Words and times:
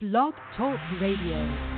Blog 0.00 0.32
Talk 0.56 0.78
Radio. 1.00 1.77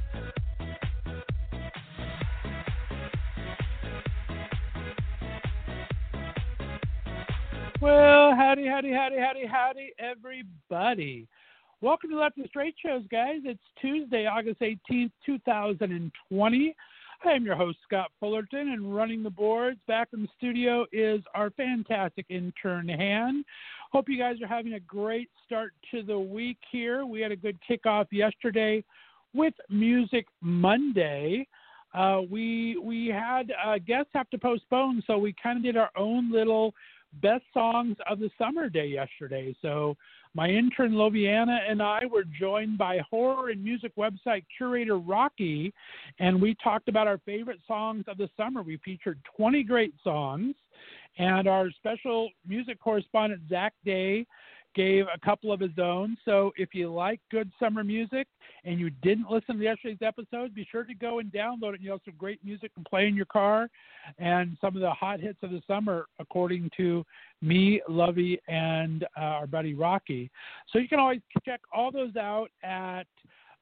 Well, 7.81 8.35
howdy, 8.35 8.67
howdy, 8.67 8.93
howdy, 8.93 9.17
howdy, 9.17 9.47
howdy, 9.47 9.93
everybody. 9.97 11.27
Welcome 11.81 12.11
to 12.11 12.19
Left 12.19 12.37
and 12.37 12.45
Straight 12.47 12.75
Shows, 12.79 13.01
guys. 13.09 13.39
It's 13.43 13.59
Tuesday, 13.81 14.27
August 14.27 14.61
18th, 14.61 15.09
2020. 15.25 16.75
I 17.25 17.31
am 17.31 17.43
your 17.43 17.55
host, 17.55 17.79
Scott 17.83 18.11
Fullerton, 18.19 18.73
and 18.73 18.95
running 18.95 19.23
the 19.23 19.31
boards 19.31 19.79
back 19.87 20.09
in 20.13 20.21
the 20.21 20.27
studio 20.37 20.85
is 20.91 21.21
our 21.33 21.49
fantastic 21.49 22.27
intern, 22.29 22.87
Han. 22.87 23.43
Hope 23.91 24.09
you 24.09 24.19
guys 24.19 24.35
are 24.43 24.47
having 24.47 24.73
a 24.73 24.79
great 24.81 25.29
start 25.43 25.73
to 25.89 26.03
the 26.03 26.19
week 26.19 26.59
here. 26.71 27.07
We 27.07 27.19
had 27.19 27.31
a 27.31 27.35
good 27.35 27.57
kickoff 27.67 28.05
yesterday 28.11 28.83
with 29.33 29.55
Music 29.71 30.27
Monday. 30.39 31.47
Uh, 31.95 32.21
we 32.29 32.77
we 32.77 33.07
had 33.07 33.51
uh, 33.65 33.79
guests 33.79 34.11
have 34.13 34.29
to 34.29 34.37
postpone, 34.37 35.03
so 35.07 35.17
we 35.17 35.33
kind 35.41 35.57
of 35.57 35.63
did 35.63 35.77
our 35.77 35.89
own 35.97 36.31
little 36.31 36.75
best 37.21 37.43
songs 37.53 37.97
of 38.09 38.19
the 38.19 38.29
summer 38.37 38.69
day 38.69 38.87
yesterday. 38.87 39.55
So 39.61 39.95
my 40.33 40.47
intern 40.47 40.93
Loviana 40.93 41.59
and 41.69 41.81
I 41.81 42.01
were 42.05 42.23
joined 42.23 42.77
by 42.77 42.99
horror 43.09 43.49
and 43.49 43.63
music 43.63 43.91
website 43.97 44.43
curator 44.57 44.97
Rocky, 44.97 45.73
and 46.19 46.41
we 46.41 46.55
talked 46.63 46.87
about 46.87 47.07
our 47.07 47.17
favorite 47.19 47.59
songs 47.67 48.05
of 48.07 48.17
the 48.17 48.29
summer. 48.37 48.61
We 48.63 48.77
featured 48.77 49.19
20 49.35 49.63
great 49.63 49.93
songs, 50.03 50.55
and 51.17 51.47
our 51.47 51.69
special 51.71 52.29
music 52.47 52.79
correspondent 52.79 53.41
Zach 53.49 53.73
Day 53.83 54.25
gave 54.75 55.05
a 55.13 55.19
couple 55.25 55.51
of 55.51 55.59
his 55.59 55.77
own. 55.77 56.17
So 56.25 56.51
if 56.55 56.73
you 56.73 56.91
like 56.91 57.19
good 57.29 57.51
summer 57.59 57.83
music 57.83 58.27
and 58.63 58.79
you 58.79 58.89
didn't 59.01 59.29
listen 59.29 59.57
to 59.57 59.63
yesterday's 59.63 59.97
episode, 60.01 60.53
be 60.53 60.67
sure 60.71 60.83
to 60.83 60.93
go 60.93 61.19
and 61.19 61.31
download 61.31 61.75
it. 61.75 61.81
You 61.81 61.91
have 61.91 62.01
some 62.05 62.15
great 62.17 62.43
music 62.43 62.71
and 62.75 62.85
play 62.85 63.07
in 63.07 63.15
your 63.15 63.25
car 63.25 63.69
and 64.17 64.57
some 64.61 64.75
of 64.75 64.81
the 64.81 64.91
hot 64.91 65.19
hits 65.19 65.39
of 65.43 65.51
the 65.51 65.61
summer, 65.67 66.05
according 66.19 66.69
to 66.77 67.05
me, 67.41 67.81
Lovey, 67.87 68.39
and 68.47 69.03
uh, 69.17 69.21
our 69.21 69.47
buddy 69.47 69.73
Rocky. 69.73 70.29
So 70.71 70.79
you 70.79 70.87
can 70.87 70.99
always 70.99 71.21
check 71.45 71.61
all 71.73 71.91
those 71.91 72.15
out 72.15 72.49
at 72.63 73.07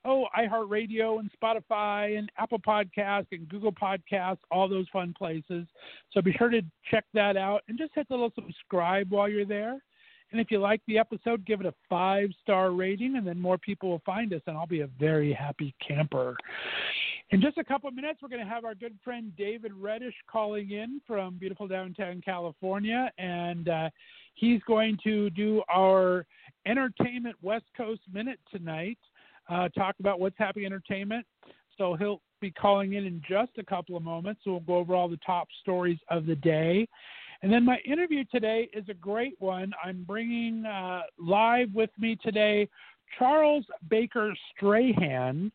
oh, 0.06 0.26
iHeartRadio 0.38 1.20
and 1.20 1.30
Spotify 1.42 2.18
and 2.18 2.32
Apple 2.38 2.60
Podcasts 2.60 3.28
and 3.32 3.48
Google 3.50 3.72
Podcasts, 3.72 4.40
all 4.52 4.68
those 4.68 4.88
fun 4.92 5.14
places. 5.18 5.66
So 6.12 6.22
be 6.22 6.34
sure 6.34 6.50
to 6.50 6.62
check 6.90 7.06
that 7.14 7.38
out 7.38 7.64
and 7.68 7.78
just 7.78 7.92
hit 7.96 8.08
the 8.08 8.16
little 8.16 8.32
subscribe 8.36 9.12
while 9.12 9.28
you're 9.28 9.46
there. 9.46 9.80
And 10.32 10.40
if 10.40 10.52
you 10.52 10.60
like 10.60 10.82
the 10.88 10.98
episode, 10.98 11.46
give 11.46 11.60
it 11.60 11.66
a 11.66 11.74
five 11.90 12.30
star 12.42 12.72
rating, 12.72 13.16
and 13.16 13.26
then 13.26 13.40
more 13.40 13.58
people 13.58 13.90
will 13.90 14.02
find 14.06 14.32
us, 14.34 14.42
and 14.46 14.56
I'll 14.56 14.68
be 14.68 14.82
a 14.82 14.90
very 15.00 15.34
happy 15.34 15.74
camper. 15.86 16.36
In 17.32 17.42
just 17.42 17.58
a 17.58 17.64
couple 17.64 17.88
of 17.88 17.96
minutes, 17.96 18.20
we're 18.22 18.30
going 18.30 18.44
to 18.44 18.52
have 18.52 18.66
our 18.66 18.76
good 18.76 18.98
friend 19.04 19.32
David 19.38 19.72
Reddish 19.74 20.16
calling 20.32 20.72
in 20.72 21.00
from 21.06 21.38
beautiful 21.38 21.68
downtown 21.68 22.22
California, 22.24 23.12
and 23.18 23.70
uh, 23.70 23.90
he's 24.36 24.62
going 24.68 24.98
to 25.04 25.30
do 25.32 25.62
our 25.72 26.26
Entertainment 26.66 27.36
West 27.42 27.66
Coast 27.76 28.02
Minute 28.12 28.40
tonight, 28.52 28.98
uh, 29.50 29.70
talk 29.70 29.96
about 30.00 30.20
what's 30.20 30.38
happening 30.38 30.66
entertainment. 30.66 31.26
So 31.78 31.96
he'll 31.96 32.22
be 32.42 32.52
calling 32.52 32.94
in 32.94 33.06
in 33.06 33.22
just 33.28 33.52
a 33.58 33.64
couple 33.64 33.96
of 33.96 34.04
moments. 34.04 34.42
So 34.44 34.52
we'll 34.52 34.60
go 34.62 34.76
over 34.76 34.96
all 34.96 35.08
the 35.08 35.20
top 35.26 35.48
stories 35.62 35.98
of 36.10 36.26
the 36.26 36.36
day. 36.36 36.88
And 37.42 37.52
then 37.52 37.64
my 37.64 37.78
interview 37.86 38.26
today 38.26 38.70
is 38.74 38.84
a 38.90 38.94
great 38.94 39.36
one. 39.40 39.72
I'm 39.84 40.04
bringing 40.04 40.66
uh, 40.66 41.04
live 41.18 41.70
with 41.74 41.90
me 41.98 42.18
today 42.22 42.68
Charles 43.18 43.66
Baker 43.90 44.34
Strahan. 44.56 45.52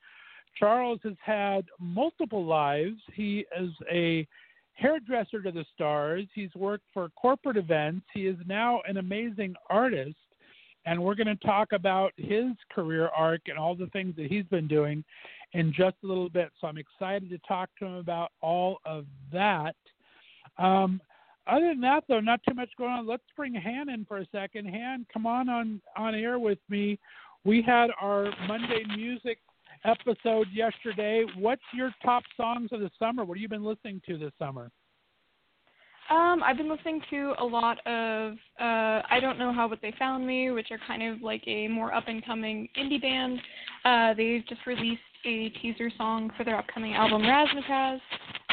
Charles 0.59 1.01
has 1.05 1.17
had 1.23 1.67
multiple 1.79 2.45
lives. 2.45 3.01
He 3.13 3.45
is 3.59 3.71
a 3.91 4.27
hairdresser 4.75 5.43
to 5.43 5.53
the 5.53 5.65
stars. 5.75 6.27
He's 6.35 6.55
worked 6.55 6.85
for 6.93 7.09
corporate 7.11 7.57
events. 7.57 8.07
He 8.13 8.27
is 8.27 8.37
now 8.47 8.81
an 8.89 8.97
amazing 8.97 9.55
artist. 9.69 10.17
And 10.87 11.03
we're 11.03 11.15
going 11.15 11.29
to 11.29 11.47
talk 11.47 11.73
about 11.73 12.13
his 12.17 12.53
career 12.71 13.09
arc 13.17 13.43
and 13.47 13.59
all 13.59 13.75
the 13.75 13.87
things 13.89 14.15
that 14.17 14.27
he's 14.27 14.45
been 14.47 14.69
doing 14.69 15.03
in 15.53 15.73
just 15.73 15.97
a 16.03 16.07
little 16.07 16.29
bit. 16.29 16.51
So 16.61 16.67
I'm 16.67 16.79
excited 16.79 17.31
to 17.31 17.39
talk 17.47 17.71
to 17.79 17.87
him 17.87 17.95
about 17.95 18.33
all 18.43 18.79
of 18.85 19.07
that. 19.33 19.77
Um, 20.59 21.01
other 21.47 21.69
than 21.69 21.81
that, 21.83 22.05
though, 22.09 22.21
not 22.21 22.41
too 22.49 22.55
much 22.55 22.71
going 22.79 22.91
on. 22.91 23.07
Let's 23.07 23.23
bring 23.37 23.55
Han 23.55 23.89
in 23.89 24.05
for 24.07 24.19
a 24.19 24.27
second. 24.33 24.69
Han, 24.69 25.07
come 25.13 25.27
on 25.27 25.49
on 25.49 25.81
on 25.97 26.15
air 26.15 26.39
with 26.39 26.59
me. 26.69 26.99
We 27.45 27.63
had 27.63 27.91
our 28.01 28.31
Monday 28.49 28.85
music 28.97 29.39
episode 29.85 30.47
yesterday. 30.53 31.25
What's 31.37 31.63
your 31.75 31.93
top 32.03 32.23
songs 32.37 32.71
of 32.73 32.81
the 32.81 32.91
summer? 32.99 33.25
What 33.25 33.37
have 33.37 33.43
you 33.43 33.49
been 33.49 33.65
listening 33.65 34.01
to 34.09 34.17
this 34.17 34.33
summer? 34.39 34.71
Um, 36.11 36.43
I've 36.43 36.59
been 36.59 36.69
listening 36.69 37.01
to 37.11 37.33
a 37.39 37.45
lot 37.45 37.79
of 37.87 38.33
uh, 38.61 39.01
I 39.11 39.19
don't 39.21 39.39
know 39.39 39.53
how 39.53 39.69
but 39.69 39.81
they 39.81 39.95
found 39.99 40.27
me, 40.27 40.51
which 40.51 40.69
are 40.71 40.79
kind 40.87 41.03
of 41.03 41.23
like 41.23 41.43
a 41.47 41.67
more 41.69 41.95
up 41.95 42.05
and 42.09 42.25
coming 42.25 42.69
indie 42.79 43.01
band. 43.01 43.41
Uh, 43.85 44.15
they've 44.15 44.47
just 44.47 44.67
released 44.67 45.01
a 45.25 45.49
teaser 45.61 45.91
song 45.97 46.31
for 46.37 46.45
their 46.45 46.59
upcoming 46.59 46.95
album 46.95 47.23
Razzmatazz. 47.23 48.01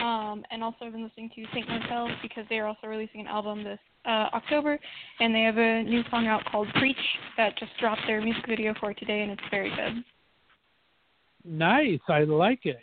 Um, 0.02 0.44
and 0.50 0.64
also 0.64 0.86
I've 0.86 0.94
been 0.94 1.04
listening 1.04 1.30
to 1.36 1.46
St. 1.54 1.68
Marcel's 1.68 2.18
because 2.24 2.46
they 2.50 2.58
are 2.58 2.66
also 2.66 2.88
releasing 2.88 3.22
an 3.22 3.28
album 3.28 3.64
this 3.64 3.80
uh, 4.06 4.30
October, 4.34 4.80
and 5.20 5.34
they 5.34 5.42
have 5.42 5.58
a 5.58 5.84
new 5.84 6.02
song 6.10 6.26
out 6.26 6.44
called 6.52 6.68
Preach 6.76 6.98
that 7.38 7.58
just 7.60 7.72
dropped 7.80 8.02
their 8.08 8.20
music 8.20 8.44
video 8.48 8.74
for 8.80 8.94
today, 8.96 9.22
and 9.22 9.32
it's 9.32 9.42
very 9.52 9.70
good. 9.70 10.04
Nice, 11.46 12.00
I 12.10 12.24
like 12.24 12.66
it. 12.66 12.80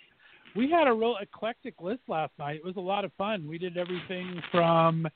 We 0.55 0.70
had 0.70 0.87
a 0.87 0.93
real 0.93 1.17
eclectic 1.20 1.75
list 1.81 2.03
last 2.09 2.32
night. 2.38 2.56
It 2.56 2.65
was 2.65 2.76
a 2.76 2.81
lot 2.81 3.05
of 3.05 3.12
fun. 3.19 3.49
We 3.49 3.59
did 3.59 3.76
everything 3.76 4.41
from 4.53 5.06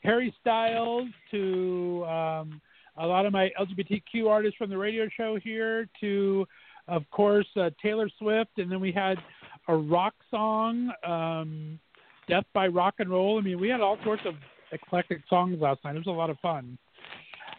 Harry 0.00 0.34
Styles 0.40 1.08
to 1.30 2.04
um, 2.06 2.60
a 2.96 3.06
lot 3.06 3.26
of 3.26 3.32
my 3.32 3.50
LGBTQ 3.60 4.28
artists 4.28 4.56
from 4.56 4.70
the 4.70 4.78
radio 4.78 5.08
show 5.16 5.38
here 5.42 5.88
to, 6.00 6.46
of 6.88 7.02
course, 7.10 7.46
uh, 7.56 7.70
Taylor 7.82 8.08
Swift, 8.18 8.50
and 8.58 8.70
then 8.70 8.80
we 8.80 8.92
had 8.92 9.18
a 9.68 9.76
rock 9.76 10.14
song, 10.30 10.92
um, 11.06 11.78
Death 12.28 12.44
by 12.54 12.66
Rock 12.66 12.94
and 12.98 13.10
Roll. 13.10 13.38
I 13.38 13.42
mean, 13.42 13.60
we 13.60 13.68
had 13.68 13.80
all 13.80 13.98
sorts 14.04 14.22
of 14.26 14.34
eclectic 14.72 15.22
songs 15.28 15.60
last 15.60 15.84
night. 15.84 15.96
It 15.96 15.98
was 15.98 16.06
a 16.06 16.10
lot 16.10 16.30
of 16.30 16.38
fun. 16.40 16.78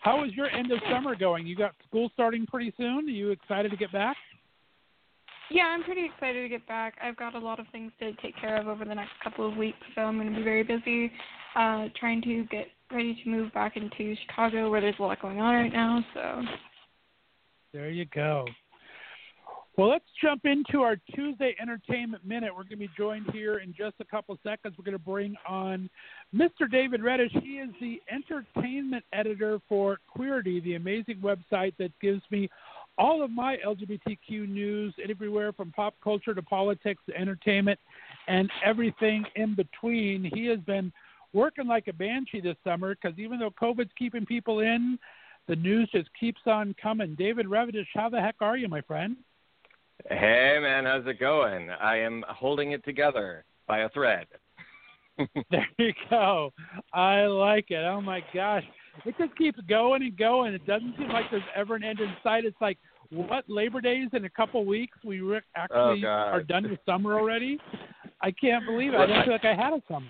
How 0.02 0.22
was 0.22 0.32
your 0.34 0.50
end 0.50 0.72
of 0.72 0.80
summer 0.92 1.16
going? 1.16 1.48
You 1.48 1.56
got 1.56 1.74
school 1.88 2.10
starting 2.14 2.46
pretty 2.46 2.74
soon. 2.76 3.08
Are 3.08 3.12
you 3.12 3.32
excited 3.32 3.72
to 3.72 3.78
get 3.78 3.92
back? 3.92 4.18
Yeah, 5.50 5.64
I'm 5.64 5.84
pretty 5.84 6.06
excited 6.06 6.42
to 6.42 6.50
get 6.50 6.68
back. 6.68 6.96
I've 7.02 7.16
got 7.16 7.36
a 7.36 7.40
lot 7.40 7.60
of 7.60 7.68
things 7.72 7.92
to 8.00 8.14
take 8.22 8.36
care 8.40 8.60
of 8.60 8.68
over 8.68 8.86
the 8.86 8.96
next 8.96 9.12
couple 9.24 9.48
of 9.48 9.56
weeks, 9.56 9.78
so 9.96 10.02
I'm 10.02 10.18
going 10.18 10.30
to 10.30 10.36
be 10.36 10.44
very 10.44 10.64
busy 10.64 11.12
uh, 11.56 11.88
trying 12.00 12.22
to 12.24 12.46
get 12.50 12.68
ready 12.92 13.18
to 13.24 13.30
move 13.30 13.54
back 13.54 13.78
into 13.78 14.16
Chicago, 14.28 14.70
where 14.70 14.82
there's 14.82 14.96
a 15.00 15.04
lot 15.04 15.22
going 15.22 15.40
on 15.40 15.54
right 15.54 15.72
now. 15.72 16.04
So 16.14 16.42
there 17.74 17.90
you 17.90 18.06
go. 18.06 18.46
Well, 19.75 19.90
let's 19.90 20.06
jump 20.22 20.46
into 20.46 20.84
our 20.84 20.98
Tuesday 21.16 21.56
Entertainment 21.60 22.24
Minute. 22.24 22.52
We're 22.52 22.62
going 22.62 22.70
to 22.70 22.75
be 22.78 22.90
joined 22.96 23.31
here 23.34 23.58
in 23.58 23.74
just 23.75 23.96
a 24.00 24.06
couple 24.06 24.38
seconds. 24.44 24.75
We're 24.78 24.86
going 24.86 24.98
to 24.98 25.04
bring 25.04 25.36
on 25.48 25.90
Mr. 26.34 26.70
David 26.72 27.02
Reddish. 27.02 27.31
He 27.42 27.58
is 27.58 27.72
the 27.81 28.00
entertainment 28.12 29.04
editor 29.14 29.60
for 29.68 29.98
Queerty, 30.16 30.64
the 30.64 30.75
amazing 30.75 31.18
website 31.24 31.74
that 31.80 31.92
gives 32.02 32.22
me 32.30 32.52
all 33.00 33.24
of 33.24 33.31
my 33.31 33.58
LGBTQ 33.66 34.48
news, 34.48 34.94
everywhere 35.10 35.52
from 35.52 35.72
pop 35.72 35.96
culture 36.04 36.36
to 36.36 36.44
politics 36.44 37.02
to 37.10 37.18
entertainment 37.18 37.80
and 38.28 38.52
everything 38.64 39.25
in 39.36 39.56
between. 39.56 40.30
He 40.36 40.46
has 40.46 40.60
been 40.60 40.94
working 41.34 41.66
like 41.66 41.88
a 41.88 41.94
banshee 41.94 42.42
this 42.42 42.58
summer 42.64 42.94
because 42.94 43.18
even 43.18 43.40
though 43.40 43.50
COVID's 43.50 43.90
keeping 43.98 44.28
people 44.28 44.60
in, 44.60 45.00
the 45.48 45.56
news 45.56 45.90
just 45.92 46.10
keeps 46.20 46.42
on 46.46 46.75
coming. 46.80 47.16
David 47.16 47.48
Reddish, 47.48 47.88
how 47.96 48.10
the 48.10 48.22
heck 48.22 48.36
are 48.40 48.56
you, 48.56 48.68
my 48.68 48.81
friend? 48.81 49.18
Hey, 50.10 50.58
man, 50.62 50.86
how's 50.86 51.08
it 51.08 51.20
going? 51.20 51.70
I 51.70 51.98
am 51.98 52.24
holding 52.30 52.72
it 52.72 52.84
together 52.84 53.46
by 53.68 53.80
a 53.80 53.90
thread. 53.90 54.28
there 55.52 55.68
you 55.78 55.94
go. 56.10 56.52
I 56.94 57.26
like 57.26 57.70
it. 57.70 57.84
Oh 57.86 58.02
my 58.02 58.22
gosh 58.34 58.64
it 59.06 59.16
just 59.18 59.36
keeps 59.38 59.60
going 59.68 60.04
and 60.04 60.18
going. 60.18 60.54
It 60.54 60.66
doesn't 60.66 60.96
seem 60.98 61.10
like 61.10 61.26
there's 61.32 61.44
ever 61.56 61.76
an 61.76 61.84
end 61.84 62.00
in 62.00 62.14
sight. 62.24 62.46
It's 62.46 62.60
like 62.62 62.78
what 63.10 63.44
Labor 63.48 63.82
Days 63.82 64.10
in 64.14 64.26
a 64.26 64.30
couple 64.30 64.66
weeks 64.66 64.98
we 65.04 65.22
re- 65.22 65.42
actually 65.56 66.06
oh, 66.06 66.08
are 66.08 66.44
done 66.44 66.70
with 66.70 66.80
summer 66.86 67.20
already. 67.20 67.60
I 68.22 68.32
can't 68.32 68.66
believe 68.66 68.94
it. 68.94 68.98
I 68.98 69.06
don't 69.06 69.24
feel 69.24 69.34
like 69.34 69.46
I 69.46 69.56
had 69.56 69.74
a 69.74 69.82
summer. 69.88 70.08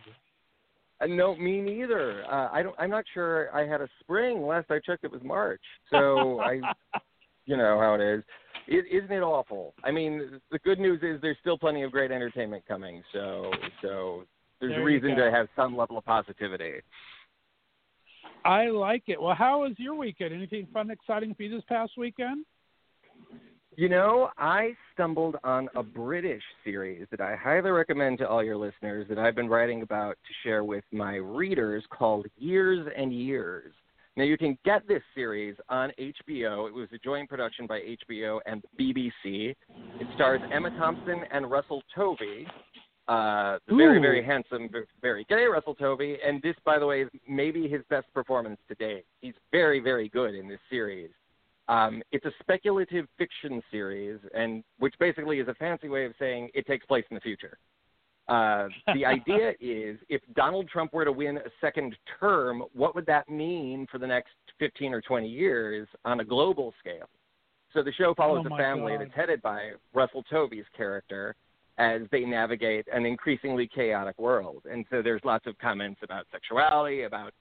Uh, 1.01 1.07
no, 1.07 1.35
me 1.35 1.61
neither. 1.61 2.23
Uh, 2.25 2.49
I 2.51 2.61
don't. 2.61 2.75
I'm 2.77 2.89
not 2.89 3.05
sure 3.13 3.53
I 3.55 3.65
had 3.67 3.81
a 3.81 3.87
spring. 3.99 4.45
Last 4.45 4.69
I 4.69 4.79
checked, 4.79 5.03
it 5.03 5.11
was 5.11 5.21
March. 5.23 5.61
So 5.89 6.39
I, 6.39 6.61
you 7.45 7.57
know 7.57 7.79
how 7.79 7.95
it 7.95 8.01
is. 8.01 8.23
Isn't 8.67 9.11
it 9.11 9.21
awful? 9.21 9.73
I 9.83 9.91
mean, 9.91 10.39
the 10.51 10.59
good 10.59 10.79
news 10.79 11.01
is 11.03 11.21
there's 11.21 11.37
still 11.41 11.57
plenty 11.57 11.83
of 11.83 11.91
great 11.91 12.11
entertainment 12.11 12.63
coming. 12.67 13.03
So 13.11 13.51
so 13.81 14.23
there's 14.59 14.73
there 14.73 14.83
reason 14.83 15.15
to 15.15 15.31
have 15.31 15.47
some 15.55 15.75
level 15.75 15.97
of 15.97 16.05
positivity. 16.05 16.81
I 18.45 18.67
like 18.67 19.03
it. 19.07 19.21
Well, 19.21 19.35
how 19.35 19.61
was 19.61 19.73
your 19.77 19.95
weekend? 19.95 20.33
Anything 20.33 20.67
fun, 20.73 20.91
exciting 20.91 21.33
for 21.35 21.43
you 21.43 21.49
this 21.49 21.63
past 21.67 21.93
weekend? 21.97 22.45
You 23.75 23.89
know, 23.89 24.29
I 24.37 24.73
stumbled 24.93 25.37
on 25.43 25.67
a 25.75 25.81
British 25.81 26.43
series 26.63 27.07
that 27.09 27.21
I 27.21 27.35
highly 27.35 27.71
recommend 27.71 28.19
to 28.19 28.27
all 28.27 28.43
your 28.43 28.57
listeners 28.57 29.07
that 29.09 29.17
I've 29.17 29.35
been 29.35 29.49
writing 29.49 29.81
about 29.81 30.11
to 30.11 30.47
share 30.47 30.63
with 30.63 30.83
my 30.91 31.15
readers 31.15 31.83
called 31.89 32.27
Years 32.37 32.87
and 32.95 33.11
Years. 33.11 33.73
Now, 34.15 34.23
you 34.23 34.37
can 34.37 34.57
get 34.63 34.87
this 34.87 35.01
series 35.15 35.55
on 35.69 35.91
HBO. 35.99 36.67
It 36.67 36.73
was 36.73 36.87
a 36.93 36.99
joint 36.99 37.27
production 37.27 37.65
by 37.65 37.81
HBO 38.11 38.39
and 38.45 38.63
BBC. 38.79 39.11
It 39.23 40.07
stars 40.13 40.39
Emma 40.51 40.69
Thompson 40.77 41.21
and 41.31 41.49
Russell 41.49 41.81
Tovey, 41.95 42.45
uh, 43.07 43.57
very, 43.67 43.99
very 43.99 44.23
handsome, 44.23 44.69
very 45.01 45.25
gay 45.27 45.45
Russell 45.45 45.73
Tovey. 45.73 46.17
And 46.23 46.39
this, 46.43 46.55
by 46.63 46.77
the 46.77 46.85
way, 46.85 47.01
is 47.01 47.09
maybe 47.27 47.67
his 47.67 47.81
best 47.89 48.05
performance 48.13 48.59
to 48.67 48.75
date. 48.75 49.05
He's 49.21 49.33
very, 49.51 49.79
very 49.79 50.09
good 50.09 50.35
in 50.35 50.47
this 50.47 50.59
series. 50.69 51.09
Um, 51.67 52.03
it's 52.11 52.25
a 52.25 52.31
speculative 52.39 53.07
fiction 53.17 53.63
series, 53.71 54.19
and 54.35 54.63
which 54.77 54.93
basically 54.99 55.39
is 55.39 55.47
a 55.47 55.55
fancy 55.55 55.89
way 55.89 56.05
of 56.05 56.13
saying 56.19 56.49
it 56.53 56.67
takes 56.67 56.85
place 56.85 57.05
in 57.09 57.15
the 57.15 57.21
future. 57.21 57.57
Uh, 58.27 58.67
the 58.93 59.05
idea 59.05 59.51
is 59.59 59.97
if 60.09 60.21
Donald 60.35 60.69
Trump 60.69 60.93
were 60.93 61.05
to 61.05 61.11
win 61.11 61.37
a 61.37 61.49
second 61.59 61.95
term, 62.19 62.63
what 62.73 62.95
would 62.95 63.05
that 63.05 63.29
mean 63.29 63.87
for 63.91 63.97
the 63.97 64.07
next 64.07 64.31
15 64.59 64.93
or 64.93 65.01
20 65.01 65.27
years 65.27 65.87
on 66.05 66.19
a 66.19 66.23
global 66.23 66.73
scale? 66.79 67.09
So 67.73 67.81
the 67.81 67.91
show 67.93 68.13
follows 68.13 68.45
oh 68.49 68.53
a 68.53 68.57
family 68.57 68.93
God. 68.93 69.01
that's 69.01 69.15
headed 69.15 69.41
by 69.41 69.71
Russell 69.93 70.23
Tovey's 70.31 70.65
character, 70.77 71.35
as 71.77 72.01
they 72.11 72.21
navigate 72.21 72.87
an 72.93 73.05
increasingly 73.05 73.67
chaotic 73.67 74.19
world. 74.19 74.63
And 74.69 74.85
so 74.91 75.01
there's 75.01 75.21
lots 75.23 75.47
of 75.47 75.57
comments 75.57 76.01
about 76.03 76.27
sexuality, 76.31 77.03
about 77.03 77.33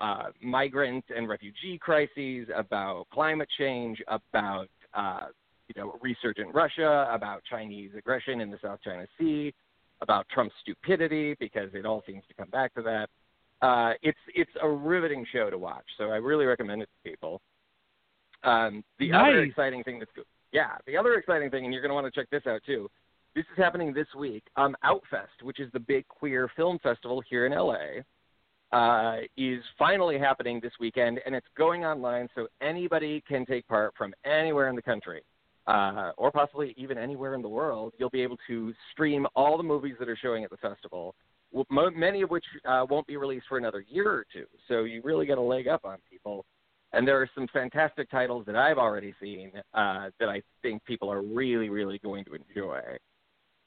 uh, 0.00 0.28
migrant 0.40 1.04
and 1.14 1.28
refugee 1.28 1.76
crises, 1.78 2.48
about 2.54 3.06
climate 3.12 3.48
change, 3.58 4.00
about 4.08 4.68
uh, 4.94 5.26
you 5.68 5.80
know 5.80 5.98
resurgent 6.00 6.54
Russia, 6.54 7.08
about 7.12 7.42
Chinese 7.50 7.90
aggression 7.96 8.40
in 8.40 8.50
the 8.50 8.58
South 8.62 8.78
China 8.82 9.06
Sea, 9.18 9.52
about 10.02 10.26
Trump's 10.28 10.54
stupidity 10.60 11.34
because 11.38 11.70
it 11.74 11.86
all 11.86 12.02
seems 12.06 12.22
to 12.28 12.34
come 12.34 12.48
back 12.50 12.74
to 12.74 12.82
that. 12.82 13.08
Uh, 13.62 13.92
it's 14.02 14.18
it's 14.34 14.50
a 14.62 14.68
riveting 14.68 15.26
show 15.32 15.50
to 15.50 15.58
watch, 15.58 15.84
so 15.98 16.04
I 16.04 16.16
really 16.16 16.46
recommend 16.46 16.82
it 16.82 16.88
to 17.04 17.10
people. 17.10 17.42
Um, 18.42 18.82
the 18.98 19.10
nice. 19.10 19.28
other 19.28 19.42
exciting 19.42 19.84
thing 19.84 19.98
that's 19.98 20.26
yeah, 20.52 20.76
the 20.86 20.96
other 20.96 21.14
exciting 21.14 21.50
thing, 21.50 21.64
and 21.64 21.72
you're 21.72 21.82
going 21.82 21.90
to 21.90 21.94
want 21.94 22.12
to 22.12 22.20
check 22.20 22.30
this 22.30 22.46
out 22.46 22.62
too, 22.64 22.90
this 23.34 23.44
is 23.52 23.58
happening 23.58 23.92
this 23.92 24.08
week. 24.16 24.42
Um, 24.56 24.76
Outfest, 24.84 25.42
which 25.42 25.60
is 25.60 25.70
the 25.72 25.80
big 25.80 26.06
queer 26.08 26.50
film 26.56 26.78
festival 26.82 27.22
here 27.28 27.46
in 27.46 27.52
LA, 27.52 28.02
uh, 28.72 29.18
is 29.36 29.62
finally 29.78 30.18
happening 30.18 30.60
this 30.60 30.72
weekend, 30.80 31.20
and 31.26 31.34
it's 31.34 31.46
going 31.56 31.84
online 31.84 32.28
so 32.34 32.48
anybody 32.60 33.22
can 33.28 33.46
take 33.46 33.66
part 33.68 33.94
from 33.96 34.12
anywhere 34.24 34.68
in 34.68 34.76
the 34.76 34.82
country, 34.82 35.22
uh, 35.70 36.10
or 36.16 36.32
possibly 36.32 36.74
even 36.76 36.98
anywhere 36.98 37.34
in 37.34 37.42
the 37.42 37.48
world. 37.48 37.94
You'll 37.96 38.10
be 38.10 38.22
able 38.22 38.38
to 38.48 38.74
stream 38.90 39.26
all 39.36 39.56
the 39.56 39.62
movies 39.62 39.94
that 40.00 40.08
are 40.08 40.16
showing 40.16 40.42
at 40.42 40.50
the 40.50 40.56
festival, 40.56 41.14
many 41.70 42.22
of 42.22 42.30
which 42.30 42.44
uh, 42.64 42.84
won't 42.90 43.06
be 43.06 43.16
released 43.16 43.46
for 43.48 43.56
another 43.56 43.84
year 43.88 44.10
or 44.10 44.26
two. 44.32 44.46
So 44.66 44.82
you 44.82 45.00
really 45.04 45.26
get 45.26 45.38
a 45.38 45.42
leg 45.42 45.68
up 45.68 45.84
on 45.84 45.98
people. 46.10 46.44
And 46.92 47.06
there 47.06 47.22
are 47.22 47.30
some 47.36 47.46
fantastic 47.52 48.10
titles 48.10 48.44
that 48.46 48.56
I've 48.56 48.78
already 48.78 49.14
seen 49.20 49.52
uh, 49.74 50.10
that 50.18 50.28
I 50.28 50.42
think 50.60 50.84
people 50.84 51.10
are 51.10 51.22
really, 51.22 51.68
really 51.68 52.00
going 52.00 52.24
to 52.24 52.34
enjoy. 52.34 52.80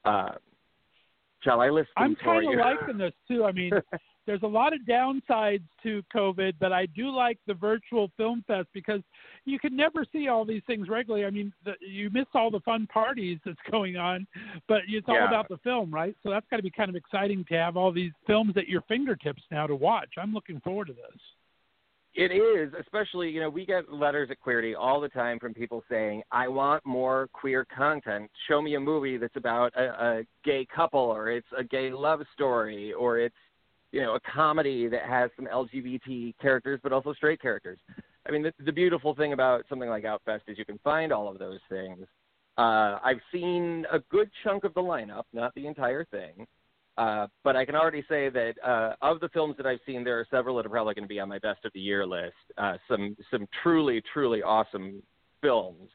Uh, 0.03 0.33
shall 1.41 1.61
I 1.61 1.69
list 1.69 1.88
them 1.95 2.03
I'm 2.03 2.15
kind 2.17 2.59
of 2.59 2.59
liking 2.59 2.97
this 2.97 3.13
too. 3.29 3.45
I 3.45 3.53
mean, 3.53 3.71
there's 4.25 4.44
a 4.44 4.48
lot 4.48 4.74
of 4.74 4.81
downsides 4.81 5.64
to 5.84 6.02
COVID, 6.14 6.54
but 6.60 6.72
I 6.72 6.86
do 6.88 7.10
like 7.10 7.38
the 7.48 7.54
virtual 7.54 8.10
film 8.18 8.44
fest 8.48 8.68
because 8.74 9.02
you 9.46 9.60
can 9.60 9.75
never 9.75 10.06
see 10.12 10.28
all 10.28 10.46
these 10.46 10.62
things 10.66 10.88
regularly. 10.88 11.25
I 11.25 11.30
mean, 11.30 11.52
the, 11.66 11.74
you 11.81 12.10
miss 12.10 12.25
all 12.34 12.50
the 12.50 12.62
fun 12.62 12.88
parties 12.88 13.40
that's 13.46 13.58
going 13.70 13.98
on, 13.98 14.25
but 14.68 14.81
it's 14.88 15.08
all 15.10 15.16
Yeah. 15.16 15.28
about 15.28 15.50
the 15.50 15.58
film, 15.58 15.94
right? 15.94 16.16
So 16.24 16.30
that's 16.30 16.46
got 16.50 16.58
to 16.58 16.64
be 16.64 16.72
kind 16.72 16.90
of 16.90 16.96
exciting 16.96 17.44
to 17.50 17.56
have 17.56 17.75
all 17.75 17.92
these 17.92 18.12
films 18.25 18.56
at 18.58 18.68
your 18.68 18.81
fingertips 18.84 19.44
now 19.52 19.68
to 19.68 19.75
watch. 19.75 20.12
I'm 20.18 20.34
looking 20.34 20.60
forward 20.62 20.88
to 20.88 20.94
this. 20.94 21.22
It 22.15 22.32
is, 22.32 22.72
especially, 22.80 23.30
you 23.32 23.42
know, 23.42 23.50
we 23.50 23.65
get 23.65 23.92
letters 23.92 24.30
at 24.30 24.38
Queerty 24.39 24.75
all 24.77 25.01
the 25.01 25.10
time 25.10 25.39
from 25.39 25.51
people 25.51 25.84
saying, 25.89 26.22
I 26.32 26.48
want 26.48 26.86
more 26.86 27.27
queer 27.34 27.65
content. 27.75 28.30
Show 28.48 28.62
me 28.62 28.75
a 28.75 28.80
movie 28.80 29.18
that's 29.18 29.36
about 29.36 29.74
a, 29.75 29.86
a 30.20 30.24
gay 30.46 30.68
couple, 30.74 31.00
or 31.00 31.32
it's 31.32 31.48
a 31.58 31.63
gay 31.63 31.89
love 31.92 32.22
story, 32.32 32.94
or 32.94 33.18
it's, 33.18 33.36
you 33.93 34.01
know, 34.01 34.15
a 34.15 34.19
comedy 34.19 34.88
that 34.88 35.03
has 35.03 35.29
some 35.35 35.45
LGBT 35.45 36.33
characters, 36.41 36.79
but 36.81 36.91
also 36.91 37.13
straight 37.13 37.39
characters. 37.39 37.77
I 38.27 38.31
mean, 38.31 38.41
the, 38.41 38.51
the 38.65 38.71
beautiful 38.71 39.13
thing 39.13 39.33
about 39.33 39.65
something 39.69 39.88
like 39.88 40.03
Outfest 40.03 40.41
is 40.47 40.57
you 40.57 40.65
can 40.65 40.79
find 40.83 41.13
all 41.13 41.29
of 41.29 41.38
those 41.38 41.59
things. 41.69 42.07
Uh, 42.57 42.97
I've 43.03 43.21
seen 43.31 43.85
a 43.91 44.00
good 44.09 44.31
chunk 44.43 44.63
of 44.63 44.73
the 44.73 44.81
lineup, 44.81 45.23
not 45.31 45.53
the 45.53 45.67
entire 45.67 46.05
thing. 46.05 46.47
Uh, 46.97 47.27
but 47.43 47.55
I 47.55 47.65
can 47.65 47.75
already 47.75 48.03
say 48.09 48.29
that 48.29 48.53
uh, 48.65 48.93
of 49.01 49.19
the 49.19 49.29
films 49.29 49.57
that 49.57 49.65
I've 49.67 49.79
seen, 49.85 50.03
there 50.03 50.19
are 50.19 50.27
several 50.29 50.57
that 50.57 50.65
are 50.65 50.69
probably 50.69 50.95
going 50.95 51.05
to 51.05 51.09
be 51.09 51.19
on 51.19 51.29
my 51.29 51.39
best 51.39 51.63
of 51.63 51.71
the 51.73 51.79
year 51.79 52.05
list. 52.05 52.33
Uh, 52.57 52.77
some 52.88 53.15
some 53.31 53.47
truly 53.63 54.01
truly 54.13 54.43
awesome 54.43 55.01
films. 55.41 55.89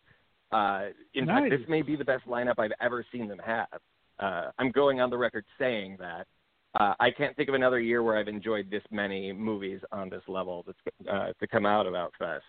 Uh, 0.50 0.86
in 1.14 1.26
fact, 1.26 1.50
this 1.50 1.60
may 1.68 1.82
be 1.82 1.94
the 1.94 2.04
best 2.04 2.26
lineup 2.26 2.54
I've 2.58 2.72
ever 2.80 3.04
seen 3.12 3.28
them 3.28 3.38
have. 3.44 3.68
Uh, 4.18 4.50
I'm 4.58 4.72
going 4.72 5.00
on 5.00 5.10
the 5.10 5.18
record 5.18 5.44
saying 5.58 5.98
that. 6.00 6.26
Uh, 6.74 6.94
I 7.00 7.10
can't 7.10 7.34
think 7.36 7.48
of 7.48 7.54
another 7.54 7.80
year 7.80 8.02
where 8.02 8.16
I've 8.18 8.28
enjoyed 8.28 8.70
this 8.70 8.82
many 8.90 9.32
movies 9.32 9.80
on 9.90 10.10
this 10.10 10.22
level 10.28 10.64
that's, 10.66 11.08
uh, 11.10 11.32
to 11.40 11.46
come 11.46 11.64
out 11.66 11.86
of 11.86 11.94
Outfest. 11.94 12.40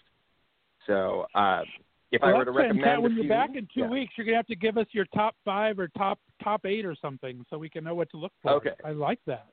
So, 0.85 1.25
uh, 1.35 1.63
if 2.11 2.21
Well, 2.21 2.35
I 2.35 2.37
were 2.37 2.45
to 2.45 2.51
recommend, 2.51 3.03
when 3.03 3.11
a 3.13 3.15
you're 3.15 3.27
back 3.29 3.55
in 3.55 3.67
two 3.67 3.81
yeah. 3.81 3.87
weeks, 3.87 4.13
you're 4.17 4.25
gonna 4.25 4.37
have 4.37 4.47
to 4.47 4.55
give 4.55 4.77
us 4.77 4.87
your 4.91 5.05
top 5.13 5.35
five 5.45 5.79
or 5.79 5.87
top 5.89 6.19
top 6.43 6.65
eight 6.65 6.85
or 6.85 6.95
something, 6.95 7.45
so 7.49 7.57
we 7.57 7.69
can 7.69 7.83
know 7.83 7.93
what 7.95 8.09
to 8.11 8.17
look 8.17 8.33
for. 8.41 8.51
Okay. 8.53 8.73
I 8.83 8.91
like 8.91 9.19
that. 9.25 9.47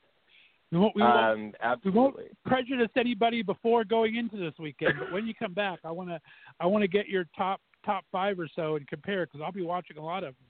We 0.73 0.79
won't, 0.79 0.97
we 0.97 1.03
won't, 1.03 1.55
Um, 1.63 1.81
we 1.85 1.91
won't 1.91 2.17
prejudice 2.45 2.91
anybody 2.97 3.43
before 3.43 3.85
going 3.85 4.17
into 4.17 4.37
this 4.37 4.55
weekend. 4.59 4.95
But 4.99 5.13
when 5.13 5.27
you 5.27 5.35
come 5.35 5.53
back, 5.53 5.79
I 5.85 5.91
want 5.93 6.09
to 6.09 6.21
I 6.59 6.67
want 6.67 6.83
to 6.83 6.89
get 6.89 7.09
your 7.09 7.25
top 7.37 7.61
top 7.85 8.05
five 8.11 8.41
or 8.41 8.49
so 8.49 8.77
and 8.77 8.89
compare 8.89 9.27
because 9.27 9.43
I'll 9.43 9.53
be 9.53 9.63
watching 9.63 9.99
a 9.99 10.05
lot 10.05 10.25
of 10.25 10.35
them. 10.35 10.47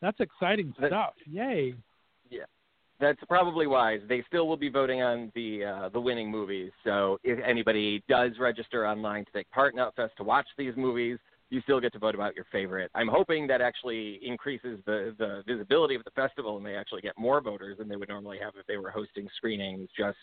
That's 0.00 0.18
exciting 0.20 0.74
That- 0.80 0.88
stuff. 0.88 1.14
Yay! 1.26 1.74
That's 3.00 3.20
probably 3.28 3.66
wise. 3.66 4.00
They 4.08 4.22
still 4.28 4.46
will 4.46 4.58
be 4.58 4.68
voting 4.68 5.00
on 5.00 5.32
the 5.34 5.64
uh, 5.64 5.88
the 5.88 6.00
winning 6.00 6.30
movies. 6.30 6.70
So 6.84 7.18
if 7.24 7.38
anybody 7.44 8.04
does 8.08 8.32
register 8.38 8.86
online 8.86 9.24
to 9.24 9.32
take 9.32 9.50
part 9.50 9.72
in 9.74 9.80
Outfest 9.80 10.14
to 10.18 10.24
watch 10.24 10.46
these 10.58 10.74
movies, 10.76 11.18
you 11.48 11.62
still 11.62 11.80
get 11.80 11.92
to 11.94 11.98
vote 11.98 12.14
about 12.14 12.36
your 12.36 12.44
favorite. 12.52 12.90
I'm 12.94 13.08
hoping 13.08 13.46
that 13.46 13.62
actually 13.62 14.20
increases 14.22 14.80
the 14.84 15.14
the 15.18 15.42
visibility 15.46 15.94
of 15.94 16.04
the 16.04 16.10
festival, 16.10 16.58
and 16.58 16.66
they 16.66 16.76
actually 16.76 17.00
get 17.00 17.16
more 17.18 17.40
voters 17.40 17.78
than 17.78 17.88
they 17.88 17.96
would 17.96 18.10
normally 18.10 18.38
have 18.38 18.52
if 18.60 18.66
they 18.66 18.76
were 18.76 18.90
hosting 18.90 19.28
screenings 19.36 19.88
just 19.96 20.18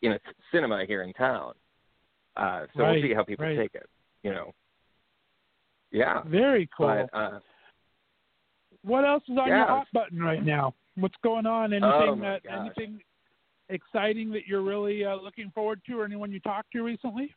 in 0.00 0.12
a 0.12 0.18
cinema 0.50 0.84
here 0.86 1.02
in 1.02 1.12
town. 1.12 1.52
Uh, 2.36 2.66
so 2.74 2.84
right, 2.84 2.92
we'll 2.92 3.02
see 3.02 3.14
how 3.14 3.24
people 3.24 3.44
right. 3.44 3.58
take 3.58 3.74
it. 3.74 3.86
You 4.22 4.32
know. 4.32 4.52
Yeah. 5.90 6.22
Very 6.26 6.68
cool. 6.76 7.06
But, 7.12 7.18
uh, 7.18 7.40
what 8.82 9.04
else 9.04 9.22
is 9.28 9.36
on 9.36 9.48
yeah. 9.48 9.58
your 9.58 9.66
hot 9.66 9.86
button 9.92 10.20
right 10.20 10.44
now? 10.44 10.74
What's 11.00 11.14
going 11.22 11.46
on? 11.46 11.72
Anything 11.72 11.90
Oh, 11.90 12.16
that 12.16 12.42
gosh. 12.42 12.58
anything 12.60 13.00
exciting 13.68 14.30
that 14.32 14.46
you're 14.46 14.62
really 14.62 15.04
uh, 15.04 15.16
looking 15.16 15.50
forward 15.54 15.80
to, 15.86 16.00
or 16.00 16.04
anyone 16.04 16.32
you 16.32 16.40
talked 16.40 16.72
to 16.72 16.82
recently? 16.82 17.34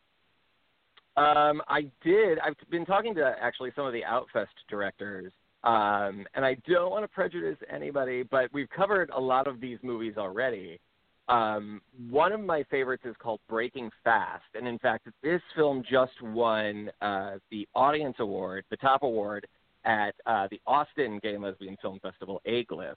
Um, 1.18 1.62
I 1.68 1.91
did. 2.03 2.39
I've 2.39 2.56
been 2.70 2.86
talking 2.86 3.13
to 3.15 3.36
actually 3.41 3.72
some 3.75 3.86
of 3.86 3.94
the 3.94 4.01
Outfest 4.03 4.48
directors, 4.70 5.32
um, 5.63 6.25
and 6.34 6.46
I 6.46 6.56
don't 6.68 6.89
want 6.89 7.03
to 7.03 7.10
prejudice 7.10 7.58
anybody, 7.70 8.24
but 8.24 8.51
we've 8.53 8.70
covered 8.70 9.10
a 9.10 9.20
lot 9.20 9.46
of 9.48 9.60
these 9.60 9.77
movies 9.84 10.13
already. 10.18 10.80
Um, 11.27 11.82
one 12.10 12.32
of 12.32 12.39
my 12.39 12.63
favorites 12.72 13.03
is 13.06 13.15
called 13.20 13.41
Breaking 13.50 13.91
Fast, 14.03 14.46
and 14.56 14.68
in 14.68 14.80
fact, 14.80 15.08
this 15.22 15.41
film 15.56 15.84
just 15.89 16.20
won 16.22 16.89
uh, 17.01 17.36
the 17.51 17.68
Audience 17.75 18.15
Award, 18.20 18.63
the 18.70 18.77
top 18.77 19.03
award 19.03 19.46
at 19.84 20.15
uh, 20.25 20.48
the 20.50 20.62
Austin 20.65 21.20
Gay 21.22 21.34
and 21.34 21.44
Lesbian 21.44 21.77
Film 21.82 22.00
Festival, 22.01 22.41
AGLIF. 22.48 22.96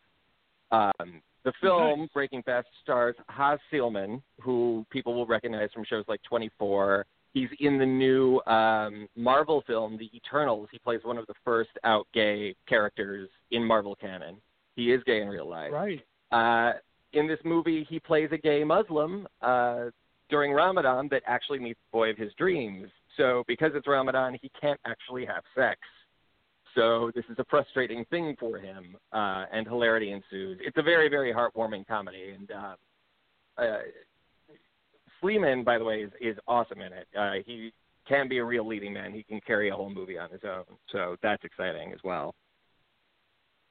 Um, 0.74 1.22
the 1.44 1.52
film 1.60 2.00
Nice. 2.00 2.08
Breaking 2.14 2.42
Fast 2.42 2.68
stars 2.82 3.14
Haaz 3.30 3.58
Sleiman, 3.70 4.22
who 4.40 4.84
people 4.90 5.14
will 5.14 5.26
recognize 5.26 5.68
from 5.72 5.84
shows 5.84 6.04
like 6.08 6.22
24. 6.22 7.04
He's 7.34 7.48
in 7.60 7.78
the 7.78 7.86
new 7.86 8.40
um, 8.46 9.08
Marvel 9.16 9.62
film, 9.66 9.98
The 9.98 10.08
Eternals. 10.14 10.68
He 10.70 10.78
plays 10.78 11.00
one 11.02 11.18
of 11.18 11.26
the 11.26 11.34
first 11.44 11.70
out 11.82 12.06
gay 12.14 12.54
characters 12.68 13.28
in 13.50 13.64
Marvel 13.64 13.96
canon. 13.96 14.36
He 14.76 14.92
is 14.92 15.02
gay 15.04 15.20
in 15.20 15.28
real 15.28 15.48
life. 15.48 15.72
Right. 15.72 16.00
Uh, 16.32 16.78
in 17.12 17.26
this 17.28 17.40
movie, 17.44 17.86
he 17.88 17.98
plays 17.98 18.28
a 18.32 18.38
gay 18.38 18.64
Muslim 18.64 19.26
uh, 19.42 19.86
during 20.30 20.52
Ramadan 20.52 21.08
that 21.10 21.22
actually 21.26 21.58
meets 21.58 21.80
the 21.90 21.96
boy 21.96 22.10
of 22.10 22.16
his 22.16 22.32
dreams. 22.38 22.88
So, 23.16 23.44
because 23.46 23.72
it's 23.74 23.86
Ramadan, 23.86 24.36
he 24.40 24.50
can't 24.60 24.80
actually 24.86 25.26
have 25.26 25.42
sex. 25.56 25.78
So, 26.74 27.10
this 27.14 27.24
is 27.30 27.38
a 27.38 27.44
frustrating 27.48 28.04
thing 28.06 28.36
for 28.38 28.58
him, 28.58 28.96
uh, 29.12 29.44
and 29.52 29.66
hilarity 29.66 30.10
ensues. 30.10 30.58
It's 30.60 30.76
a 30.76 30.82
very, 30.82 31.08
very 31.08 31.32
heartwarming 31.32 31.86
comedy, 31.86 32.34
and 32.36 32.50
uh, 32.50 33.62
uh, 33.62 33.78
Sleiman, 35.20 35.64
by 35.64 35.78
the 35.78 35.84
way, 35.84 36.02
is, 36.02 36.10
is 36.20 36.36
awesome 36.48 36.80
in 36.80 36.92
it. 36.92 37.06
Uh, 37.16 37.34
he 37.46 37.72
can 38.08 38.28
be 38.28 38.38
a 38.38 38.44
real 38.44 38.66
leading 38.66 38.92
man. 38.92 39.12
He 39.12 39.22
can 39.22 39.40
carry 39.46 39.70
a 39.70 39.74
whole 39.74 39.90
movie 39.90 40.18
on 40.18 40.30
his 40.30 40.40
own. 40.44 40.64
So, 40.90 41.16
that's 41.22 41.44
exciting 41.44 41.92
as 41.92 42.00
well. 42.02 42.34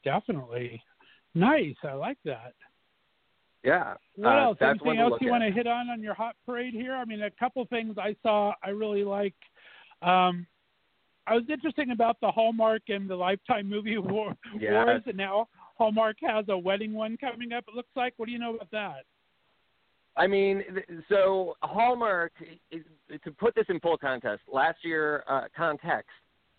Definitely. 0.03 0.81
Nice. 1.35 1.75
I 1.83 1.93
like 1.93 2.17
that. 2.25 2.53
Yeah. 3.63 3.95
What 4.15 4.35
uh, 4.35 4.43
else? 4.43 4.57
That's 4.59 4.79
Anything 4.83 4.99
else 4.99 5.13
you 5.21 5.27
at. 5.27 5.31
want 5.31 5.43
to 5.43 5.51
hit 5.51 5.67
on 5.67 5.89
on 5.89 6.01
your 6.01 6.13
hot 6.13 6.35
parade 6.45 6.73
here? 6.73 6.95
I 6.95 7.05
mean, 7.05 7.23
a 7.23 7.31
couple 7.31 7.65
things 7.65 7.95
I 7.97 8.15
saw 8.21 8.53
I 8.63 8.69
really 8.69 9.03
like. 9.03 9.35
Um, 10.01 10.45
I 11.27 11.35
was 11.35 11.43
interested 11.49 11.89
about 11.89 12.17
the 12.21 12.31
Hallmark 12.31 12.83
and 12.89 13.09
the 13.09 13.15
Lifetime 13.15 13.69
movie 13.69 13.97
war, 13.99 14.35
Yes. 14.59 14.71
wars, 14.73 15.01
and 15.05 15.17
now 15.17 15.47
Hallmark 15.77 16.17
has 16.21 16.45
a 16.49 16.57
wedding 16.57 16.93
one 16.93 17.17
coming 17.17 17.53
up. 17.53 17.63
It 17.67 17.75
looks 17.75 17.89
like. 17.95 18.13
What 18.17 18.25
do 18.27 18.31
you 18.31 18.39
know 18.39 18.55
about 18.55 18.71
that? 18.71 19.03
I 20.15 20.27
mean, 20.27 20.63
so 21.09 21.55
Hallmark, 21.63 22.33
is- 22.71 22.83
to 23.23 23.31
put 23.31 23.55
this 23.55 23.65
in 23.69 23.79
full 23.79 23.97
context, 23.97 24.45
last 24.51 24.77
year, 24.83 25.23
uh, 25.27 25.45
context, 25.55 26.11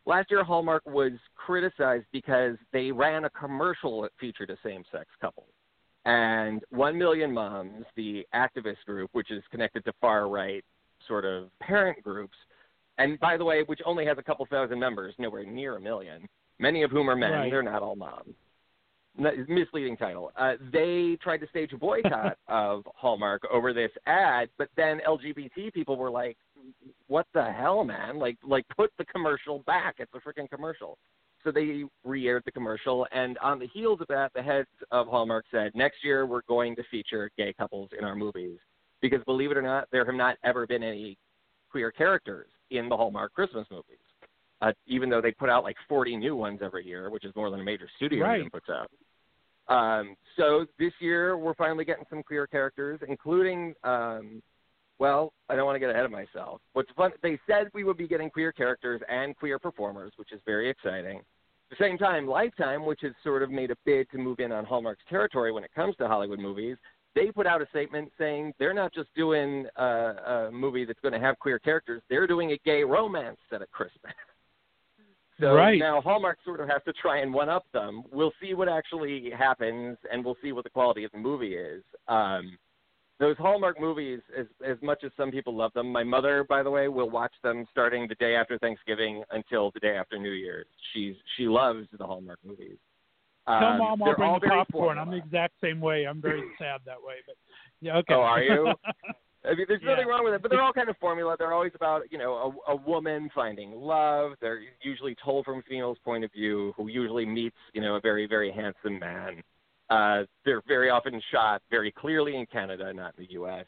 last 0.06 0.30
year 0.30 0.42
Hallmark 0.42 0.85
was 0.87 1.12
criticized 1.37 2.06
because 2.12 2.56
they 2.73 2.90
ran 2.90 3.25
a 3.25 3.30
commercial 3.30 4.02
that 4.02 4.12
featured 4.18 4.50
a 4.50 4.56
same 4.64 4.85
sex 4.90 5.06
couple. 5.21 5.47
And 6.04 6.62
One 6.71 6.99
Million 6.99 7.33
Moms, 7.33 7.85
the 7.97 8.26
activist 8.35 8.85
group, 8.87 9.11
which 9.12 9.30
is 9.30 9.42
connected 9.50 9.85
to 9.87 9.92
far 10.00 10.28
right 10.28 10.64
sort 11.06 11.25
of 11.25 11.49
parent 11.61 12.02
groups, 12.02 12.37
and 12.98 13.18
by 13.18 13.36
the 13.36 13.44
way, 13.44 13.62
which 13.66 13.80
only 13.84 14.06
has 14.06 14.18
a 14.18 14.22
couple 14.22 14.46
thousand 14.46 14.78
members, 14.78 15.14
nowhere 15.18 15.44
near 15.44 15.76
a 15.76 15.80
million, 15.80 16.28
many 16.58 16.82
of 16.82 16.90
whom 16.90 17.10
are 17.10 17.16
men. 17.16 17.32
Right. 17.32 17.50
They're 17.50 17.62
not 17.62 17.82
all 17.82 17.96
moms. 17.96 18.34
Misleading 19.48 19.96
title. 19.96 20.32
Uh, 20.36 20.54
they 20.72 21.16
tried 21.22 21.38
to 21.38 21.48
stage 21.48 21.72
a 21.72 21.76
boycott 21.76 22.36
of 22.48 22.82
Hallmark 22.96 23.42
over 23.50 23.72
this 23.72 23.92
ad, 24.06 24.48
but 24.58 24.68
then 24.76 25.00
LGBT 25.06 25.72
people 25.72 25.96
were 25.96 26.10
like, 26.10 26.36
"What 27.06 27.26
the 27.32 27.44
hell, 27.52 27.84
man? 27.84 28.18
Like, 28.18 28.36
like 28.42 28.66
put 28.76 28.90
the 28.98 29.04
commercial 29.04 29.60
back. 29.60 29.96
It's 29.98 30.10
a 30.14 30.18
freaking 30.18 30.50
commercial." 30.50 30.98
So 31.44 31.52
they 31.52 31.84
re-aired 32.04 32.42
the 32.44 32.52
commercial, 32.52 33.06
and 33.12 33.38
on 33.38 33.58
the 33.58 33.68
heels 33.68 34.00
of 34.00 34.08
that, 34.08 34.32
the 34.34 34.42
heads 34.42 34.68
of 34.90 35.06
Hallmark 35.06 35.44
said, 35.50 35.72
"Next 35.76 36.02
year, 36.02 36.26
we're 36.26 36.42
going 36.48 36.74
to 36.74 36.82
feature 36.90 37.30
gay 37.38 37.52
couples 37.52 37.90
in 37.96 38.04
our 38.04 38.16
movies." 38.16 38.58
Because 39.00 39.22
believe 39.26 39.52
it 39.52 39.56
or 39.56 39.62
not, 39.62 39.86
there 39.92 40.04
have 40.04 40.14
not 40.14 40.38
ever 40.42 40.66
been 40.66 40.82
any 40.82 41.18
queer 41.70 41.92
characters 41.92 42.48
in 42.71 42.88
the 42.88 42.97
Hallmark 42.97 43.33
Christmas 43.33 43.66
movies. 43.71 43.99
Uh, 44.62 44.73
even 44.87 45.11
though 45.11 45.21
they 45.21 45.33
put 45.33 45.50
out 45.50 45.62
like 45.64 45.76
40 45.88 46.16
new 46.16 46.37
ones 46.37 46.61
every 46.62 46.87
year, 46.87 47.11
which 47.11 47.25
is 47.25 47.35
more 47.37 47.50
than 47.50 47.61
a 47.61 47.64
major 47.64 47.88
studio 47.97 48.25
Right. 48.25 48.38
even 48.38 48.50
puts 48.50 48.68
out. 48.71 48.88
Um, 49.68 50.16
so 50.37 50.66
this 50.78 50.92
year 51.00 51.37
we're 51.37 51.54
finally 51.54 51.85
getting 51.85 52.04
some 52.09 52.23
queer 52.23 52.47
characters, 52.47 53.00
including, 53.06 53.75
um, 53.83 54.42
well, 54.99 55.33
I 55.49 55.56
don't 55.56 55.64
want 55.66 55.76
to 55.76 55.80
get 55.80 55.90
ahead 55.90 56.04
of 56.04 56.11
myself. 56.11 56.61
What's 56.73 56.90
fun? 56.92 57.12
They 57.23 57.38
said 57.47 57.68
we 57.75 57.85
would 57.85 57.97
be 57.97 58.06
getting 58.06 58.30
queer 58.30 58.52
characters 58.52 59.00
and 59.09 59.37
queer 59.37 59.59
performers, 59.59 60.12
which 60.16 60.33
is 60.33 60.40
very 60.47 60.68
exciting. 60.71 61.18
At 61.18 61.78
the 61.78 61.85
same 61.85 61.99
time, 61.99 62.26
Lifetime, 62.26 62.85
which 62.85 63.00
has 63.02 63.12
sort 63.25 63.42
of 63.42 63.50
made 63.50 63.71
a 63.71 63.76
bid 63.85 64.09
to 64.11 64.18
move 64.18 64.38
in 64.38 64.52
on 64.52 64.64
Hallmark's 64.64 65.02
territory 65.09 65.50
when 65.50 65.64
it 65.64 65.73
comes 65.75 65.97
to 65.97 66.06
Hollywood 66.06 66.38
movies, 66.38 66.76
they 67.14 67.30
put 67.30 67.47
out 67.47 67.62
a 67.62 67.66
statement 67.71 68.11
saying 68.18 68.52
they're 68.59 68.75
not 68.75 68.92
just 68.92 69.09
doing 69.14 69.66
a, 69.76 69.85
a 69.85 70.50
movie 70.52 70.85
that's 70.85 71.00
going 71.00 71.14
to 71.14 71.21
have 71.21 71.38
queer 71.38 71.59
characters; 71.59 72.02
they're 72.09 72.26
doing 72.26 72.52
a 72.52 72.59
gay 72.64 72.85
romance 72.85 73.38
set 73.50 73.62
at 73.62 73.71
Christmas. 73.71 74.12
So 75.40 75.52
Right. 75.52 75.78
now 75.78 76.00
Hallmark 76.00 76.38
sort 76.44 76.61
of 76.61 76.68
has 76.68 76.80
to 76.85 76.92
try 76.92 77.18
and 77.18 77.35
one 77.35 77.49
up 77.49 77.64
them. 77.73 78.04
We'll 78.12 78.33
see 78.40 78.54
what 78.54 78.68
actually 78.68 79.30
happens, 79.37 79.99
and 80.11 80.25
we'll 80.25 80.37
see 80.40 80.52
what 80.52 80.62
the 80.62 80.71
quality 80.71 81.02
of 81.02 81.11
the 81.11 81.18
movie 81.18 81.56
is. 81.56 81.83
Um, 82.06 82.56
those 83.21 83.37
Hallmark 83.38 83.80
movies, 83.80 84.21
as 84.37 84.47
as 84.64 84.76
much 84.83 85.02
as 85.04 85.11
some 85.16 85.30
people 85.30 85.54
love 85.54 85.73
them, 85.73 85.90
my 85.90 86.04
mother, 86.04 86.44
by 86.49 86.62
the 86.62 86.71
way, 86.71 86.88
will 86.88 87.11
watch 87.11 87.33
them 87.42 87.66
starting 87.71 88.06
the 88.09 88.14
day 88.16 88.35
after 88.35 88.59
Thanksgiving 88.59 89.23
until 89.30 89.71
the 89.73 89.80
day 89.80 89.97
after 89.97 90.18
New 90.18 90.33
Year's. 90.33 90.66
She's 90.92 91.14
she 91.37 91.47
loves 91.47 91.87
the 91.97 92.06
Hallmark 92.06 92.38
movies. 92.44 92.78
Tell 93.46 93.54
Um, 93.56 93.78
mom 93.78 94.02
I'll 94.02 94.14
bring 94.16 94.28
all 94.28 94.40
the 94.40 94.46
very 94.46 94.58
popcorn. 94.58 94.98
I'm 94.98 95.10
the 95.10 95.16
exact 95.16 95.54
same 95.62 95.80
way. 95.80 96.06
I'm 96.06 96.20
very 96.20 96.42
sad 96.58 96.80
that 96.86 97.02
way, 97.02 97.16
but 97.26 97.36
yeah, 97.80 97.98
okay. 97.98 98.14
Oh, 98.14 98.20
are 98.20 98.42
you? 98.42 98.72
I 99.46 99.54
mean, 99.54 99.66
there's 99.68 99.82
Yeah. 99.82 99.90
nothing 99.90 100.08
wrong 100.08 100.24
with 100.24 100.32
it, 100.34 100.40
but 100.42 100.50
they're 100.50 100.62
all 100.62 100.72
kind 100.72 100.88
of 100.88 100.96
formula. 100.96 101.36
They're 101.38 101.52
always 101.52 101.72
about, 101.74 102.10
you 102.10 102.16
know, 102.16 102.56
a, 102.66 102.72
a 102.72 102.76
woman 102.76 103.30
finding 103.34 103.72
love. 103.72 104.32
They're 104.40 104.62
usually 104.82 105.14
told 105.22 105.44
from 105.44 105.58
a 105.58 105.62
female's 105.62 105.98
point 105.98 106.24
of 106.24 106.32
view, 106.32 106.72
who 106.78 106.88
usually 106.88 107.26
meets, 107.26 107.56
you 107.74 107.82
know, 107.82 107.96
a 107.96 108.00
very, 108.00 108.26
very 108.26 108.50
handsome 108.50 108.98
man. 108.98 109.42
Uh, 109.90 110.22
they're 110.46 110.62
very 110.66 110.88
often 110.88 111.20
shot 111.30 111.60
very 111.70 111.92
clearly 111.92 112.36
in 112.36 112.46
Canada, 112.46 112.90
not 112.94 113.12
in 113.18 113.26
the 113.26 113.32
U.S. 113.32 113.66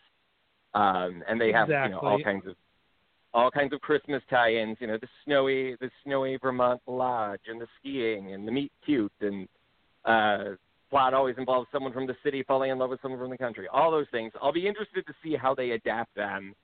Um, 0.73 1.23
and 1.29 1.39
they 1.39 1.53
have, 1.53 1.69
you 1.69 1.91
know, 1.91 1.99
all 1.99 2.23
kinds 2.23 2.47
of 2.47 2.55
all 3.35 3.51
kinds 3.51 3.75
of 3.75 3.83
Christmas 3.83 4.23
tie-ins. 4.31 4.79
You 4.81 4.87
know, 4.87 4.97
the 4.99 5.09
snowy, 5.27 5.77
the 5.79 5.91
snowy 6.05 6.39
Vermont 6.41 6.81
lodge, 6.87 7.41
and 7.49 7.61
the 7.61 7.67
skiing, 7.79 8.33
and 8.33 8.49
the 8.49 8.53
meet 8.53 8.73
cute, 8.83 9.13
and 9.21 9.47
uh, 10.07 10.45
plot 10.91 11.15
always 11.15 11.37
involves 11.39 11.69
someone 11.73 11.93
from 11.93 12.07
the 12.07 12.17
city 12.25 12.43
falling 12.47 12.71
in 12.71 12.79
love 12.79 12.91
with 12.91 13.03
someone 13.03 13.21
from 13.21 13.31
the 13.31 13.39
country. 13.39 13.67
All 13.73 13.91
those 13.91 14.07
things. 14.11 14.33
I'll 14.41 14.53
be 14.53 14.67
interested 14.67 15.07
to 15.07 15.13
see 15.23 15.37
how 15.37 15.55
they 15.55 15.71
adapt 15.73 16.15
them 16.15 16.55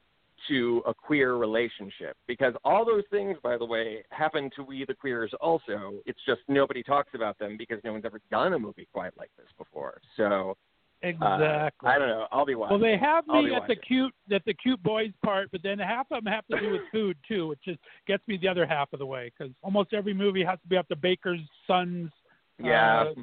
to 0.48 0.82
a 0.86 0.94
queer 0.94 1.36
relationship 1.36 2.16
because 2.26 2.54
all 2.64 2.84
those 2.84 3.04
things, 3.10 3.36
by 3.42 3.56
the 3.56 3.64
way, 3.64 4.02
happen 4.10 4.50
to 4.56 4.62
we 4.62 4.84
the 4.86 4.94
queers 4.94 5.32
also. 5.40 5.94
It's 6.06 6.18
just 6.26 6.40
nobody 6.48 6.82
talks 6.82 7.10
about 7.14 7.38
them 7.38 7.56
because 7.56 7.78
no 7.84 7.92
one's 7.92 8.04
ever 8.04 8.20
done 8.30 8.52
a 8.52 8.58
movie 8.58 8.88
quite 8.92 9.16
like 9.16 9.30
this 9.36 9.46
before. 9.56 10.00
So 10.16 10.56
uh, 11.04 11.08
exactly. 11.08 11.88
I 11.88 11.98
don't 11.98 12.08
know. 12.08 12.26
I'll 12.32 12.46
be 12.46 12.54
watching. 12.54 12.80
Well, 12.80 12.90
they 12.90 12.96
have 12.96 13.26
me 13.26 13.54
at 13.54 13.66
the 13.66 13.76
cute 13.76 14.14
at 14.32 14.44
the 14.44 14.54
cute 14.54 14.82
boys 14.82 15.10
part, 15.24 15.50
but 15.52 15.62
then 15.62 15.78
half 15.78 16.06
of 16.10 16.24
them 16.24 16.32
have 16.32 16.46
to 16.48 16.60
do 16.60 16.72
with 16.72 16.82
food 16.92 17.16
too, 17.26 17.48
which 17.48 17.60
just 17.64 17.80
gets 18.06 18.26
me 18.26 18.38
the 18.40 18.48
other 18.48 18.66
half 18.66 18.92
of 18.92 18.98
the 18.98 19.06
way 19.06 19.32
because 19.36 19.52
almost 19.62 19.92
every 19.92 20.14
movie 20.14 20.44
has 20.44 20.58
to 20.62 20.68
be 20.68 20.76
up 20.76 20.86
the 20.88 20.96
baker's 20.96 21.40
son's 21.66 22.10
Yeah. 22.58 23.12
uh, 23.16 23.22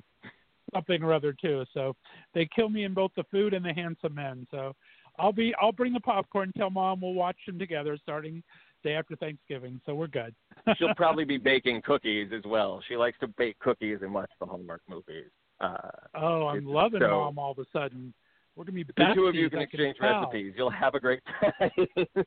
something 0.74 1.04
or 1.04 1.14
other 1.14 1.34
too. 1.34 1.66
So 1.74 1.96
they 2.34 2.48
kill 2.56 2.70
me 2.70 2.84
in 2.84 2.94
both 2.94 3.12
the 3.16 3.24
food 3.32 3.54
and 3.54 3.64
the 3.66 3.74
handsome 3.74 4.16
men. 4.16 4.48
So 4.52 4.74
I'll 5.18 5.34
be 5.34 5.54
I'll 5.62 5.72
bring 5.72 5.94
the 5.94 6.00
popcorn. 6.00 6.52
Tell 6.58 6.70
mom 6.70 7.02
we'll 7.02 7.14
watch 7.14 7.38
them 7.46 7.60
together 7.60 7.98
starting 8.02 8.44
day 8.84 8.94
after 8.94 9.16
Thanksgiving. 9.16 9.82
So 9.86 9.96
we're 9.96 10.08
good. 10.08 10.34
She'll 10.78 10.96
probably 10.96 11.26
be 11.26 11.38
baking 11.38 11.82
cookies 11.82 12.30
as 12.36 12.44
well. 12.46 12.82
She 12.88 12.96
likes 12.96 13.18
to 13.20 13.28
bake 13.28 13.60
cookies 13.60 14.00
and 14.02 14.14
watch 14.14 14.32
the 14.40 14.46
Hallmark 14.46 14.82
movies. 14.88 15.30
Uh, 15.60 15.78
oh, 16.16 16.48
I'm 16.48 16.66
loving 16.66 17.02
so- 17.02 17.10
mom 17.10 17.38
all 17.38 17.52
of 17.52 17.60
a 17.60 17.66
sudden. 17.74 18.14
We're 18.56 18.66
gonna 18.66 18.76
be 18.76 18.84
the 18.84 19.14
two 19.16 19.28
of 19.28 19.36
you 19.36 19.50
can 19.50 19.62
exchange 19.62 19.96
recipes. 20.02 20.54
You'll 20.58 20.70
have 20.70 20.94
a 20.94 21.00
great 21.00 21.22
time. 21.60 21.72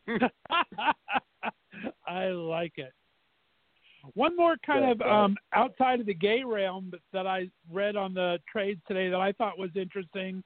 I 2.06 2.28
like 2.28 2.72
it. 2.76 2.92
One 4.14 4.36
more 4.36 4.56
kind 4.64 4.84
Yeah, 4.84 4.90
of 4.92 5.02
um, 5.02 5.36
outside 5.52 6.00
of 6.00 6.06
the 6.06 6.14
gay 6.14 6.42
realm 6.44 6.92
that- 7.12 7.26
I 7.26 7.48
read 7.70 7.96
on 7.96 8.14
the 8.14 8.40
trades 8.50 8.80
today 8.86 9.08
that 9.08 9.20
I 9.20 9.32
thought 9.32 9.58
was 9.58 9.70
interesting 9.76 10.42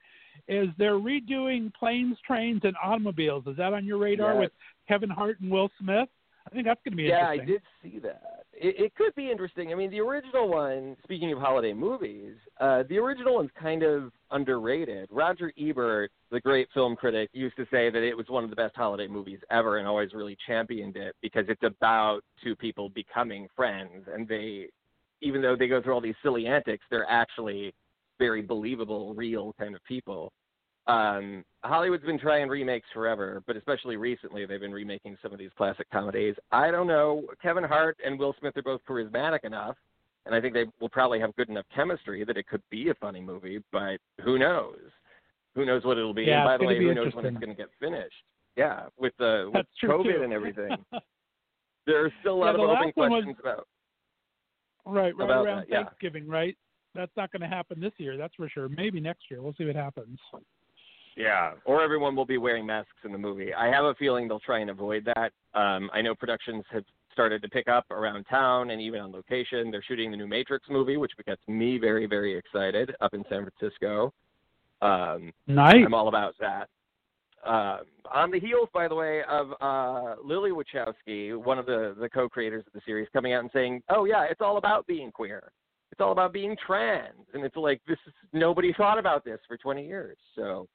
is 0.48 0.68
they're 0.76 0.98
redoing 0.98 1.72
planes, 1.74 2.18
trains, 2.20 2.60
and 2.64 2.76
automobiles. 2.82 3.46
Is 3.46 3.56
that 3.56 3.72
on 3.72 3.84
your 3.84 3.98
radar 3.98 4.34
Yes. 4.34 4.40
with 4.40 4.52
Kevin 4.86 5.08
Hart 5.10 5.40
and 5.40 5.50
Will 5.50 5.70
Smith? 5.78 6.08
I 6.46 6.50
think 6.50 6.66
that's 6.66 6.80
going 6.84 6.92
to 6.92 6.96
be 6.96 7.06
interesting. 7.06 7.36
yeah, 7.38 7.42
I 7.42 7.46
did 7.46 7.62
see 7.82 7.98
that. 8.00 8.35
It, 8.58 8.80
it 8.80 8.94
could 8.94 9.14
be 9.14 9.30
interesting. 9.30 9.70
I 9.70 9.74
mean, 9.74 9.90
the 9.90 10.00
original 10.00 10.48
one. 10.48 10.96
Speaking 11.04 11.32
of 11.32 11.38
holiday 11.38 11.72
movies, 11.72 12.34
uh, 12.60 12.84
the 12.88 12.98
original 12.98 13.34
one's 13.34 13.50
kind 13.60 13.82
of 13.82 14.12
underrated. 14.30 15.08
Roger 15.12 15.52
Ebert, 15.58 16.10
the 16.30 16.40
great 16.40 16.68
film 16.72 16.96
critic, 16.96 17.28
used 17.32 17.56
to 17.56 17.64
say 17.70 17.90
that 17.90 18.02
it 18.02 18.16
was 18.16 18.26
one 18.28 18.44
of 18.44 18.50
the 18.50 18.56
best 18.56 18.74
holiday 18.74 19.06
movies 19.06 19.38
ever, 19.50 19.78
and 19.78 19.86
always 19.86 20.14
really 20.14 20.36
championed 20.46 20.96
it 20.96 21.14
because 21.20 21.44
it's 21.48 21.62
about 21.62 22.20
two 22.42 22.56
people 22.56 22.88
becoming 22.88 23.46
friends, 23.54 24.06
and 24.12 24.26
they, 24.26 24.68
even 25.20 25.42
though 25.42 25.56
they 25.56 25.68
go 25.68 25.82
through 25.82 25.94
all 25.94 26.00
these 26.00 26.14
silly 26.22 26.46
antics, 26.46 26.84
they're 26.90 27.08
actually 27.08 27.74
very 28.18 28.40
believable, 28.40 29.14
real 29.14 29.54
kind 29.58 29.74
of 29.74 29.84
people. 29.84 30.32
Um, 30.86 31.44
Hollywood's 31.64 32.04
been 32.04 32.18
trying 32.18 32.48
remakes 32.48 32.86
forever, 32.94 33.42
but 33.46 33.56
especially 33.56 33.96
recently, 33.96 34.46
they've 34.46 34.60
been 34.60 34.72
remaking 34.72 35.16
some 35.20 35.32
of 35.32 35.38
these 35.38 35.50
classic 35.56 35.90
comedies. 35.90 36.34
I 36.52 36.70
don't 36.70 36.86
know. 36.86 37.24
Kevin 37.42 37.64
Hart 37.64 37.96
and 38.04 38.18
Will 38.18 38.34
Smith 38.38 38.56
are 38.56 38.62
both 38.62 38.80
charismatic 38.88 39.44
enough, 39.44 39.76
and 40.26 40.34
I 40.34 40.40
think 40.40 40.54
they 40.54 40.66
will 40.80 40.88
probably 40.88 41.18
have 41.20 41.34
good 41.34 41.48
enough 41.48 41.66
chemistry 41.74 42.24
that 42.24 42.36
it 42.36 42.46
could 42.46 42.62
be 42.70 42.90
a 42.90 42.94
funny 42.94 43.20
movie. 43.20 43.58
But 43.72 43.98
who 44.22 44.38
knows? 44.38 44.78
Who 45.56 45.64
knows 45.64 45.84
what 45.84 45.98
it'll 45.98 46.14
be? 46.14 46.22
Yeah, 46.24 46.42
and 46.42 46.44
by 46.46 46.56
the 46.58 46.64
way, 46.66 46.78
who 46.78 46.94
knows 46.94 47.14
when 47.14 47.24
it's 47.26 47.36
going 47.38 47.48
to 47.48 47.54
get 47.56 47.68
finished? 47.80 48.14
Yeah, 48.56 48.84
with 48.98 49.12
the 49.18 49.50
with 49.52 49.66
That's 49.82 49.92
COVID 49.92 50.22
and 50.22 50.32
everything, 50.32 50.70
there 51.86 52.04
are 52.04 52.12
still 52.20 52.34
a 52.34 52.40
lot 52.44 52.56
Yeah, 52.58 52.64
of 52.64 52.70
open 52.70 52.92
one 52.94 53.10
was- 53.10 53.24
questions 53.24 53.36
about. 53.40 53.66
right, 54.86 55.16
right 55.16 55.24
about 55.24 55.46
around 55.46 55.58
that, 55.58 55.68
yeah. 55.68 55.82
Thanksgiving, 55.84 56.28
right? 56.28 56.56
That's 56.94 57.12
not 57.16 57.30
going 57.32 57.42
to 57.42 57.48
happen 57.48 57.80
this 57.80 57.92
year. 57.98 58.16
That's 58.16 58.34
for 58.36 58.48
sure. 58.48 58.68
Maybe 58.70 59.00
next 59.00 59.24
year. 59.30 59.42
We'll 59.42 59.54
see 59.58 59.64
what 59.66 59.76
happens. 59.76 60.18
Yeah, 61.16 61.52
or 61.64 61.82
everyone 61.82 62.14
will 62.14 62.26
be 62.26 62.36
wearing 62.36 62.66
masks 62.66 62.90
in 63.04 63.12
the 63.12 63.18
movie. 63.18 63.54
I 63.54 63.68
have 63.68 63.84
a 63.84 63.94
feeling 63.94 64.28
they'll 64.28 64.38
try 64.40 64.58
and 64.58 64.70
avoid 64.70 65.06
that. 65.06 65.32
Um, 65.58 65.90
I 65.94 66.02
know 66.02 66.14
productions 66.14 66.64
have 66.70 66.84
started 67.16 67.40
to 67.40 67.48
pick 67.48 67.66
up 67.66 67.90
around 67.90 68.24
town 68.24 68.70
and 68.70 68.80
even 68.82 69.00
on 69.00 69.10
location. 69.10 69.70
They're 69.70 69.82
shooting 69.82 70.10
the 70.10 70.18
new 70.18 70.26
Matrix 70.26 70.66
movie, 70.68 70.98
which 70.98 71.12
gets 71.26 71.40
me 71.48 71.78
very, 71.78 72.04
very 72.04 72.36
excited 72.36 72.94
up 73.00 73.14
in 73.14 73.24
San 73.30 73.48
Francisco. 73.48 74.12
Um, 74.82 75.32
Nice. 75.46 75.76
I'm 75.84 75.94
all 75.94 76.08
about 76.08 76.34
that. 76.40 76.68
Uh, 77.46 77.78
on 78.12 78.30
the 78.30 78.38
heels, 78.38 78.68
by 78.74 78.86
the 78.88 78.94
way, 78.94 79.22
of 79.30 79.52
uh, 79.62 80.16
Lily 80.22 80.50
Wachowski, 80.50 81.34
one 81.36 81.58
of 81.58 81.64
the, 81.64 81.96
the 81.98 82.08
co-creators 82.10 82.64
of 82.66 82.72
the 82.74 82.80
series, 82.84 83.08
coming 83.12 83.32
out 83.32 83.40
and 83.40 83.50
saying, 83.54 83.82
"Oh 83.88 84.04
yeah, 84.04 84.24
it's 84.24 84.40
all 84.40 84.56
about 84.56 84.86
being 84.86 85.12
queer. 85.12 85.52
It's 85.92 86.00
all 86.00 86.12
about 86.12 86.32
being 86.32 86.56
trans," 86.66 87.26
and 87.34 87.44
it's 87.44 87.54
like 87.54 87.80
this 87.86 87.98
is 88.06 88.12
nobody 88.32 88.72
thought 88.72 88.98
about 88.98 89.24
this 89.24 89.38
for 89.46 89.56
20 89.56 89.86
years. 89.86 90.16
So 90.34 90.66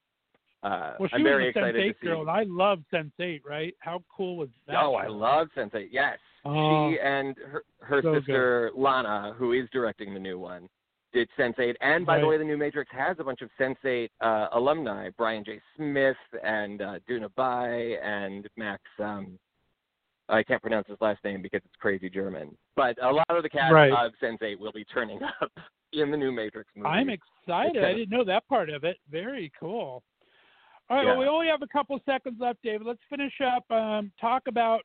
uh, 0.64 0.94
Well, 1.00 1.10
she 1.10 1.16
I'm 1.16 1.24
very 1.24 1.46
was 1.48 1.56
a 1.56 1.60
excited 1.60 1.76
Sense8 1.84 1.88
to 1.94 2.00
see. 2.02 2.08
girl, 2.08 2.22
and 2.22 2.30
I 2.30 2.44
love 2.48 2.80
Sense8, 2.94 3.42
right? 3.46 3.76
How 3.80 4.04
cool 4.16 4.38
was 4.38 4.50
that? 4.68 4.78
Oh, 4.84 4.96
I 4.96 5.08
love 5.08 5.48
Sense8. 5.58 5.88
Yes, 5.92 6.18
Oh, 6.44 6.90
she 6.92 7.00
and 7.00 7.36
her, 7.38 7.64
her 7.82 8.02
so 8.02 8.14
good. 8.14 8.22
sister 8.26 8.72
Lana, 8.76 9.34
who 9.38 9.54
is 9.54 9.68
directing 9.72 10.14
the 10.14 10.20
new 10.20 10.40
one, 10.40 10.68
did 11.14 11.28
Sense8. 11.38 11.76
And 11.82 12.06
by 12.06 12.20
the 12.20 12.26
way, 12.28 12.38
the 12.38 12.44
new 12.44 12.58
Matrix 12.58 12.90
has 12.94 13.18
a 13.20 13.24
bunch 13.24 13.42
of 13.42 13.50
Sense8 13.60 14.10
uh, 14.22 14.48
alumni: 14.54 15.10
Brian 15.18 15.44
J. 15.44 15.60
Smith 15.76 16.16
and 16.44 16.82
uh, 16.82 17.00
Doona 17.10 17.30
Bae 17.36 17.98
and 18.04 18.48
Max. 18.58 18.82
Um, 19.00 19.38
I 20.30 20.42
can't 20.44 20.62
pronounce 20.62 20.88
his 20.88 20.98
last 21.02 21.22
name 21.26 21.42
because 21.42 21.62
it's 21.66 21.76
crazy 21.80 22.10
German. 22.10 22.56
But 22.78 22.96
a 23.04 23.12
lot 23.12 23.26
of 23.30 23.44
the 23.44 23.50
cast 23.50 23.74
Right. 23.74 23.92
of 23.92 24.14
Sense8 24.24 24.58
will 24.58 24.72
be 24.72 24.86
turning 24.86 25.20
up 25.42 25.52
in 25.92 26.10
the 26.10 26.18
new 26.18 26.32
Matrix 26.32 26.70
movie. 26.76 26.88
I'm 26.88 27.10
excited. 27.10 27.84
I 27.84 27.94
didn't 27.94 28.10
know 28.10 28.24
that 28.24 28.48
part 28.48 28.70
of 28.70 28.84
it. 28.86 28.98
Very 29.12 29.52
cool. 29.60 30.02
All 30.92 30.98
right, 30.98 31.04
Yeah. 31.06 31.12
well, 31.12 31.20
we 31.20 31.28
only 31.28 31.48
have 31.48 31.62
a 31.62 31.68
couple 31.68 31.98
seconds 32.06 32.38
left, 32.42 32.62
David. 32.64 32.86
Let's 32.86 33.02
finish 33.10 33.40
up. 33.40 33.64
Um, 33.72 34.12
talk 34.20 34.48
about 34.48 34.82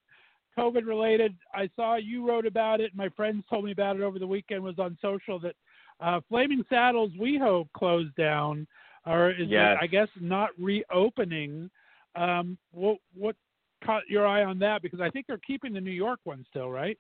COVID 0.57 0.87
related. 0.87 1.37
I 1.53 1.69
saw 1.75 1.97
you 1.97 2.25
wrote 2.25 2.47
about 2.47 2.81
it. 2.81 2.95
My 2.95 3.09
friends 3.09 3.45
told 3.51 3.65
me 3.65 3.73
about 3.73 3.97
it 3.97 4.03
over 4.03 4.21
the 4.21 4.27
weekend. 4.27 4.63
Was 4.63 4.79
on 4.79 4.97
social 5.03 5.41
that 5.41 5.57
uh, 5.99 6.21
Flaming 6.29 6.65
Saddles 6.69 7.11
WeHo 7.19 7.69
closed 7.73 8.15
down, 8.15 8.69
or 9.05 9.33
is 9.33 9.49
Yes. 9.49 9.79
it, 9.81 9.83
I 9.83 9.89
guess 9.89 10.09
not 10.21 10.51
reopening. 10.61 11.69
Um, 12.15 12.57
what 12.71 12.99
what 13.13 13.35
caught 13.83 14.09
your 14.09 14.29
eye 14.29 14.45
on 14.45 14.61
that? 14.61 14.83
Because 14.83 15.01
I 15.01 15.11
think 15.11 15.27
they're 15.27 15.39
keeping 15.39 15.73
the 15.73 15.81
New 15.81 15.91
York 15.91 16.21
one 16.23 16.47
still, 16.49 16.71
right? 16.71 16.97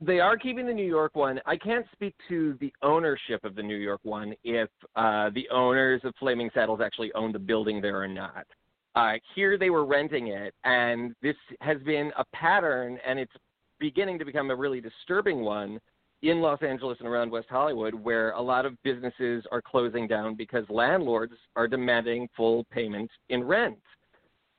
They 0.00 0.20
are 0.20 0.36
keeping 0.36 0.66
the 0.66 0.72
New 0.72 0.86
York 0.86 1.16
one. 1.16 1.40
I 1.44 1.56
can't 1.56 1.84
speak 1.92 2.14
to 2.28 2.56
the 2.60 2.72
ownership 2.82 3.44
of 3.44 3.54
the 3.54 3.62
New 3.62 3.76
York 3.76 4.00
one 4.04 4.34
if 4.44 4.68
uh, 4.94 5.30
the 5.34 5.48
owners 5.50 6.00
of 6.04 6.14
Flaming 6.18 6.50
Saddles 6.54 6.80
actually 6.80 7.12
own 7.14 7.32
the 7.32 7.38
building 7.38 7.80
there 7.80 8.00
or 8.00 8.08
not. 8.08 8.46
Uh, 8.94 9.14
here 9.34 9.58
they 9.58 9.70
were 9.70 9.84
renting 9.84 10.28
it, 10.28 10.54
and 10.64 11.14
this 11.22 11.36
has 11.60 11.78
been 11.82 12.10
a 12.16 12.24
pattern, 12.32 12.98
and 13.06 13.18
it's 13.18 13.32
beginning 13.78 14.18
to 14.18 14.24
become 14.24 14.50
a 14.50 14.56
really 14.56 14.80
disturbing 14.80 15.40
one 15.40 15.80
in 16.22 16.40
Los 16.40 16.62
Angeles 16.62 16.98
and 16.98 17.08
around 17.08 17.30
West 17.30 17.46
Hollywood, 17.48 17.94
where 17.94 18.30
a 18.32 18.40
lot 18.40 18.66
of 18.66 18.80
businesses 18.82 19.44
are 19.52 19.62
closing 19.62 20.08
down 20.08 20.34
because 20.34 20.64
landlords 20.68 21.34
are 21.54 21.68
demanding 21.68 22.28
full 22.36 22.64
payment 22.72 23.10
in 23.28 23.44
rent. 23.44 23.78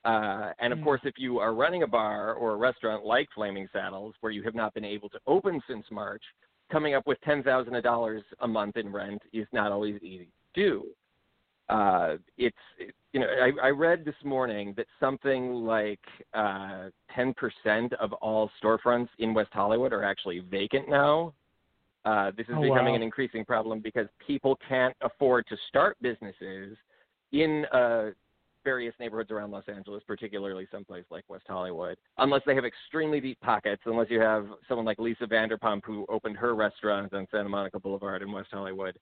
Uh, 0.05 0.53
and 0.59 0.71
of 0.71 0.79
Mm. 0.79 0.83
course, 0.83 1.01
if 1.03 1.15
you 1.17 1.39
are 1.39 1.53
running 1.53 1.83
a 1.83 1.87
bar 1.87 2.33
or 2.33 2.53
a 2.53 2.55
restaurant 2.55 3.05
like 3.05 3.29
Flaming 3.35 3.67
Saddles, 3.73 4.15
where 4.21 4.31
you 4.31 4.43
have 4.43 4.55
not 4.55 4.73
been 4.73 4.85
able 4.85 5.09
to 5.09 5.19
open 5.27 5.61
since 5.67 5.85
March, 5.91 6.23
coming 6.71 6.93
up 6.95 7.05
with 7.05 7.19
ten 7.21 7.43
thousand 7.43 7.81
dollars 7.83 8.23
a 8.39 8.47
month 8.47 8.77
in 8.77 8.91
rent 8.91 9.21
is 9.33 9.47
not 9.51 9.71
always 9.71 10.01
easy 10.01 10.29
to 10.53 10.61
do. 10.61 10.85
Uh, 11.67 12.17
it's 12.37 12.55
it, 12.79 12.95
you 13.11 13.19
know 13.19 13.27
I, 13.27 13.67
I 13.67 13.69
read 13.69 14.05
this 14.05 14.15
morning 14.23 14.73
that 14.77 14.87
something 14.99 15.53
like 15.53 15.99
uh, 16.33 16.89
ten 17.13 17.33
percent 17.33 17.93
of 17.93 18.13
all 18.13 18.49
storefronts 18.63 19.09
in 19.19 19.33
West 19.33 19.51
Hollywood 19.51 19.91
are 19.91 20.03
actually 20.03 20.39
vacant 20.39 20.87
now. 20.89 21.33
Uh, 22.05 22.31
this 22.37 22.47
is 22.47 22.55
Oh, 22.55 22.61
becoming 22.61 22.93
wow. 22.93 22.95
an 22.95 23.03
increasing 23.03 23.43
problem 23.43 23.81
because 23.81 24.07
people 24.25 24.57
can't 24.67 24.95
afford 25.01 25.45
to 25.47 25.57
start 25.67 25.97
businesses 26.01 26.77
in 27.33 27.65
uh, 27.73 28.11
various 28.63 28.93
neighborhoods 28.99 29.31
around 29.31 29.51
Los 29.51 29.63
Angeles, 29.67 30.03
particularly 30.05 30.67
someplace 30.71 31.05
like 31.09 31.23
West 31.27 31.45
Hollywood, 31.47 31.97
unless 32.17 32.41
they 32.45 32.55
have 32.55 32.65
extremely 32.65 33.19
deep 33.19 33.39
pockets, 33.41 33.81
unless 33.85 34.09
you 34.09 34.19
have 34.19 34.47
someone 34.67 34.85
like 34.85 34.99
Lisa 34.99 35.25
Vanderpump 35.25 35.81
who 35.85 36.05
opened 36.09 36.37
her 36.37 36.55
restaurant 36.55 37.13
on 37.13 37.27
Santa 37.31 37.49
Monica 37.49 37.79
Boulevard 37.79 38.21
in 38.21 38.31
West 38.31 38.49
Hollywood. 38.51 38.97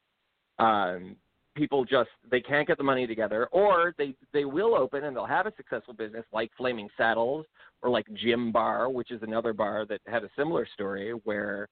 Um, 0.59 1.15
people 1.55 1.83
just 1.83 2.09
they 2.29 2.39
can't 2.39 2.67
get 2.67 2.77
the 2.77 2.83
money 2.83 3.07
together, 3.07 3.47
or 3.51 3.93
they 3.97 4.13
they 4.31 4.45
will 4.45 4.75
open 4.75 5.03
and 5.03 5.15
they'll 5.15 5.25
have 5.25 5.47
a 5.47 5.53
successful 5.57 5.93
business 5.93 6.25
like 6.31 6.51
Flaming 6.57 6.87
Saddles 6.95 7.45
or 7.81 7.89
like 7.89 8.05
Gym 8.13 8.51
Bar, 8.51 8.89
which 8.89 9.11
is 9.11 9.21
another 9.23 9.53
bar 9.53 9.85
that 9.87 10.01
had 10.07 10.23
a 10.23 10.29
similar 10.37 10.67
story 10.73 11.11
where 11.23 11.67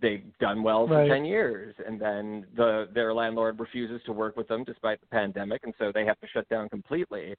they've 0.00 0.24
done 0.40 0.62
well 0.62 0.86
for 0.86 0.94
Right. 0.98 1.08
10 1.08 1.24
years 1.24 1.74
and 1.86 2.00
then 2.00 2.46
the 2.56 2.88
their 2.94 3.12
landlord 3.14 3.58
refuses 3.60 4.00
to 4.06 4.12
work 4.12 4.36
with 4.36 4.48
them 4.48 4.64
despite 4.64 5.00
the 5.00 5.06
pandemic 5.06 5.62
and 5.64 5.74
so 5.78 5.92
they 5.92 6.04
have 6.04 6.18
to 6.20 6.26
shut 6.28 6.48
down 6.48 6.68
completely 6.68 7.34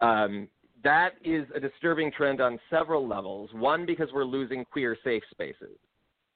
um, 0.00 0.48
that 0.82 1.12
is 1.24 1.46
a 1.54 1.60
disturbing 1.60 2.10
trend 2.10 2.40
on 2.40 2.58
several 2.70 3.06
levels 3.06 3.50
one 3.54 3.86
because 3.86 4.08
we're 4.12 4.24
losing 4.24 4.64
queer 4.64 4.96
safe 5.04 5.22
spaces 5.30 5.78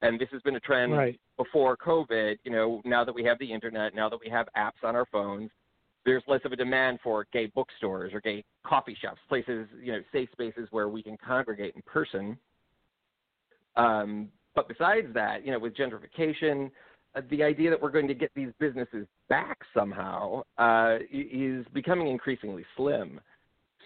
and 0.03 0.21
this 0.21 0.29
has 0.31 0.43
been 0.43 0.57
a 0.57 0.61
trend 0.61 0.93
Right. 0.93 1.21
before 1.37 1.77
covid 1.77 2.37
you 2.45 2.53
know 2.53 2.81
now 2.85 3.05
that 3.05 3.15
we 3.15 3.25
have 3.25 3.39
the 3.39 3.53
internet 3.53 3.95
now 3.95 4.09
that 4.09 4.21
we 4.21 4.31
have 4.31 4.49
apps 4.57 4.85
on 4.85 4.95
our 4.95 5.07
phones 5.07 5.51
there's 6.05 6.23
less 6.29 6.41
of 6.45 6.53
a 6.53 6.57
demand 6.57 7.01
for 7.03 7.27
gay 7.33 7.47
bookstores 7.47 8.13
or 8.15 8.21
gay 8.21 8.45
coffee 8.65 8.97
shops 9.01 9.21
places 9.29 9.67
you 9.83 9.93
know 9.93 10.01
safe 10.13 10.29
spaces 10.33 10.69
where 10.71 10.89
we 10.89 11.03
can 11.03 11.17
congregate 11.17 11.75
in 11.75 11.83
person 11.83 12.39
um, 13.77 14.29
but 14.57 14.67
besides 14.67 15.07
that, 15.15 15.47
you 15.47 15.53
know, 15.53 15.59
with 15.61 15.77
gentrification, 15.77 16.71
uh, 17.15 17.21
the 17.31 17.45
idea 17.45 17.71
that 17.71 17.81
we're 17.81 17.93
going 17.93 18.09
to 18.09 18.15
get 18.15 18.33
these 18.35 18.49
businesses 18.59 19.07
back 19.29 19.59
somehow 19.73 20.43
uh, 20.59 20.97
is 21.13 21.65
becoming 21.73 22.09
increasingly 22.09 22.65
slim. 22.77 23.21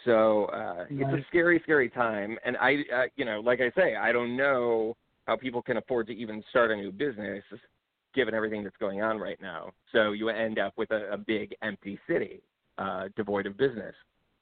So 0.06 0.46
uh, 0.46 0.86
it's 0.88 1.12
a 1.12 1.26
scary, 1.28 1.60
scary 1.62 1.90
time. 1.90 2.38
And 2.46 2.56
I, 2.56 2.76
uh, 2.94 3.02
you 3.16 3.26
know, 3.26 3.40
like 3.40 3.60
I 3.60 3.70
say, 3.78 3.96
I 3.96 4.12
don't 4.12 4.34
know 4.34 4.96
how 5.26 5.36
people 5.36 5.60
can 5.60 5.76
afford 5.76 6.06
to 6.06 6.14
even 6.14 6.42
start 6.48 6.70
a 6.70 6.76
new 6.76 6.90
business 6.90 7.44
given 8.14 8.32
everything 8.32 8.64
that's 8.64 8.76
going 8.78 9.02
on 9.02 9.18
right 9.18 9.38
now. 9.42 9.72
So 9.92 10.12
you 10.12 10.30
end 10.30 10.58
up 10.58 10.72
with 10.78 10.90
a, 10.90 11.12
a 11.12 11.18
big 11.18 11.54
empty 11.62 11.98
city, 12.08 12.40
uh, 12.78 13.08
devoid 13.14 13.46
of 13.46 13.58
business. 13.58 13.94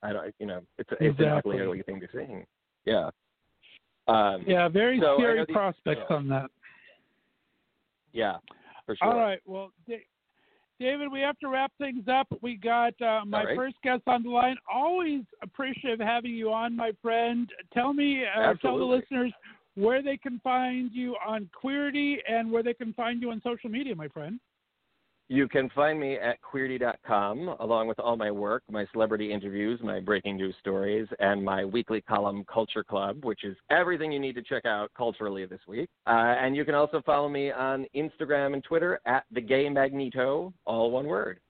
I 0.02 0.12
don't, 0.12 0.32
you 0.38 0.46
know, 0.46 0.60
it's, 0.78 0.90
a- 0.92 1.04
it's 1.04 1.18
an 1.18 1.26
Exactly. 1.26 1.56
ugly, 1.56 1.66
ugly 1.66 1.82
thing 1.82 2.00
to 2.00 2.06
see. 2.12 2.44
Yeah. 2.84 3.10
Um, 4.08 4.42
Yeah, 4.46 4.68
very 4.68 4.98
so 5.00 5.16
scary 5.18 5.38
know 5.38 5.44
the- 5.46 5.52
prospects 5.52 6.02
yeah. 6.08 6.16
on 6.16 6.28
that. 6.28 6.50
Yeah, 8.12 8.38
for 8.86 8.96
sure. 8.96 9.08
All 9.08 9.18
right. 9.18 9.40
Well, 9.44 9.70
Da- 9.86 10.06
David, 10.80 11.10
we 11.10 11.20
have 11.20 11.38
to 11.40 11.48
wrap 11.48 11.72
things 11.78 12.06
up. 12.08 12.26
We 12.40 12.56
got 12.56 13.00
uh, 13.02 13.24
my 13.26 13.44
right. 13.44 13.56
first 13.56 13.76
guest 13.82 14.02
on 14.06 14.22
the 14.22 14.30
line. 14.30 14.56
Always 14.72 15.22
appreciative 15.42 16.00
having 16.00 16.32
you 16.32 16.52
on, 16.52 16.74
my 16.74 16.92
friend. 17.02 17.50
Tell 17.74 17.92
me, 17.92 18.24
uh, 18.24 18.54
tell 18.54 18.78
the 18.78 18.84
listeners 18.84 19.32
where 19.74 20.02
they 20.02 20.16
can 20.16 20.40
find 20.40 20.90
you 20.92 21.16
on 21.26 21.48
Queerty 21.62 22.16
and 22.28 22.50
where 22.50 22.62
they 22.62 22.74
can 22.74 22.92
find 22.94 23.20
you 23.20 23.30
on 23.30 23.40
social 23.42 23.68
media, 23.70 23.94
my 23.94 24.08
friend. 24.08 24.40
You 25.30 25.46
can 25.46 25.68
find 25.70 26.00
me 26.00 26.14
at 26.14 26.38
queerty.com 26.40 27.56
along 27.60 27.86
with 27.86 27.98
all 28.00 28.16
my 28.16 28.30
work, 28.30 28.62
my 28.70 28.86
celebrity 28.92 29.30
interviews, 29.30 29.78
my 29.82 30.00
breaking 30.00 30.38
news 30.38 30.54
stories, 30.58 31.06
and 31.18 31.44
my 31.44 31.66
weekly 31.66 32.00
column, 32.00 32.46
Culture 32.50 32.82
Club, 32.82 33.26
which 33.26 33.44
is 33.44 33.54
everything 33.68 34.10
you 34.10 34.18
need 34.18 34.34
to 34.36 34.42
check 34.42 34.64
out 34.64 34.90
culturally 34.96 35.44
this 35.44 35.60
week. 35.68 35.90
Uh, 36.06 36.34
and 36.40 36.56
you 36.56 36.64
can 36.64 36.74
also 36.74 37.02
follow 37.04 37.28
me 37.28 37.50
on 37.50 37.84
Instagram 37.94 38.54
and 38.54 38.64
Twitter 38.64 39.00
at 39.04 39.24
The 39.30 39.42
Gay 39.42 39.68
Magneto, 39.68 40.54
all 40.64 40.90
one 40.90 41.06
word. 41.06 41.40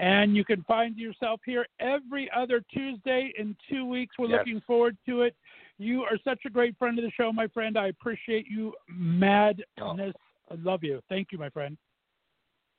And 0.00 0.34
you 0.34 0.44
can 0.44 0.64
find 0.64 0.96
yourself 0.96 1.40
here 1.44 1.64
every 1.78 2.28
other 2.34 2.60
Tuesday 2.72 3.32
in 3.38 3.54
two 3.68 3.84
weeks. 3.84 4.18
We're 4.18 4.30
Yes. 4.30 4.38
looking 4.38 4.60
forward 4.62 4.96
to 5.06 5.22
it. 5.22 5.36
You 5.78 6.02
are 6.02 6.18
such 6.24 6.44
a 6.44 6.50
great 6.50 6.76
friend 6.76 6.98
of 6.98 7.04
the 7.04 7.10
show, 7.12 7.32
my 7.32 7.46
friend. 7.48 7.78
I 7.78 7.86
appreciate 7.88 8.48
you 8.48 8.74
madness. 8.88 10.16
I 10.50 10.54
love 10.54 10.82
you. 10.82 11.00
Thank 11.08 11.30
you, 11.30 11.38
my 11.38 11.50
friend. 11.50 11.76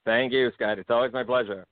Thank 0.05 0.33
you, 0.33 0.51
Scott. 0.55 0.79
It's 0.79 0.89
always 0.89 1.13
my 1.13 1.23
pleasure. 1.23 1.65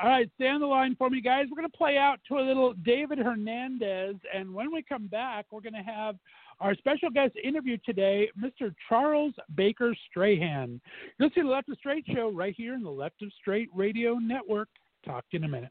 All 0.00 0.08
right, 0.08 0.28
stay 0.34 0.48
on 0.48 0.60
the 0.60 0.66
line 0.66 0.96
for 0.96 1.08
me, 1.08 1.20
guys. 1.20 1.46
We're 1.50 1.60
going 1.60 1.70
to 1.70 1.76
play 1.76 1.96
out 1.96 2.18
to 2.28 2.38
a 2.38 2.40
little 2.40 2.72
David 2.72 3.18
Hernandez. 3.18 4.16
And 4.34 4.52
when 4.52 4.72
we 4.72 4.82
come 4.82 5.06
back, 5.06 5.46
we're 5.50 5.60
going 5.60 5.74
to 5.74 5.78
have 5.78 6.16
our 6.60 6.74
special 6.74 7.08
guest 7.08 7.34
interview 7.42 7.78
today, 7.84 8.28
Mr. 8.40 8.74
Charles 8.88 9.34
Baker 9.54 9.94
Strahan. 10.10 10.80
You'll 11.18 11.30
see 11.34 11.42
the 11.42 11.48
Left 11.48 11.68
of 11.68 11.78
Straight 11.78 12.04
show 12.12 12.32
right 12.32 12.54
here 12.56 12.74
in 12.74 12.82
the 12.82 12.90
Left 12.90 13.22
of 13.22 13.30
Straight 13.40 13.68
Radio 13.72 14.14
Network. 14.14 14.68
Talk 15.04 15.22
to 15.30 15.36
you 15.36 15.38
in 15.38 15.44
a 15.44 15.48
minute. 15.48 15.70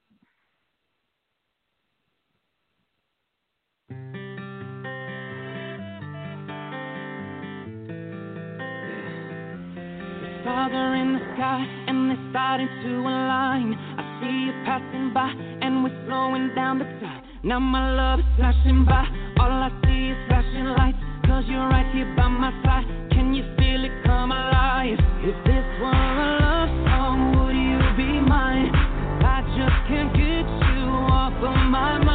Father 10.52 10.96
in 10.96 11.14
the 11.14 11.24
sky, 11.34 11.64
and 11.88 12.12
they're 12.12 12.30
starting 12.30 12.68
to 12.84 12.92
align. 13.08 13.72
I 13.98 14.04
see 14.20 14.36
you 14.48 14.54
passing 14.68 15.14
by, 15.14 15.32
and 15.64 15.82
we're 15.82 15.96
slowing 16.06 16.52
down 16.54 16.78
the 16.78 16.84
time. 17.00 17.24
Now 17.42 17.60
my 17.60 17.96
love 17.96 18.20
is 18.20 18.26
flashing 18.36 18.84
by. 18.84 19.08
All 19.40 19.48
I 19.48 19.72
see 19.86 20.12
is 20.12 20.20
flashing 20.28 20.68
lights, 20.76 21.00
cause 21.26 21.46
you're 21.48 21.70
right 21.70 21.88
here 21.96 22.12
by 22.18 22.28
my 22.28 22.52
side. 22.68 22.84
Can 23.12 23.34
you 23.34 23.44
feel 23.56 23.86
it 23.86 23.96
come 24.04 24.34
alive? 24.34 25.00
If 25.24 25.38
this 25.48 25.66
were 25.80 25.88
a 26.28 26.30
love 26.44 26.72
song, 26.84 27.18
would 27.40 27.56
you 27.56 27.80
be 27.96 28.20
mine? 28.20 28.72
'Cause 28.76 29.24
I 29.24 29.40
just 29.56 29.78
can't 29.88 30.12
get 30.12 30.46
you 30.68 30.84
off 31.16 31.34
of 31.42 31.56
my 31.72 31.98
mind. 31.98 32.11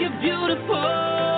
You're 0.00 0.10
beautiful. 0.20 1.33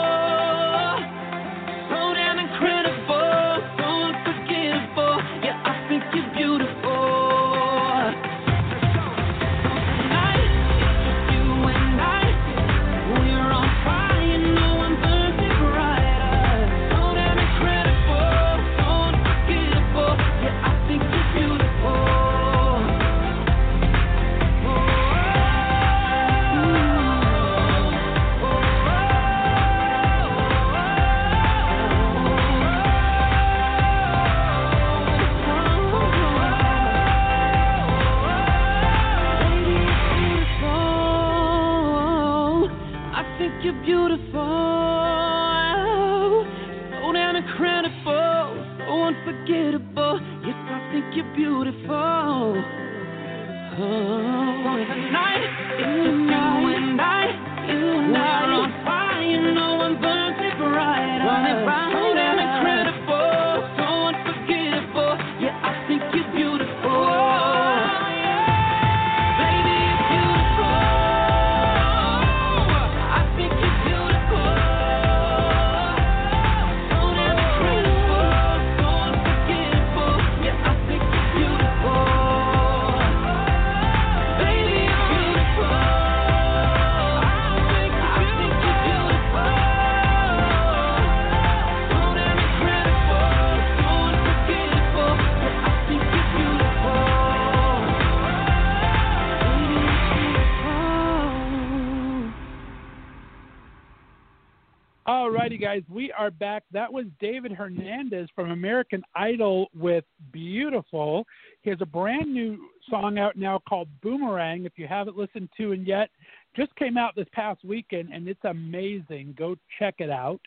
Back. 106.31 106.65
That 106.73 106.93
was 106.93 107.07
David 107.21 107.53
Hernandez 107.53 108.29
from 108.35 108.51
American 108.51 109.03
Idol 109.15 109.69
with 109.75 110.05
Beautiful. 110.33 111.25
He 111.62 111.71
has 111.71 111.81
a 111.81 111.87
brand 111.87 112.33
new 112.33 112.59
song 112.89 113.19
out 113.19 113.37
now 113.37 113.61
called 113.69 113.89
Boomerang. 114.03 114.65
If 114.65 114.73
you 114.77 114.87
haven't 114.87 115.17
listened 115.17 115.49
to 115.57 115.73
it 115.73 115.81
yet, 115.81 116.11
just 116.57 116.75
came 116.77 116.97
out 116.97 117.15
this 117.15 117.29
past 117.33 117.65
weekend 117.65 118.11
and 118.12 118.29
it's 118.29 118.45
amazing. 118.45 119.35
Go 119.39 119.57
check 119.79 119.97
it 119.99 120.11
out. 120.11 120.41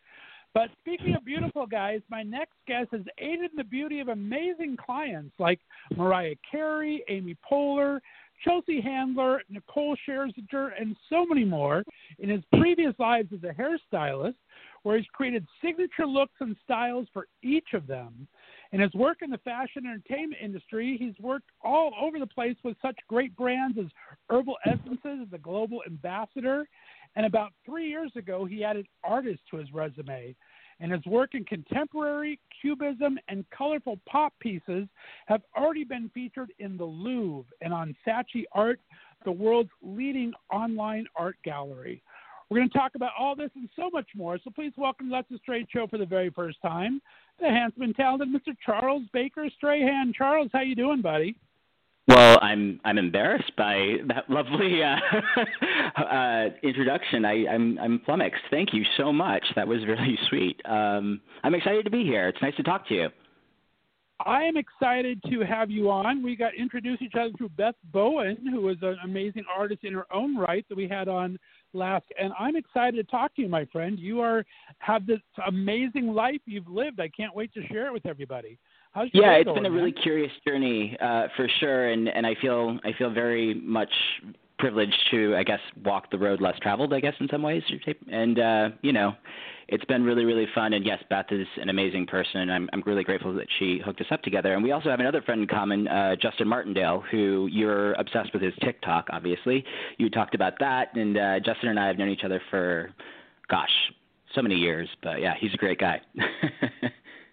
But 0.53 0.69
speaking 0.79 1.15
of 1.15 1.23
beautiful 1.23 1.67
guys, 1.67 2.01
my 2.09 2.23
next 2.23 2.55
guest 2.67 2.89
has 2.91 3.01
aided 3.19 3.51
in 3.51 3.57
the 3.57 3.63
beauty 3.63 3.99
of 3.99 4.07
amazing 4.07 4.77
clients 4.83 5.33
like 5.37 5.59
Mariah 5.95 6.35
Carey, 6.49 7.03
Amy 7.07 7.37
Poehler, 7.49 7.99
Chelsea 8.43 8.81
Handler, 8.81 9.41
Nicole 9.49 9.95
Scherzinger, 10.07 10.71
and 10.79 10.95
so 11.09 11.25
many 11.25 11.43
more 11.43 11.83
in 12.19 12.29
his 12.29 12.41
previous 12.57 12.93
lives 12.97 13.29
as 13.33 13.43
a 13.43 13.53
hairstylist, 13.53 14.35
where 14.83 14.97
he's 14.97 15.07
created 15.13 15.45
signature 15.63 16.05
looks 16.05 16.33
and 16.39 16.55
styles 16.63 17.07
for 17.13 17.27
each 17.43 17.73
of 17.73 17.87
them. 17.87 18.27
In 18.71 18.79
his 18.79 18.93
work 18.93 19.17
in 19.21 19.31
the 19.31 19.37
fashion 19.39 19.85
entertainment 19.85 20.41
industry, 20.41 20.95
he's 20.99 21.17
worked 21.19 21.49
all 21.63 21.91
over 21.99 22.19
the 22.19 22.27
place 22.27 22.55
with 22.63 22.77
such 22.81 22.97
great 23.07 23.35
brands 23.35 23.77
as 23.79 23.87
Herbal 24.29 24.57
Essences, 24.65 25.27
as 25.27 25.33
a 25.33 25.39
global 25.39 25.81
ambassador. 25.87 26.67
And 27.15 27.25
about 27.25 27.51
three 27.65 27.89
years 27.89 28.11
ago, 28.15 28.45
he 28.45 28.63
added 28.63 28.87
artists 29.03 29.41
to 29.49 29.57
his 29.57 29.73
resume. 29.73 30.35
And 30.81 30.91
his 30.93 31.05
work 31.05 31.35
in 31.35 31.43
contemporary, 31.43 32.39
cubism, 32.61 33.17
and 33.27 33.43
colorful 33.49 33.99
pop 34.07 34.33
pieces 34.39 34.87
have 35.25 35.41
already 35.57 35.83
been 35.83 36.09
featured 36.13 36.53
in 36.59 36.77
the 36.77 36.85
Louvre 36.85 37.51
and 37.61 37.73
on 37.73 37.95
Saatchi 38.07 38.45
Art, 38.53 38.79
the 39.25 39.31
world's 39.31 39.71
leading 39.81 40.31
online 40.53 41.05
art 41.17 41.35
gallery. 41.43 42.01
We're 42.49 42.57
going 42.57 42.69
to 42.69 42.77
talk 42.77 42.95
about 42.95 43.11
all 43.17 43.35
this 43.35 43.51
and 43.55 43.69
so 43.75 43.89
much 43.91 44.07
more. 44.15 44.39
So 44.43 44.49
please 44.49 44.73
welcome 44.75 45.11
Let's 45.11 45.29
the 45.29 45.37
Straight 45.37 45.67
Show 45.71 45.85
for 45.87 45.99
the 45.99 46.05
very 46.05 46.31
first 46.31 46.57
time, 46.63 46.99
the 47.39 47.47
handsome 47.47 47.83
and 47.83 47.95
talented 47.95 48.29
Mr. 48.29 48.55
Charles 48.65 49.03
Baker 49.13 49.47
Strahan. 49.55 50.13
Charles, 50.17 50.49
how 50.51 50.61
you 50.61 50.73
doing, 50.73 51.01
buddy? 51.01 51.35
Well, 52.07 52.39
I'm 52.41 52.81
I'm 52.83 52.97
embarrassed 52.97 53.51
by 53.55 53.97
that 54.07 54.27
lovely 54.31 54.81
uh, 54.81 54.95
uh, 56.01 56.45
introduction. 56.63 57.23
I, 57.23 57.45
I'm 57.47 57.77
I'm 57.77 58.01
flummoxed. 58.03 58.41
Thank 58.49 58.73
you 58.73 58.83
so 58.97 59.13
much. 59.13 59.45
That 59.55 59.67
was 59.67 59.85
really 59.85 60.17
sweet. 60.29 60.59
Um, 60.65 61.21
I'm 61.43 61.53
excited 61.53 61.85
to 61.85 61.91
be 61.91 62.03
here. 62.03 62.27
It's 62.27 62.41
nice 62.41 62.55
to 62.55 62.63
talk 62.63 62.87
to 62.87 62.95
you. 62.95 63.09
I 64.25 64.41
am 64.41 64.57
excited 64.57 65.21
to 65.29 65.41
have 65.41 65.69
you 65.69 65.89
on. 65.91 66.23
We 66.23 66.35
got 66.35 66.55
introduced 66.55 67.03
each 67.03 67.13
other 67.13 67.31
through 67.37 67.49
Beth 67.49 67.75
Bowen, 67.93 68.37
who 68.51 68.67
is 68.69 68.77
an 68.81 68.97
amazing 69.03 69.45
artist 69.55 69.83
in 69.83 69.93
her 69.93 70.05
own 70.11 70.35
right 70.35 70.65
that 70.67 70.75
we 70.75 70.87
had 70.89 71.07
on 71.07 71.37
last. 71.73 72.05
And 72.19 72.33
I'm 72.39 72.55
excited 72.55 72.95
to 72.97 73.03
talk 73.03 73.35
to 73.35 73.41
you, 73.41 73.49
my 73.49 73.65
friend. 73.65 73.99
You 73.99 74.21
are 74.21 74.45
have 74.79 75.05
this 75.05 75.19
amazing 75.47 76.13
life 76.13 76.41
you've 76.45 76.67
lived. 76.67 76.99
I 76.99 77.09
can't 77.09 77.35
wait 77.35 77.53
to 77.53 77.65
share 77.67 77.87
it 77.87 77.93
with 77.93 78.05
everybody. 78.05 78.57
How's 78.91 79.09
your 79.13 79.25
yeah, 79.25 79.33
it's 79.33 79.45
going, 79.45 79.63
been 79.63 79.71
a 79.71 79.75
really 79.75 79.91
curious 79.91 80.31
journey 80.47 80.97
uh, 80.99 81.27
for 81.35 81.47
sure, 81.59 81.89
and 81.89 82.09
and 82.09 82.25
I 82.25 82.35
feel 82.41 82.79
I 82.83 82.91
feel 82.97 83.11
very 83.11 83.53
much 83.53 83.91
privileged 84.59 84.97
to 85.11 85.35
I 85.35 85.43
guess 85.43 85.59
walk 85.83 86.11
the 86.11 86.17
road 86.17 86.41
less 86.41 86.57
traveled. 86.61 86.93
I 86.93 86.99
guess 86.99 87.15
in 87.19 87.27
some 87.29 87.41
ways, 87.41 87.63
and 88.11 88.39
uh, 88.39 88.69
you 88.81 88.93
know, 88.93 89.13
it's 89.67 89.85
been 89.85 90.03
really 90.03 90.25
really 90.25 90.47
fun. 90.53 90.73
And 90.73 90.85
yes, 90.85 91.01
Beth 91.09 91.27
is 91.31 91.47
an 91.57 91.69
amazing 91.69 92.05
person, 92.05 92.41
and 92.41 92.51
I'm 92.51 92.69
I'm 92.73 92.83
really 92.85 93.03
grateful 93.03 93.33
that 93.35 93.47
she 93.57 93.79
hooked 93.83 94.01
us 94.01 94.07
up 94.11 94.21
together. 94.21 94.53
And 94.53 94.63
we 94.63 94.71
also 94.71 94.89
have 94.89 94.99
another 94.99 95.21
friend 95.21 95.41
in 95.41 95.47
common, 95.47 95.87
uh, 95.87 96.15
Justin 96.21 96.47
Martindale, 96.47 97.03
who 97.09 97.47
you're 97.51 97.93
obsessed 97.93 98.33
with 98.33 98.41
his 98.41 98.53
TikTok. 98.61 99.07
Obviously, 99.11 99.63
you 99.97 100.09
talked 100.09 100.35
about 100.35 100.53
that, 100.59 100.95
and 100.95 101.17
uh, 101.17 101.39
Justin 101.39 101.69
and 101.69 101.79
I 101.79 101.87
have 101.87 101.97
known 101.97 102.09
each 102.09 102.23
other 102.23 102.41
for, 102.49 102.91
gosh, 103.49 103.71
so 104.35 104.41
many 104.41 104.55
years. 104.55 104.89
But 105.01 105.21
yeah, 105.21 105.33
he's 105.39 105.53
a 105.53 105.57
great 105.57 105.79
guy. 105.79 106.01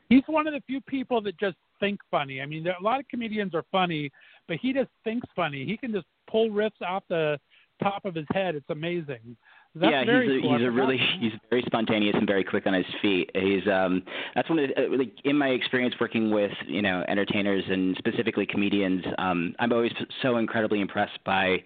He's 0.08 0.22
one 0.26 0.46
of 0.46 0.54
the 0.54 0.60
few 0.66 0.80
people 0.82 1.20
that 1.22 1.38
just 1.38 1.56
think 1.80 1.98
funny. 2.10 2.40
I 2.40 2.46
mean, 2.46 2.62
there, 2.62 2.76
a 2.78 2.82
lot 2.82 3.00
of 3.00 3.08
comedians 3.08 3.54
are 3.54 3.64
funny, 3.72 4.10
but 4.46 4.56
he 4.62 4.72
just 4.72 4.90
thinks 5.04 5.26
funny. 5.34 5.64
He 5.64 5.76
can 5.76 5.92
just 5.92 6.06
pull 6.30 6.50
riffs 6.50 6.82
off 6.86 7.04
the 7.08 7.38
top 7.82 8.04
of 8.04 8.14
his 8.14 8.26
head. 8.32 8.54
It's 8.54 8.70
amazing. 8.70 9.36
That's 9.74 9.92
yeah, 9.92 10.22
he's 10.22 10.44
a. 10.44 10.56
He's 10.56 10.66
a 10.66 10.70
really 10.70 10.98
he's 11.20 11.32
very 11.50 11.62
spontaneous 11.66 12.14
and 12.16 12.26
very 12.26 12.44
quick 12.44 12.66
on 12.66 12.72
his 12.72 12.86
feet. 13.02 13.30
He's 13.34 13.66
um 13.70 14.02
that's 14.34 14.48
one 14.48 14.58
of 14.58 14.70
the, 14.70 14.84
uh, 14.84 14.96
like 14.96 15.12
in 15.24 15.36
my 15.36 15.48
experience 15.48 15.94
working 16.00 16.30
with 16.30 16.52
you 16.66 16.80
know 16.80 17.04
entertainers 17.08 17.64
and 17.68 17.94
specifically 17.98 18.46
comedians. 18.46 19.04
Um, 19.18 19.54
I'm 19.58 19.72
always 19.72 19.92
so 20.22 20.38
incredibly 20.38 20.80
impressed 20.80 21.18
by 21.24 21.62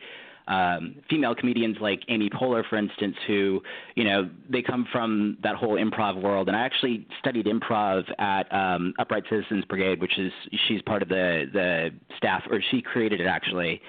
um, 0.49 0.96
female 1.09 1.35
comedians 1.35 1.77
like 1.81 2.01
Amy 2.09 2.29
Poehler, 2.29 2.68
for 2.68 2.77
instance, 2.77 3.14
who, 3.29 3.62
you 3.94 4.03
know, 4.03 4.29
they 4.51 4.62
come 4.62 4.85
from 4.90 5.38
that 5.44 5.55
whole 5.55 5.77
improv 5.77 6.20
world. 6.20 6.49
And 6.49 6.57
I 6.57 6.61
actually 6.61 7.07
studied 7.20 7.46
improv 7.46 8.03
at 8.18 8.53
um, 8.53 8.92
Upright 8.99 9.23
Citizens 9.31 9.64
Brigade, 9.66 10.01
which 10.01 10.18
is 10.18 10.33
she's 10.66 10.83
part 10.83 11.03
of 11.03 11.09
the 11.09 11.44
the 11.53 11.90
staff, 12.16 12.42
or 12.51 12.61
she 12.70 12.83
created 12.83 13.20
it 13.20 13.29
actually. 13.29 13.81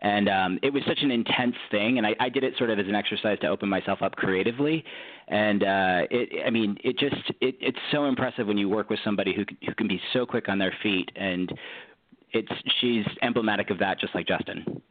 And 0.00 0.28
um, 0.28 0.58
it 0.62 0.72
was 0.72 0.82
such 0.86 0.98
an 1.00 1.10
intense 1.10 1.54
thing, 1.70 1.96
and 1.96 2.06
I, 2.06 2.14
I 2.20 2.28
did 2.28 2.44
it 2.44 2.52
sort 2.58 2.68
of 2.68 2.78
as 2.78 2.86
an 2.86 2.94
exercise 2.94 3.38
to 3.40 3.46
open 3.48 3.68
myself 3.68 4.02
up 4.02 4.14
creatively. 4.14 4.84
And 5.28 5.62
uh, 5.62 6.02
it, 6.10 6.44
I 6.46 6.50
mean, 6.50 6.76
it 6.84 6.98
just 6.98 7.16
it, 7.40 7.56
it's 7.60 7.78
so 7.92 8.04
impressive 8.04 8.46
when 8.46 8.58
you 8.58 8.68
work 8.68 8.90
with 8.90 8.98
somebody 9.02 9.34
who 9.34 9.44
who 9.66 9.74
can 9.74 9.88
be 9.88 10.00
so 10.12 10.26
quick 10.26 10.50
on 10.50 10.58
their 10.58 10.74
feet, 10.82 11.10
and 11.16 11.50
it's 12.32 12.52
she's 12.80 13.06
emblematic 13.22 13.70
of 13.70 13.78
that, 13.78 13.98
just 13.98 14.14
like 14.14 14.28
Justin. 14.28 14.82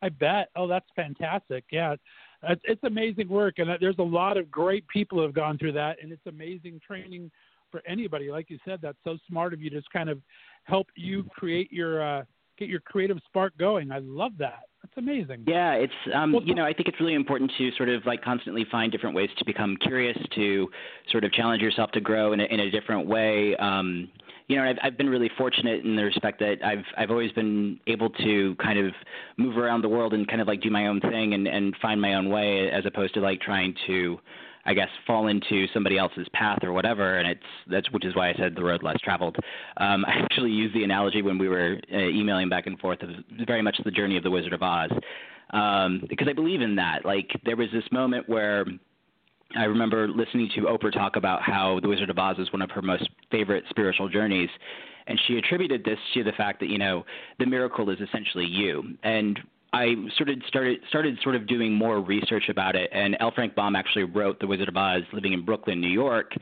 I 0.00 0.10
bet. 0.10 0.50
Oh, 0.54 0.68
that's 0.68 0.86
fantastic. 0.94 1.64
Yeah, 1.72 1.96
it's, 2.44 2.62
it's 2.64 2.84
amazing 2.84 3.28
work, 3.28 3.58
and 3.58 3.68
uh, 3.68 3.78
there's 3.80 3.98
a 3.98 4.02
lot 4.02 4.36
of 4.36 4.48
great 4.48 4.86
people 4.86 5.18
who 5.18 5.24
have 5.24 5.34
gone 5.34 5.58
through 5.58 5.72
that, 5.72 5.96
and 6.00 6.12
it's 6.12 6.26
amazing 6.26 6.80
training 6.86 7.32
for 7.70 7.82
anybody. 7.86 8.30
Like 8.30 8.48
you 8.48 8.58
said, 8.64 8.78
that's 8.80 8.98
so 9.04 9.18
smart 9.28 9.52
of 9.52 9.60
you 9.60 9.70
to 9.70 9.76
just 9.76 9.90
kind 9.90 10.08
of 10.08 10.20
help 10.64 10.86
you 10.94 11.24
create 11.24 11.72
your 11.72 12.02
uh, 12.20 12.24
get 12.58 12.68
your 12.68 12.80
creative 12.80 13.18
spark 13.26 13.56
going. 13.58 13.90
I 13.90 13.98
love 13.98 14.32
that. 14.38 14.68
That's 14.82 14.96
amazing. 14.96 15.44
Yeah, 15.46 15.72
it's 15.72 15.92
um, 16.14 16.34
you 16.44 16.54
know 16.54 16.64
I 16.64 16.72
think 16.72 16.88
it's 16.88 17.00
really 17.00 17.14
important 17.14 17.50
to 17.58 17.70
sort 17.76 17.88
of 17.88 18.06
like 18.06 18.22
constantly 18.22 18.64
find 18.70 18.92
different 18.92 19.14
ways 19.16 19.30
to 19.38 19.44
become 19.44 19.76
curious, 19.80 20.16
to 20.36 20.70
sort 21.10 21.24
of 21.24 21.32
challenge 21.32 21.62
yourself 21.62 21.90
to 21.92 22.00
grow 22.00 22.32
in 22.32 22.40
a, 22.40 22.44
in 22.44 22.60
a 22.60 22.70
different 22.70 23.06
way. 23.06 23.56
Um, 23.56 24.08
you 24.46 24.56
know, 24.56 24.62
I've, 24.64 24.76
I've 24.82 24.96
been 24.96 25.10
really 25.10 25.30
fortunate 25.36 25.84
in 25.84 25.96
the 25.96 26.04
respect 26.04 26.38
that 26.40 26.64
I've 26.64 26.84
I've 26.96 27.10
always 27.10 27.32
been 27.32 27.80
able 27.86 28.10
to 28.10 28.54
kind 28.62 28.78
of 28.78 28.94
move 29.36 29.58
around 29.58 29.82
the 29.82 29.88
world 29.88 30.14
and 30.14 30.26
kind 30.28 30.40
of 30.40 30.46
like 30.46 30.62
do 30.62 30.70
my 30.70 30.86
own 30.86 31.00
thing 31.00 31.34
and 31.34 31.48
and 31.48 31.74
find 31.82 32.00
my 32.00 32.14
own 32.14 32.30
way 32.30 32.70
as 32.70 32.86
opposed 32.86 33.14
to 33.14 33.20
like 33.20 33.40
trying 33.40 33.74
to 33.88 34.18
I 34.68 34.74
guess 34.74 34.88
fall 35.06 35.28
into 35.28 35.66
somebody 35.72 35.96
else's 35.96 36.26
path 36.34 36.58
or 36.62 36.74
whatever, 36.74 37.18
and 37.18 37.26
it's 37.26 37.40
that's 37.68 37.90
which 37.90 38.04
is 38.04 38.14
why 38.14 38.28
I 38.28 38.34
said 38.34 38.54
the 38.54 38.62
road 38.62 38.82
less 38.82 39.00
traveled. 39.00 39.36
Um, 39.78 40.04
I 40.06 40.18
actually 40.22 40.50
used 40.50 40.74
the 40.74 40.84
analogy 40.84 41.22
when 41.22 41.38
we 41.38 41.48
were 41.48 41.78
uh, 41.90 41.96
emailing 41.96 42.50
back 42.50 42.66
and 42.66 42.78
forth 42.78 43.02
of 43.02 43.08
very 43.46 43.62
much 43.62 43.80
the 43.82 43.90
journey 43.90 44.18
of 44.18 44.22
the 44.22 44.30
Wizard 44.30 44.52
of 44.52 44.62
Oz, 44.62 44.90
um, 45.54 46.02
because 46.10 46.28
I 46.28 46.34
believe 46.34 46.60
in 46.60 46.76
that. 46.76 47.06
Like 47.06 47.30
there 47.46 47.56
was 47.56 47.68
this 47.72 47.84
moment 47.90 48.28
where 48.28 48.66
I 49.56 49.64
remember 49.64 50.06
listening 50.06 50.50
to 50.56 50.62
Oprah 50.62 50.92
talk 50.92 51.16
about 51.16 51.40
how 51.40 51.80
The 51.80 51.88
Wizard 51.88 52.10
of 52.10 52.18
Oz 52.18 52.36
is 52.38 52.52
one 52.52 52.60
of 52.60 52.70
her 52.72 52.82
most 52.82 53.08
favorite 53.30 53.64
spiritual 53.70 54.10
journeys. 54.10 54.50
And 55.06 55.18
she 55.26 55.38
attributed 55.38 55.82
this 55.84 55.98
to 56.12 56.22
the 56.22 56.32
fact 56.32 56.60
that, 56.60 56.68
you 56.68 56.76
know, 56.76 57.06
the 57.38 57.46
miracle 57.46 57.88
is 57.88 57.98
essentially 57.98 58.44
you. 58.44 58.98
And 59.02 59.40
I 59.72 59.94
sort 60.16 60.30
of 60.30 60.38
started 60.46 60.80
started 60.88 61.18
sort 61.22 61.34
of 61.34 61.46
doing 61.46 61.72
more 61.74 62.00
research 62.00 62.48
about 62.48 62.74
it 62.74 62.90
and 62.92 63.16
L. 63.20 63.32
Frank 63.34 63.54
Baum 63.54 63.76
actually 63.76 64.04
wrote 64.04 64.40
The 64.40 64.46
Wizard 64.46 64.68
of 64.68 64.76
Oz 64.76 65.02
living 65.12 65.32
in 65.32 65.44
Brooklyn, 65.44 65.80
New 65.80 65.90
York. 65.90 66.32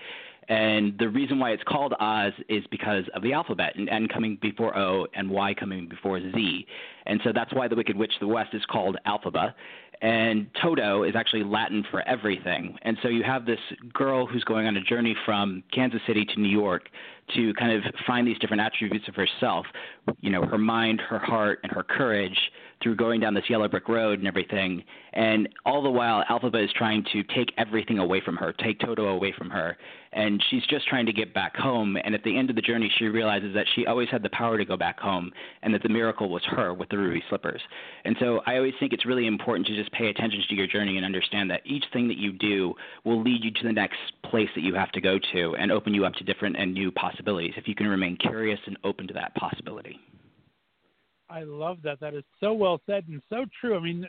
And 0.49 0.97
the 0.99 1.09
reason 1.09 1.41
why 1.41 1.51
it's 1.51 1.63
called 1.65 1.93
Oz 1.99 2.33
is 2.49 2.63
because 2.71 3.03
of 3.15 3.23
the 3.23 3.33
alphabet 3.33 3.73
and 3.75 3.89
N 3.89 4.07
coming 4.07 4.39
before 4.41 4.79
O 4.79 5.07
and 5.15 5.29
Y 5.29 5.55
coming 5.55 5.89
before 5.89 6.21
Z. 6.21 6.67
And 7.07 7.21
so 7.25 7.33
that's 7.35 7.53
why 7.53 7.67
the 7.67 7.75
Wicked 7.75 7.97
Witch 7.97 8.13
of 8.15 8.21
the 8.21 8.33
West 8.33 8.55
is 8.55 8.63
called 8.71 8.97
Elphaba. 9.07 9.55
And 10.03 10.47
Toto 10.63 11.05
is 11.05 11.17
actually 11.17 11.43
Latin 11.43 11.85
for 11.91 12.07
everything. 12.07 12.79
And 12.83 12.99
so 13.03 13.09
you 13.09 13.25
have 13.25 13.47
this 13.47 13.59
girl 13.93 14.27
who's 14.27 14.45
going 14.45 14.67
on 14.67 14.77
a 14.77 14.83
journey 14.83 15.17
from 15.25 15.65
Kansas 15.73 16.01
City 16.07 16.25
to 16.27 16.41
New 16.41 16.51
York 16.51 16.91
to 17.35 17.55
kind 17.55 17.73
of 17.73 17.83
find 18.07 18.27
these 18.27 18.39
different 18.39 18.61
attributes 18.61 19.09
of 19.09 19.15
herself, 19.15 19.67
you 20.21 20.31
know, 20.31 20.45
her 20.45 20.59
mind, 20.59 21.01
her 21.01 21.19
heart, 21.19 21.61
and 21.63 21.73
her 21.73 21.83
courage 21.83 22.39
through 22.83 22.97
going 22.97 23.21
down 23.21 23.35
this 23.35 23.49
yellow 23.49 23.69
brick 23.69 23.89
road 23.89 24.19
and 24.19 24.29
everything. 24.29 24.85
And 25.13 25.49
all 25.65 25.83
the 25.83 25.91
while, 25.91 26.23
Elphaba 26.31 26.63
is 26.63 26.71
trying 26.77 27.05
to 27.13 27.23
take 27.23 27.53
everything 27.57 27.99
away 27.99 28.21
from 28.21 28.37
her, 28.37 28.53
take 28.53 28.81
Toto 28.81 29.07
away 29.07 29.33
from 29.37 29.49
her. 29.51 29.77
And 30.13 30.43
she's 30.51 30.65
just 30.67 30.87
trying 30.87 31.07
to 31.07 31.13
get 31.13 31.35
back 31.35 31.57
home. 31.57 31.97
And 32.03 32.15
at 32.15 32.23
the 32.23 32.37
end 32.37 32.51
of 32.51 32.57
the 32.57 32.63
journey, 32.63 32.91
she 32.99 33.07
realizes 33.07 33.55
that 33.55 33.67
she 33.75 33.87
always 33.87 34.09
had 34.11 34.23
the 34.23 34.31
power 34.31 34.59
to 34.59 34.65
go 34.65 34.77
back 34.77 35.01
home 35.01 35.33
and 35.63 35.73
that 35.75 35.83
the 35.83 35.89
miracle 35.89 36.29
was 36.29 36.43
her 36.45 36.75
with 36.75 36.89
the 36.91 36.99
ruby 36.99 37.23
slippers. 37.29 37.61
And 38.05 38.17
so 38.21 38.41
I 38.47 38.57
always 38.57 38.75
think 38.79 38.93
it's 38.93 39.07
really 39.07 39.27
important 39.27 39.67
to 39.69 39.77
just 39.77 39.93
pay 39.93 40.09
attention 40.09 40.43
to 40.49 40.55
your 40.55 40.67
journey 40.67 40.97
and 40.97 41.05
understand 41.05 41.51
that 41.51 41.63
each 41.65 41.85
thing 41.93 42.09
that 42.09 42.19
you 42.19 42.33
do 42.33 42.75
will 43.05 43.23
lead 43.23 43.43
you 43.43 43.51
to 43.51 43.63
the 43.65 43.73
next 43.73 43.99
place 44.25 44.49
that 44.55 44.63
you 44.63 44.75
have 44.75 44.93
to 44.93 45.01
go 45.01 45.19
to 45.33 45.57
and 45.57 45.73
open 45.73 45.95
you 45.95 46.05
up 46.05 46.15
to 46.15 46.25
different 46.25 46.57
and 46.59 46.75
new 46.75 46.91
possibilities 46.91 47.55
if 47.57 47.69
you 47.69 47.75
can 47.75 47.87
remain 47.87 48.17
curious 48.17 48.61
and 48.67 48.77
open 48.85 49.07
to 49.07 49.15
that 49.15 49.35
possibility. 49.35 49.99
I 51.29 51.43
love 51.43 51.79
that. 51.83 52.01
That 52.01 52.15
is 52.15 52.25
so 52.41 52.53
well 52.53 52.81
said 52.87 53.05
and 53.09 53.23
so 53.29 53.45
true. 53.61 53.77
I 53.77 53.81
mean, 53.81 54.07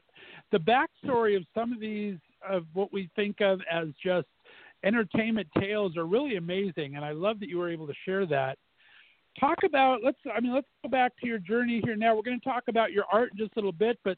the 0.52 0.60
backstory 0.60 1.36
of 1.36 1.44
some 1.54 1.74
of 1.74 1.80
these 1.80 2.18
of 2.48 2.66
what 2.74 2.94
we 2.94 3.10
think 3.16 3.42
of 3.42 3.60
as 3.72 3.88
just 4.04 4.28
entertainment 4.84 5.48
tales 5.60 5.98
are 5.98 6.06
really 6.06 6.36
amazing, 6.36 6.96
and 6.96 7.04
I 7.04 7.12
love 7.12 7.40
that 7.40 7.50
you 7.50 7.58
were 7.58 7.72
able 7.72 7.88
to 7.88 7.94
share 8.06 8.26
that. 8.28 8.58
Talk 9.40 9.60
about 9.66 10.00
let's. 10.04 10.18
I 10.34 10.40
mean, 10.40 10.54
let's 10.54 10.68
go 10.84 10.90
back 10.90 11.14
to 11.22 11.28
your 11.28 11.40
journey 11.40 11.82
here 11.84 11.96
now. 11.96 12.16
We're 12.16 12.24
going 12.24 12.40
to 12.40 12.50
talk 12.50 12.64
about 12.68 12.92
your 12.92 13.06
art 13.12 13.32
in 13.32 13.38
just 13.38 13.54
a 13.54 13.60
little 13.60 13.72
bit, 13.72 14.00
but 14.04 14.18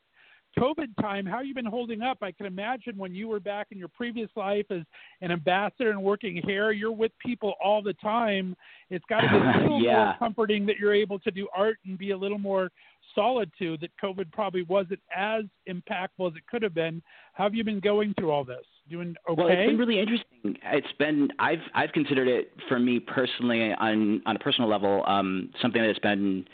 COVID 0.57 0.87
time, 1.01 1.25
how 1.25 1.41
you 1.41 1.53
been 1.53 1.65
holding 1.65 2.01
up? 2.01 2.17
I 2.21 2.31
can 2.31 2.45
imagine 2.45 2.97
when 2.97 3.13
you 3.13 3.27
were 3.27 3.39
back 3.39 3.67
in 3.71 3.77
your 3.77 3.87
previous 3.87 4.29
life 4.35 4.65
as 4.71 4.81
an 5.21 5.31
ambassador 5.31 5.91
and 5.91 6.01
working 6.01 6.41
here, 6.45 6.71
you're 6.71 6.91
with 6.91 7.11
people 7.23 7.53
all 7.63 7.81
the 7.81 7.93
time. 7.93 8.55
It's 8.89 9.05
got 9.09 9.21
to 9.21 9.29
be 9.29 9.35
a 9.35 9.39
little 9.61 9.81
Yeah. 9.81 9.95
more 10.05 10.15
comforting 10.19 10.65
that 10.65 10.77
you're 10.77 10.93
able 10.93 11.19
to 11.19 11.31
do 11.31 11.47
art 11.55 11.77
and 11.85 11.97
be 11.97 12.11
a 12.11 12.17
little 12.17 12.39
more 12.39 12.71
solitude. 13.15 13.81
That 13.81 13.91
COVID 14.03 14.31
probably 14.31 14.63
wasn't 14.63 14.99
as 15.15 15.43
impactful 15.67 16.27
as 16.31 16.35
it 16.35 16.45
could 16.49 16.63
have 16.63 16.73
been. 16.73 17.01
How 17.33 17.43
have 17.43 17.55
you 17.55 17.63
been 17.63 17.79
going 17.79 18.13
through 18.15 18.31
all 18.31 18.43
this? 18.43 18.65
Doing 18.89 19.15
okay? 19.29 19.41
Well, 19.41 19.47
it's 19.51 19.69
been 19.69 19.77
really 19.77 19.99
interesting. 19.99 20.57
It's 20.63 20.91
been 20.97 21.29
I've 21.37 21.59
I've 21.75 21.91
considered 21.91 22.27
it 22.27 22.51
for 22.67 22.79
me 22.79 22.99
personally 22.99 23.71
on 23.73 24.21
on 24.25 24.35
a 24.35 24.39
personal 24.39 24.67
level 24.69 25.03
um, 25.05 25.51
something 25.61 25.81
that's 25.81 25.99
been. 25.99 26.45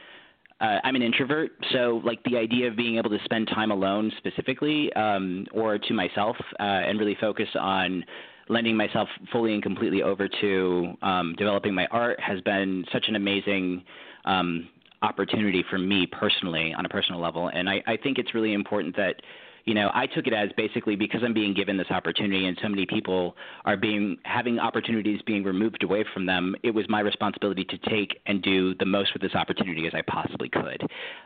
Uh, 0.65 0.80
I'm 0.84 0.95
an 0.95 1.04
introvert, 1.04 1.51
so 1.73 2.01
like 2.04 2.23
the 2.23 2.38
idea 2.38 2.67
of 2.67 2.75
being 2.75 2.97
able 2.97 3.12
to 3.12 3.19
spend 3.23 3.47
time 3.49 3.69
alone 3.69 4.12
specifically, 4.17 4.91
um, 4.93 5.45
or 5.54 5.78
to 5.78 5.93
myself, 5.93 6.36
uh, 6.60 6.63
and 6.63 6.97
really 6.97 7.15
focus 7.21 7.47
on 7.60 8.04
lending 8.49 8.75
myself 8.75 9.08
fully 9.32 9.54
and 9.54 9.62
completely 9.62 10.01
over 10.01 10.28
to 10.41 10.93
um, 11.04 11.36
developing 11.38 11.75
my 11.75 11.86
art 11.91 12.19
has 12.19 12.41
been 12.41 12.84
such 12.91 13.06
an 13.10 13.15
amazing 13.15 13.84
um, 14.25 14.67
opportunity 15.04 15.63
for 15.69 15.78
me 15.78 16.08
personally 16.08 16.73
on 16.75 16.84
a 16.84 16.89
personal 16.89 17.21
level. 17.21 17.51
And 17.54 17.69
I, 17.69 17.84
I 17.86 17.95
think 17.97 18.17
it's 18.17 18.34
really 18.34 18.54
important 18.54 18.95
that 18.95 19.21
you 19.65 19.73
know, 19.73 19.89
I 19.93 20.06
took 20.06 20.28
it 20.28 20.34
as 20.34 20.49
basically 20.56 20.95
because 20.95 21.21
I'm 21.23 21.34
being 21.34 21.54
given 21.54 21.75
this 21.75 21.89
opportunity 21.89 22.45
and 22.45 22.58
so 22.62 22.69
many 22.69 22.86
people 22.86 23.36
are 23.65 23.75
being 23.75 24.17
having 24.23 24.60
opportunities 24.60 25.21
being 25.25 25.43
removed 25.43 25.84
away 25.84 26.06
from 26.13 26.28
them, 26.28 26.56
it 26.62 26.69
was 26.69 26.86
my 26.88 26.99
responsibility 26.99 27.65
to 27.65 27.78
take 27.89 28.21
and 28.28 28.43
do 28.43 28.75
the 28.75 28.86
most 28.86 29.13
with 29.13 29.23
this 29.23 29.34
opportunity 29.34 29.88
as 29.88 29.93
I 29.95 30.04
possibly 30.04 30.49
could. 30.49 30.84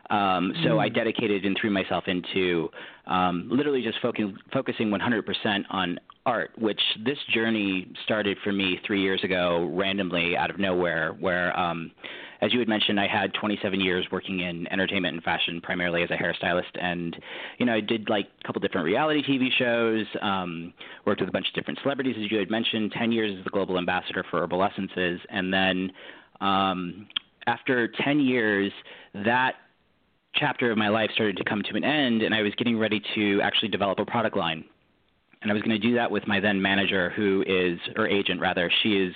Um, 0.08 0.54
so 0.64 0.78
I 0.78 0.88
dedicated 0.88 1.44
and 1.44 1.56
threw 1.60 1.70
myself 1.70 2.04
into 2.06 2.70
um, 3.06 3.48
literally 3.50 3.82
just 3.82 3.98
focusing 4.00 4.36
focusing 4.52 4.90
100% 4.90 5.64
on 5.70 5.98
art, 6.26 6.50
which 6.58 6.80
this 7.04 7.18
journey 7.32 7.90
started 8.04 8.36
for 8.44 8.52
me 8.52 8.78
three 8.86 9.02
years 9.02 9.22
ago 9.24 9.70
randomly 9.72 10.36
out 10.36 10.50
of 10.50 10.58
nowhere, 10.58 11.12
where 11.18 11.58
um, 11.58 11.90
as 12.42 12.52
you 12.52 12.58
had 12.58 12.68
mentioned, 12.68 12.98
I 12.98 13.06
had 13.06 13.34
27 13.34 13.80
years 13.80 14.06
working 14.10 14.40
in 14.40 14.70
entertainment 14.72 15.14
and 15.14 15.22
fashion, 15.22 15.60
primarily 15.60 16.02
as 16.02 16.10
a 16.10 16.16
hairstylist, 16.16 16.80
and 16.80 17.16
you 17.58 17.66
know 17.66 17.74
I 17.74 17.80
did 17.80 18.08
like 18.08 18.28
a 18.42 18.46
couple 18.46 18.60
different 18.60 18.86
reality 18.86 19.22
TV 19.22 19.48
shows, 19.58 20.06
um, 20.22 20.72
worked 21.04 21.20
with 21.20 21.28
a 21.28 21.32
bunch 21.32 21.48
of 21.48 21.54
different 21.54 21.78
celebrities, 21.82 22.16
as 22.18 22.30
you 22.30 22.38
had 22.38 22.50
mentioned. 22.50 22.92
10 22.92 23.12
years 23.12 23.36
as 23.38 23.44
the 23.44 23.50
global 23.50 23.78
ambassador 23.78 24.24
for 24.30 24.42
Herbal 24.42 24.62
Essences, 24.64 25.20
and 25.28 25.52
then 25.52 25.92
um, 26.40 27.06
after 27.46 27.88
10 27.88 28.20
years, 28.20 28.72
that 29.14 29.54
chapter 30.34 30.70
of 30.70 30.78
my 30.78 30.88
life 30.88 31.10
started 31.14 31.36
to 31.36 31.44
come 31.44 31.62
to 31.62 31.76
an 31.76 31.84
end, 31.84 32.22
and 32.22 32.34
I 32.34 32.42
was 32.42 32.54
getting 32.56 32.78
ready 32.78 33.02
to 33.14 33.40
actually 33.42 33.68
develop 33.68 33.98
a 33.98 34.04
product 34.04 34.36
line. 34.36 34.64
And 35.42 35.50
I 35.50 35.54
was 35.54 35.62
going 35.62 35.78
to 35.80 35.88
do 35.88 35.94
that 35.94 36.10
with 36.10 36.26
my 36.26 36.38
then 36.38 36.60
manager, 36.60 37.10
who 37.10 37.42
is, 37.46 37.78
or 37.96 38.06
agent 38.06 38.40
rather, 38.40 38.70
she 38.82 38.96
is 38.96 39.14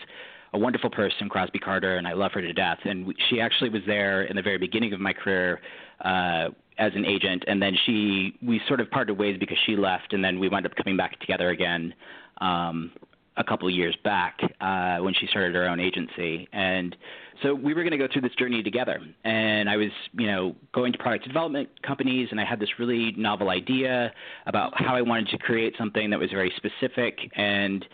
a 0.55 0.59
wonderful 0.59 0.89
person, 0.89 1.29
Crosby 1.29 1.59
Carter, 1.59 1.97
and 1.97 2.07
I 2.07 2.13
love 2.13 2.33
her 2.33 2.41
to 2.41 2.53
death. 2.53 2.79
And 2.85 3.15
she 3.29 3.41
actually 3.41 3.71
was 3.71 3.83
there 3.87 4.23
in 4.23 4.37
the 4.37 4.43
very 4.43 4.57
beginning 4.57 4.93
of 4.93 5.01
my 5.01 5.13
career 5.13 5.61
uh, 6.03 6.49
as 6.79 6.93
an 6.95 7.05
agent, 7.05 7.45
and 7.47 7.61
then 7.61 7.77
she 7.85 8.35
we 8.43 8.61
sort 8.67 8.81
of 8.81 8.91
parted 8.91 9.19
ways 9.19 9.37
because 9.39 9.59
she 9.67 9.77
left, 9.77 10.13
and 10.13 10.25
then 10.25 10.41
we 10.41 10.49
wound 10.49 10.67
up 10.67 10.75
coming 10.77 10.97
back 10.97 11.19
together 11.21 11.51
again 11.51 11.95
um, 12.41 12.91
a 13.37 13.45
couple 13.45 13.69
of 13.69 13.75
years 13.75 13.97
back 14.03 14.39
uh, 14.61 14.99
when 14.99 15.15
she 15.15 15.27
started 15.27 15.55
her 15.55 15.69
own 15.69 15.79
agency, 15.79 16.49
and 16.53 16.97
so 17.45 17.55
we 17.55 17.75
were 17.75 17.83
going 17.83 17.93
to 17.93 17.99
go 17.99 18.09
through 18.11 18.23
this 18.23 18.35
journey 18.35 18.63
together. 18.63 18.99
And 19.23 19.69
I 19.69 19.77
was, 19.77 19.91
you 20.15 20.27
know, 20.27 20.57
going 20.73 20.93
to 20.93 20.99
product 20.99 21.27
development 21.27 21.69
companies, 21.83 22.29
and 22.31 22.41
I 22.41 22.45
had 22.45 22.59
this 22.59 22.71
really 22.79 23.13
novel 23.17 23.51
idea 23.51 24.13
about 24.47 24.73
how 24.75 24.97
I 24.97 25.03
wanted 25.03 25.29
to 25.29 25.39
create 25.39 25.75
something 25.79 26.11
that 26.11 26.19
was 26.19 26.31
very 26.31 26.53
specific 26.57 27.19
and 27.37 27.85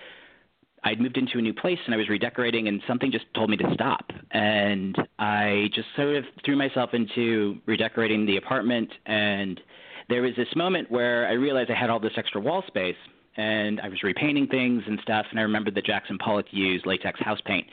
I'd 0.82 1.00
moved 1.00 1.18
into 1.18 1.38
a 1.38 1.42
new 1.42 1.52
place 1.52 1.78
and 1.84 1.94
I 1.94 1.98
was 1.98 2.08
redecorating, 2.08 2.68
and 2.68 2.80
something 2.88 3.12
just 3.12 3.26
told 3.34 3.50
me 3.50 3.56
to 3.58 3.70
stop. 3.74 4.10
And 4.30 4.96
I 5.18 5.68
just 5.74 5.88
sort 5.94 6.16
of 6.16 6.24
threw 6.44 6.56
myself 6.56 6.94
into 6.94 7.58
redecorating 7.66 8.24
the 8.24 8.38
apartment. 8.38 8.90
And 9.04 9.60
there 10.08 10.22
was 10.22 10.32
this 10.36 10.48
moment 10.56 10.90
where 10.90 11.28
I 11.28 11.32
realized 11.32 11.70
I 11.70 11.74
had 11.74 11.90
all 11.90 12.00
this 12.00 12.14
extra 12.16 12.40
wall 12.40 12.64
space, 12.66 12.96
and 13.36 13.80
I 13.80 13.88
was 13.88 14.02
repainting 14.02 14.46
things 14.46 14.82
and 14.86 14.98
stuff. 15.02 15.26
And 15.30 15.38
I 15.38 15.42
remembered 15.42 15.74
that 15.74 15.84
Jackson 15.84 16.16
Pollock 16.16 16.46
used 16.50 16.86
latex 16.86 17.20
house 17.20 17.40
paint 17.44 17.66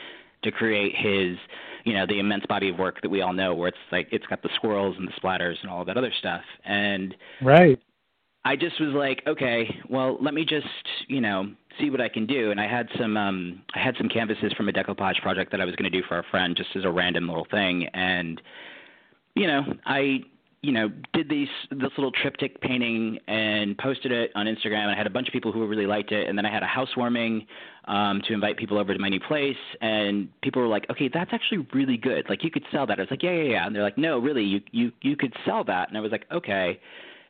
to 0.50 0.58
create 0.58 0.94
his, 0.96 1.38
you 1.84 1.94
know, 1.94 2.06
the 2.08 2.20
immense 2.20 2.46
body 2.48 2.70
of 2.70 2.78
work 2.78 3.02
that 3.02 3.10
we 3.10 3.22
all 3.22 3.34
know, 3.34 3.54
where 3.54 3.70
it's 3.70 3.78
like 3.92 4.08
it's 4.12 4.26
got 4.28 4.42
the 4.42 4.50
squirrels 4.56 4.96
and 4.98 5.08
the 5.08 5.14
splatters 5.22 5.56
and 5.62 5.70
all 5.70 5.82
of 5.82 5.88
that 5.88 5.98
other 5.98 6.14
stuff. 6.20 6.42
And 6.66 7.16
right. 7.42 7.80
I 8.46 8.56
just 8.56 8.80
was 8.80 8.94
like, 8.94 9.24
okay, 9.28 9.70
well, 9.90 10.18
let 10.22 10.34
me 10.34 10.46
just, 10.46 10.68
you 11.08 11.20
know, 11.20 11.52
see 11.80 11.90
what 11.90 12.00
I 12.00 12.08
can 12.08 12.26
do. 12.26 12.52
And 12.52 12.62
I 12.62 12.68
had 12.68 12.88
some, 12.98 13.18
um, 13.18 13.62
I 13.76 13.80
had 13.80 13.96
some 13.98 14.08
canvases 14.08 14.54
from 14.54 14.70
a 14.70 14.72
decoupage 14.72 15.22
project 15.22 15.52
that 15.52 15.60
I 15.60 15.66
was 15.66 15.76
going 15.76 15.92
to 15.92 16.02
do 16.02 16.06
for 16.08 16.18
a 16.20 16.24
friend, 16.32 16.56
just 16.56 16.70
as 16.76 16.86
a 16.86 16.90
random 16.90 17.28
little 17.28 17.48
thing. 17.52 17.88
And, 17.94 18.42
you 19.36 19.48
know, 19.48 19.64
I, 19.86 20.22
you 20.68 20.74
know, 20.74 20.92
did 21.14 21.30
these 21.30 21.48
this 21.72 21.92
little 21.98 22.12
triptych 22.12 22.60
painting 22.60 23.20
and 23.30 23.78
posted 23.78 24.12
it 24.12 24.32
on 24.36 24.48
Instagram. 24.48 24.82
And 24.82 24.92
I 24.92 24.98
had 24.98 25.08
a 25.08 25.10
bunch 25.10 25.30
of 25.30 25.32
people 25.32 25.54
who 25.54 25.66
really 25.66 25.86
liked 25.86 26.12
it, 26.12 26.28
and 26.28 26.38
then 26.38 26.46
I 26.46 26.52
had 26.52 26.62
a 26.62 26.68
housewarming 26.68 27.48
um, 27.88 28.22
to 28.28 28.34
invite 28.34 28.58
people 28.58 28.78
over 28.78 28.94
to 28.94 29.00
my 29.00 29.08
new 29.08 29.22
place. 29.22 29.56
And 29.80 30.28
people 30.42 30.62
were 30.62 30.68
like, 30.68 30.86
"Okay, 30.90 31.10
that's 31.12 31.32
actually 31.32 31.66
really 31.74 31.96
good. 31.96 32.26
Like, 32.28 32.44
you 32.44 32.52
could 32.52 32.66
sell 32.70 32.86
that." 32.86 33.00
I 33.00 33.04
was 33.04 33.10
like, 33.10 33.24
"Yeah, 33.24 33.32
yeah, 33.32 33.52
yeah." 33.52 33.66
And 33.66 33.74
they're 33.74 33.82
like, 33.82 33.98
"No, 33.98 34.20
really, 34.20 34.44
you 34.44 34.60
you 34.72 34.92
you 35.02 35.16
could 35.16 35.34
sell 35.46 35.64
that." 35.64 35.88
And 35.88 35.98
I 35.98 36.02
was 36.02 36.12
like, 36.12 36.26
"Okay." 36.34 36.82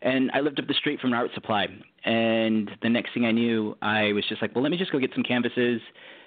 and 0.02 0.30
I 0.32 0.42
lived 0.42 0.60
up 0.60 0.68
the 0.68 0.76
street 0.76 1.00
from 1.00 1.12
an 1.12 1.18
art 1.18 1.32
supply. 1.34 1.68
And 2.06 2.70
the 2.84 2.90
next 2.90 3.16
thing 3.16 3.26
I 3.26 3.32
knew, 3.32 3.76
I 3.82 4.14
was 4.14 4.24
just 4.30 4.44
like, 4.44 4.54
well, 4.54 4.64
let 4.64 4.70
me 4.70 4.78
just 4.78 4.92
go 4.92 5.00
get 5.00 5.10
some 5.16 5.24
canvases. 5.24 5.82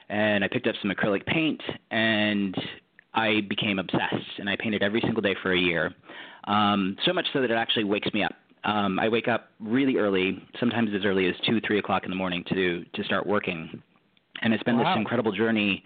And 0.08 0.42
I 0.42 0.48
picked 0.48 0.66
up 0.66 0.74
some 0.82 0.90
acrylic 0.90 1.24
paint, 1.24 1.62
and 1.92 2.52
I 3.14 3.42
became 3.48 3.78
obsessed. 3.78 4.38
And 4.38 4.50
I 4.50 4.56
painted 4.56 4.82
every 4.82 5.00
single 5.02 5.22
day 5.22 5.36
for 5.40 5.52
a 5.52 5.58
year, 5.58 5.94
um, 6.44 6.96
so 7.04 7.12
much 7.12 7.26
so 7.32 7.40
that 7.40 7.50
it 7.50 7.54
actually 7.56 7.84
wakes 7.84 8.12
me 8.12 8.22
up. 8.22 8.32
Um, 8.64 8.98
I 8.98 9.08
wake 9.08 9.28
up 9.28 9.50
really 9.58 9.96
early, 9.96 10.42
sometimes 10.58 10.90
as 10.94 11.04
early 11.04 11.26
as 11.26 11.34
two, 11.46 11.60
three 11.66 11.78
o'clock 11.78 12.04
in 12.04 12.10
the 12.10 12.16
morning 12.16 12.44
to 12.50 12.84
to 12.94 13.04
start 13.04 13.26
working. 13.26 13.82
And 14.42 14.52
it's 14.52 14.62
been 14.62 14.78
Wow. 14.78 14.92
this 14.92 14.98
incredible 14.98 15.32
journey 15.32 15.82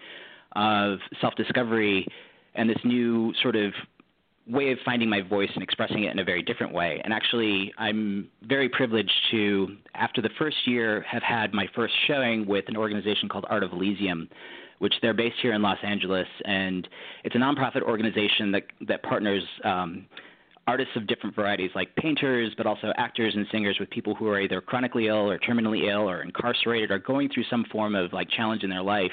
of 0.55 0.99
self-discovery 1.21 2.07
and 2.55 2.69
this 2.69 2.77
new 2.83 3.33
sort 3.41 3.55
of 3.55 3.73
way 4.47 4.71
of 4.71 4.77
finding 4.85 5.09
my 5.09 5.21
voice 5.21 5.49
and 5.55 5.63
expressing 5.63 6.03
it 6.03 6.11
in 6.11 6.19
a 6.19 6.23
very 6.23 6.41
different 6.41 6.71
way. 6.73 7.01
And 7.03 7.11
actually, 7.13 7.73
I'm 7.77 8.29
very 8.43 8.69
privileged 8.69 9.11
to, 9.31 9.75
after 9.95 10.21
the 10.21 10.29
first 10.37 10.67
year, 10.67 11.03
have 11.09 11.23
had 11.23 11.53
my 11.53 11.67
first 11.75 11.93
showing 12.07 12.45
with 12.45 12.65
an 12.67 12.77
organization 12.77 13.27
called 13.27 13.45
Art 13.49 13.63
of 13.63 13.71
Elysium, 13.73 14.29
which 14.79 14.93
they're 15.01 15.13
based 15.13 15.37
here 15.41 15.53
in 15.53 15.61
Los 15.61 15.79
Angeles, 15.83 16.27
and 16.45 16.87
it's 17.23 17.35
a 17.35 17.39
nonprofit 17.39 17.81
organization 17.81 18.51
that 18.51 18.63
that 18.87 19.01
partners. 19.03 19.43
Um, 19.63 20.05
artists 20.67 20.95
of 20.95 21.07
different 21.07 21.35
varieties, 21.35 21.71
like 21.75 21.95
painters, 21.95 22.53
but 22.57 22.65
also 22.65 22.91
actors 22.97 23.35
and 23.35 23.45
singers 23.51 23.77
with 23.79 23.89
people 23.89 24.15
who 24.15 24.27
are 24.27 24.39
either 24.39 24.61
chronically 24.61 25.07
ill 25.07 25.29
or 25.29 25.37
terminally 25.37 25.91
ill 25.91 26.09
or 26.09 26.21
incarcerated 26.21 26.91
or 26.91 26.99
going 26.99 27.29
through 27.29 27.43
some 27.49 27.65
form 27.71 27.95
of 27.95 28.11
like 28.13 28.29
challenge 28.29 28.63
in 28.63 28.69
their 28.69 28.81
life, 28.81 29.11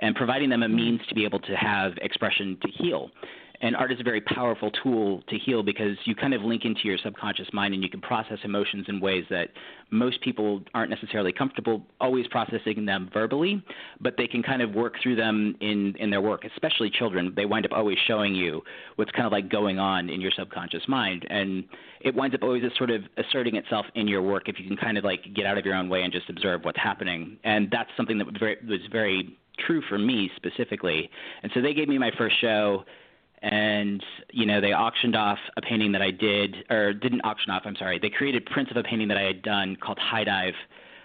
and 0.00 0.14
providing 0.14 0.50
them 0.50 0.62
a 0.62 0.68
means 0.68 1.00
to 1.08 1.14
be 1.14 1.24
able 1.24 1.40
to 1.40 1.54
have 1.56 1.92
expression 2.02 2.58
to 2.62 2.68
heal. 2.68 3.10
And 3.62 3.76
art 3.76 3.92
is 3.92 4.00
a 4.00 4.02
very 4.02 4.22
powerful 4.22 4.70
tool 4.82 5.22
to 5.28 5.36
heal 5.36 5.62
because 5.62 5.96
you 6.04 6.14
kind 6.14 6.32
of 6.32 6.42
link 6.42 6.64
into 6.64 6.80
your 6.84 6.96
subconscious 6.96 7.48
mind 7.52 7.74
and 7.74 7.82
you 7.82 7.90
can 7.90 8.00
process 8.00 8.38
emotions 8.42 8.86
in 8.88 9.00
ways 9.00 9.24
that 9.28 9.48
most 9.90 10.20
people 10.22 10.62
aren't 10.72 10.88
necessarily 10.88 11.32
comfortable 11.32 11.82
always 12.00 12.26
processing 12.28 12.86
them 12.86 13.10
verbally, 13.12 13.62
but 14.00 14.14
they 14.16 14.26
can 14.26 14.42
kind 14.42 14.62
of 14.62 14.72
work 14.74 14.94
through 15.02 15.16
them 15.16 15.54
in, 15.60 15.94
in 15.98 16.08
their 16.10 16.22
work, 16.22 16.44
especially 16.44 16.88
children. 16.90 17.34
They 17.36 17.44
wind 17.44 17.66
up 17.66 17.72
always 17.72 17.98
showing 18.06 18.34
you 18.34 18.62
what's 18.96 19.10
kind 19.10 19.26
of 19.26 19.32
like 19.32 19.50
going 19.50 19.78
on 19.78 20.08
in 20.08 20.22
your 20.22 20.32
subconscious 20.36 20.82
mind. 20.88 21.26
And 21.28 21.64
it 22.00 22.14
winds 22.14 22.34
up 22.34 22.42
always 22.42 22.62
sort 22.78 22.90
of 22.90 23.02
asserting 23.18 23.56
itself 23.56 23.84
in 23.94 24.08
your 24.08 24.22
work 24.22 24.48
if 24.48 24.58
you 24.58 24.66
can 24.66 24.76
kind 24.76 24.96
of 24.96 25.04
like 25.04 25.34
get 25.34 25.44
out 25.44 25.58
of 25.58 25.66
your 25.66 25.74
own 25.74 25.90
way 25.90 26.02
and 26.02 26.12
just 26.12 26.30
observe 26.30 26.64
what's 26.64 26.78
happening. 26.78 27.36
And 27.44 27.68
that's 27.70 27.90
something 27.96 28.16
that 28.18 28.26
was 28.26 28.36
very, 28.38 28.56
was 28.66 28.80
very 28.90 29.36
true 29.66 29.82
for 29.88 29.98
me 29.98 30.30
specifically. 30.36 31.10
And 31.42 31.52
so 31.54 31.60
they 31.60 31.74
gave 31.74 31.88
me 31.88 31.98
my 31.98 32.10
first 32.16 32.40
show 32.40 32.84
and 33.42 34.04
you 34.32 34.44
know 34.44 34.60
they 34.60 34.72
auctioned 34.72 35.16
off 35.16 35.38
a 35.56 35.62
painting 35.62 35.92
that 35.92 36.02
I 36.02 36.10
did 36.10 36.56
or 36.68 36.92
didn't 36.92 37.22
auction 37.22 37.50
off 37.50 37.62
I'm 37.64 37.76
sorry. 37.76 37.98
They 37.98 38.10
created 38.10 38.44
prints 38.46 38.70
of 38.70 38.76
a 38.76 38.82
painting 38.82 39.08
that 39.08 39.16
I 39.16 39.22
had 39.22 39.42
done 39.42 39.76
called 39.76 39.98
High 39.98 40.24
Dive 40.24 40.54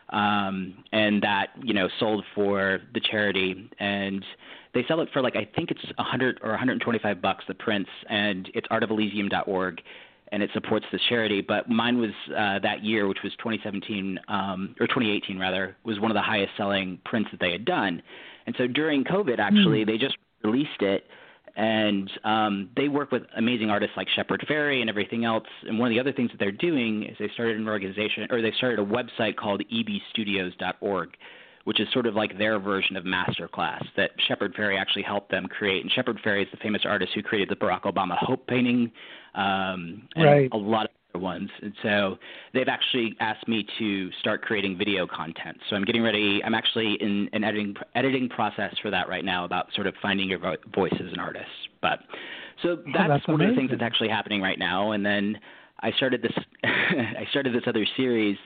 um 0.09 0.83
and 0.91 1.21
that 1.23 1.47
you 1.63 1.73
know 1.73 1.87
sold 1.99 2.23
for 2.33 2.79
the 2.93 2.99
charity. 2.99 3.69
And 3.79 4.23
they 4.73 4.83
sell 4.87 4.99
it 5.01 5.09
for 5.13 5.21
like 5.21 5.35
I 5.35 5.47
think 5.55 5.71
it's 5.71 5.83
a 5.97 6.03
100 6.03 6.39
or 6.43 6.49
125 6.49 7.21
bucks 7.21 7.45
the 7.47 7.53
prints 7.53 7.89
and 8.09 8.49
it's 8.53 8.67
artofelysium.org 8.67 9.81
and 10.31 10.43
it 10.43 10.49
supports 10.53 10.85
this 10.91 11.01
charity. 11.07 11.41
But 11.41 11.69
mine 11.69 11.99
was 11.99 12.11
uh 12.35 12.59
that 12.59 12.83
year 12.83 13.07
which 13.07 13.19
was 13.23 13.31
2017 13.37 14.19
um 14.27 14.75
or 14.81 14.87
2018 14.87 15.39
rather 15.39 15.77
was 15.85 16.01
one 16.01 16.11
of 16.11 16.15
the 16.15 16.21
highest 16.21 16.51
selling 16.57 16.99
prints 17.05 17.31
that 17.31 17.39
they 17.39 17.53
had 17.53 17.63
done. 17.63 18.03
And 18.45 18.55
so 18.57 18.67
during 18.67 19.05
covid 19.05 19.39
actually 19.39 19.85
they 19.85 19.97
just 19.97 20.17
released 20.43 20.81
it 20.81 21.05
and 21.55 22.11
um, 22.23 22.69
they 22.75 22.89
work 22.89 23.11
with 23.11 23.23
amazing 23.37 23.69
artists 23.69 23.95
like 23.95 24.09
Shepard 24.09 24.45
Fairey 24.49 24.81
and 24.81 24.89
everything 24.89 25.23
else. 25.23 25.45
And 25.67 25.79
one 25.79 25.87
of 25.87 25.95
the 25.95 25.99
other 25.99 26.11
things 26.11 26.31
that 26.31 26.37
they're 26.37 26.51
doing 26.51 27.03
is 27.03 27.15
they 27.17 27.29
started 27.33 27.57
an 27.57 27.67
organization, 27.67 28.27
or 28.29 28.41
they 28.41 28.51
started 28.57 28.79
a 28.79 28.85
website 28.85 29.37
called 29.37 29.63
ebstudios.org, 29.71 31.09
which 31.63 31.79
is 31.79 31.87
sort 31.93 32.07
of 32.07 32.15
like 32.15 32.37
their 32.37 32.59
version 32.59 32.97
of 32.97 33.05
Masterclass 33.05 33.83
that 33.95 34.11
Shepard 34.27 34.53
Fairey 34.55 34.79
actually 34.79 35.03
helped 35.03 35.31
them 35.31 35.47
create. 35.47 35.81
And 35.81 35.91
Shepard 35.91 36.19
Fairey 36.23 36.43
is 36.43 36.47
the 36.51 36.57
famous 36.57 36.81
artist 36.85 37.13
who 37.15 37.23
created 37.23 37.49
the 37.49 37.55
Barack 37.55 37.83
Obama 37.83 38.17
Hope 38.17 38.45
painting, 38.47 38.91
um, 39.33 40.07
and 40.15 40.25
Right. 40.25 40.49
a 40.51 40.57
lot 40.57 40.85
of 40.85 40.91
ones. 41.17 41.49
And 41.61 41.73
so 41.83 42.17
they've 42.53 42.67
actually 42.67 43.15
asked 43.19 43.47
me 43.47 43.65
to 43.79 44.11
start 44.19 44.41
creating 44.41 44.77
video 44.77 45.07
content. 45.07 45.57
So 45.69 45.75
I'm 45.75 45.83
getting 45.83 46.03
ready. 46.03 46.41
I'm 46.43 46.53
actually 46.53 46.97
in 47.01 47.29
an 47.33 47.43
editing 47.43 47.75
editing 47.95 48.29
process 48.29 48.73
for 48.81 48.89
that 48.91 49.07
right 49.09 49.25
now 49.25 49.45
about 49.45 49.67
sort 49.73 49.87
of 49.87 49.93
finding 50.01 50.29
your 50.29 50.39
vo- 50.39 50.57
voice 50.73 50.93
as 50.93 51.11
an 51.11 51.19
artist. 51.19 51.45
But 51.81 51.99
so 52.63 52.77
that's, 52.77 52.87
Oh, 52.99 53.07
that's 53.07 53.27
one 53.27 53.41
of 53.41 53.49
the 53.49 53.55
things 53.55 53.71
that's 53.71 53.81
actually 53.81 54.09
happening 54.09 54.41
right 54.41 54.59
now. 54.59 54.91
And 54.91 55.05
then 55.05 55.37
I 55.81 55.91
started 55.91 56.21
this 56.21 56.33
I 56.63 57.25
started 57.31 57.53
this 57.53 57.63
other 57.67 57.85
series 57.97 58.37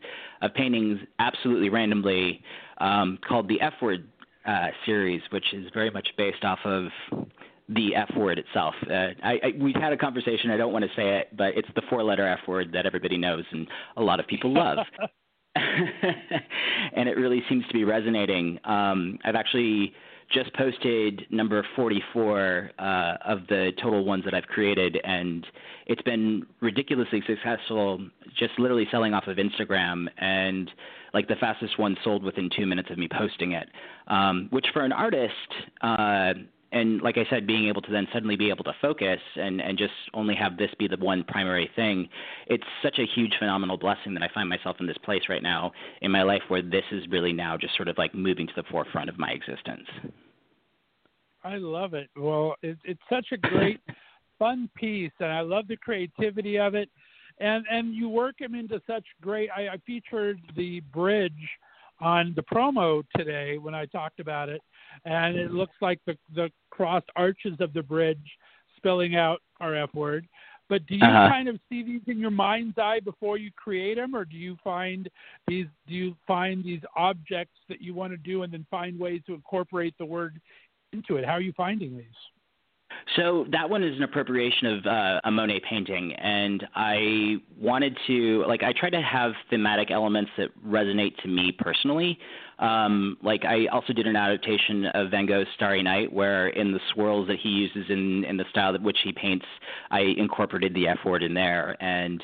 of 0.41 0.53
paintings 0.53 0.99
absolutely 1.19 1.69
randomly 1.69 2.41
um, 2.79 3.19
called 3.27 3.47
the 3.47 3.61
F 3.61 3.73
Word 3.81 4.07
uh, 4.45 4.67
series, 4.85 5.21
which 5.31 5.53
is 5.53 5.67
very 5.73 5.91
much 5.91 6.07
based 6.17 6.43
off 6.43 6.59
of 6.65 6.85
the 7.69 7.95
F 7.95 8.09
word 8.17 8.39
itself. 8.39 8.73
Uh, 8.89 9.13
I, 9.23 9.33
I, 9.43 9.53
we've 9.59 9.75
had 9.75 9.93
a 9.93 9.97
conversation. 9.97 10.51
I 10.51 10.57
don't 10.57 10.73
want 10.73 10.85
to 10.85 10.91
say 10.95 11.19
it, 11.19 11.35
but 11.37 11.55
it's 11.55 11.69
the 11.75 11.83
four-letter 11.89 12.27
F 12.27 12.39
word 12.47 12.71
that 12.73 12.85
everybody 12.85 13.17
knows 13.17 13.43
and 13.51 13.67
a 13.95 14.01
lot 14.01 14.19
of 14.19 14.27
people 14.27 14.53
love. 14.53 14.79
and 15.55 17.09
it 17.09 17.17
really 17.17 17.43
seems 17.49 17.65
to 17.67 17.73
be 17.73 17.83
resonating. 17.83 18.59
Um, 18.63 19.17
I've 19.23 19.35
actually 19.35 19.93
just 20.31 20.53
posted 20.53 21.25
number 21.31 21.65
44 21.75 22.71
uh, 22.77 22.83
of 23.25 23.39
the 23.47 23.71
total 23.81 24.05
ones 24.05 24.23
that 24.25 24.33
I've 24.33 24.45
created, 24.45 24.97
and 25.03 25.45
it's 25.87 26.01
been 26.03 26.45
ridiculously 26.61 27.23
successful. 27.25 27.99
Just 28.37 28.59
literally 28.59 28.87
selling 28.91 29.13
off 29.13 29.27
of 29.27 29.37
Instagram, 29.37 30.05
and 30.19 30.69
like 31.13 31.27
the 31.27 31.35
fastest 31.35 31.79
one 31.79 31.97
sold 32.03 32.23
within 32.23 32.49
two 32.55 32.67
minutes 32.67 32.89
of 32.91 32.99
me 32.99 33.07
posting 33.11 33.53
it. 33.53 33.67
Um, 34.07 34.47
which 34.51 34.67
for 34.71 34.83
an 34.83 34.91
artist, 34.91 35.33
uh, 35.81 36.33
and 36.71 37.01
like 37.01 37.17
I 37.17 37.25
said, 37.29 37.47
being 37.47 37.67
able 37.67 37.81
to 37.81 37.91
then 37.91 38.07
suddenly 38.13 38.35
be 38.35 38.49
able 38.49 38.63
to 38.65 38.73
focus 38.81 39.19
and 39.35 39.61
and 39.61 39.77
just 39.77 39.93
only 40.13 40.35
have 40.35 40.57
this 40.57 40.69
be 40.77 40.87
the 40.87 40.97
one 40.97 41.23
primary 41.23 41.69
thing, 41.75 42.07
it's 42.47 42.63
such 42.83 42.99
a 42.99 43.05
huge 43.15 43.33
phenomenal 43.39 43.77
blessing 43.77 44.13
that 44.13 44.23
I 44.23 44.29
find 44.33 44.47
myself 44.47 44.77
in 44.79 44.87
this 44.87 44.97
place 45.03 45.23
right 45.29 45.43
now 45.43 45.71
in 46.01 46.11
my 46.11 46.23
life 46.23 46.41
where 46.47 46.61
this 46.61 46.83
is 46.91 47.03
really 47.09 47.33
now 47.33 47.57
just 47.57 47.75
sort 47.75 47.87
of 47.87 47.97
like 47.97 48.13
moving 48.13 48.47
to 48.47 48.53
the 48.55 48.63
forefront 48.69 49.09
of 49.09 49.17
my 49.17 49.31
existence. 49.31 49.87
I 51.43 51.57
love 51.57 51.93
it. 51.93 52.09
Well, 52.15 52.55
it, 52.61 52.77
it's 52.83 53.01
such 53.09 53.27
a 53.31 53.37
great, 53.37 53.79
fun 54.39 54.69
piece, 54.75 55.11
and 55.19 55.31
I 55.31 55.41
love 55.41 55.67
the 55.67 55.77
creativity 55.77 56.59
of 56.59 56.75
it. 56.75 56.89
And 57.39 57.65
and 57.71 57.95
you 57.95 58.09
work 58.09 58.35
them 58.39 58.53
into 58.53 58.81
such 58.85 59.05
great. 59.21 59.49
I, 59.55 59.69
I 59.69 59.77
featured 59.85 60.39
the 60.55 60.81
bridge 60.93 61.31
on 62.01 62.33
the 62.35 62.43
promo 62.43 63.03
today 63.15 63.57
when 63.57 63.73
I 63.73 63.85
talked 63.85 64.19
about 64.19 64.49
it, 64.49 64.61
and 65.05 65.35
it 65.35 65.51
looks 65.51 65.75
like 65.81 65.99
the 66.05 66.17
the 66.35 66.51
crossed 66.69 67.09
arches 67.15 67.55
of 67.59 67.73
the 67.73 67.83
bridge 67.83 68.37
spelling 68.77 69.15
out 69.15 69.41
our 69.59 69.75
F 69.75 69.93
word. 69.93 70.27
But 70.69 70.85
do 70.85 70.95
you 70.95 71.03
Uh-huh. 71.03 71.29
kind 71.29 71.49
of 71.49 71.59
see 71.67 71.81
these 71.83 72.01
in 72.07 72.19
your 72.19 72.31
mind's 72.31 72.77
eye 72.77 72.99
before 72.99 73.37
you 73.37 73.51
create 73.51 73.95
them, 73.95 74.15
or 74.15 74.23
do 74.23 74.37
you 74.37 74.55
find 74.63 75.09
these? 75.47 75.65
Do 75.87 75.95
you 75.95 76.15
find 76.27 76.63
these 76.63 76.81
objects 76.95 77.59
that 77.69 77.81
you 77.81 77.93
want 77.93 78.13
to 78.13 78.17
do, 78.17 78.43
and 78.43 78.53
then 78.53 78.65
find 78.69 78.99
ways 78.99 79.21
to 79.25 79.33
incorporate 79.33 79.95
the 79.97 80.05
word 80.05 80.39
into 80.93 81.17
it? 81.17 81.25
How 81.25 81.33
are 81.33 81.41
you 81.41 81.53
finding 81.53 81.97
these? 81.97 82.05
So 83.15 83.45
that 83.51 83.69
one 83.69 83.83
is 83.83 83.95
an 83.97 84.03
appropriation 84.03 84.67
of 84.67 84.85
uh, 84.85 85.21
a 85.23 85.31
Monet 85.31 85.61
painting, 85.67 86.13
and 86.13 86.65
I 86.75 87.37
wanted 87.59 87.97
to 88.07 88.45
like 88.47 88.61
I 88.63 88.71
try 88.71 88.89
to 88.89 89.01
have 89.01 89.31
thematic 89.49 89.89
elements 89.89 90.31
that 90.37 90.49
resonate 90.65 91.15
to 91.23 91.27
me 91.27 91.51
personally. 91.51 92.19
Um, 92.59 93.17
like 93.23 93.45
I 93.45 93.67
also 93.67 93.93
did 93.93 94.05
an 94.05 94.15
adaptation 94.15 94.85
of 94.93 95.11
Van 95.11 95.25
Gogh's 95.25 95.47
Starry 95.55 95.81
Night, 95.81 96.11
where 96.11 96.49
in 96.49 96.71
the 96.71 96.79
swirls 96.93 97.27
that 97.27 97.37
he 97.41 97.49
uses 97.49 97.85
in 97.89 98.25
in 98.25 98.37
the 98.37 98.45
style 98.51 98.73
that 98.73 98.81
which 98.81 98.99
he 99.03 99.11
paints, 99.11 99.45
I 99.91 100.01
incorporated 100.17 100.73
the 100.73 100.87
F 100.87 100.99
word 101.05 101.23
in 101.23 101.33
there, 101.33 101.77
and 101.81 102.23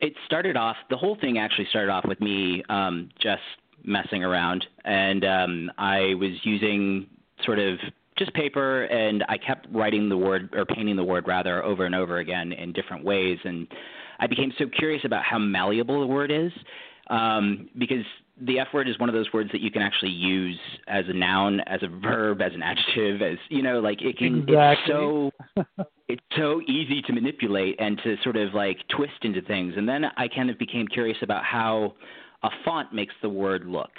it 0.00 0.14
started 0.26 0.56
off. 0.56 0.76
The 0.88 0.96
whole 0.96 1.16
thing 1.20 1.38
actually 1.38 1.66
started 1.70 1.90
off 1.90 2.04
with 2.06 2.20
me 2.20 2.62
um, 2.68 3.08
just 3.20 3.42
messing 3.84 4.22
around, 4.22 4.66
and 4.84 5.24
um, 5.24 5.70
I 5.78 6.14
was 6.14 6.32
using 6.44 7.06
sort 7.44 7.58
of 7.58 7.78
just 8.22 8.34
paper 8.34 8.84
and 8.84 9.24
I 9.28 9.38
kept 9.38 9.66
writing 9.72 10.08
the 10.08 10.16
word 10.16 10.50
or 10.54 10.64
painting 10.64 10.96
the 10.96 11.04
word 11.04 11.26
rather 11.26 11.64
over 11.64 11.86
and 11.86 11.94
over 11.94 12.18
again 12.18 12.52
in 12.52 12.72
different 12.72 13.04
ways 13.04 13.38
and 13.44 13.66
I 14.18 14.26
became 14.26 14.52
so 14.58 14.66
curious 14.66 15.04
about 15.04 15.24
how 15.24 15.38
malleable 15.38 16.00
the 16.00 16.06
word 16.06 16.30
is 16.30 16.52
um, 17.08 17.68
because 17.78 18.04
the 18.40 18.58
F 18.58 18.68
word 18.72 18.88
is 18.88 18.98
one 18.98 19.08
of 19.08 19.14
those 19.14 19.32
words 19.32 19.50
that 19.52 19.60
you 19.60 19.70
can 19.70 19.82
actually 19.82 20.10
use 20.10 20.58
as 20.88 21.04
a 21.08 21.12
noun, 21.12 21.60
as 21.66 21.82
a 21.82 21.88
verb, 21.88 22.40
as 22.40 22.52
an 22.54 22.62
adjective, 22.62 23.20
as 23.20 23.38
you 23.50 23.62
know, 23.62 23.80
like 23.80 24.00
it 24.00 24.16
can. 24.18 24.38
It's 24.40 24.48
Exactly. 24.48 24.92
so 24.92 25.30
it's 26.08 26.22
so 26.36 26.60
easy 26.66 27.02
to 27.02 27.12
manipulate 27.12 27.76
and 27.78 28.00
to 28.04 28.16
sort 28.22 28.36
of 28.36 28.54
like 28.54 28.78
twist 28.96 29.12
into 29.22 29.42
things. 29.42 29.74
And 29.76 29.88
then 29.88 30.06
I 30.16 30.28
kind 30.28 30.50
of 30.50 30.58
became 30.58 30.88
curious 30.88 31.18
about 31.22 31.44
how 31.44 31.94
a 32.42 32.48
font 32.64 32.92
makes 32.92 33.14
the 33.22 33.28
word 33.28 33.66
look. 33.66 33.90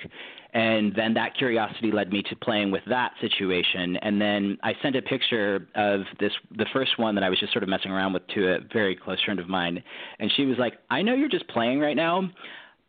And 0.53 0.93
then 0.95 1.15
that 1.15 1.35
curiosity 1.35 1.91
led 1.91 2.11
me 2.11 2.21
to 2.29 2.35
playing 2.35 2.69
with 2.69 2.83
that 2.87 3.13
situation. 3.19 3.97
And 3.97 4.21
then 4.21 4.57
I 4.61 4.73
sent 4.83 4.95
a 4.95 5.01
picture 5.01 5.67
of 5.73 6.01
this, 6.19 6.31
the 6.55 6.67
first 6.71 6.99
one 6.99 7.15
that 7.15 7.23
I 7.23 7.29
was 7.29 7.39
just 7.39 7.51
sort 7.53 7.63
of 7.63 7.69
messing 7.69 7.89
around 7.89 8.13
with 8.13 8.25
to 8.35 8.53
a 8.53 8.59
very 8.71 8.95
close 8.95 9.21
friend 9.23 9.39
of 9.39 9.49
mine. 9.49 9.81
And 10.19 10.31
she 10.35 10.45
was 10.45 10.59
like, 10.59 10.75
I 10.91 11.01
know 11.01 11.15
you're 11.15 11.27
just 11.27 11.47
playing 11.47 11.79
right 11.79 11.95
now, 11.95 12.29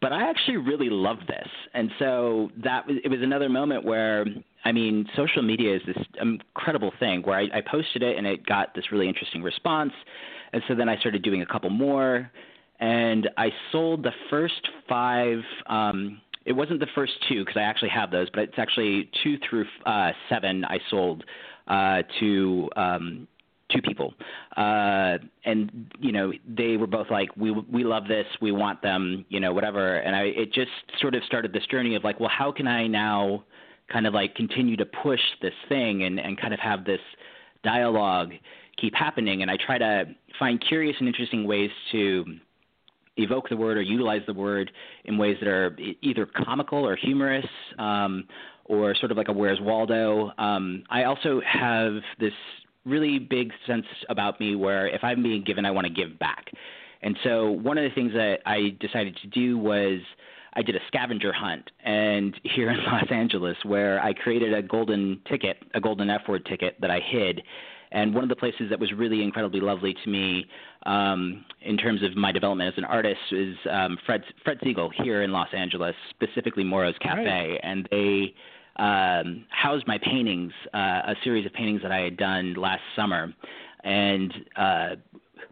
but 0.03 0.12
I 0.12 0.29
actually 0.29 0.59
really 0.59 0.91
love 0.91 1.21
this. 1.27 1.49
And 1.73 1.91
so 1.99 2.51
that 2.62 2.87
was, 2.87 2.99
it 3.03 3.09
was 3.09 3.21
another 3.23 3.49
moment 3.49 3.83
where, 3.83 4.27
I 4.67 4.73
mean, 4.73 5.07
social 5.17 5.43
media 5.43 5.75
is 5.75 5.83
this 5.87 5.97
incredible 6.21 6.93
thing 7.01 7.23
where 7.23 7.39
I, 7.39 7.45
I 7.45 7.62
posted 7.62 8.03
it 8.03 8.19
and 8.19 8.27
it 8.27 8.45
got 8.45 8.75
this 8.75 8.93
really 8.93 9.09
interesting 9.09 9.43
response. 9.43 9.93
And 10.53 10.62
so 10.69 10.75
then 10.75 10.91
I 10.91 10.99
started 10.99 11.23
doing 11.23 11.41
a 11.41 11.47
couple 11.47 11.71
more 11.71 12.31
and 12.79 13.31
I 13.39 13.49
sold 13.73 14.03
the 14.03 14.12
first 14.29 14.69
five. 14.87 15.39
Um, 15.67 16.21
it 16.45 16.53
wasn't 16.53 16.80
the 16.80 16.88
first 16.95 17.12
two 17.28 17.45
because 17.45 17.57
I 17.57 17.62
actually 17.62 17.90
have 17.90 18.11
those, 18.11 18.28
but 18.30 18.45
it's 18.45 18.59
actually 18.59 19.11
two 19.22 19.38
through 19.49 19.66
uh, 19.86 20.12
seven 20.28 20.64
I 20.64 20.78
sold 20.90 21.24
uh, 21.68 22.03
to 22.20 22.68
um, 22.76 23.28
two 23.70 23.80
people, 23.80 24.14
uh, 24.57 25.18
and 25.45 25.90
you 25.99 26.12
know 26.12 26.32
they 26.47 26.76
were 26.76 26.86
both 26.86 27.11
like, 27.11 27.34
we 27.36 27.51
we 27.51 27.84
love 27.84 28.07
this, 28.09 28.26
we 28.40 28.53
want 28.53 28.82
them, 28.82 29.24
you 29.28 29.40
know, 29.40 29.53
whatever. 29.53 29.97
And 29.97 30.14
I 30.14 30.24
it 30.24 30.53
just 30.53 30.70
sort 31.01 31.14
of 31.14 31.22
started 31.24 31.53
this 31.53 31.66
journey 31.66 31.95
of 31.95 32.05
like, 32.05 32.20
well, 32.20 32.30
how 32.30 32.53
can 32.53 32.66
I 32.66 32.86
now 32.86 33.45
kind 33.90 34.07
of 34.07 34.14
like 34.14 34.34
continue 34.34 34.76
to 34.76 34.86
push 34.86 35.20
this 35.40 35.55
thing 35.68 36.05
and 36.05 36.20
and 36.20 36.38
kind 36.38 36.53
of 36.53 36.61
have 36.61 36.84
this 36.84 37.01
dialogue 37.62 38.32
keep 38.76 38.95
happening, 38.95 39.42
and 39.42 39.51
I 39.51 39.57
try 39.57 39.78
to 39.78 40.05
find 40.38 40.62
curious 40.66 40.97
and 40.99 41.09
interesting 41.09 41.47
ways 41.47 41.70
to 41.92 42.24
evoke 43.17 43.49
the 43.49 43.57
word 43.57 43.77
or 43.77 43.83
utilize 43.83 44.23
the 44.27 44.35
word 44.35 44.71
in 45.05 45.19
ways 45.19 45.37
that 45.41 45.49
are 45.49 45.77
either 46.03 46.27
comical 46.27 46.87
or 46.87 46.97
humorous 46.97 47.47
um, 47.79 48.25
or 48.65 48.95
sort 48.95 49.11
of 49.11 49.17
like 49.17 49.29
a 49.29 49.33
Where's 49.33 49.61
Waldo. 49.61 50.33
Um, 50.39 50.85
I 50.91 51.05
also 51.05 51.41
have 51.47 51.95
this 52.19 52.33
really 52.85 53.19
big 53.19 53.53
sense 53.67 53.87
about 54.09 54.41
me 54.41 54.57
where 54.57 54.89
if 54.89 55.03
I'm 55.03 55.23
being 55.23 55.45
given, 55.45 55.65
I 55.65 55.71
want 55.71 55.87
to 55.87 55.93
give 55.93 56.19
back. 56.19 56.51
And 57.03 57.17
so 57.23 57.51
one 57.51 57.79
of 57.79 57.85
the 57.85 57.95
things 57.95 58.12
that 58.12 58.39
I 58.47 58.77
decided 58.81 59.17
to 59.23 59.27
do 59.29 59.59
was 59.59 60.01
I 60.55 60.62
did 60.62 60.77
a 60.77 60.81
scavenger 60.87 61.33
hunt 61.33 61.71
and 61.85 62.39
here 62.43 62.71
in 62.71 62.79
Los 62.87 63.11
Angeles 63.11 63.57
where 63.65 64.03
I 64.03 64.12
created 64.12 64.55
a 64.55 64.62
golden 64.62 65.21
ticket, 65.29 65.59
a 65.75 65.81
golden 65.81 66.11
F 66.11 66.23
word 66.29 66.47
ticket 66.47 66.77
that 66.81 66.91
I 66.91 67.01
hid. 67.01 67.43
And 67.93 68.12
one 68.15 68.25
of 68.25 68.29
the 68.29 68.37
places 68.37 68.71
that 68.71 68.81
was 68.81 68.93
really 68.93 69.23
incredibly 69.23 69.61
lovely 69.61 69.95
to 70.03 70.11
me 70.11 70.47
um, 70.87 71.45
in 71.62 71.76
terms 71.76 72.03
of 72.03 72.16
my 72.16 72.32
development 72.32 72.72
as 72.72 72.78
an 72.78 72.85
artist 72.85 73.20
is 73.32 73.57
um, 73.70 73.97
Fred 74.05 74.22
Fred 74.43 74.59
Segal 74.61 74.91
here 75.03 75.22
in 75.22 75.32
Los 75.32 75.49
Angeles, 75.55 75.95
specifically 76.11 76.64
Mauro's 76.64 76.95
Cafe, 77.01 77.24
Right. 77.24 77.61
and 77.62 77.89
they 77.91 78.35
um, 78.76 79.47
housed 79.51 79.87
my 79.87 79.99
paintings, 79.99 80.53
uh, 80.74 81.03
a 81.07 81.14
series 81.22 81.47
of 81.47 81.53
paintings 81.53 81.80
that 81.82 81.93
I 81.93 82.01
had 82.01 82.16
done 82.16 82.55
last 82.55 82.82
summer, 82.97 83.32
and 83.85 84.32
uh, 84.57 84.89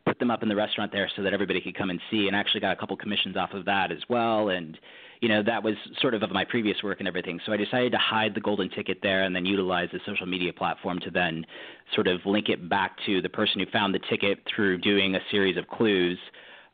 put 0.04 0.18
them 0.18 0.30
up 0.30 0.42
in 0.42 0.48
the 0.48 0.56
restaurant 0.56 0.90
there 0.92 1.10
so 1.16 1.22
that 1.22 1.32
everybody 1.32 1.60
could 1.60 1.76
come 1.76 1.90
and 1.90 2.00
see. 2.10 2.26
And 2.26 2.36
actually 2.36 2.60
got 2.60 2.72
a 2.72 2.76
couple 2.76 2.96
commissions 2.96 3.36
off 3.36 3.52
of 3.52 3.64
that 3.66 3.92
as 3.92 4.00
well. 4.08 4.48
And 4.48 4.76
you 5.22 5.28
know 5.28 5.40
that 5.40 5.62
was 5.62 5.76
sort 6.00 6.14
of 6.14 6.24
of 6.24 6.32
my 6.32 6.44
previous 6.44 6.82
work 6.82 6.98
and 6.98 7.06
everything. 7.06 7.38
So 7.46 7.52
I 7.52 7.56
decided 7.56 7.92
to 7.92 7.98
hide 7.98 8.34
the 8.34 8.40
golden 8.40 8.68
ticket 8.68 8.98
there 9.02 9.22
and 9.22 9.34
then 9.34 9.46
utilize 9.46 9.88
the 9.92 10.00
social 10.04 10.26
media 10.26 10.52
platform 10.52 10.98
to 10.98 11.12
then 11.12 11.46
sort 11.94 12.08
of 12.08 12.20
link 12.26 12.48
it 12.48 12.68
back 12.68 12.96
to 13.06 13.22
the 13.22 13.28
person 13.28 13.60
who 13.60 13.66
found 13.66 13.94
the 13.94 14.00
ticket 14.10 14.40
through 14.52 14.78
doing 14.78 15.14
a 15.14 15.20
series 15.30 15.56
of 15.56 15.68
clues 15.68 16.18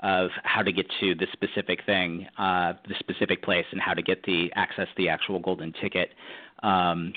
of 0.00 0.30
how 0.44 0.62
to 0.62 0.72
get 0.72 0.86
to 1.00 1.14
the 1.14 1.26
specific 1.32 1.84
thing, 1.84 2.26
uh, 2.38 2.72
the 2.88 2.94
specific 3.00 3.42
place, 3.42 3.66
and 3.70 3.82
how 3.82 3.92
to 3.92 4.00
get 4.00 4.22
the 4.22 4.50
access 4.54 4.88
the 4.96 5.10
actual 5.10 5.38
golden 5.38 5.74
ticket. 5.82 6.14
Um, 6.62 7.12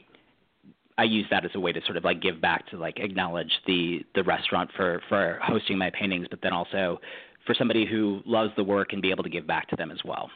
I 0.97 1.05
use 1.05 1.27
that 1.31 1.45
as 1.45 1.51
a 1.55 1.61
way 1.61 1.71
to 1.71 1.79
sort 1.85 1.95
of 1.95 2.03
like 2.03 2.21
give 2.21 2.41
back 2.41 2.67
to 2.71 2.77
like 2.77 2.99
acknowledge 2.99 3.53
the 3.65 4.05
the 4.15 4.23
restaurant 4.23 4.69
for 4.75 5.01
for 5.07 5.39
hosting 5.41 5.77
my 5.77 5.91
paintings, 5.91 6.27
but 6.29 6.41
then 6.43 6.51
also 6.51 6.99
for 7.45 7.55
somebody 7.55 7.85
who 7.85 8.19
loves 8.25 8.51
the 8.57 8.63
work 8.65 8.91
and 8.91 9.01
be 9.01 9.11
able 9.11 9.23
to 9.23 9.29
give 9.29 9.47
back 9.47 9.69
to 9.69 9.77
them 9.77 9.91
as 9.91 9.99
well. 10.03 10.29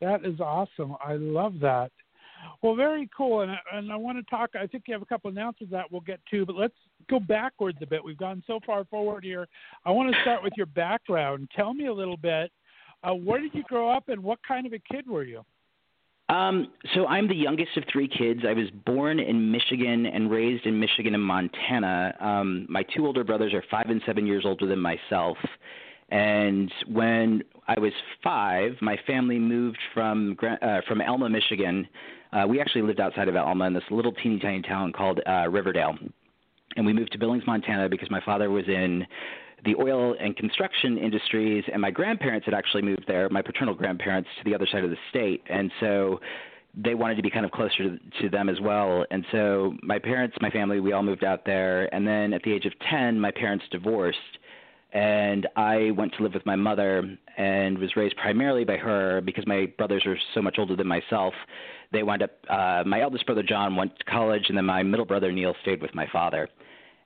That 0.00 0.24
is 0.24 0.40
awesome. 0.40 0.96
I 1.04 1.14
love 1.14 1.54
that. 1.60 1.90
Well, 2.62 2.74
very 2.74 3.08
cool. 3.16 3.40
And, 3.40 3.52
and 3.72 3.92
I 3.92 3.96
want 3.96 4.18
to 4.18 4.30
talk, 4.30 4.50
I 4.60 4.66
think 4.66 4.84
you 4.86 4.94
have 4.94 5.02
a 5.02 5.06
couple 5.06 5.30
announcements 5.30 5.72
that 5.72 5.90
we'll 5.90 6.02
get 6.02 6.20
to, 6.30 6.44
but 6.46 6.56
let's 6.56 6.74
go 7.08 7.18
backwards 7.18 7.78
a 7.82 7.86
bit. 7.86 8.04
We've 8.04 8.18
gone 8.18 8.42
so 8.46 8.60
far 8.66 8.84
forward 8.84 9.24
here. 9.24 9.48
I 9.84 9.90
want 9.90 10.14
to 10.14 10.20
start 10.22 10.42
with 10.42 10.52
your 10.56 10.66
background. 10.66 11.48
Tell 11.56 11.74
me 11.74 11.86
a 11.86 11.92
little 11.92 12.16
bit. 12.16 12.52
Uh, 13.02 13.12
where 13.12 13.40
did 13.40 13.54
you 13.54 13.62
grow 13.64 13.90
up 13.90 14.08
and 14.08 14.22
what 14.22 14.38
kind 14.46 14.66
of 14.66 14.72
a 14.72 14.78
kid 14.78 15.08
were 15.08 15.24
you? 15.24 15.44
Um, 16.28 16.72
so 16.94 17.06
I'm 17.06 17.28
the 17.28 17.36
youngest 17.36 17.76
of 17.76 17.84
three 17.92 18.08
kids. 18.08 18.40
I 18.48 18.52
was 18.52 18.68
born 18.84 19.20
in 19.20 19.50
Michigan 19.50 20.06
and 20.06 20.28
raised 20.28 20.66
in 20.66 20.78
Michigan 20.78 21.14
and 21.14 21.22
Montana. 21.22 22.14
Um, 22.18 22.66
my 22.68 22.82
two 22.82 23.06
older 23.06 23.22
brothers 23.22 23.54
are 23.54 23.62
five 23.70 23.90
and 23.90 24.02
seven 24.04 24.26
years 24.26 24.44
older 24.44 24.66
than 24.66 24.80
myself. 24.80 25.36
And 26.10 26.72
when 26.86 27.42
I 27.66 27.78
was 27.80 27.92
five, 28.22 28.72
my 28.80 28.96
family 29.06 29.38
moved 29.38 29.78
from 29.92 30.36
uh, 30.42 30.80
from 30.86 31.00
Alma, 31.00 31.28
Michigan. 31.28 31.86
Uh, 32.32 32.46
we 32.46 32.60
actually 32.60 32.82
lived 32.82 33.00
outside 33.00 33.28
of 33.28 33.36
Alma 33.36 33.66
in 33.66 33.72
this 33.72 33.82
little 33.90 34.12
teeny 34.12 34.38
tiny 34.38 34.62
town 34.62 34.92
called 34.92 35.20
uh, 35.26 35.48
Riverdale, 35.48 35.96
and 36.76 36.86
we 36.86 36.92
moved 36.92 37.12
to 37.12 37.18
Billings, 37.18 37.44
Montana, 37.46 37.88
because 37.88 38.10
my 38.10 38.20
father 38.20 38.50
was 38.50 38.64
in 38.68 39.06
the 39.64 39.74
oil 39.76 40.14
and 40.20 40.36
construction 40.36 40.98
industries, 40.98 41.64
and 41.72 41.80
my 41.80 41.90
grandparents 41.90 42.44
had 42.44 42.54
actually 42.54 42.82
moved 42.82 43.04
there, 43.08 43.28
my 43.30 43.42
paternal 43.42 43.74
grandparents, 43.74 44.28
to 44.38 44.44
the 44.44 44.54
other 44.54 44.66
side 44.70 44.84
of 44.84 44.90
the 44.90 44.96
state, 45.10 45.42
and 45.48 45.72
so 45.80 46.20
they 46.76 46.94
wanted 46.94 47.16
to 47.16 47.22
be 47.22 47.30
kind 47.30 47.46
of 47.46 47.50
closer 47.52 47.78
to, 47.78 47.98
to 48.20 48.28
them 48.28 48.50
as 48.50 48.60
well. 48.60 49.04
And 49.10 49.24
so 49.32 49.74
my 49.82 49.98
parents, 49.98 50.36
my 50.42 50.50
family, 50.50 50.78
we 50.78 50.92
all 50.92 51.02
moved 51.02 51.24
out 51.24 51.46
there, 51.46 51.92
and 51.94 52.06
then 52.06 52.34
at 52.34 52.42
the 52.42 52.52
age 52.52 52.66
of 52.66 52.72
10, 52.90 53.18
my 53.18 53.30
parents 53.30 53.64
divorced 53.70 54.18
and 54.92 55.46
I 55.56 55.90
went 55.90 56.14
to 56.16 56.22
live 56.22 56.34
with 56.34 56.46
my 56.46 56.56
mother 56.56 57.18
and 57.36 57.78
was 57.78 57.96
raised 57.96 58.16
primarily 58.16 58.64
by 58.64 58.76
her 58.76 59.20
because 59.20 59.46
my 59.46 59.66
brothers 59.76 60.04
are 60.06 60.16
so 60.34 60.40
much 60.40 60.56
older 60.58 60.76
than 60.76 60.86
myself. 60.86 61.34
They 61.92 62.02
wound 62.02 62.22
up. 62.22 62.30
Uh, 62.48 62.82
my 62.86 63.02
eldest 63.02 63.26
brother 63.26 63.42
John 63.42 63.76
went 63.76 63.98
to 63.98 64.04
college, 64.04 64.44
and 64.48 64.56
then 64.56 64.64
my 64.64 64.82
middle 64.82 65.04
brother 65.04 65.30
Neil 65.32 65.54
stayed 65.62 65.82
with 65.82 65.94
my 65.94 66.06
father. 66.12 66.48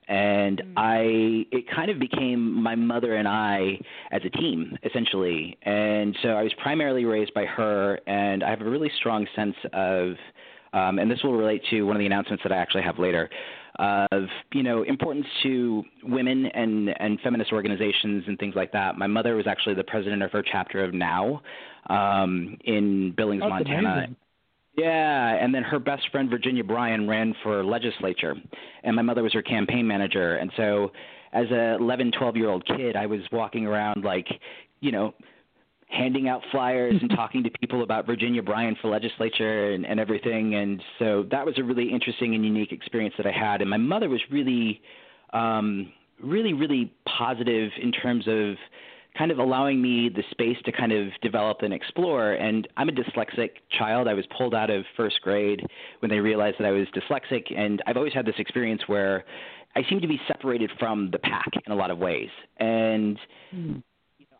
And 0.07 0.59
mm. 0.59 0.73
I, 0.77 1.45
it 1.55 1.65
kind 1.73 1.91
of 1.91 1.99
became 1.99 2.61
my 2.61 2.75
mother 2.75 3.15
and 3.15 3.27
I 3.27 3.79
as 4.11 4.21
a 4.25 4.29
team, 4.29 4.77
essentially. 4.83 5.57
And 5.63 6.17
so 6.21 6.29
I 6.29 6.43
was 6.43 6.53
primarily 6.61 7.05
raised 7.05 7.33
by 7.33 7.45
her, 7.45 7.99
and 8.07 8.43
I 8.43 8.49
have 8.49 8.61
a 8.61 8.69
really 8.69 8.91
strong 8.99 9.27
sense 9.35 9.55
of, 9.73 10.13
um, 10.73 10.99
and 10.99 11.09
this 11.09 11.21
will 11.23 11.33
relate 11.33 11.61
to 11.69 11.83
one 11.83 11.95
of 11.95 11.99
the 11.99 12.05
announcements 12.05 12.43
that 12.43 12.51
I 12.51 12.57
actually 12.57 12.83
have 12.83 12.99
later 12.99 13.29
of 13.79 14.23
you 14.53 14.63
know 14.63 14.83
importance 14.83 15.25
to 15.43 15.83
women 16.03 16.45
and 16.47 16.89
and 16.99 17.19
feminist 17.21 17.51
organizations 17.51 18.23
and 18.27 18.37
things 18.37 18.55
like 18.55 18.71
that. 18.73 18.97
My 18.97 19.07
mother 19.07 19.35
was 19.35 19.47
actually 19.47 19.75
the 19.75 19.83
president 19.83 20.23
of 20.23 20.31
her 20.31 20.43
chapter 20.43 20.83
of 20.83 20.93
NOW 20.93 21.41
um, 21.89 22.57
in 22.65 23.13
Billings, 23.15 23.41
That's 23.41 23.49
Montana. 23.49 23.89
Amazing. 23.89 24.15
Yeah, 24.77 25.35
and 25.35 25.53
then 25.53 25.63
her 25.63 25.79
best 25.79 26.03
friend 26.11 26.29
Virginia 26.29 26.63
Bryan 26.63 27.07
ran 27.07 27.35
for 27.43 27.63
legislature, 27.63 28.35
and 28.83 28.95
my 28.95 29.01
mother 29.01 29.21
was 29.21 29.33
her 29.33 29.41
campaign 29.41 29.85
manager. 29.85 30.37
And 30.37 30.49
so, 30.55 30.91
as 31.33 31.49
a 31.51 31.75
11, 31.75 32.13
12 32.17 32.37
year 32.37 32.49
old 32.49 32.65
kid, 32.65 32.95
I 32.95 33.05
was 33.05 33.19
walking 33.33 33.65
around 33.65 34.05
like, 34.05 34.27
you 34.79 34.93
know, 34.93 35.13
handing 35.91 36.27
out 36.27 36.41
flyers 36.51 36.95
and 36.99 37.09
talking 37.15 37.43
to 37.43 37.49
people 37.59 37.83
about 37.83 38.05
Virginia 38.05 38.41
Bryan 38.41 38.75
for 38.81 38.89
legislature 38.89 39.71
and, 39.71 39.85
and 39.85 39.99
everything. 39.99 40.55
And 40.55 40.81
so 40.99 41.25
that 41.31 41.45
was 41.45 41.55
a 41.57 41.63
really 41.63 41.91
interesting 41.91 42.33
and 42.33 42.43
unique 42.43 42.71
experience 42.71 43.13
that 43.17 43.27
I 43.27 43.31
had. 43.31 43.61
And 43.61 43.69
my 43.69 43.77
mother 43.77 44.09
was 44.09 44.21
really, 44.31 44.81
um, 45.33 45.91
really, 46.21 46.53
really 46.53 46.93
positive 47.05 47.71
in 47.81 47.91
terms 47.91 48.27
of 48.27 48.55
kind 49.17 49.29
of 49.29 49.39
allowing 49.39 49.81
me 49.81 50.07
the 50.07 50.23
space 50.31 50.55
to 50.63 50.71
kind 50.71 50.93
of 50.93 51.09
develop 51.21 51.57
and 51.63 51.73
explore. 51.73 52.33
And 52.33 52.67
I'm 52.77 52.87
a 52.87 52.93
dyslexic 52.93 53.49
child. 53.77 54.07
I 54.07 54.13
was 54.13 54.25
pulled 54.37 54.55
out 54.55 54.69
of 54.69 54.85
first 54.95 55.21
grade 55.21 55.65
when 55.99 56.09
they 56.09 56.19
realized 56.19 56.57
that 56.59 56.65
I 56.65 56.71
was 56.71 56.87
dyslexic. 56.95 57.53
And 57.53 57.81
I've 57.85 57.97
always 57.97 58.13
had 58.13 58.25
this 58.25 58.35
experience 58.37 58.83
where 58.87 59.25
I 59.75 59.81
seem 59.89 59.99
to 59.99 60.07
be 60.07 60.19
separated 60.27 60.71
from 60.79 61.11
the 61.11 61.19
pack 61.19 61.49
in 61.65 61.73
a 61.73 61.75
lot 61.75 61.91
of 61.91 61.97
ways. 61.97 62.29
And 62.57 63.19
mm 63.53 63.83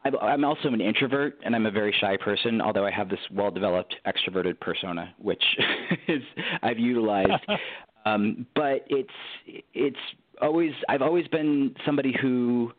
I'm 0.04 0.44
also 0.44 0.70
an 0.70 0.82
introvert 0.82 1.40
and 1.46 1.56
I'm 1.56 1.66
a 1.66 1.72
very 1.72 1.94
shy 2.00 2.18
person, 2.18 2.60
although 2.60 2.86
I 2.86 2.92
have 2.92 3.10
this 3.10 3.20
well-developed 3.32 3.96
extroverted 4.08 4.60
persona, 4.60 5.14
which 5.20 5.44
is 6.08 6.24
I've 6.64 6.80
utilized. 6.80 7.32
um, 8.06 8.48
but 8.56 8.86
it's 8.90 9.10
it's 9.74 9.98
always 10.42 10.72
I've 10.90 11.04
always 11.04 11.28
been 11.28 11.76
somebody 11.86 12.16
who 12.20 12.72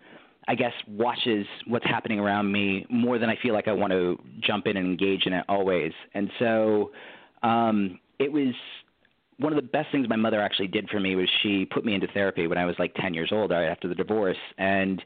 I 0.48 0.56
guess 0.56 0.72
watches 0.88 1.46
what's 1.68 1.86
happening 1.86 2.18
around 2.18 2.50
me 2.50 2.84
more 2.90 3.18
than 3.18 3.30
I 3.30 3.38
feel 3.40 3.54
like 3.54 3.68
I 3.68 3.72
want 3.72 3.92
to 3.92 4.18
jump 4.40 4.66
in 4.66 4.76
and 4.76 4.86
engage 4.86 5.26
in 5.26 5.32
it 5.32 5.44
always. 5.48 5.92
And 6.14 6.28
so 6.40 6.90
um, 7.44 8.00
it 8.18 8.32
was 8.32 8.54
one 9.38 9.52
of 9.52 9.56
the 9.56 9.68
best 9.68 9.90
things 9.92 10.08
my 10.08 10.16
mother 10.16 10.40
actually 10.40 10.68
did 10.68 10.88
for 10.88 10.98
me 10.98 11.14
was 11.14 11.28
she 11.42 11.64
put 11.64 11.84
me 11.84 11.94
into 11.94 12.08
therapy 12.08 12.48
when 12.48 12.58
I 12.58 12.64
was 12.64 12.74
like 12.78 12.94
10 12.94 13.14
years 13.14 13.30
old 13.32 13.52
right 13.52 13.66
after 13.66 13.88
the 13.88 13.94
divorce 13.94 14.36
and 14.58 15.02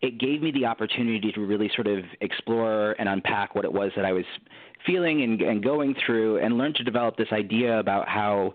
it 0.00 0.18
gave 0.18 0.42
me 0.42 0.52
the 0.52 0.64
opportunity 0.64 1.32
to 1.32 1.40
really 1.40 1.70
sort 1.74 1.86
of 1.86 2.04
explore 2.20 2.92
and 2.98 3.08
unpack 3.08 3.54
what 3.54 3.64
it 3.64 3.72
was 3.72 3.90
that 3.96 4.04
I 4.04 4.12
was 4.12 4.24
feeling 4.86 5.22
and, 5.22 5.40
and 5.40 5.62
going 5.62 5.94
through 6.06 6.38
and 6.38 6.56
learn 6.56 6.72
to 6.74 6.84
develop 6.84 7.16
this 7.16 7.28
idea 7.32 7.78
about 7.78 8.08
how, 8.08 8.54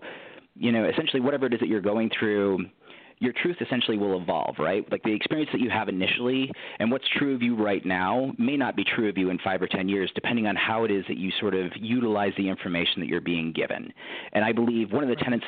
you 0.56 0.72
know, 0.72 0.88
essentially 0.88 1.20
whatever 1.20 1.46
it 1.46 1.54
is 1.54 1.60
that 1.60 1.68
you're 1.68 1.80
going 1.80 2.10
through– 2.18 2.66
your 3.18 3.32
truth 3.32 3.56
essentially 3.60 3.96
will 3.96 4.20
evolve, 4.20 4.56
right? 4.58 4.90
Like 4.90 5.02
the 5.02 5.12
experience 5.12 5.50
that 5.52 5.60
you 5.60 5.70
have 5.70 5.88
initially 5.88 6.50
and 6.78 6.90
what's 6.90 7.04
true 7.16 7.34
of 7.34 7.42
you 7.42 7.56
right 7.56 7.84
now 7.84 8.32
may 8.38 8.56
not 8.56 8.76
be 8.76 8.84
true 8.84 9.08
of 9.08 9.16
you 9.16 9.30
in 9.30 9.38
five 9.38 9.62
or 9.62 9.66
10 9.66 9.88
years, 9.88 10.10
depending 10.14 10.46
on 10.46 10.56
how 10.56 10.84
it 10.84 10.90
is 10.90 11.04
that 11.08 11.16
you 11.16 11.30
sort 11.40 11.54
of 11.54 11.72
utilize 11.76 12.32
the 12.36 12.48
information 12.48 13.00
that 13.00 13.06
you're 13.06 13.20
being 13.20 13.52
given. 13.52 13.92
And 14.32 14.44
I 14.44 14.52
believe 14.52 14.92
one 14.92 15.02
of 15.02 15.08
the 15.08 15.16
tenets 15.16 15.44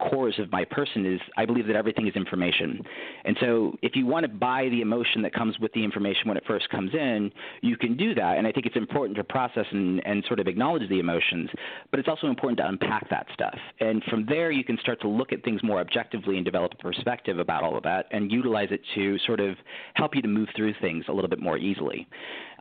cores 0.00 0.38
of 0.38 0.50
my 0.50 0.64
person 0.64 1.06
is 1.06 1.20
I 1.36 1.46
believe 1.46 1.66
that 1.66 1.76
everything 1.76 2.06
is 2.06 2.14
information. 2.14 2.82
And 3.24 3.36
so 3.40 3.76
if 3.82 3.96
you 3.96 4.06
want 4.06 4.24
to 4.24 4.28
buy 4.28 4.68
the 4.70 4.80
emotion 4.80 5.22
that 5.22 5.34
comes 5.34 5.58
with 5.58 5.72
the 5.72 5.84
information 5.84 6.28
when 6.28 6.36
it 6.36 6.44
first 6.46 6.68
comes 6.70 6.92
in, 6.94 7.30
you 7.62 7.76
can 7.76 7.96
do 7.96 8.14
that. 8.14 8.38
And 8.38 8.46
I 8.46 8.52
think 8.52 8.66
it's 8.66 8.76
important 8.76 9.16
to 9.16 9.24
process 9.24 9.66
and, 9.70 10.04
and 10.06 10.24
sort 10.26 10.40
of 10.40 10.46
acknowledge 10.46 10.88
the 10.88 10.98
emotions, 10.98 11.50
but 11.90 12.00
it's 12.00 12.08
also 12.08 12.26
important 12.26 12.58
to 12.58 12.66
unpack 12.66 13.08
that 13.10 13.26
stuff. 13.34 13.58
And 13.80 14.02
from 14.04 14.26
there, 14.26 14.50
you 14.50 14.64
can 14.64 14.78
start 14.78 15.00
to 15.02 15.08
look 15.08 15.32
at 15.32 15.42
things 15.42 15.62
more 15.62 15.80
objectively 15.80 16.36
and 16.36 16.44
develop 16.44 16.72
a 16.72 16.76
perspective 16.76 17.10
perspective 17.10 17.38
about 17.38 17.62
all 17.62 17.76
of 17.76 17.82
that 17.82 18.06
and 18.10 18.30
utilize 18.30 18.68
it 18.70 18.80
to 18.94 19.18
sort 19.26 19.40
of 19.40 19.56
help 19.94 20.14
you 20.14 20.22
to 20.22 20.28
move 20.28 20.48
through 20.56 20.74
things 20.80 21.04
a 21.08 21.12
little 21.12 21.28
bit 21.28 21.40
more 21.40 21.58
easily. 21.58 22.06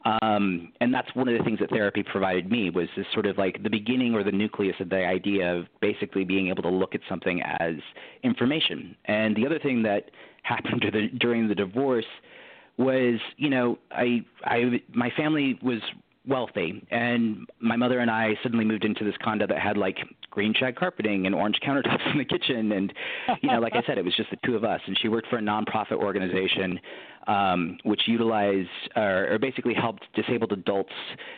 Um, 0.05 0.71
and 0.81 0.93
that's 0.93 1.13
one 1.15 1.27
of 1.27 1.37
the 1.37 1.43
things 1.43 1.59
that 1.59 1.69
therapy 1.69 2.03
provided 2.03 2.49
me 2.49 2.69
was 2.69 2.87
this 2.95 3.05
sort 3.13 3.25
of 3.25 3.37
like 3.37 3.61
the 3.63 3.69
beginning 3.69 4.15
or 4.15 4.23
the 4.23 4.31
nucleus 4.31 4.75
of 4.79 4.89
the 4.89 5.05
idea 5.05 5.55
of 5.55 5.65
basically 5.81 6.23
being 6.23 6.47
able 6.47 6.63
to 6.63 6.69
look 6.69 6.95
at 6.95 7.01
something 7.09 7.41
as 7.41 7.75
information. 8.23 8.95
And 9.05 9.35
the 9.35 9.45
other 9.45 9.59
thing 9.59 9.83
that 9.83 10.11
happened 10.43 10.83
during 11.19 11.47
the 11.47 11.55
divorce 11.55 12.05
was, 12.77 13.19
you 13.37 13.49
know, 13.49 13.77
I, 13.91 14.25
I, 14.45 14.81
my 14.93 15.11
family 15.15 15.59
was 15.61 15.81
wealthy. 16.29 16.85
And 16.91 17.49
my 17.59 17.75
mother 17.75 17.99
and 17.99 18.09
I 18.09 18.35
suddenly 18.43 18.63
moved 18.63 18.85
into 18.85 19.03
this 19.03 19.15
condo 19.21 19.47
that 19.47 19.59
had 19.59 19.77
like 19.77 19.97
green 20.29 20.53
shag 20.53 20.75
carpeting 20.75 21.25
and 21.25 21.35
orange 21.35 21.59
countertops 21.65 22.11
in 22.11 22.17
the 22.17 22.25
kitchen. 22.25 22.71
And 22.71 22.93
you 23.41 23.51
know 23.51 23.59
like 23.59 23.75
I 23.75 23.81
said 23.85 23.97
it 23.97 24.05
was 24.05 24.15
just 24.15 24.29
the 24.29 24.37
two 24.45 24.55
of 24.55 24.63
us. 24.63 24.79
And 24.85 24.97
she 25.01 25.07
worked 25.07 25.27
for 25.27 25.37
a 25.37 25.41
nonprofit 25.41 25.93
organization 25.93 26.79
um 27.27 27.77
which 27.83 28.01
utilized 28.07 28.69
or, 28.95 29.33
or 29.33 29.39
basically 29.39 29.73
helped 29.73 30.05
disabled 30.15 30.51
adults 30.51 30.93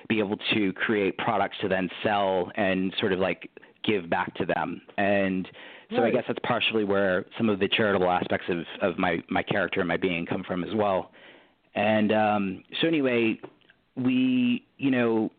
be 0.07 0.19
able 0.19 0.37
to 0.53 0.73
create 0.73 1.17
products 1.17 1.57
to 1.61 1.67
then 1.67 1.89
sell 2.03 2.51
and 2.55 2.93
sort 2.99 3.13
of 3.13 3.19
like 3.19 3.49
give 3.83 4.09
back 4.09 4.33
to 4.35 4.45
them. 4.45 4.81
And 4.97 5.47
so 5.89 5.97
right. 5.97 6.07
I 6.07 6.11
guess 6.11 6.23
that's 6.27 6.39
partially 6.43 6.83
where 6.83 7.25
some 7.37 7.49
of 7.49 7.59
the 7.59 7.67
charitable 7.67 8.09
aspects 8.09 8.47
of 8.49 8.59
of 8.81 8.97
my 8.99 9.17
my 9.29 9.43
character 9.43 9.79
and 9.79 9.87
my 9.87 9.97
being 9.97 10.25
come 10.25 10.43
from 10.43 10.63
as 10.63 10.73
well. 10.75 11.11
And 11.75 12.11
um 12.11 12.63
so 12.79 12.87
anyway 12.87 13.39
we, 14.03 14.65
you 14.77 14.91
know, 14.91 15.31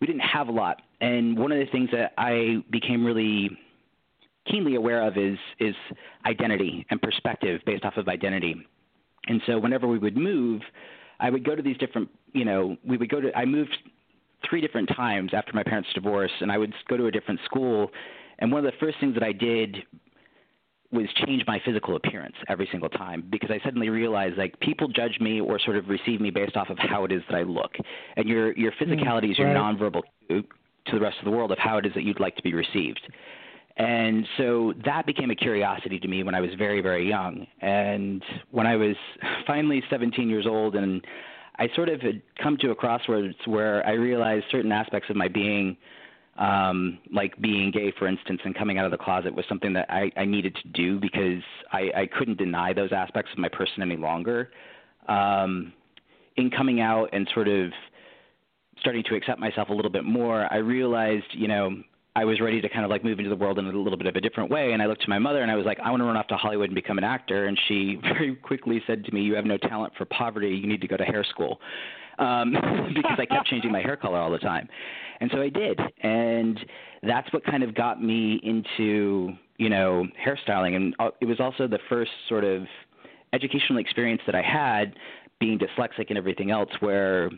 we 0.00 0.06
didn't 0.06 0.20
have 0.20 0.48
a 0.48 0.52
lot. 0.52 0.82
And 1.00 1.38
one 1.38 1.52
of 1.52 1.58
the 1.58 1.66
things 1.66 1.90
that 1.92 2.12
I 2.16 2.62
became 2.70 3.04
really 3.04 3.50
keenly 4.50 4.76
aware 4.76 5.02
of 5.02 5.16
is 5.16 5.38
is 5.58 5.74
identity 6.24 6.86
and 6.90 7.00
perspective 7.02 7.60
based 7.66 7.84
off 7.84 7.96
of 7.96 8.08
identity. 8.08 8.54
And 9.26 9.40
so 9.46 9.58
whenever 9.58 9.88
we 9.88 9.98
would 9.98 10.16
move, 10.16 10.62
I 11.18 11.30
would 11.30 11.44
go 11.44 11.54
to 11.56 11.62
these 11.62 11.76
different, 11.78 12.08
you 12.32 12.44
know, 12.44 12.76
we 12.86 12.96
would 12.96 13.10
go 13.10 13.20
to 13.20 13.36
I 13.36 13.44
moved 13.44 13.76
three 14.48 14.60
different 14.60 14.88
times 14.94 15.32
after 15.32 15.52
my 15.52 15.62
parents' 15.62 15.88
divorce 15.94 16.30
and 16.40 16.52
I 16.52 16.58
would 16.58 16.72
go 16.88 16.96
to 16.96 17.06
a 17.06 17.10
different 17.10 17.40
school 17.44 17.90
and 18.38 18.52
one 18.52 18.64
of 18.64 18.70
the 18.70 18.78
first 18.78 18.98
things 19.00 19.14
that 19.14 19.22
I 19.22 19.32
did 19.32 19.78
was 20.92 21.06
change 21.26 21.42
my 21.46 21.60
physical 21.64 21.96
appearance 21.96 22.36
every 22.48 22.68
single 22.70 22.88
time 22.88 23.24
because 23.30 23.50
I 23.50 23.60
suddenly 23.64 23.88
realized 23.88 24.36
like 24.36 24.58
people 24.60 24.88
judge 24.88 25.18
me 25.20 25.40
or 25.40 25.58
sort 25.58 25.76
of 25.76 25.88
receive 25.88 26.20
me 26.20 26.30
based 26.30 26.56
off 26.56 26.70
of 26.70 26.78
how 26.78 27.04
it 27.04 27.12
is 27.12 27.22
that 27.28 27.36
I 27.36 27.42
look, 27.42 27.72
and 28.16 28.28
your 28.28 28.56
your 28.56 28.72
mm, 28.72 28.82
physicality 28.82 29.30
is 29.30 29.38
your 29.38 29.52
right. 29.52 29.56
nonverbal 29.56 30.02
cue 30.28 30.44
to 30.86 30.92
the 30.92 31.00
rest 31.00 31.16
of 31.18 31.24
the 31.24 31.30
world 31.30 31.50
of 31.50 31.58
how 31.58 31.78
it 31.78 31.86
is 31.86 31.92
that 31.94 32.04
you'd 32.04 32.20
like 32.20 32.36
to 32.36 32.42
be 32.42 32.54
received. 32.54 33.00
And 33.76 34.26
so 34.38 34.72
that 34.84 35.04
became 35.04 35.30
a 35.30 35.34
curiosity 35.34 35.98
to 35.98 36.08
me 36.08 36.22
when 36.22 36.34
I 36.34 36.40
was 36.40 36.50
very, 36.56 36.80
very 36.80 37.06
young. 37.06 37.46
And 37.60 38.22
when 38.50 38.66
I 38.66 38.76
was 38.76 38.96
finally 39.46 39.82
17 39.90 40.30
years 40.30 40.46
old, 40.46 40.76
and 40.76 41.04
I 41.58 41.68
sort 41.74 41.88
of 41.90 42.00
had 42.00 42.22
come 42.42 42.56
to 42.58 42.70
a 42.70 42.74
crossroads 42.74 43.36
where 43.44 43.86
I 43.86 43.92
realized 43.92 44.46
certain 44.50 44.72
aspects 44.72 45.10
of 45.10 45.16
my 45.16 45.28
being, 45.28 45.76
um, 46.38 46.98
like 47.12 47.40
being 47.40 47.70
gay, 47.70 47.92
for 47.98 48.06
instance, 48.06 48.40
and 48.44 48.54
coming 48.54 48.78
out 48.78 48.84
of 48.84 48.90
the 48.90 48.98
closet 48.98 49.34
was 49.34 49.44
something 49.48 49.72
that 49.72 49.86
I, 49.90 50.10
I 50.16 50.24
needed 50.24 50.56
to 50.62 50.68
do 50.68 51.00
because 51.00 51.42
I, 51.72 51.90
I 51.96 52.06
couldn't 52.06 52.38
deny 52.38 52.72
those 52.72 52.90
aspects 52.92 53.32
of 53.32 53.38
my 53.38 53.48
person 53.48 53.82
any 53.82 53.96
longer. 53.96 54.50
Um, 55.08 55.72
in 56.36 56.50
coming 56.50 56.80
out 56.80 57.08
and 57.12 57.28
sort 57.32 57.48
of 57.48 57.70
starting 58.80 59.02
to 59.04 59.14
accept 59.14 59.40
myself 59.40 59.70
a 59.70 59.72
little 59.72 59.90
bit 59.90 60.04
more, 60.04 60.52
I 60.52 60.56
realized, 60.58 61.26
you 61.32 61.48
know, 61.48 61.70
I 62.14 62.24
was 62.24 62.40
ready 62.40 62.62
to 62.62 62.68
kind 62.68 62.84
of 62.84 62.90
like 62.90 63.04
move 63.04 63.18
into 63.18 63.28
the 63.28 63.36
world 63.36 63.58
in 63.58 63.66
a 63.66 63.68
little 63.68 63.98
bit 63.98 64.06
of 64.06 64.16
a 64.16 64.20
different 64.22 64.50
way. 64.50 64.72
And 64.72 64.82
I 64.82 64.86
looked 64.86 65.02
to 65.02 65.10
my 65.10 65.18
mother 65.18 65.42
and 65.42 65.50
I 65.50 65.54
was 65.54 65.66
like, 65.66 65.78
I 65.80 65.90
want 65.90 66.00
to 66.00 66.04
run 66.06 66.16
off 66.16 66.26
to 66.28 66.36
Hollywood 66.36 66.70
and 66.70 66.74
become 66.74 66.96
an 66.96 67.04
actor. 67.04 67.46
And 67.46 67.58
she 67.68 67.96
very 68.02 68.34
quickly 68.36 68.82
said 68.86 69.04
to 69.04 69.12
me, 69.12 69.20
You 69.22 69.34
have 69.34 69.44
no 69.44 69.58
talent 69.58 69.92
for 69.98 70.06
poverty. 70.06 70.48
You 70.48 70.66
need 70.66 70.80
to 70.80 70.88
go 70.88 70.96
to 70.96 71.04
hair 71.04 71.24
school. 71.24 71.60
Um, 72.18 72.52
because 72.94 73.18
I 73.18 73.26
kept 73.26 73.46
changing 73.50 73.72
my 73.72 73.80
hair 73.80 73.96
color 73.96 74.18
all 74.18 74.30
the 74.30 74.38
time. 74.38 74.68
And 75.20 75.30
so 75.32 75.40
I 75.40 75.48
did. 75.48 75.78
And 76.02 76.58
that's 77.02 77.32
what 77.32 77.44
kind 77.44 77.62
of 77.62 77.74
got 77.74 78.02
me 78.02 78.40
into, 78.42 79.32
you 79.58 79.68
know, 79.68 80.06
hairstyling. 80.24 80.76
And 80.76 80.94
it 81.20 81.26
was 81.26 81.40
also 81.40 81.66
the 81.66 81.78
first 81.88 82.10
sort 82.28 82.44
of 82.44 82.62
educational 83.32 83.78
experience 83.78 84.22
that 84.26 84.34
I 84.34 84.42
had 84.42 84.94
being 85.38 85.58
dyslexic 85.58 86.06
and 86.08 86.18
everything 86.18 86.50
else 86.50 86.70
where 86.80 87.30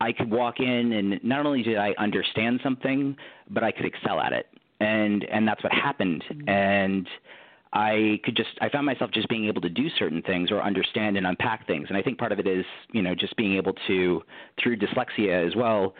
I 0.00 0.12
could 0.12 0.30
walk 0.30 0.60
in 0.60 0.92
and 0.92 1.22
not 1.24 1.46
only 1.46 1.62
did 1.62 1.78
I 1.78 1.94
understand 1.98 2.60
something, 2.62 3.16
but 3.50 3.64
I 3.64 3.72
could 3.72 3.86
excel 3.86 4.20
at 4.20 4.32
it. 4.32 4.46
And 4.80 5.24
and 5.24 5.48
that's 5.48 5.62
what 5.64 5.72
happened. 5.72 6.22
And 6.46 7.08
I 7.72 8.20
could 8.24 8.36
just 8.36 8.50
I 8.60 8.68
found 8.68 8.86
myself 8.86 9.10
just 9.10 9.28
being 9.28 9.46
able 9.46 9.60
to 9.62 9.68
do 9.68 9.88
certain 9.98 10.22
things 10.22 10.50
or 10.50 10.62
understand 10.62 11.16
and 11.16 11.26
unpack 11.26 11.66
things. 11.66 11.88
And 11.88 11.96
I 11.96 12.02
think 12.02 12.18
part 12.18 12.32
of 12.32 12.38
it 12.38 12.46
is, 12.46 12.64
you 12.92 13.02
know, 13.02 13.14
just 13.14 13.36
being 13.36 13.54
able 13.56 13.74
to 13.86 14.22
through 14.62 14.76
dyslexia 14.78 15.46
as 15.46 15.54
well, 15.56 15.94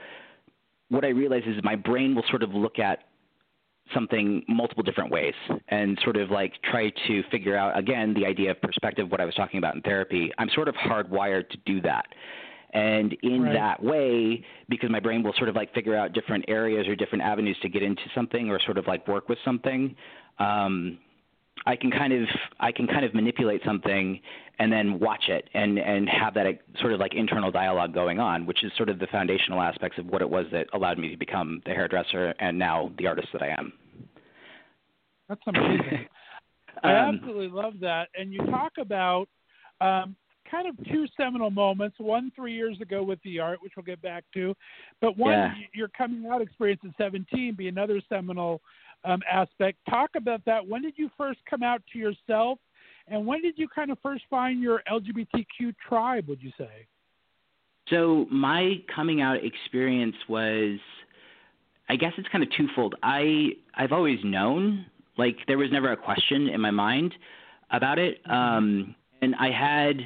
what 0.89 1.05
I 1.05 1.09
realize 1.09 1.43
is 1.47 1.57
my 1.63 1.77
brain 1.77 2.15
will 2.15 2.25
sort 2.31 2.43
of 2.43 2.55
look 2.55 2.79
at 2.79 3.01
something 3.95 4.43
multiple 4.49 4.83
different 4.83 5.11
ways 5.13 5.35
and 5.69 5.99
sort 6.03 6.17
of 6.17 6.31
like 6.31 6.53
try 6.65 6.91
to 7.07 7.23
figure 7.31 7.57
out 7.57 7.79
again 7.79 8.15
the 8.15 8.27
idea 8.27 8.51
of 8.51 8.61
perspective 8.61 9.11
what 9.11 9.21
I 9.21 9.25
was 9.25 9.35
talking 9.35 9.59
about 9.59 9.75
in 9.75 9.83
therapy. 9.83 10.33
I'm 10.39 10.49
sort 10.55 10.69
of 10.69 10.75
hardwired 10.75 11.49
to 11.51 11.59
do 11.67 11.81
that. 11.83 12.07
And 12.73 13.17
in 13.23 13.43
Right. 13.43 13.53
that 13.55 13.83
way, 13.83 14.45
because 14.69 14.91
my 14.91 15.01
brain 15.01 15.23
will 15.23 15.33
sort 15.35 15.49
of 15.49 15.55
like 15.55 15.73
figure 15.73 15.95
out 15.97 16.13
different 16.13 16.45
areas 16.49 16.87
or 16.89 16.97
different 16.97 17.23
avenues 17.23 17.57
to 17.63 17.69
get 17.69 17.83
into 17.83 18.03
something 18.15 18.51
or 18.51 18.59
sort 18.61 18.77
of 18.77 18.87
like 18.87 19.07
work 19.09 19.29
with 19.29 19.39
something, 19.45 19.95
um, 20.39 20.99
I 21.65 21.75
can 21.75 21.91
kind 21.91 22.13
of 22.13 22.29
I 22.61 22.71
can 22.71 22.87
kind 22.87 23.05
of 23.05 23.15
manipulate 23.15 23.63
something 23.65 24.21
and 24.59 24.73
then 24.73 25.01
watch 25.01 25.25
it 25.29 25.49
and 25.55 25.79
and 25.79 26.09
have 26.09 26.35
that 26.35 26.47
sort 26.81 26.93
of 26.93 27.01
like 27.01 27.15
internal 27.15 27.51
dialogue 27.51 27.95
going 27.95 28.21
on, 28.21 28.47
which 28.47 28.63
is 28.63 28.73
sort 28.77 28.89
of 28.89 28.99
the 28.99 29.07
foundational 29.09 29.61
aspects 29.63 29.99
of 29.99 30.07
what 30.07 30.23
it 30.23 30.29
was 30.29 30.47
that 30.53 30.67
allowed 30.75 30.99
me 30.99 31.09
to 31.11 31.17
become 31.17 31.63
the 31.65 31.73
hairdresser 31.73 32.35
and 32.41 32.59
now 32.59 32.93
the 32.99 33.07
artist 33.07 33.29
that 33.33 33.43
I 33.43 33.49
am. 33.49 33.73
That's 35.29 35.41
amazing. 35.47 36.07
I 36.83 36.95
Um, 36.95 37.15
absolutely 37.17 37.49
love 37.49 37.75
that. 37.81 38.09
And 38.17 38.33
you 38.33 38.39
talk 38.51 38.73
about 38.79 39.29
um, 39.81 40.15
kind 40.49 40.69
of 40.69 40.77
two 40.87 41.07
seminal 41.17 41.51
moments. 41.51 41.97
One 41.99 42.31
three 42.37 42.53
years 42.55 42.79
ago 42.81 43.03
with 43.03 43.19
the 43.25 43.41
art, 43.41 43.61
which 43.63 43.73
we'll 43.77 43.85
get 43.85 44.01
back 44.03 44.25
to, 44.35 44.55
but 45.01 45.17
one 45.17 45.33
Yeah. 45.33 45.55
your 45.75 45.89
coming 45.89 46.31
out 46.31 46.43
experience 46.43 46.83
at 46.85 46.93
17 46.99 47.55
be 47.55 47.69
another 47.69 48.01
seminal 48.09 48.61
um, 49.07 49.21
aspect. 49.31 49.79
Talk 49.89 50.11
about 50.17 50.45
that. 50.45 50.67
When 50.67 50.83
did 50.83 50.95
you 50.97 51.09
first 51.17 51.39
come 51.49 51.63
out 51.63 51.83
to 51.93 51.99
yourself, 51.99 52.59
and 53.09 53.27
when 53.27 53.41
did 53.41 53.57
you 53.57 53.69
kind 53.69 53.91
of 53.91 53.99
first 54.03 54.25
find 54.29 54.61
your 54.61 54.83
LGBTQ 54.91 55.75
tribe? 55.89 56.29
Would 56.29 56.43
you 56.43 56.51
say? 56.59 56.87
So 57.89 58.27
my 58.31 58.83
coming 58.95 59.21
out 59.21 59.37
experience 59.45 60.17
was 60.29 60.79
I 61.89 61.97
guess 61.97 62.13
it's 62.19 62.29
kind 62.29 62.43
of 62.43 62.51
twofold. 62.57 62.97
I 63.03 63.51
I've 63.75 63.93
always 63.93 64.19
known, 64.25 64.87
like 65.17 65.37
there 65.47 65.59
was 65.59 65.71
never 65.71 65.93
a 65.93 65.97
question 65.97 66.49
in 66.49 66.61
my 66.61 66.73
mind 66.73 67.15
about 67.71 67.99
it. 67.99 68.21
Um 68.29 68.95
and 69.23 69.35
I 69.37 69.51
had 69.51 70.01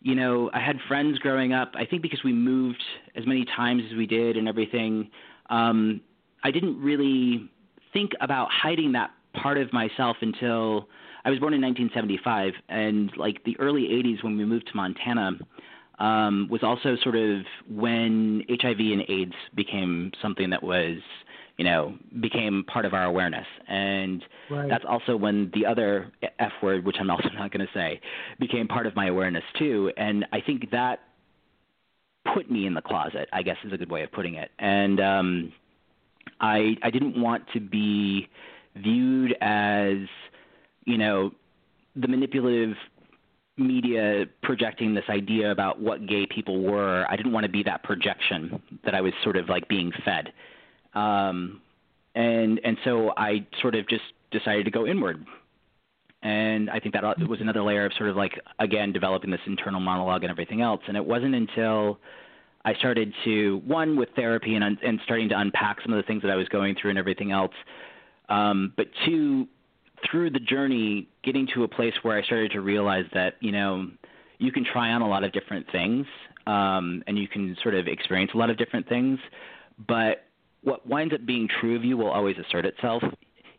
you 0.00 0.14
know, 0.14 0.48
I 0.54 0.60
had 0.60 0.76
friends 0.86 1.18
growing 1.18 1.52
up. 1.52 1.72
I 1.74 1.84
think 1.84 2.02
because 2.02 2.22
we 2.22 2.32
moved 2.32 2.82
as 3.16 3.26
many 3.26 3.44
times 3.44 3.82
as 3.90 3.96
we 3.96 4.06
did 4.06 4.36
and 4.36 4.46
everything, 4.46 5.10
um 5.50 6.00
I 6.44 6.52
didn't 6.52 6.80
really 6.80 7.50
think 7.92 8.12
about 8.20 8.48
hiding 8.50 8.92
that 8.92 9.10
part 9.34 9.58
of 9.58 9.72
myself 9.72 10.16
until 10.20 10.88
I 11.24 11.30
was 11.30 11.38
born 11.38 11.54
in 11.54 11.60
1975 11.60 12.52
and 12.68 13.10
like 13.16 13.44
the 13.44 13.58
early 13.58 13.82
80s 13.82 14.22
when 14.22 14.36
we 14.36 14.44
moved 14.44 14.68
to 14.68 14.76
Montana 14.76 15.32
um, 15.98 16.48
was 16.50 16.62
also 16.62 16.96
sort 17.02 17.16
of 17.16 17.40
when 17.68 18.44
HIV 18.48 18.78
and 18.78 19.02
AIDS 19.08 19.34
became 19.54 20.12
something 20.22 20.50
that 20.50 20.62
was, 20.62 20.98
you 21.56 21.64
know, 21.64 21.94
became 22.20 22.64
part 22.64 22.84
of 22.84 22.94
our 22.94 23.04
awareness. 23.04 23.46
And 23.66 24.24
Right. 24.48 24.68
that's 24.68 24.84
also 24.88 25.16
when 25.16 25.50
the 25.54 25.66
other 25.66 26.12
F 26.38 26.52
word, 26.62 26.84
which 26.84 26.96
I'm 27.00 27.10
also 27.10 27.28
not 27.34 27.50
going 27.50 27.66
to 27.66 27.72
say, 27.74 28.00
became 28.38 28.68
part 28.68 28.86
of 28.86 28.94
my 28.94 29.08
awareness 29.08 29.44
too. 29.58 29.92
And 29.96 30.24
I 30.32 30.40
think 30.40 30.70
that 30.70 31.00
put 32.32 32.50
me 32.50 32.66
in 32.66 32.74
the 32.74 32.82
closet, 32.82 33.28
I 33.32 33.42
guess 33.42 33.56
is 33.64 33.72
a 33.72 33.76
good 33.76 33.90
way 33.90 34.02
of 34.02 34.12
putting 34.12 34.34
it. 34.34 34.50
And 34.58 35.00
um, 35.00 35.52
I 36.40 36.76
I 36.82 36.90
didn't 36.90 37.20
want 37.20 37.44
to 37.54 37.60
be 37.60 38.28
viewed 38.76 39.36
as, 39.40 39.96
you 40.84 40.98
know, 40.98 41.32
the 41.96 42.08
manipulative 42.08 42.76
media 43.56 44.24
projecting 44.42 44.94
this 44.94 45.04
idea 45.08 45.50
about 45.50 45.80
what 45.80 46.06
gay 46.06 46.26
people 46.26 46.62
were. 46.62 47.04
I 47.08 47.16
didn't 47.16 47.32
want 47.32 47.44
to 47.44 47.50
be 47.50 47.62
that 47.64 47.82
projection 47.82 48.62
that 48.84 48.94
I 48.94 49.00
was 49.00 49.12
sort 49.22 49.36
of 49.36 49.48
like 49.48 49.68
being 49.68 49.92
fed. 50.04 50.32
Um, 50.94 51.60
and 52.14 52.60
and 52.64 52.76
so 52.84 53.12
I 53.16 53.46
sort 53.60 53.74
of 53.74 53.88
just 53.88 54.04
decided 54.30 54.64
to 54.64 54.70
go 54.70 54.86
inward. 54.86 55.24
And 56.22 56.68
I 56.70 56.80
think 56.80 56.94
that 56.94 57.04
was 57.28 57.40
another 57.40 57.62
layer 57.62 57.84
of 57.84 57.92
sort 57.96 58.10
of 58.10 58.16
like 58.16 58.40
again 58.58 58.92
developing 58.92 59.30
this 59.30 59.40
internal 59.46 59.80
monologue 59.80 60.24
and 60.24 60.30
everything 60.30 60.62
else. 60.62 60.80
And 60.88 60.96
it 60.96 61.04
wasn't 61.04 61.34
until 61.34 61.98
I 62.64 62.74
started 62.74 63.12
to 63.24 63.62
one 63.64 63.96
with 63.96 64.08
therapy 64.16 64.54
and 64.54 64.64
and 64.64 65.00
starting 65.04 65.28
to 65.30 65.38
unpack 65.38 65.78
some 65.82 65.92
of 65.92 65.96
the 65.96 66.06
things 66.06 66.22
that 66.22 66.30
I 66.30 66.36
was 66.36 66.48
going 66.48 66.76
through 66.80 66.90
and 66.90 66.98
everything 66.98 67.32
else. 67.32 67.54
Um, 68.28 68.72
but 68.76 68.88
two, 69.06 69.46
through 70.10 70.30
the 70.30 70.40
journey, 70.40 71.08
getting 71.24 71.48
to 71.54 71.64
a 71.64 71.68
place 71.68 71.94
where 72.02 72.18
I 72.18 72.22
started 72.22 72.52
to 72.52 72.60
realize 72.60 73.06
that 73.14 73.34
you 73.40 73.52
know 73.52 73.88
you 74.38 74.52
can 74.52 74.64
try 74.64 74.90
on 74.92 75.02
a 75.02 75.08
lot 75.08 75.24
of 75.24 75.32
different 75.32 75.66
things 75.72 76.06
um, 76.46 77.02
and 77.06 77.18
you 77.18 77.28
can 77.28 77.56
sort 77.62 77.74
of 77.74 77.88
experience 77.88 78.30
a 78.34 78.38
lot 78.38 78.50
of 78.50 78.56
different 78.56 78.88
things, 78.88 79.18
but 79.86 80.24
what 80.62 80.86
winds 80.86 81.14
up 81.14 81.24
being 81.24 81.48
true 81.60 81.76
of 81.76 81.84
you 81.84 81.96
will 81.96 82.10
always 82.10 82.36
assert 82.38 82.64
itself 82.64 83.02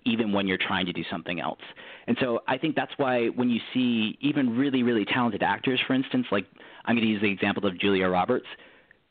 even 0.06 0.32
when 0.32 0.48
you're 0.48 0.58
trying 0.58 0.86
to 0.86 0.94
do 0.94 1.04
something 1.10 1.40
else. 1.40 1.60
And 2.08 2.18
so 2.20 2.40
I 2.48 2.58
think 2.58 2.76
that's 2.76 2.92
why 2.98 3.28
when 3.28 3.50
you 3.50 3.60
see 3.74 4.18
even 4.22 4.58
really, 4.58 4.82
really 4.82 5.06
talented 5.06 5.44
actors, 5.44 5.80
for 5.86 5.94
instance, 5.94 6.26
like 6.32 6.46
I'm 6.86 6.96
going 6.96 7.06
to 7.06 7.12
use 7.12 7.22
the 7.22 7.32
example 7.32 7.66
of 7.66 7.78
Julia 7.80 8.08
Roberts, 8.08 8.48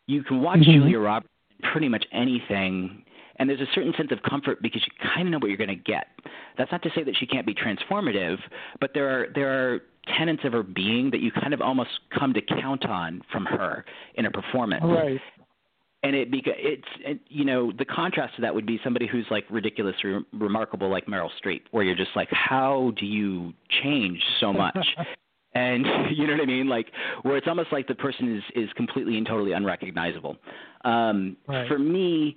you 0.09 0.24
can 0.24 0.40
watch 0.42 0.59
Mhm. 0.61 0.64
Julia 0.80 0.98
Roberts 0.98 1.32
in 1.62 1.70
pretty 1.70 1.88
much 1.88 2.04
anything, 2.11 3.04
and 3.36 3.48
there's 3.48 3.61
a 3.61 3.66
certain 3.66 3.94
sense 3.94 4.11
of 4.11 4.20
comfort 4.22 4.61
because 4.61 4.84
you 4.84 4.92
kind 4.98 5.28
of 5.28 5.32
know 5.32 5.38
what 5.38 5.48
you're 5.48 5.56
going 5.56 5.68
to 5.68 5.74
get. 5.76 6.09
That's 6.56 6.72
not 6.72 6.82
to 6.82 6.90
say 6.90 7.04
that 7.04 7.14
she 7.16 7.26
can't 7.26 7.46
be 7.46 7.54
transformative, 7.54 8.38
but 8.80 8.92
there 8.94 9.09
are 9.09 9.26
there 9.34 9.48
are 9.74 9.80
tenets 10.16 10.42
of 10.44 10.52
her 10.54 10.62
being 10.62 11.11
that 11.11 11.20
you 11.20 11.30
kind 11.30 11.52
of 11.54 11.61
almost 11.61 11.90
come 12.11 12.32
to 12.32 12.40
count 12.40 12.86
on 12.86 13.20
from 13.30 13.44
her 13.44 13.84
in 14.14 14.24
a 14.24 14.30
performance 14.30 14.82
Right. 14.82 15.20
and 16.02 16.16
it 16.16 16.30
beca- 16.30 16.54
it's 16.56 16.88
it, 17.00 17.20
you 17.28 17.44
know 17.44 17.70
the 17.72 17.84
contrast 17.84 18.36
to 18.36 18.40
that 18.40 18.54
would 18.54 18.64
be 18.64 18.78
somebody 18.82 19.06
who's 19.06 19.26
like 19.30 19.44
ridiculous 19.50 20.02
re- 20.02 20.24
remarkable 20.32 20.88
like 20.88 21.04
Meryl 21.06 21.28
Streep 21.38 21.61
where 21.72 21.84
you're 21.84 21.94
just 21.94 22.16
like 22.16 22.30
how 22.32 22.92
do 22.96 23.04
you 23.04 23.52
change 23.82 24.24
so 24.40 24.50
much 24.50 24.96
and 25.55 25.86
you 26.16 26.26
know 26.26 26.34
what 26.34 26.42
I 26.42 26.46
mean 26.46 26.68
like 26.68 26.86
where 27.22 27.36
it's 27.36 27.46
almost 27.49 27.72
like 27.72 27.86
the 27.88 27.94
person 27.94 28.36
is 28.36 28.42
is 28.64 28.70
completely 28.74 29.16
and 29.16 29.26
totally 29.26 29.53
unrecognizable 29.53 30.36
um 30.84 31.36
Right. 31.46 31.68
for 31.68 31.78
me 31.78 32.36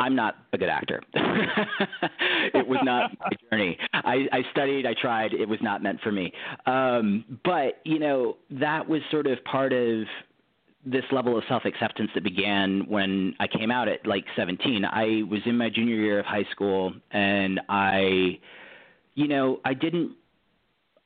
I'm 0.00 0.16
not 0.16 0.36
a 0.54 0.56
good 0.58 0.70
actor. 0.70 1.02
it 1.12 2.66
was 2.66 2.78
not 2.82 3.10
my 3.20 3.28
journey. 3.50 3.76
I, 3.92 4.26
I 4.32 4.42
studied, 4.50 4.86
I 4.86 4.94
tried, 4.94 5.34
it 5.34 5.46
was 5.46 5.58
not 5.60 5.82
meant 5.82 6.00
for 6.00 6.10
me. 6.10 6.32
Um, 6.64 7.38
but, 7.44 7.80
you 7.84 7.98
know, 7.98 8.38
that 8.50 8.88
was 8.88 9.02
sort 9.10 9.26
of 9.26 9.44
part 9.44 9.74
of 9.74 10.04
this 10.86 11.04
level 11.12 11.36
of 11.36 11.44
self 11.48 11.66
acceptance 11.66 12.10
that 12.14 12.24
began 12.24 12.86
when 12.88 13.34
I 13.40 13.46
came 13.46 13.70
out 13.70 13.88
at 13.88 14.06
like 14.06 14.24
17. 14.36 14.86
I 14.86 15.22
was 15.30 15.42
in 15.44 15.58
my 15.58 15.68
junior 15.68 15.96
year 15.96 16.20
of 16.20 16.24
high 16.24 16.46
school 16.50 16.94
and 17.10 17.60
I, 17.68 18.38
you 19.16 19.28
know, 19.28 19.60
I 19.66 19.74
didn't 19.74 20.12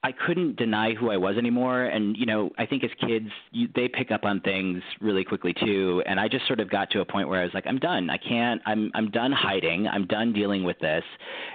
I 0.05 0.13
couldn't 0.13 0.57
deny 0.57 0.93
who 0.93 1.11
I 1.11 1.17
was 1.17 1.39
anymore. 1.39 1.85
And 1.85 2.15
you 2.15 2.27
know, 2.27 2.51
I 2.59 2.67
think 2.67 2.85
as 2.85 2.91
kids, 3.01 3.31
you, 3.53 3.69
they 3.75 3.89
pick 3.89 4.11
up 4.11 4.25
on 4.25 4.39
things 4.43 4.83
really 5.01 5.25
quickly 5.25 5.55
too. 5.55 6.03
And 6.05 6.21
I 6.21 6.29
just 6.29 6.47
sort 6.47 6.61
of 6.61 6.71
got 6.71 6.91
to 6.91 7.01
a 7.01 7.07
point 7.07 7.27
where 7.27 7.41
I 7.41 7.45
was 7.45 7.55
like, 7.55 7.67
I'm 7.67 7.79
done. 7.79 8.11
I 8.11 8.19
can't. 8.19 8.61
I'm 8.67 8.91
I'm 8.95 9.11
done 9.11 9.33
hiding. 9.33 9.89
I'm 9.89 10.07
done 10.07 10.35
dealing 10.35 10.63
with 10.63 10.79
this. 10.79 11.03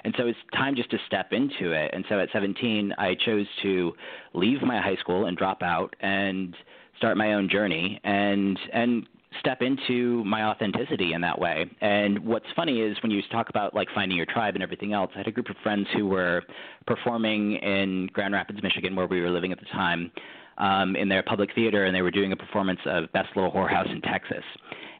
And 0.03 0.15
so 0.17 0.25
it's 0.25 0.39
time 0.55 0.75
just 0.75 0.89
to 0.89 0.97
step 1.05 1.31
into 1.31 1.73
it. 1.73 1.91
And 1.93 2.03
so 2.09 2.19
at 2.19 2.29
17, 2.33 2.91
I 2.97 3.15
chose 3.23 3.45
to 3.61 3.93
leave 4.33 4.63
my 4.63 4.81
high 4.81 4.97
school 4.97 5.27
and 5.27 5.37
drop 5.37 5.61
out 5.61 5.95
and 5.99 6.55
start 6.97 7.17
my 7.17 7.33
own 7.33 7.49
journey 7.49 8.01
and 8.03 8.59
and 8.73 9.05
step 9.39 9.61
into 9.61 10.23
my 10.23 10.43
authenticity 10.43 11.13
in 11.13 11.21
that 11.21 11.39
way. 11.39 11.69
And 11.81 12.19
what's 12.25 12.47
funny 12.55 12.81
is 12.81 12.97
when 13.03 13.11
you 13.11 13.21
talk 13.31 13.49
about 13.49 13.75
like 13.75 13.87
finding 13.93 14.17
your 14.17 14.25
tribe 14.25 14.55
and 14.55 14.63
everything 14.63 14.93
else, 14.93 15.11
I 15.13 15.19
had 15.19 15.27
a 15.27 15.31
group 15.31 15.49
of 15.49 15.55
friends 15.61 15.87
who 15.95 16.07
were 16.07 16.41
performing 16.87 17.55
in 17.57 18.09
Grand 18.13 18.33
Rapids, 18.33 18.61
Michigan, 18.63 18.95
where 18.95 19.07
we 19.07 19.21
were 19.21 19.29
living 19.29 19.51
at 19.51 19.59
the 19.59 19.65
time, 19.65 20.11
um, 20.57 20.95
in 20.95 21.07
their 21.09 21.23
public 21.23 21.53
theater, 21.55 21.85
and 21.85 21.95
they 21.95 22.01
were 22.01 22.11
doing 22.11 22.31
a 22.31 22.35
performance 22.35 22.79
of 22.85 23.11
Best 23.13 23.29
Little 23.35 23.51
Whorehouse 23.51 23.89
in 23.91 24.01
Texas. 24.01 24.43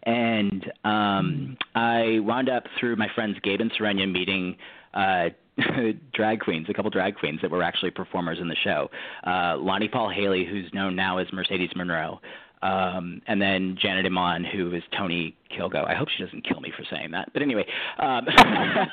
And 0.04 0.72
um, 0.86 1.58
I 1.76 2.20
wound 2.22 2.50
up 2.50 2.64
through 2.80 2.96
my 2.96 3.08
friends 3.14 3.38
Gabe 3.44 3.60
and 3.60 3.72
Serenia 3.74 4.08
meeting 4.08 4.56
uh, 4.94 5.30
drag 6.14 6.40
queens, 6.40 6.68
a 6.70 6.74
couple 6.74 6.90
drag 6.90 7.16
queens 7.16 7.40
that 7.42 7.52
were 7.52 7.64
actually 7.64 7.92
performers 7.92 8.40
in 8.40 8.48
the 8.48 8.56
show. 8.64 8.90
Uh, 9.26 9.58
Lonnie 9.58 9.90
Paul 9.90 10.10
Haley, 10.10 10.46
who's 10.46 10.72
known 10.74 10.96
now 10.96 11.18
as 11.18 11.28
Mercedes 11.34 11.72
Monroe, 11.76 12.22
um, 12.62 13.22
and 13.28 13.41
then 13.41 13.78
Janet 13.82 14.05
Iman, 14.05 14.43
who 14.43 14.74
is 14.74 14.84
Tony 14.97 15.36
Kilgo. 15.57 15.88
I 15.88 15.95
hope 15.95 16.10
she 16.10 16.24
doesn't 16.24 16.43
kill 16.43 16.60
me 16.60 16.74
for 16.76 16.84
saying 16.93 17.12
that. 17.12 17.32
But 17.32 17.41
anyway, 17.41 17.66
um, 17.99 18.28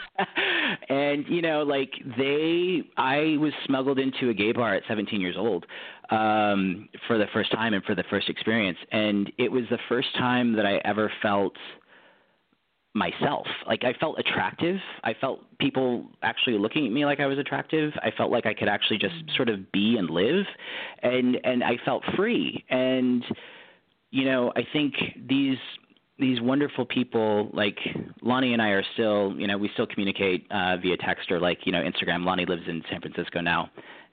and 0.88 1.26
you 1.28 1.42
know, 1.42 1.62
like 1.62 1.90
they, 2.16 2.82
I 2.96 3.36
was 3.38 3.52
smuggled 3.64 3.98
into 3.98 4.30
a 4.30 4.34
gay 4.34 4.52
bar 4.52 4.74
at 4.74 4.84
17 4.86 5.20
years 5.20 5.36
old 5.36 5.66
um, 6.10 6.88
for 7.08 7.18
the 7.18 7.26
first 7.32 7.50
time 7.50 7.74
and 7.74 7.82
for 7.84 7.94
the 7.96 8.04
first 8.08 8.28
experience, 8.28 8.78
and 8.92 9.32
it 9.38 9.50
was 9.50 9.64
the 9.70 9.78
first 9.88 10.08
time 10.16 10.54
that 10.54 10.66
I 10.66 10.76
ever 10.84 11.10
felt 11.20 11.54
myself. 12.96 13.46
Like 13.66 13.84
I 13.84 13.92
felt 14.00 14.18
attractive. 14.18 14.78
I 15.04 15.12
felt 15.20 15.40
people 15.58 16.06
actually 16.22 16.56
looking 16.56 16.86
at 16.86 16.92
me 16.92 17.04
like 17.04 17.20
I 17.20 17.26
was 17.26 17.38
attractive. 17.38 17.92
I 18.02 18.10
felt 18.16 18.30
like 18.30 18.46
I 18.46 18.54
could 18.54 18.68
actually 18.68 18.98
just 18.98 19.14
sort 19.36 19.50
of 19.50 19.70
be 19.70 19.96
and 19.98 20.08
live 20.08 20.46
and 21.02 21.36
and 21.44 21.62
I 21.62 21.76
felt 21.84 22.02
free. 22.16 22.64
And 22.70 23.22
you 24.16 24.24
know, 24.24 24.50
I 24.56 24.66
think 24.72 24.94
these 25.28 25.58
these 26.18 26.40
wonderful 26.40 26.86
people 26.86 27.50
like 27.52 27.78
Lonnie 28.22 28.54
and 28.54 28.62
I 28.62 28.70
are 28.70 28.84
still, 28.94 29.34
you 29.36 29.46
know, 29.46 29.58
we 29.58 29.68
still 29.74 29.86
communicate 29.86 30.46
uh 30.50 30.78
via 30.78 30.96
text 30.96 31.30
or 31.30 31.38
like, 31.38 31.58
you 31.66 31.72
know, 31.72 31.82
Instagram. 31.82 32.24
Lonnie 32.24 32.46
lives 32.46 32.62
in 32.66 32.82
San 32.90 33.02
Francisco 33.02 33.42
now. 33.42 33.70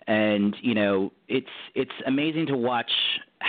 And, 0.07 0.53
you 0.61 0.75
know, 0.75 1.13
it's 1.29 1.55
it's 1.73 1.97
amazing 2.05 2.47
to 2.47 2.57
watch 2.57 2.91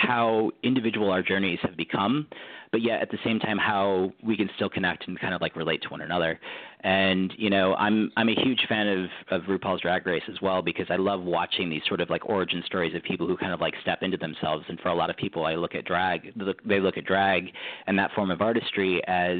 how 0.05 0.51
individual 0.63 1.11
our 1.11 1.21
journeys 1.21 1.59
have 1.61 1.75
become, 1.75 2.27
but 2.71 2.81
yet 2.81 3.01
at 3.01 3.09
the 3.09 3.17
same 3.23 3.39
time 3.39 3.57
how 3.57 4.11
we 4.23 4.37
can 4.37 4.49
still 4.55 4.69
connect 4.69 5.07
and 5.07 5.19
kind 5.19 5.33
of 5.33 5.41
like 5.41 5.55
relate 5.55 5.81
to 5.83 5.89
one 5.89 6.01
another. 6.01 6.39
And 6.81 7.33
you 7.37 7.49
know, 7.49 7.73
I'm 7.75 8.11
I'm 8.15 8.29
a 8.29 8.35
huge 8.35 8.65
fan 8.69 8.87
of 8.87 9.09
of 9.31 9.47
RuPaul's 9.47 9.81
Drag 9.81 10.05
Race 10.05 10.23
as 10.29 10.39
well 10.41 10.61
because 10.61 10.87
I 10.89 10.97
love 10.97 11.23
watching 11.23 11.69
these 11.69 11.81
sort 11.87 12.01
of 12.01 12.09
like 12.09 12.27
origin 12.27 12.63
stories 12.65 12.93
of 12.95 13.03
people 13.03 13.27
who 13.27 13.37
kind 13.37 13.53
of 13.53 13.61
like 13.61 13.73
step 13.81 13.99
into 14.01 14.17
themselves. 14.17 14.65
And 14.69 14.79
for 14.79 14.89
a 14.89 14.95
lot 14.95 15.09
of 15.09 15.17
people, 15.17 15.45
I 15.45 15.55
look 15.55 15.75
at 15.75 15.85
drag, 15.85 16.33
they 16.65 16.79
look 16.79 16.97
at 16.97 17.05
drag 17.05 17.49
and 17.87 17.97
that 17.97 18.11
form 18.13 18.29
of 18.31 18.41
artistry 18.41 19.01
as 19.07 19.39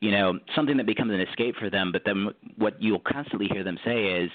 you 0.00 0.10
know 0.10 0.38
something 0.54 0.76
that 0.76 0.86
becomes 0.86 1.12
an 1.12 1.20
escape 1.20 1.56
for 1.56 1.70
them. 1.70 1.92
But 1.92 2.02
then 2.04 2.28
what 2.56 2.80
you'll 2.82 3.00
constantly 3.00 3.48
hear 3.48 3.64
them 3.64 3.78
say 3.84 4.04
is 4.04 4.30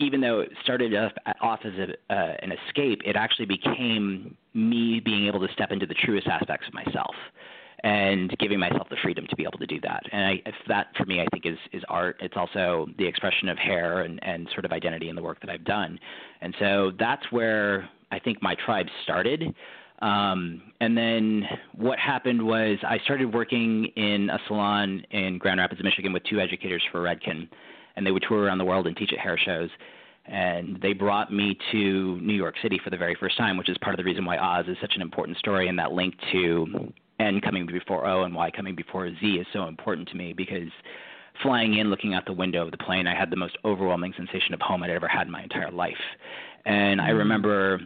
even 0.00 0.20
though 0.20 0.40
it 0.40 0.50
started 0.62 0.94
off, 0.94 1.60
as 1.64 1.72
a, 1.74 2.12
uh, 2.12 2.34
an 2.42 2.52
escape, 2.52 3.02
it 3.04 3.16
actually 3.16 3.46
became 3.46 4.36
me 4.52 5.00
being 5.00 5.26
able 5.26 5.46
to 5.46 5.52
step 5.52 5.70
into 5.70 5.86
the 5.86 5.94
truest 5.94 6.26
aspects 6.26 6.66
of 6.66 6.74
myself 6.74 7.14
and 7.84 8.36
giving 8.38 8.58
myself 8.58 8.88
the 8.88 8.96
freedom 9.02 9.26
to 9.28 9.36
be 9.36 9.44
able 9.44 9.58
to 9.58 9.66
do 9.66 9.78
that. 9.82 10.02
And 10.10 10.24
I, 10.24 10.52
that, 10.68 10.88
for 10.96 11.04
me, 11.04 11.20
I 11.20 11.26
think 11.30 11.46
is 11.46 11.58
is 11.72 11.82
art. 11.88 12.16
It's 12.20 12.34
also 12.36 12.88
the 12.98 13.06
expression 13.06 13.48
of 13.48 13.58
hair 13.58 14.00
and 14.00 14.18
and 14.24 14.48
sort 14.52 14.64
of 14.64 14.72
identity 14.72 15.08
in 15.10 15.16
the 15.16 15.22
work 15.22 15.40
that 15.40 15.50
I've 15.50 15.64
done. 15.64 15.98
And 16.40 16.54
so 16.58 16.92
that's 16.98 17.30
where 17.30 17.88
I 18.10 18.18
think 18.18 18.42
my 18.42 18.56
tribe 18.64 18.86
started. 19.04 19.54
Um, 20.00 20.72
and 20.80 20.96
then 20.98 21.44
what 21.76 21.98
happened 21.98 22.42
was 22.44 22.78
I 22.82 22.98
started 23.04 23.32
working 23.32 23.86
in 23.96 24.28
a 24.28 24.38
salon 24.48 25.04
in 25.10 25.38
Grand 25.38 25.60
Rapids, 25.60 25.80
Michigan, 25.84 26.12
with 26.12 26.24
two 26.24 26.40
educators 26.40 26.82
for 26.90 27.00
Redken 27.00 27.48
and 27.96 28.06
they 28.06 28.10
would 28.10 28.24
tour 28.28 28.44
around 28.44 28.58
the 28.58 28.64
world 28.64 28.86
and 28.86 28.96
teach 28.96 29.12
at 29.12 29.18
hair 29.18 29.38
shows. 29.38 29.70
And 30.26 30.80
they 30.80 30.94
brought 30.94 31.32
me 31.32 31.56
to 31.72 32.18
New 32.20 32.34
York 32.34 32.54
City 32.62 32.80
for 32.82 32.90
the 32.90 32.96
very 32.96 33.14
first 33.20 33.36
time, 33.36 33.56
which 33.56 33.68
is 33.68 33.76
part 33.78 33.94
of 33.94 33.98
the 33.98 34.04
reason 34.04 34.24
why 34.24 34.38
Oz 34.38 34.64
is 34.68 34.76
such 34.80 34.94
an 34.96 35.02
important 35.02 35.36
story 35.38 35.68
and 35.68 35.78
that 35.78 35.92
link 35.92 36.14
to 36.32 36.92
N 37.20 37.40
coming 37.40 37.66
before 37.66 38.06
O 38.06 38.24
and 38.24 38.34
Y 38.34 38.50
coming 38.50 38.74
before 38.74 39.10
Z 39.20 39.26
is 39.26 39.46
so 39.52 39.66
important 39.66 40.08
to 40.08 40.16
me 40.16 40.32
because 40.32 40.70
flying 41.42 41.78
in, 41.78 41.90
looking 41.90 42.14
out 42.14 42.24
the 42.26 42.32
window 42.32 42.64
of 42.64 42.70
the 42.70 42.78
plane, 42.78 43.06
I 43.06 43.14
had 43.18 43.30
the 43.30 43.36
most 43.36 43.56
overwhelming 43.64 44.14
sensation 44.16 44.54
of 44.54 44.60
home 44.60 44.82
I'd 44.82 44.90
ever 44.90 45.08
had 45.08 45.26
in 45.26 45.32
my 45.32 45.42
entire 45.42 45.70
life. 45.70 45.92
And 46.64 47.00
I 47.00 47.10
mm. 47.10 47.18
remember 47.18 47.80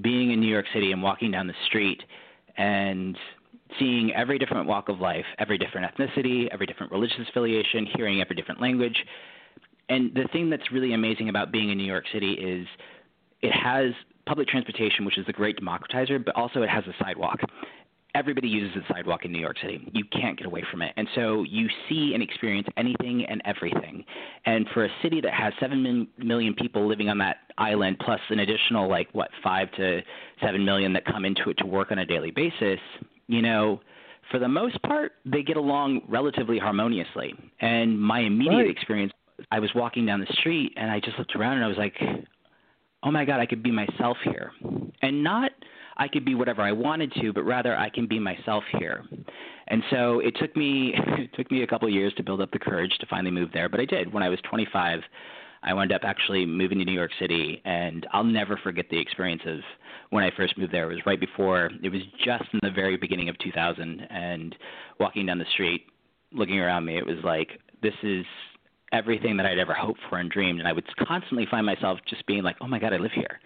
being 0.00 0.30
in 0.30 0.40
New 0.40 0.48
York 0.48 0.66
City 0.72 0.92
and 0.92 1.02
walking 1.02 1.30
down 1.30 1.46
the 1.46 1.54
street 1.66 2.00
and 2.56 3.16
seeing 3.78 4.12
every 4.14 4.38
different 4.38 4.66
walk 4.66 4.88
of 4.88 5.00
life, 5.00 5.24
every 5.38 5.58
different 5.58 5.92
ethnicity, 5.92 6.48
every 6.52 6.66
different 6.66 6.92
religious 6.92 7.16
affiliation, 7.28 7.86
hearing 7.96 8.20
every 8.20 8.36
different 8.36 8.60
language, 8.60 8.96
and 9.90 10.14
the 10.14 10.28
thing 10.32 10.48
that's 10.48 10.72
really 10.72 10.94
amazing 10.94 11.28
about 11.28 11.52
being 11.52 11.70
in 11.70 11.76
New 11.76 11.84
York 11.84 12.04
City 12.12 12.32
is 12.32 12.66
it 13.42 13.52
has 13.52 13.92
public 14.26 14.48
transportation, 14.48 15.04
which 15.04 15.18
is 15.18 15.26
a 15.28 15.32
great 15.32 15.58
democratizer, 15.58 16.24
but 16.24 16.36
also 16.36 16.62
it 16.62 16.70
has 16.70 16.84
a 16.86 16.94
sidewalk. 17.02 17.40
Everybody 18.14 18.48
uses 18.48 18.74
the 18.74 18.94
sidewalk 18.94 19.24
in 19.24 19.32
New 19.32 19.40
York 19.40 19.56
City. 19.60 19.88
You 19.92 20.04
can't 20.04 20.36
get 20.36 20.46
away 20.46 20.64
from 20.70 20.82
it. 20.82 20.92
And 20.96 21.08
so 21.14 21.44
you 21.44 21.68
see 21.88 22.12
and 22.14 22.22
experience 22.22 22.68
anything 22.76 23.24
and 23.28 23.42
everything. 23.44 24.04
And 24.46 24.66
for 24.72 24.84
a 24.84 24.88
city 25.02 25.20
that 25.20 25.32
has 25.32 25.52
7 25.60 26.08
million 26.18 26.54
people 26.54 26.88
living 26.88 27.08
on 27.08 27.18
that 27.18 27.38
island, 27.58 27.98
plus 28.00 28.20
an 28.30 28.40
additional, 28.40 28.88
like, 28.88 29.08
what, 29.12 29.30
5 29.42 29.72
to 29.72 30.00
7 30.42 30.64
million 30.64 30.92
that 30.92 31.04
come 31.04 31.24
into 31.24 31.50
it 31.50 31.58
to 31.58 31.66
work 31.66 31.92
on 31.92 31.98
a 31.98 32.06
daily 32.06 32.30
basis, 32.30 32.80
you 33.28 33.42
know, 33.42 33.80
for 34.30 34.38
the 34.38 34.48
most 34.48 34.80
part, 34.82 35.12
they 35.24 35.42
get 35.42 35.56
along 35.56 36.02
relatively 36.08 36.58
harmoniously. 36.58 37.34
And 37.60 38.00
my 38.00 38.20
immediate 38.20 38.56
right. 38.56 38.70
experience 38.70 39.12
I 39.50 39.60
was 39.60 39.70
walking 39.74 40.06
down 40.06 40.20
the 40.20 40.34
street 40.38 40.72
and 40.76 40.90
I 40.90 41.00
just 41.00 41.18
looked 41.18 41.34
around 41.36 41.54
and 41.54 41.64
I 41.64 41.68
was 41.68 41.76
like, 41.76 41.94
oh 43.02 43.10
my 43.10 43.24
God, 43.24 43.40
I 43.40 43.46
could 43.46 43.62
be 43.62 43.70
myself 43.70 44.16
here. 44.24 44.52
And 45.02 45.22
not 45.22 45.52
I 45.96 46.08
could 46.08 46.24
be 46.24 46.34
whatever 46.34 46.62
I 46.62 46.72
wanted 46.72 47.12
to, 47.20 47.32
but 47.32 47.42
rather 47.42 47.76
I 47.76 47.90
can 47.90 48.06
be 48.06 48.18
myself 48.18 48.64
here. 48.78 49.04
And 49.68 49.82
so 49.90 50.20
it 50.20 50.34
took 50.40 50.56
me 50.56 50.94
it 50.96 51.30
took 51.34 51.50
me 51.50 51.62
a 51.62 51.66
couple 51.66 51.88
of 51.88 51.94
years 51.94 52.12
to 52.14 52.22
build 52.22 52.40
up 52.40 52.50
the 52.50 52.58
courage 52.58 52.92
to 53.00 53.06
finally 53.06 53.30
move 53.30 53.50
there, 53.52 53.68
but 53.68 53.80
I 53.80 53.84
did. 53.84 54.12
When 54.12 54.22
I 54.22 54.28
was 54.28 54.38
25, 54.48 55.00
I 55.62 55.74
wound 55.74 55.92
up 55.92 56.02
actually 56.04 56.46
moving 56.46 56.78
to 56.78 56.84
New 56.86 56.92
York 56.92 57.10
City, 57.20 57.60
and 57.66 58.06
I'll 58.12 58.24
never 58.24 58.56
forget 58.56 58.86
the 58.90 58.98
experience 58.98 59.42
of 59.46 59.58
when 60.08 60.24
I 60.24 60.30
first 60.34 60.56
moved 60.56 60.72
there. 60.72 60.90
It 60.90 60.94
was 60.94 61.06
right 61.06 61.20
before, 61.20 61.70
it 61.82 61.90
was 61.90 62.00
just 62.24 62.44
in 62.54 62.60
the 62.62 62.70
very 62.70 62.96
beginning 62.96 63.28
of 63.28 63.38
2000, 63.38 64.06
and 64.08 64.56
walking 64.98 65.26
down 65.26 65.38
the 65.38 65.44
street, 65.52 65.84
looking 66.32 66.58
around 66.58 66.86
me, 66.86 66.96
it 66.96 67.04
was 67.04 67.18
like, 67.22 67.60
this 67.82 67.92
is 68.02 68.24
everything 68.92 69.36
that 69.36 69.46
I'd 69.46 69.58
ever 69.58 69.74
hoped 69.74 70.00
for 70.08 70.18
and 70.18 70.30
dreamed. 70.30 70.58
And 70.58 70.68
I 70.68 70.72
would 70.72 70.84
constantly 70.96 71.46
find 71.50 71.64
myself 71.64 71.98
just 72.08 72.26
being 72.26 72.42
like, 72.42 72.56
oh 72.60 72.66
my 72.66 72.78
God, 72.78 72.92
I 72.92 72.98
live 72.98 73.12
here. 73.12 73.40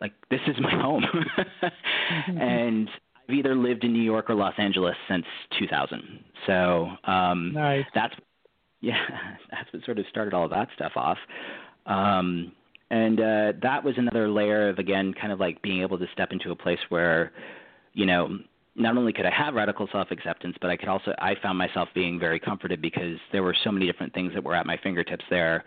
Like, 0.00 0.12
this 0.30 0.40
is 0.46 0.56
my 0.60 0.70
home. 0.82 1.04
mm-hmm. 1.04 2.38
And 2.38 2.88
I've 3.28 3.34
either 3.34 3.54
lived 3.54 3.84
in 3.84 3.92
New 3.92 4.02
York 4.02 4.30
or 4.30 4.34
Los 4.34 4.54
Angeles 4.58 4.96
since 5.08 5.24
2000. 5.58 6.24
So 6.46 6.88
um, 7.04 7.52
nice. 7.52 7.84
that's, 7.94 8.14
yeah, 8.80 9.00
that's 9.50 9.72
what 9.72 9.84
sort 9.84 9.98
of 9.98 10.06
started 10.10 10.34
all 10.34 10.44
of 10.44 10.50
that 10.50 10.68
stuff 10.74 10.92
off. 10.96 11.18
Um, 11.86 12.52
and 12.90 13.20
uh, 13.20 13.52
that 13.62 13.82
was 13.84 13.94
another 13.96 14.28
layer 14.28 14.68
of, 14.68 14.78
again, 14.78 15.14
kind 15.18 15.32
of 15.32 15.40
like 15.40 15.62
being 15.62 15.80
able 15.80 15.98
to 15.98 16.06
step 16.12 16.28
into 16.30 16.50
a 16.50 16.56
place 16.56 16.78
where, 16.88 17.32
you 17.94 18.04
know, 18.04 18.38
not 18.74 18.96
only 18.96 19.12
could 19.12 19.26
I 19.26 19.30
have 19.30 19.54
radical 19.54 19.88
self 19.92 20.10
acceptance, 20.10 20.56
but 20.60 20.70
I 20.70 20.76
could 20.76 20.88
also 20.88 21.12
I 21.18 21.34
found 21.42 21.58
myself 21.58 21.88
being 21.94 22.18
very 22.18 22.40
comforted 22.40 22.80
because 22.80 23.18
there 23.30 23.42
were 23.42 23.54
so 23.64 23.70
many 23.70 23.86
different 23.86 24.14
things 24.14 24.32
that 24.34 24.42
were 24.42 24.54
at 24.54 24.66
my 24.66 24.78
fingertips 24.82 25.24
there 25.30 25.64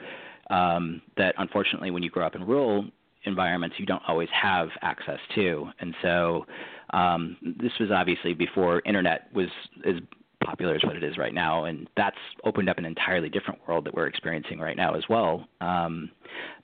um, 0.50 1.02
that 1.18 1.36
unfortunately 1.38 1.92
when 1.92 2.04
you 2.04 2.10
grow 2.10 2.26
up 2.26 2.36
in 2.36 2.46
rural 2.46 2.86
environments 3.26 3.76
you 3.80 3.86
don't 3.86 4.04
always 4.08 4.30
have 4.30 4.70
access 4.82 5.20
to. 5.36 5.68
And 5.80 5.96
so 6.02 6.46
um, 6.92 7.38
this 7.60 7.72
was 7.80 7.90
obviously 7.92 8.34
before 8.34 8.82
internet 8.86 9.34
was 9.34 9.48
as 9.86 9.96
popular 10.44 10.76
as 10.76 10.84
what 10.84 10.96
it 10.96 11.04
is 11.04 11.18
right 11.18 11.34
now, 11.34 11.66
and 11.66 11.90
that's 11.98 12.18
opened 12.44 12.70
up 12.70 12.78
an 12.78 12.86
entirely 12.86 13.30
different 13.30 13.60
world 13.68 13.86
that 13.86 13.94
we're 13.94 14.08
experiencing 14.08 14.60
right 14.60 14.78
now 14.78 14.94
as 14.94 15.04
well. 15.10 15.48
Um, 15.62 16.12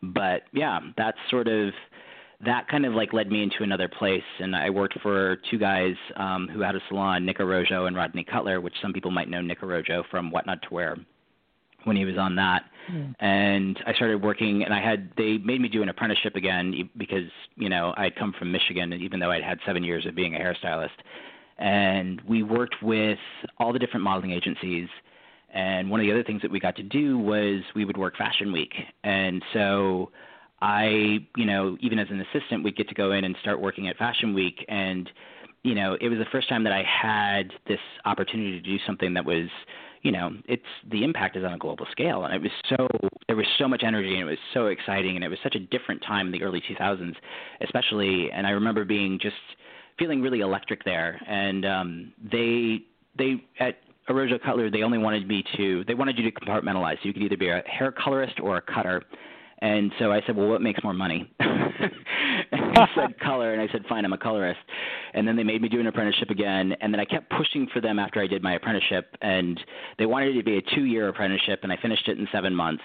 but 0.02 0.44
yeah, 0.54 0.80
that's 0.98 1.18
sort 1.30 1.48
of 1.48 1.74
that 2.46 2.68
kind 2.68 2.86
of 2.86 2.94
like 2.94 3.14
led 3.14 3.32
me 3.32 3.44
into 3.44 3.64
another 3.64 3.88
place 3.88 4.24
and 4.40 4.56
I 4.56 4.70
worked 4.70 5.00
for 5.02 5.38
two 5.50 5.58
guys 5.58 5.96
um 6.16 6.48
who 6.48 6.62
had 6.62 6.76
a 6.76 6.82
salon, 6.90 7.26
Nick 7.26 7.40
Arrojo 7.40 7.88
and 7.88 7.96
Rodney 7.96 8.24
Cutler, 8.24 8.62
which 8.62 8.74
some 8.82 8.94
people 8.94 9.12
might 9.12 9.30
know 9.30 9.42
Nick 9.42 9.62
Arrojo 9.62 10.04
from 10.10 10.32
What 10.32 10.46
Not 10.46 10.62
to 10.64 10.74
Wear. 10.74 10.98
when 11.84 11.96
he 11.96 12.06
was 12.06 12.18
on 12.18 12.36
that. 12.36 12.64
Mm. 12.92 13.16
And 13.20 13.80
I 13.86 13.94
started 13.94 14.22
working, 14.22 14.64
and 14.64 14.74
I 14.74 14.82
had 14.82 15.12
they 15.18 15.38
made 15.38 15.62
me 15.62 15.70
do 15.70 15.82
an 15.82 15.90
apprenticeship 15.90 16.36
again 16.36 16.90
because 16.98 17.30
you 17.56 17.70
know 17.70 17.94
I 17.98 18.04
had 18.06 18.16
come 18.16 18.34
from 18.38 18.52
Michigan, 18.52 18.94
even 18.94 19.20
though 19.20 19.32
I'd 19.32 19.44
had 19.44 19.60
seven 19.66 19.84
years 19.84 20.06
of 20.06 20.16
being 20.16 20.36
a 20.36 20.40
hairstylist. 20.40 20.90
And 21.58 22.22
we 22.28 22.42
worked 22.44 22.76
with 22.82 23.20
all 23.60 23.72
the 23.72 23.80
different 23.80 24.04
modeling 24.04 24.32
agencies. 24.32 24.90
And 25.54 25.92
one 25.92 26.00
of 26.00 26.06
the 26.06 26.12
other 26.12 26.24
things 26.24 26.42
that 26.42 26.50
we 26.50 26.60
got 26.60 26.76
to 26.78 26.84
do 26.84 27.18
was 27.18 27.62
we 27.76 27.84
would 27.86 27.98
work 27.98 28.16
Fashion 28.18 28.52
Week, 28.54 28.74
and 29.04 29.44
so 29.54 30.12
I, 30.62 31.20
you 31.36 31.46
know, 31.46 31.78
even 31.82 32.00
as 32.00 32.08
an 32.10 32.22
assistant, 32.22 32.64
we'd 32.64 32.78
get 32.78 32.88
to 32.90 32.96
go 32.96 33.12
in 33.12 33.24
and 33.24 33.36
start 33.42 33.60
working 33.60 33.88
at 33.88 33.98
Fashion 33.98 34.34
Week, 34.34 34.66
and 34.68 35.10
you 35.64 35.76
know, 35.76 35.96
it 36.02 36.10
was 36.10 36.18
the 36.18 36.26
first 36.32 36.50
time 36.50 36.64
that 36.64 36.74
I 36.74 36.84
had 36.84 37.52
this 37.68 37.80
opportunity 38.06 38.52
to 38.54 38.62
do 38.62 38.78
something 38.86 39.14
that 39.14 39.26
was 39.26 39.48
you 40.02 40.12
know, 40.12 40.32
it's 40.48 40.64
the 40.90 41.04
impact 41.04 41.36
is 41.38 41.44
on 41.44 41.54
a 41.54 41.58
global 41.58 41.86
scale, 41.92 42.26
and 42.26 42.34
it 42.34 42.42
was 42.42 42.52
so 42.70 42.88
there 43.28 43.36
was 43.36 43.46
so 43.58 43.68
much 43.68 43.84
energy, 43.86 44.14
and 44.14 44.22
it 44.22 44.26
was 44.26 44.38
so 44.54 44.68
exciting, 44.68 45.16
and 45.16 45.24
it 45.24 45.30
was 45.30 45.38
such 45.44 45.56
a 45.56 45.60
different 45.60 46.02
time 46.02 46.28
in 46.28 46.32
the 46.32 46.42
early 46.44 46.62
2000s, 46.62 47.16
especially. 47.62 48.32
And 48.32 48.48
I 48.48 48.52
remember 48.52 48.84
being 48.84 49.20
just 49.22 49.36
feeling 50.00 50.22
really 50.22 50.40
electric 50.40 50.84
there, 50.84 51.22
and 51.28 51.66
um, 51.66 52.14
they 52.32 52.80
they 53.18 53.44
at 53.60 53.78
Arrojo 54.10 54.42
Cutler 54.42 54.72
they 54.72 54.82
only 54.82 54.98
wanted 54.98 55.28
me 55.28 55.44
to 55.58 55.84
they 55.86 55.94
wanted 55.94 56.18
you 56.18 56.30
to 56.30 56.32
compartmentalize. 56.32 56.96
So 56.96 57.02
you 57.04 57.14
could 57.14 57.24
either 57.24 57.38
be 57.38 57.50
a 57.50 57.62
hair 57.68 57.92
colorist 57.92 58.40
or 58.40 58.58
a 58.58 58.62
cutter. 58.62 59.04
And 59.62 59.92
so 60.00 60.12
I 60.12 60.22
said, 60.26 60.36
well, 60.36 60.48
what 60.48 60.62
makes 60.62 60.84
more 60.84 60.94
money? 60.94 61.32
he 61.40 62.86
said 62.96 63.20
color, 63.20 63.54
and 63.54 63.62
I 63.62 63.72
said, 63.72 63.84
fine, 63.88 64.06
I'm 64.06 64.14
a 64.14 64.18
colorist. 64.18 64.60
And 65.14 65.28
then 65.28 65.36
they 65.36 65.44
made 65.44 65.62
me 65.62 65.70
do 65.70 65.80
an 65.80 65.88
apprenticeship 65.88 66.30
again, 66.32 66.74
and 66.82 66.92
then 66.92 67.00
I 67.00 67.06
kept 67.06 67.30
pushing 67.30 67.68
for 67.72 67.80
them 67.80 68.00
after 68.00 68.20
I 68.20 68.28
did 68.28 68.42
my 68.42 68.56
apprenticeship, 68.56 69.16
and 69.22 69.60
they 70.00 70.08
wanted 70.08 70.36
it 70.36 70.40
to 70.40 70.44
be 70.44 70.58
a 70.58 70.76
two-year 70.76 71.08
apprenticeship, 71.10 71.60
and 71.64 71.72
I 71.72 71.78
finished 71.78 72.08
it 72.08 72.18
in 72.18 72.28
seven 72.32 72.56
months. 72.56 72.84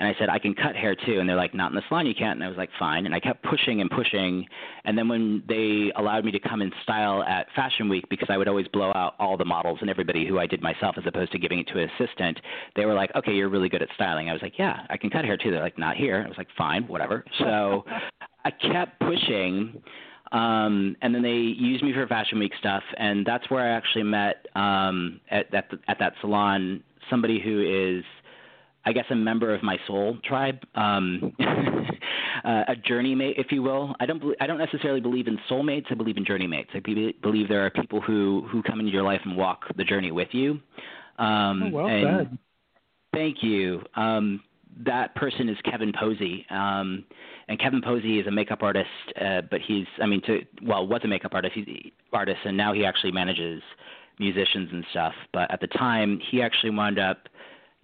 And 0.00 0.08
I 0.08 0.18
said, 0.18 0.30
I 0.30 0.38
can 0.38 0.54
cut 0.54 0.74
hair 0.74 0.96
too. 0.96 1.20
And 1.20 1.28
they're 1.28 1.36
like, 1.36 1.52
not 1.52 1.70
in 1.70 1.76
the 1.76 1.82
salon, 1.88 2.06
you 2.06 2.14
can't. 2.14 2.38
And 2.38 2.42
I 2.42 2.48
was 2.48 2.56
like, 2.56 2.70
fine. 2.78 3.04
And 3.04 3.14
I 3.14 3.20
kept 3.20 3.44
pushing 3.44 3.82
and 3.82 3.90
pushing. 3.90 4.46
And 4.86 4.96
then 4.96 5.08
when 5.08 5.42
they 5.46 5.92
allowed 5.94 6.24
me 6.24 6.32
to 6.32 6.40
come 6.40 6.62
and 6.62 6.72
style 6.82 7.22
at 7.22 7.48
Fashion 7.54 7.86
Week, 7.86 8.08
because 8.08 8.28
I 8.30 8.38
would 8.38 8.48
always 8.48 8.66
blow 8.68 8.92
out 8.94 9.14
all 9.18 9.36
the 9.36 9.44
models 9.44 9.76
and 9.82 9.90
everybody 9.90 10.26
who 10.26 10.38
I 10.38 10.46
did 10.46 10.62
myself 10.62 10.94
as 10.96 11.04
opposed 11.06 11.32
to 11.32 11.38
giving 11.38 11.58
it 11.58 11.68
to 11.68 11.82
an 11.82 11.90
assistant, 11.98 12.40
they 12.76 12.86
were 12.86 12.94
like, 12.94 13.14
okay, 13.14 13.32
you're 13.32 13.50
really 13.50 13.68
good 13.68 13.82
at 13.82 13.88
styling. 13.94 14.30
I 14.30 14.32
was 14.32 14.40
like, 14.40 14.54
yeah, 14.58 14.86
I 14.88 14.96
can 14.96 15.10
cut 15.10 15.26
hair 15.26 15.36
too. 15.36 15.50
They're 15.50 15.60
like, 15.60 15.78
not 15.78 15.96
here. 15.96 16.22
I 16.24 16.28
was 16.28 16.38
like, 16.38 16.48
fine, 16.56 16.88
whatever. 16.88 17.22
So 17.38 17.84
I 18.46 18.52
kept 18.52 18.98
pushing. 19.00 19.82
Um, 20.32 20.96
and 21.02 21.14
then 21.14 21.22
they 21.22 21.28
used 21.28 21.84
me 21.84 21.92
for 21.92 22.06
Fashion 22.06 22.38
Week 22.38 22.52
stuff, 22.58 22.84
and 22.96 23.26
that's 23.26 23.50
where 23.50 23.66
I 23.66 23.76
actually 23.76 24.04
met 24.04 24.46
um, 24.54 25.20
at, 25.30 25.52
at, 25.52 25.68
the, 25.70 25.78
at 25.88 25.98
that 25.98 26.14
salon 26.22 26.82
somebody 27.10 27.40
who 27.40 27.60
is 27.98 28.04
I 28.84 28.92
guess 28.92 29.04
a 29.10 29.14
member 29.14 29.54
of 29.54 29.62
my 29.62 29.76
soul 29.86 30.16
tribe, 30.24 30.58
um, 30.74 31.34
uh, 32.44 32.64
a 32.68 32.76
journey 32.76 33.14
mate, 33.14 33.34
if 33.36 33.52
you 33.52 33.62
will. 33.62 33.94
I 34.00 34.06
don't 34.06 34.22
I 34.40 34.46
don't 34.46 34.58
necessarily 34.58 35.00
believe 35.00 35.26
in 35.26 35.38
soulmates. 35.50 35.86
I 35.90 35.94
believe 35.94 36.16
in 36.16 36.24
journey 36.24 36.46
mates. 36.46 36.70
I 36.74 36.80
believe 36.80 37.48
there 37.48 37.64
are 37.64 37.70
people 37.70 38.00
who 38.00 38.46
who 38.50 38.62
come 38.62 38.80
into 38.80 38.92
your 38.92 39.02
life 39.02 39.20
and 39.24 39.36
walk 39.36 39.64
the 39.76 39.84
journey 39.84 40.10
with 40.10 40.28
you. 40.32 40.60
Um, 41.18 41.62
oh, 41.62 41.70
well 41.70 41.88
said. 41.88 42.38
Thank 43.12 43.42
you. 43.42 43.82
Um, 43.96 44.40
that 44.84 45.14
person 45.14 45.48
is 45.48 45.56
Kevin 45.64 45.92
Posey. 45.98 46.46
Um, 46.50 47.04
and 47.48 47.58
Kevin 47.58 47.82
Posey 47.82 48.20
is 48.20 48.26
a 48.26 48.30
makeup 48.30 48.62
artist, 48.62 48.88
uh, 49.20 49.42
but 49.50 49.60
he's, 49.60 49.86
I 50.00 50.06
mean, 50.06 50.22
to 50.22 50.40
well, 50.62 50.86
was 50.86 51.00
a 51.04 51.08
makeup 51.08 51.34
artist, 51.34 51.54
he's 51.54 51.92
artist, 52.12 52.38
and 52.44 52.56
now 52.56 52.72
he 52.72 52.84
actually 52.84 53.12
manages 53.12 53.62
musicians 54.18 54.68
and 54.72 54.84
stuff. 54.90 55.14
But 55.32 55.50
at 55.50 55.60
the 55.60 55.66
time, 55.66 56.20
he 56.30 56.42
actually 56.42 56.70
wound 56.70 56.98
up 56.98 57.28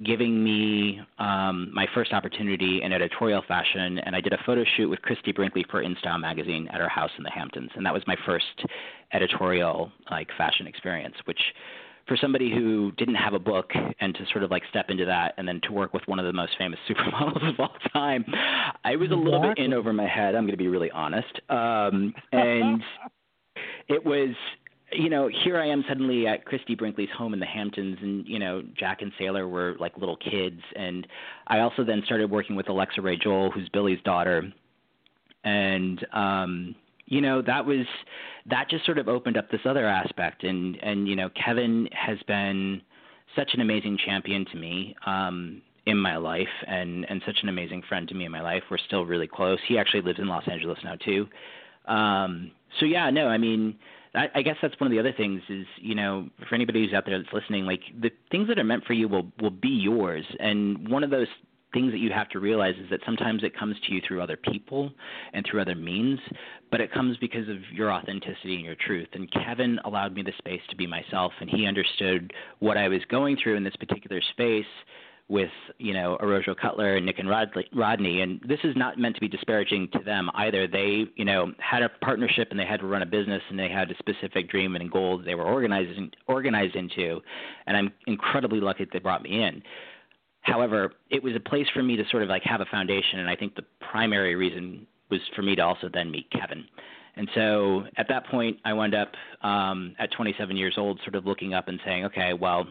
giving 0.05 0.43
me 0.45 1.01
um, 1.19 1.71
my 1.73 1.87
first 1.95 2.13
opportunity 2.13 2.83
in 2.83 2.93
editorial 2.93 3.43
fashion, 3.49 3.99
and 3.99 4.15
I 4.15 4.21
did 4.21 4.33
a 4.33 4.39
photo 4.45 4.65
shoot 4.77 4.89
with 4.89 5.01
Christie 5.03 5.33
Brinkley 5.33 5.65
for 5.71 5.83
InStyle 5.83 6.21
magazine 6.21 6.69
at 6.69 6.81
her 6.81 6.89
house 6.89 7.11
in 7.17 7.25
the 7.25 7.31
Hamptons, 7.31 7.71
and 7.75 7.87
that 7.87 7.95
was 7.95 8.03
my 8.07 8.17
first 8.27 8.65
editorial 9.13 9.91
like 10.11 10.29
fashion 10.37 10.67
experience, 10.67 11.15
which 11.25 11.41
for 12.07 12.17
somebody 12.17 12.53
who 12.55 12.93
didn't 12.93 13.15
have 13.15 13.33
a 13.33 13.39
book 13.39 13.71
and 14.01 14.15
to 14.15 14.25
sort 14.31 14.45
of 14.45 14.51
like 14.51 14.63
step 14.71 14.87
into 14.91 15.05
that 15.05 15.35
and 15.39 15.49
then 15.49 15.61
to 15.65 15.73
work 15.73 15.93
with 15.93 16.03
one 16.07 16.19
of 16.19 16.27
the 16.27 16.33
most 16.33 16.53
famous 16.59 16.79
supermodels 16.89 17.49
of 17.49 17.59
all 17.59 17.75
time, 17.93 18.25
I 18.85 18.97
was 18.97 19.11
a 19.11 19.15
little 19.15 19.41
bit 19.41 19.59
in 19.59 19.73
over 19.73 19.93
my 19.93 20.07
head. 20.07 20.35
I'm 20.35 20.43
going 20.43 20.53
to 20.53 20.57
be 20.59 20.69
really 20.69 20.91
honest, 20.91 21.41
um, 21.49 22.15
and 22.33 22.83
it 23.89 24.05
was 24.05 24.35
you 24.93 25.11
know, 25.11 25.29
here 25.45 25.59
I 25.59 25.67
am 25.67 25.85
suddenly 25.89 26.27
at 26.27 26.45
Christie 26.45 26.77
Brinkley's 26.77 27.09
home 27.17 27.35
in 27.35 27.41
the 27.41 27.47
Hamptons, 27.47 27.99
and 28.01 28.27
you 28.27 28.39
know, 28.39 28.63
Jack 28.79 29.03
and 29.03 29.13
Sailor 29.19 29.49
were 29.49 29.75
like 29.81 29.97
little 29.99 30.17
kids, 30.17 30.61
and 30.77 31.07
I 31.49 31.61
also 31.61 31.85
then 31.85 32.03
started 32.05 32.31
working 32.31 32.57
with 32.57 32.69
Alexa 32.69 33.01
Ray 33.03 33.17
Joel, 33.17 33.51
who's 33.51 33.69
Billy's 33.71 34.01
daughter, 34.05 34.45
and 35.45 36.07
um, 36.13 36.75
you 37.07 37.21
know, 37.21 37.43
that 37.43 37.65
was 37.65 37.87
that 38.49 38.71
just 38.71 38.85
sort 38.85 38.99
of 38.99 39.09
opened 39.09 39.37
up 39.37 39.51
this 39.51 39.61
other 39.65 39.87
aspect, 39.87 40.45
and 40.45 40.77
and 40.83 41.09
you 41.09 41.17
know, 41.17 41.31
Kevin 41.31 41.89
has 41.93 42.19
been 42.29 42.81
such 43.35 43.51
an 43.55 43.61
amazing 43.61 43.99
champion 44.05 44.47
to 44.53 44.57
me. 44.57 44.95
Um, 45.05 45.63
in 45.87 45.97
my 45.97 46.17
life 46.17 46.49
and 46.67 47.07
and 47.09 47.23
such 47.25 47.37
an 47.43 47.49
amazing 47.49 47.81
friend 47.89 48.09
to 48.09 48.15
me 48.15 48.25
in 48.25 48.33
my 48.33 48.43
life. 48.43 48.65
We're 48.71 48.79
still 48.79 49.07
really 49.07 49.29
close. 49.29 49.59
He 49.69 49.79
actually 49.79 50.03
lives 50.03 50.19
in 50.19 50.27
Los 50.27 50.43
Angeles 50.51 50.79
now 50.85 50.97
too. 50.97 51.29
Um 51.87 52.51
so 52.81 52.87
yeah, 52.87 53.09
no, 53.11 53.29
I 53.29 53.39
mean, 53.39 53.77
I, 54.17 54.29
I 54.37 54.43
guess 54.43 54.57
that's 54.61 54.79
one 54.81 54.87
of 54.87 54.93
the 54.93 54.99
other 54.99 55.13
things 55.17 55.43
is 55.49 55.67
you 55.77 55.95
know 55.95 56.29
for 56.49 56.55
anybody 56.55 56.85
who's 56.85 56.95
out 56.95 57.05
there 57.07 57.19
that's 57.19 57.33
listening, 57.33 57.67
like 57.67 57.83
the 58.01 58.11
things 58.31 58.49
that 58.49 58.59
are 58.59 58.65
meant 58.65 58.85
for 58.85 58.93
you 58.93 59.09
will 59.09 59.31
will 59.41 59.51
be 59.51 59.69
yours, 59.69 60.25
and 60.41 60.89
one 60.89 61.05
of 61.05 61.11
those 61.11 61.29
things 61.73 61.93
that 61.93 61.99
you 61.99 62.11
have 62.11 62.29
to 62.31 62.39
realize 62.39 62.75
is 62.83 62.89
that 62.89 63.01
sometimes 63.05 63.45
it 63.45 63.55
comes 63.55 63.77
to 63.87 63.93
you 63.93 64.01
through 64.07 64.23
other 64.23 64.37
people 64.37 64.91
and 65.35 65.45
through 65.45 65.61
other 65.61 65.75
means, 65.75 66.19
but 66.71 66.81
it 66.81 66.91
comes 66.91 67.19
because 67.19 67.49
of 67.51 67.59
your 67.71 67.93
authenticity 67.93 68.55
and 68.55 68.65
your 68.65 68.77
truth. 68.87 69.09
And 69.13 69.31
Kevin 69.31 69.79
allowed 69.85 70.15
me 70.15 70.23
the 70.23 70.33
space 70.39 70.63
to 70.71 70.77
be 70.77 70.87
myself, 70.87 71.33
and 71.41 71.51
he 71.51 71.67
understood 71.67 72.33
what 72.61 72.79
I 72.79 72.89
was 72.89 73.01
going 73.11 73.37
through 73.43 73.57
in 73.57 73.65
this 73.65 73.77
particular 73.77 74.23
space 74.31 74.65
with 75.29 75.51
you 75.79 75.93
know 75.93 76.17
Arrojo 76.21 76.57
Cutler 76.57 76.97
and 76.97 77.07
Nick 77.07 77.19
and 77.19 77.29
Rodney, 77.29 78.21
and 78.21 78.41
this 78.47 78.61
is 78.63 78.77
not 78.77 78.99
meant 78.99 79.17
to 79.17 79.21
be 79.21 79.29
disparaging 79.29 79.89
to 79.93 79.99
them 79.99 80.31
either. 80.35 80.69
They 80.69 81.05
you 81.17 81.25
know 81.25 81.53
had 81.59 81.83
a 81.83 81.89
partnership 82.01 82.49
and 82.51 82.61
they 82.61 82.65
had 82.65 82.81
to 82.81 82.87
run 82.87 83.03
a 83.03 83.07
business 83.07 83.43
and 83.51 83.59
they 83.59 83.69
had 83.69 83.91
a 83.91 83.97
specific 83.99 84.49
dream 84.49 84.77
and 84.77 84.91
goal 84.91 85.19
they 85.19 85.35
were 85.35 85.45
organizing 85.45 86.11
organized 86.29 86.77
into, 86.77 87.21
and 87.67 87.77
I'm 87.77 87.93
incredibly 88.07 88.61
lucky 88.61 88.85
that 88.85 88.93
they 88.93 89.01
brought 89.01 89.23
me 89.23 89.43
in. 89.43 89.63
However, 90.43 90.93
it 91.11 91.23
was 91.23 91.35
a 91.35 91.41
place 91.41 91.67
for 91.75 91.83
me 91.83 91.97
to 91.97 92.05
sort 92.11 92.23
of 92.23 92.29
like 92.29 92.43
have 92.45 92.61
a 92.61 92.67
foundation, 92.67 93.19
and 93.19 93.29
I 93.29 93.35
think 93.35 93.57
the 93.57 93.65
primary 93.91 94.37
reason 94.37 94.87
was 95.11 95.21
for 95.35 95.43
me 95.43 95.57
to 95.57 95.63
also 95.63 95.89
then 95.93 96.11
meet 96.11 96.31
Kevin. 96.31 96.65
And 97.17 97.29
so 97.35 97.85
at 97.97 98.09
that 98.09 98.27
point, 98.27 98.59
I 98.65 98.75
wound 98.75 98.95
up 98.95 99.11
um, 99.43 99.97
at 99.99 100.13
27 100.13 100.57
years 100.57 100.75
old, 100.77 101.01
sort 101.03 101.15
of 101.15 101.25
looking 101.25 101.55
up 101.55 101.69
and 101.69 101.81
saying, 101.85 102.05
okay, 102.05 102.35
well, 102.35 102.67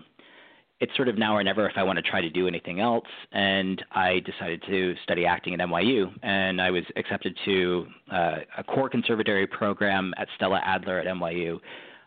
it's 0.80 0.96
sort 0.96 1.08
of 1.08 1.18
now 1.18 1.36
or 1.36 1.44
never 1.44 1.68
if 1.70 1.78
I 1.78 1.84
want 1.84 1.98
to 1.98 2.04
try 2.04 2.22
to 2.22 2.30
do 2.30 2.48
anything 2.48 2.80
else. 2.80 3.06
And 3.32 3.84
I 3.92 4.20
decided 4.20 4.62
to 4.68 4.96
study 5.04 5.26
acting 5.26 5.54
at 5.54 5.60
NYU, 5.60 6.12
and 6.22 6.62
I 6.62 6.72
was 6.72 6.84
accepted 6.96 7.38
to 7.46 7.88
uh, 8.12 8.36
a 8.58 8.64
core 8.64 8.90
conservatory 8.90 9.48
program 9.48 10.14
at 10.18 10.28
Stella 10.36 10.62
Adler 10.66 11.00
at 11.00 11.08
NYU. 11.08 11.60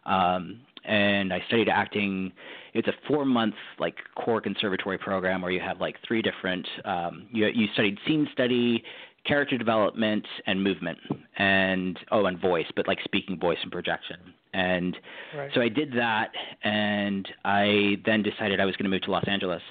Um, 0.04 0.60
and 0.84 1.32
I 1.32 1.42
studied 1.48 1.68
acting. 1.68 2.32
It's 2.74 2.88
a 2.88 2.92
four-month 3.06 3.54
like 3.78 3.96
core 4.14 4.40
conservatory 4.40 4.98
program 4.98 5.42
where 5.42 5.50
you 5.50 5.60
have 5.60 5.80
like 5.80 5.96
three 6.06 6.22
different. 6.22 6.66
Um, 6.84 7.26
you 7.30 7.46
you 7.46 7.66
studied 7.74 7.98
scene 8.06 8.28
study, 8.32 8.82
character 9.28 9.58
development, 9.58 10.26
and 10.46 10.64
movement, 10.64 10.98
and 11.36 11.98
oh, 12.10 12.24
and 12.24 12.40
voice, 12.40 12.66
but 12.74 12.88
like 12.88 12.98
speaking 13.04 13.38
voice 13.38 13.58
and 13.62 13.70
projection. 13.70 14.16
And 14.54 14.96
right. 15.36 15.50
so 15.54 15.60
I 15.60 15.68
did 15.68 15.92
that, 15.92 16.30
and 16.64 17.28
I 17.44 17.96
then 18.06 18.22
decided 18.22 18.58
I 18.58 18.64
was 18.64 18.74
going 18.76 18.84
to 18.84 18.90
move 18.90 19.02
to 19.02 19.10
Los 19.10 19.24
Angeles 19.28 19.62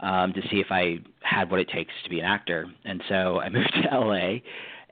um, 0.00 0.32
to 0.32 0.42
see 0.50 0.56
if 0.56 0.66
I 0.70 0.98
had 1.22 1.50
what 1.50 1.60
it 1.60 1.68
takes 1.68 1.92
to 2.02 2.10
be 2.10 2.18
an 2.18 2.26
actor. 2.26 2.66
And 2.84 3.02
so 3.08 3.38
I 3.38 3.48
moved 3.50 3.72
to 3.72 3.96
LA, 3.96 4.38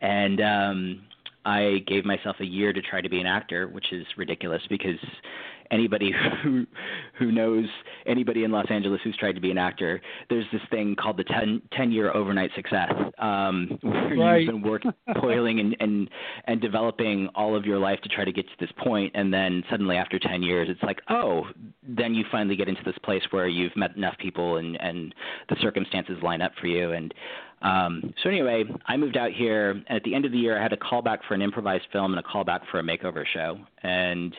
and 0.01 0.41
um, 0.41 1.03
I 1.45 1.79
gave 1.87 2.05
myself 2.05 2.37
a 2.41 2.47
year 2.47 2.73
to 2.73 2.81
try 2.81 3.01
to 3.01 3.09
be 3.09 3.21
an 3.21 3.27
actor, 3.27 3.67
which 3.67 3.93
is 3.93 4.07
ridiculous 4.17 4.63
because 4.71 4.99
anybody 5.73 6.13
who 6.43 6.67
who 7.19 7.33
knows 7.33 7.65
anybody 8.07 8.45
in 8.45 8.53
Los 8.53 8.67
Angeles 8.71 9.01
who's 9.03 9.17
tried 9.17 9.33
to 9.33 9.41
be 9.41 9.51
an 9.51 9.59
actor, 9.59 10.01
there's 10.29 10.45
this 10.53 10.61
thing 10.71 10.95
called 10.95 11.17
the 11.17 11.25
10, 11.25 11.63
10 11.73 11.93
year 11.93 12.15
overnight 12.15 12.51
success, 12.55 12.93
um, 13.19 13.79
where 13.83 14.17
right. 14.17 14.43
you've 14.43 14.51
been 14.51 14.63
working, 14.63 14.93
toiling, 15.21 15.61
and, 15.61 15.77
and 15.81 16.11
and 16.47 16.61
developing 16.61 17.29
all 17.35 17.57
of 17.57 17.65
your 17.65 17.79
life 17.79 18.01
to 18.03 18.09
try 18.09 18.25
to 18.25 18.33
get 18.33 18.47
to 18.47 18.55
this 18.61 18.71
point, 18.85 19.13
and 19.15 19.33
then 19.33 19.65
suddenly 19.71 19.97
after 19.97 20.19
10 20.19 20.43
years, 20.43 20.69
it's 20.71 20.83
like, 20.83 21.01
oh, 21.09 21.45
then 21.83 22.15
you 22.15 22.25
finally 22.31 22.57
get 22.57 22.69
into 22.69 22.83
this 22.85 22.99
place 23.03 23.23
where 23.31 23.49
you've 23.49 23.77
met 23.77 23.97
enough 23.97 24.17
people 24.19 24.59
and 24.59 24.81
and 24.81 25.15
the 25.49 25.57
circumstances 25.61 26.17
line 26.23 26.43
up 26.43 26.53
for 26.61 26.67
you 26.67 26.93
and. 26.93 27.15
Um, 27.63 28.13
so 28.21 28.29
anyway, 28.29 28.65
I 28.87 28.97
moved 28.97 29.17
out 29.17 29.31
here, 29.31 29.71
and 29.71 29.85
at 29.89 30.03
the 30.03 30.17
end 30.17 30.25
of 30.25 30.33
the 30.33 30.39
year, 30.39 30.59
I 30.59 30.61
had 30.65 30.73
a 30.73 30.77
callback 30.77 31.19
for 31.29 31.35
an 31.35 31.43
improvised 31.43 31.85
film 31.93 32.13
and 32.13 32.19
a 32.19 32.29
callback 32.29 32.63
for 32.73 32.81
a 32.81 32.83
makeover 32.83 33.25
show, 33.25 33.57
and 33.85 34.35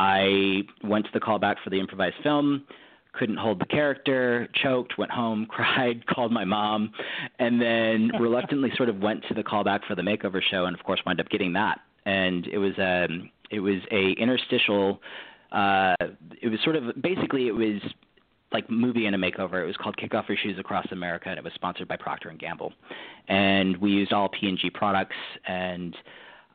I 0.00 0.62
went 0.82 1.04
to 1.04 1.10
the 1.12 1.20
callback 1.20 1.56
for 1.62 1.68
the 1.68 1.78
improvised 1.78 2.16
film, 2.22 2.64
couldn't 3.12 3.36
hold 3.36 3.60
the 3.60 3.66
character, 3.66 4.48
choked, 4.62 4.96
went 4.96 5.10
home, 5.10 5.46
cried, 5.50 6.06
called 6.06 6.32
my 6.32 6.44
mom, 6.44 6.90
and 7.38 7.60
then 7.60 8.10
reluctantly 8.20 8.70
sort 8.76 8.88
of 8.88 9.00
went 9.00 9.22
to 9.28 9.34
the 9.34 9.42
callback 9.42 9.80
for 9.86 9.94
the 9.94 10.02
makeover 10.02 10.40
show, 10.42 10.64
and 10.64 10.74
of 10.74 10.82
course 10.84 11.00
wound 11.04 11.20
up 11.20 11.28
getting 11.28 11.52
that. 11.52 11.80
And 12.06 12.46
it 12.46 12.56
was 12.56 12.72
a 12.78 13.08
it 13.50 13.60
was 13.60 13.82
a 13.92 14.12
interstitial. 14.12 15.02
Uh, 15.52 15.94
it 16.40 16.48
was 16.48 16.58
sort 16.64 16.76
of 16.76 16.84
basically 17.02 17.48
it 17.48 17.54
was 17.54 17.82
like 18.52 18.70
movie 18.70 19.04
and 19.04 19.14
a 19.14 19.18
makeover. 19.18 19.62
It 19.62 19.66
was 19.66 19.76
called 19.76 19.98
Kick 19.98 20.14
Off 20.14 20.24
Your 20.28 20.38
Shoes 20.42 20.58
Across 20.58 20.86
America, 20.92 21.28
and 21.28 21.36
it 21.36 21.44
was 21.44 21.52
sponsored 21.54 21.88
by 21.88 21.96
Procter 21.96 22.30
and 22.30 22.38
Gamble. 22.38 22.72
And 23.28 23.76
we 23.76 23.90
used 23.90 24.14
all 24.14 24.30
P&G 24.30 24.70
products 24.70 25.16
and 25.46 25.94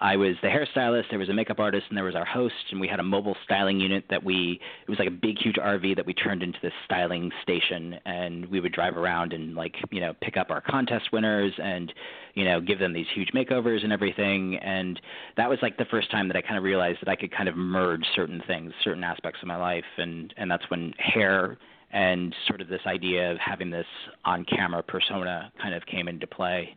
I 0.02 0.18
was 0.18 0.36
the 0.42 0.50
hairstylist, 0.50 1.06
there 1.10 1.20
was 1.20 1.30
a 1.30 1.34
makeup 1.34 1.60
artist, 1.60 1.86
and 1.88 1.98
there 1.98 2.04
was 2.04 2.16
our 2.16 2.26
host, 2.26 2.54
and 2.72 2.82
we 2.82 2.88
had 2.88 3.00
a 3.00 3.04
mobile 3.04 3.36
styling 3.46 3.80
unit 3.80 4.04
that 4.10 4.24
we 4.24 4.60
it 4.86 4.90
was 4.90 5.00
like 5.00 5.08
a 5.08 5.12
big 5.12 5.38
huge 5.40 5.56
RV 5.56 5.96
that 5.96 6.06
we 6.06 6.14
turned 6.14 6.44
into 6.44 6.60
this 6.62 6.74
styling 6.84 7.32
station 7.42 7.96
and 8.06 8.46
we 8.48 8.60
would 8.60 8.74
drive 8.74 8.98
around 8.98 9.32
and 9.34 9.56
like, 9.56 9.76
you 9.92 10.02
know, 10.02 10.14
pick 10.22 10.38
up 10.38 10.50
our 10.50 10.62
contest 10.62 11.12
winners 11.14 11.54
and, 11.62 11.94
you 12.34 12.44
know, 12.44 12.60
give 12.60 12.80
them 12.80 12.94
these 12.94 13.06
huge 13.14 13.30
makeovers 13.34 13.84
and 13.84 13.94
everything 13.94 14.58
and 14.58 15.00
that 15.38 15.50
was 15.50 15.60
like 15.62 15.78
the 15.78 15.86
first 15.86 16.12
time 16.12 16.28
that 16.28 16.36
I 16.36 16.42
kind 16.42 16.58
of 16.58 16.64
realized 16.64 17.00
that 17.02 17.10
I 17.10 17.16
could 17.16 17.32
kind 17.32 17.48
of 17.48 17.56
merge 17.56 18.04
certain 18.16 18.42
things, 18.48 18.74
certain 18.84 19.04
aspects 19.04 19.40
of 19.42 19.48
my 19.48 19.58
life 19.58 19.86
and 19.98 20.34
and 20.38 20.52
that's 20.52 20.70
when 20.70 20.94
hair 20.98 21.58
and 21.92 22.36
sort 22.48 22.60
of 22.60 22.68
this 22.68 22.82
idea 22.86 23.32
of 23.32 23.38
having 23.38 23.70
this 23.70 23.86
on 24.26 24.44
camera 24.46 24.84
persona 24.84 25.52
kind 25.62 25.74
of 25.74 25.86
came 25.86 26.08
into 26.08 26.28
play. 26.28 26.76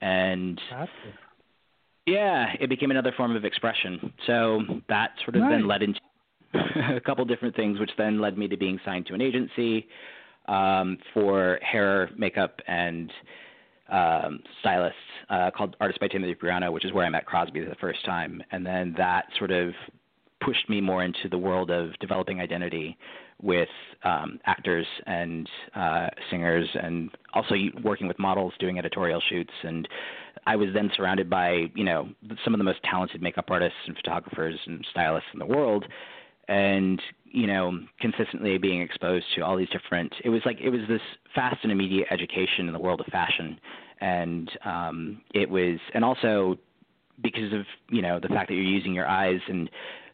And 0.00 0.60
yeah, 2.08 2.46
it 2.60 2.68
became 2.68 2.90
another 2.90 3.12
form 3.16 3.36
of 3.36 3.44
expression. 3.44 4.12
So 4.26 4.62
that 4.88 5.10
sort 5.24 5.36
of 5.36 5.42
nice. 5.42 5.52
then 5.52 5.68
led 5.68 5.82
into 5.82 6.00
a 6.96 7.00
couple 7.00 7.24
different 7.24 7.54
things, 7.54 7.78
which 7.78 7.90
then 7.98 8.20
led 8.20 8.38
me 8.38 8.48
to 8.48 8.56
being 8.56 8.78
signed 8.84 9.06
to 9.06 9.14
an 9.14 9.20
agency 9.20 9.86
um, 10.46 10.98
for 11.12 11.58
hair, 11.62 12.10
makeup, 12.16 12.60
and 12.66 13.12
um, 13.90 14.40
stylists 14.60 14.98
uh, 15.30 15.50
called 15.56 15.76
Artist 15.80 16.00
by 16.00 16.08
Timothy 16.08 16.34
Priano, 16.34 16.72
which 16.72 16.84
is 16.84 16.92
where 16.92 17.04
I 17.04 17.08
met 17.08 17.26
Crosby 17.26 17.60
the 17.60 17.74
first 17.80 18.04
time. 18.04 18.42
And 18.50 18.64
then 18.64 18.94
that 18.96 19.26
sort 19.38 19.50
of 19.50 19.72
pushed 20.44 20.68
me 20.68 20.80
more 20.80 21.04
into 21.04 21.28
the 21.30 21.38
world 21.38 21.70
of 21.70 21.98
developing 22.00 22.40
identity 22.40 22.96
with 23.40 23.68
um, 24.04 24.40
actors 24.46 24.86
and 25.06 25.48
uh, 25.74 26.08
singers, 26.30 26.68
and 26.82 27.10
also 27.34 27.54
working 27.84 28.08
with 28.08 28.18
models, 28.18 28.52
doing 28.58 28.78
editorial 28.78 29.22
shoots. 29.28 29.52
And 29.62 29.88
I 30.48 30.56
was 30.56 30.68
then 30.72 30.90
surrounded 30.96 31.28
by 31.28 31.70
you 31.74 31.84
know 31.84 32.08
some 32.42 32.54
of 32.54 32.58
the 32.58 32.64
most 32.64 32.82
talented 32.82 33.20
makeup 33.20 33.44
artists 33.50 33.78
and 33.86 33.94
photographers 33.94 34.58
and 34.66 34.84
stylists 34.90 35.28
in 35.34 35.38
the 35.40 35.46
world, 35.46 35.84
and 36.48 37.00
you 37.26 37.46
know 37.46 37.78
consistently 38.00 38.56
being 38.56 38.80
exposed 38.80 39.26
to 39.36 39.42
all 39.42 39.58
these 39.58 39.68
different. 39.68 40.14
It 40.24 40.30
was 40.30 40.40
like 40.46 40.58
it 40.62 40.70
was 40.70 40.80
this 40.88 41.02
fast 41.34 41.58
and 41.64 41.70
immediate 41.70 42.08
education 42.10 42.66
in 42.66 42.72
the 42.72 42.78
world 42.78 43.00
of 43.02 43.06
fashion, 43.08 43.60
and 44.00 44.50
um, 44.64 45.20
it 45.34 45.50
was 45.50 45.78
and 45.92 46.02
also 46.02 46.56
because 47.22 47.52
of 47.52 47.66
you 47.90 48.00
know 48.00 48.18
the 48.18 48.28
fact 48.28 48.48
that 48.48 48.54
you're 48.54 48.62
using 48.62 48.94
your 48.94 49.06
eyes 49.06 49.40
and 49.48 49.68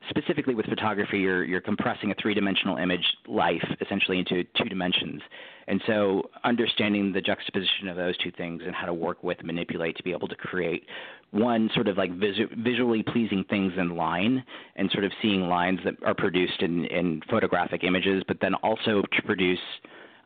specifically 0.09 0.55
with 0.55 0.67
photography, 0.67 1.19
you're 1.21 1.45
you're 1.45 1.61
compressing 1.61 2.11
a 2.11 2.15
three-dimensional 2.21 2.77
image 2.77 3.05
life 3.27 3.65
essentially 3.81 4.19
into 4.19 4.45
two 4.57 4.69
dimensions. 4.69 5.23
And 5.67 5.81
so, 5.87 6.31
understanding 6.45 7.13
the 7.13 7.21
juxtaposition 7.21 7.89
of 7.89 7.97
those 7.97 8.17
two 8.19 8.31
things 8.31 8.63
and 8.67 8.75
how 8.75 8.87
to 8.87 8.95
work 8.95 9.23
with, 9.23 9.43
manipulate 9.43 9.97
to 9.97 10.03
be 10.03 10.13
able 10.13 10.29
to 10.29 10.37
create 10.37 10.85
one 11.31 11.71
sort 11.75 11.89
of 11.89 11.97
like 11.97 12.13
visu- 12.13 12.49
visually 12.59 13.03
pleasing 13.03 13.45
things 13.49 13.73
in 13.77 13.97
line, 13.97 14.45
and 14.77 14.91
sort 14.91 15.05
of 15.05 15.13
seeing 15.23 15.49
lines 15.49 15.81
that 15.85 15.95
are 16.05 16.15
produced 16.15 16.61
in 16.61 16.85
in 16.87 17.23
photographic 17.31 17.85
images, 17.85 18.23
but 18.29 18.39
then 18.41 18.55
also 18.57 19.03
to 19.03 19.23
produce 19.23 19.59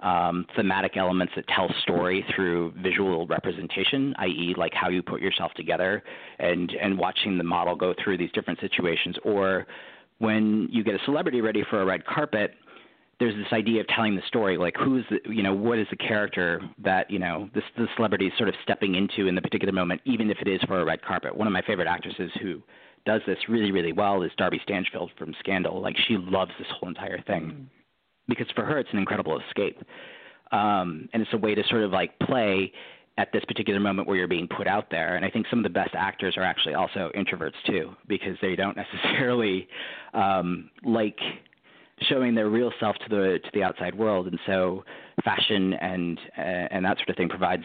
um, 0.01 0.47
thematic 0.57 0.97
elements 0.97 1.33
that 1.37 1.47
tell 1.49 1.69
story 1.83 2.25
through 2.35 2.73
visual 2.83 3.27
representation, 3.27 4.15
i.e., 4.19 4.55
like 4.57 4.73
how 4.75 4.89
you 4.89 5.03
put 5.03 5.21
yourself 5.21 5.53
together, 5.55 6.03
and 6.39 6.71
and 6.81 6.99
watching 6.99 7.39
the 7.39 7.45
model 7.45 7.75
go 7.75 7.95
through 8.03 8.19
these 8.19 8.31
different 8.33 8.61
situations, 8.61 9.17
or 9.25 9.67
when 10.19 10.69
you 10.71 10.85
get 10.85 10.95
a 10.95 11.05
celebrity 11.05 11.41
ready 11.41 11.65
for 11.69 11.83
a 11.83 11.85
red 11.85 12.05
carpet. 12.07 12.55
There's 13.21 13.35
this 13.35 13.53
idea 13.53 13.81
of 13.81 13.89
telling 13.89 14.15
the 14.15 14.23
story, 14.29 14.57
like 14.57 14.77
who's 14.77 15.05
the, 15.11 15.19
you 15.29 15.43
know, 15.43 15.53
what 15.53 15.77
is 15.81 15.89
the 15.91 15.97
character 15.97 16.61
that 16.85 17.11
you 17.11 17.19
know 17.19 17.51
this 17.53 17.65
the 17.77 17.89
celebrity 17.97 18.29
is 18.29 18.33
sort 18.37 18.49
of 18.49 18.55
stepping 18.63 18.95
into 18.95 19.27
in 19.27 19.35
the 19.35 19.43
particular 19.43 19.73
moment, 19.73 20.01
even 20.05 20.31
if 20.31 20.39
it 20.41 20.47
is 20.47 20.61
for 20.69 20.81
a 20.81 20.85
red 20.85 21.03
carpet. 21.03 21.37
One 21.37 21.49
of 21.49 21.53
my 21.53 21.63
favorite 21.63 21.89
actresses 21.89 22.31
who 22.41 22.63
does 23.05 23.21
this 23.27 23.39
really 23.49 23.73
really 23.73 23.93
well 23.93 24.23
is 24.23 24.31
Darby 24.39 24.61
Stanchfield 24.63 25.11
from 25.19 25.35
Scandal. 25.41 25.83
Like 25.83 25.97
she 26.07 26.17
loves 26.17 26.53
this 26.61 26.69
whole 26.79 26.89
entire 26.89 27.21
thing. 27.23 27.69
Because 28.29 28.47
for 28.55 28.65
her 28.65 28.79
it's 28.79 28.91
an 28.93 28.99
incredible 28.99 29.41
escape. 29.49 29.79
Um, 30.53 31.09
and 31.13 31.23
it's 31.23 31.33
a 31.33 31.39
way 31.39 31.55
to 31.55 31.63
sort 31.69 31.83
of 31.83 31.91
like 31.93 32.19
play 32.21 32.73
at 33.19 33.33
this 33.33 33.45
particular 33.45 33.81
moment 33.81 34.07
where 34.07 34.17
you're 34.17 34.29
being 34.29 34.49
put 34.49 34.67
out 34.67 34.91
there. 34.91 35.17
And 35.17 35.25
I 35.25 35.31
think 35.31 35.47
some 35.51 35.59
of 35.59 35.65
the 35.65 35.71
best 35.71 35.91
actors 35.95 36.37
are 36.37 36.43
actually 36.43 36.75
also 36.75 37.11
introverts 37.17 37.61
too, 37.67 37.91
because 38.07 38.37
they 38.41 38.55
don't 38.55 38.77
necessarily 38.95 39.69
um, 40.15 40.71
like 40.85 41.19
showing 42.03 42.35
their 42.35 42.49
real 42.49 42.73
self 42.79 42.97
to 42.97 43.09
the 43.09 43.39
to 43.43 43.51
the 43.53 43.63
outside 43.63 43.95
world. 43.95 44.29
And 44.29 44.39
so 44.47 44.85
fashion 45.25 45.75
and 45.75 46.19
uh, 46.39 46.41
and 46.71 46.85
that 46.85 46.97
sort 46.99 47.11
of 47.11 47.17
thing 47.17 47.29
provides 47.29 47.65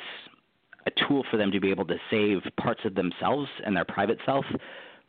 a 0.85 0.91
tool 1.07 1.23
for 1.29 1.37
them 1.37 1.51
to 1.51 1.59
be 1.59 1.69
able 1.69 1.85
to 1.85 1.95
save 2.09 2.41
parts 2.57 2.81
of 2.83 2.95
themselves 2.95 3.47
and 3.65 3.75
their 3.75 3.85
private 3.85 4.17
self 4.25 4.45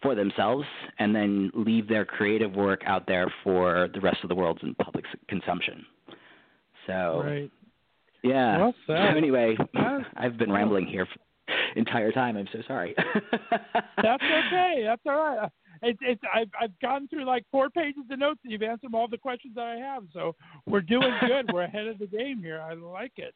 for 0.04 0.14
themselves 0.14 0.66
and 0.98 1.16
then 1.16 1.50
leave 1.54 1.88
their 1.88 2.04
creative 2.04 2.52
work 2.52 2.82
out 2.86 3.06
there 3.08 3.32
for 3.42 3.88
the 3.94 4.00
rest 4.00 4.18
of 4.22 4.28
the 4.28 4.34
world's 4.34 4.62
in 4.62 4.74
public 4.74 5.04
consumption. 5.28 5.84
So, 6.86 7.22
right. 7.24 7.50
yeah. 8.22 8.58
Well 8.58 8.74
so 8.86 8.92
anyway, 8.92 9.56
I've 10.16 10.36
been 10.36 10.52
rambling 10.52 10.86
here 10.86 11.06
for 11.06 11.18
the 11.48 11.80
entire 11.80 12.12
time. 12.12 12.36
I'm 12.36 12.46
so 12.52 12.60
sorry. 12.68 12.94
That's 13.50 14.22
okay. 14.22 14.82
That's 14.84 15.02
all 15.06 15.16
right. 15.16 15.50
It's, 15.82 15.98
it's 16.02 16.20
I've 16.32 16.50
I've 16.60 16.78
gone 16.80 17.08
through 17.08 17.24
like 17.24 17.44
four 17.50 17.70
pages 17.70 18.04
of 18.10 18.18
notes 18.18 18.40
and 18.44 18.52
you've 18.52 18.62
answered 18.62 18.90
all 18.94 19.08
the 19.08 19.18
questions 19.18 19.54
that 19.56 19.64
I 19.64 19.76
have. 19.76 20.04
So 20.12 20.34
we're 20.66 20.82
doing 20.82 21.12
good. 21.26 21.50
we're 21.52 21.62
ahead 21.62 21.86
of 21.86 21.98
the 21.98 22.06
game 22.06 22.40
here. 22.42 22.60
I 22.60 22.74
like 22.74 23.12
it. 23.16 23.34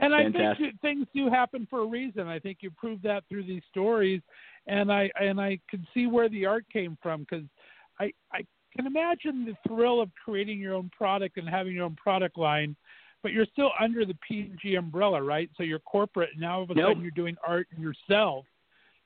And 0.00 0.14
I 0.14 0.30
think 0.30 0.80
things 0.80 1.06
do 1.14 1.28
happen 1.28 1.66
for 1.68 1.80
a 1.80 1.86
reason. 1.86 2.28
I 2.28 2.38
think 2.38 2.58
you 2.60 2.70
proved 2.70 3.02
that 3.04 3.24
through 3.28 3.44
these 3.44 3.62
stories 3.70 4.22
and 4.66 4.92
I 4.92 5.10
and 5.20 5.40
I 5.40 5.58
can 5.68 5.86
see 5.92 6.06
where 6.06 6.28
the 6.28 6.46
art 6.46 6.64
came 6.72 6.96
from 7.02 7.20
because 7.20 7.46
I 8.00 8.12
I 8.32 8.44
can 8.76 8.86
imagine 8.86 9.44
the 9.44 9.56
thrill 9.68 10.00
of 10.00 10.10
creating 10.24 10.58
your 10.58 10.74
own 10.74 10.90
product 10.96 11.36
and 11.36 11.48
having 11.48 11.74
your 11.74 11.84
own 11.84 11.96
product 11.96 12.38
line, 12.38 12.74
but 13.22 13.32
you're 13.32 13.46
still 13.46 13.70
under 13.78 14.04
the 14.04 14.16
P&G 14.26 14.76
umbrella, 14.76 15.22
right? 15.22 15.50
So 15.56 15.62
you're 15.62 15.78
corporate. 15.80 16.30
and 16.32 16.40
Now 16.40 16.56
all 16.56 16.62
of 16.62 16.70
a 16.70 16.74
nope. 16.74 16.90
sudden 16.90 17.02
you're 17.02 17.10
doing 17.10 17.36
art 17.46 17.66
yourself. 17.76 18.46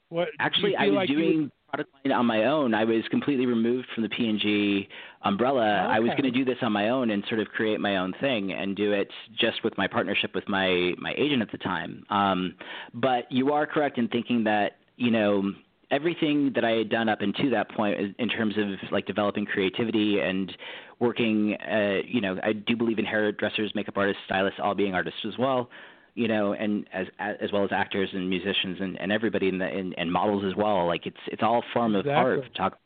What 0.09 0.29
actually 0.39 0.71
do 0.71 0.77
I 0.79 0.87
was 0.87 0.95
like 0.95 1.09
doing 1.09 1.41
would... 1.43 1.51
product 1.69 1.91
line 2.05 2.13
on 2.13 2.27
my 2.27 2.45
own. 2.45 2.75
I 2.75 2.85
was 2.85 3.03
completely 3.11 3.45
removed 3.47 3.89
from 3.93 4.05
the 4.05 4.09
P&G 4.09 4.89
umbrella. 5.23 5.83
Okay. 5.85 5.97
I 5.97 5.99
was 5.99 6.11
going 6.11 6.23
to 6.23 6.31
do 6.31 6.45
this 6.45 6.59
on 6.63 6.71
my 6.71 6.91
own 6.91 7.11
and 7.11 7.25
sort 7.29 7.41
of 7.41 7.49
create 7.49 7.81
my 7.81 7.97
own 7.97 8.15
thing 8.21 8.53
and 8.53 8.77
do 8.77 8.93
it 8.93 9.11
just 9.37 9.65
with 9.65 9.77
my 9.77 9.89
partnership 9.89 10.33
with 10.33 10.49
my 10.49 10.93
my 10.99 11.13
agent 11.19 11.43
at 11.43 11.51
the 11.51 11.59
time. 11.59 12.05
Um, 12.09 12.55
but 12.95 13.31
you 13.33 13.53
are 13.53 13.67
correct 13.67 13.99
in 13.99 14.07
thinking 14.07 14.45
that 14.45 14.77
you 14.97 15.11
know 15.11 15.53
everything 15.91 16.53
that 16.55 16.65
I 16.65 16.73
had 16.73 16.89
done 16.89 17.09
up 17.09 17.21
until 17.21 17.51
that 17.51 17.71
point 17.71 18.17
in 18.19 18.29
terms 18.29 18.55
of 18.59 18.91
like 18.91 19.07
developing 19.07 19.47
creativity 19.47 20.19
and 20.21 20.53
working, 20.99 21.55
uh, 21.55 21.99
you 22.07 22.21
know, 22.21 22.39
I 22.43 22.53
do 22.53 22.77
believe 22.77 22.99
in 22.99 23.05
hairdressers, 23.05 23.73
makeup 23.75 23.97
artists, 23.97 24.23
stylists, 24.27 24.59
all 24.63 24.75
being 24.75 24.95
artists 24.95 25.21
as 25.27 25.35
well, 25.39 25.71
you 26.15 26.29
know, 26.29 26.55
and 26.55 26.89
as 26.93 27.07
as 27.19 27.53
well 27.53 27.65
as 27.65 27.71
actors 27.73 28.09
and 28.13 28.29
musicians 28.29 28.79
and, 28.81 29.01
and 29.01 29.13
everybody 29.13 29.49
in 29.49 29.59
the 29.59 29.67
and, 29.67 29.95
and 29.99 30.13
models 30.13 30.45
as 30.45 30.57
well. 30.57 30.87
Like 30.87 31.07
it's 31.07 31.17
it's 31.29 31.43
all 31.43 31.63
form 31.73 31.95
of 31.95 32.07
exactly. 32.07 32.33
art. 32.33 32.55
Talk, 32.57 32.79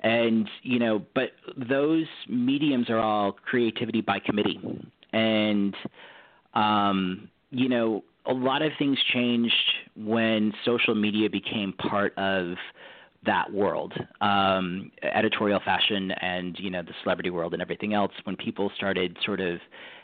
and 0.00 0.48
you 0.62 0.78
know, 0.78 1.02
but 1.14 1.30
those 1.56 2.06
mediums 2.28 2.90
are 2.90 2.98
all 2.98 3.32
creativity 3.32 4.02
by 4.02 4.18
committee, 4.20 4.60
and 5.12 5.74
um, 6.54 7.28
you 7.50 7.68
know, 7.68 8.04
a 8.26 8.32
lot 8.32 8.62
of 8.62 8.72
things 8.78 8.98
changed 9.12 9.54
when 9.96 10.52
social 10.64 10.94
media 10.94 11.30
became 11.30 11.72
part 11.72 12.16
of 12.18 12.56
that 13.26 13.52
world, 13.52 13.92
um, 14.20 14.90
editorial 15.02 15.60
fashion, 15.64 16.10
and 16.10 16.58
you 16.58 16.70
know 16.70 16.82
the 16.82 16.94
celebrity 17.02 17.30
world 17.30 17.52
and 17.52 17.60
everything 17.60 17.92
else. 17.92 18.12
When 18.24 18.36
people 18.36 18.70
started 18.76 19.16
sort 19.24 19.40
of 19.40 19.58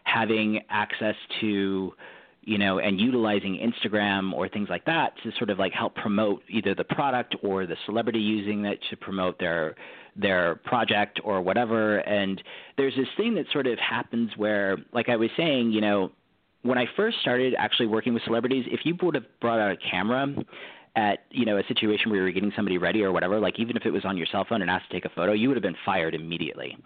having 0.05 0.61
access 0.69 1.15
to, 1.41 1.95
you 2.43 2.59
know, 2.59 2.79
and 2.79 3.01
utilizing 3.01 3.59
Instagram 3.59 4.33
or 4.35 4.49
things 4.49 4.69
like 4.69 4.85
that 4.85 5.15
to 5.23 5.33
sort 5.39 5.49
of 5.49 5.59
like 5.59 5.73
help 5.73 5.95
promote 5.95 6.43
either 6.49 6.75
the 6.75 6.85
product 6.85 7.35
or 7.43 7.67
the 7.67 7.77
celebrity 7.87 8.21
using 8.21 8.67
it 8.67 8.81
to 8.91 8.97
promote 8.97 9.39
their 9.39 9.77
their 10.15 10.57
project 10.57 11.21
or 11.25 11.41
whatever. 11.41 11.99
And 11.99 12.43
there's 12.77 12.95
this 12.97 13.09
thing 13.17 13.35
that 13.37 13.47
sort 13.53 13.67
of 13.67 13.79
happens 13.79 14.31
where, 14.37 14.77
like 14.93 15.09
I 15.09 15.17
was 15.17 15.31
saying, 15.37 15.73
you 15.73 15.81
know, 15.81 16.13
when 16.67 16.79
I 16.79 16.87
first 16.97 17.19
started 17.21 17.55
actually 17.59 17.87
working 17.87 18.15
with 18.15 18.23
celebrities, 18.25 18.65
if 18.71 18.81
you 18.85 18.97
would 19.03 19.15
have 19.15 19.25
brought 19.41 19.61
out 19.61 19.71
a 19.71 19.77
camera 19.77 20.35
at 20.97 21.21
you 21.31 21.45
know 21.45 21.59
a 21.59 21.63
situation 21.69 22.11
where 22.11 22.21
you 22.21 22.25
were 22.25 22.33
getting 22.33 22.53
somebody 22.57 22.79
ready 22.79 23.03
or 23.03 23.13
whatever, 23.13 23.39
like 23.39 23.59
even 23.59 23.77
if 23.77 23.85
it 23.85 23.91
was 23.91 24.05
on 24.05 24.17
your 24.17 24.27
cell 24.33 24.47
phone 24.49 24.63
and 24.63 24.71
asked 24.71 24.91
to 24.91 24.97
take 24.97 25.05
a 25.05 25.15
photo, 25.15 25.33
you 25.33 25.49
would 25.49 25.57
have 25.57 25.63
been 25.63 25.77
fired 25.85 26.15
immediately. 26.15 26.77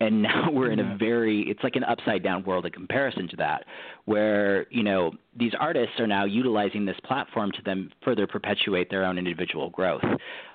and 0.00 0.22
now 0.22 0.50
we're 0.52 0.70
in 0.70 0.80
a 0.80 0.96
very 0.96 1.42
it's 1.48 1.62
like 1.62 1.76
an 1.76 1.84
upside 1.84 2.22
down 2.22 2.44
world 2.44 2.66
in 2.66 2.72
comparison 2.72 3.26
to 3.28 3.36
that 3.36 3.64
where 4.04 4.66
you 4.70 4.82
know 4.82 5.12
these 5.36 5.52
artists 5.58 5.98
are 5.98 6.06
now 6.06 6.24
utilizing 6.24 6.84
this 6.84 6.96
platform 7.04 7.50
to 7.52 7.58
then 7.64 7.90
further 8.04 8.26
perpetuate 8.26 8.90
their 8.90 9.04
own 9.04 9.18
individual 9.18 9.70
growth. 9.70 10.04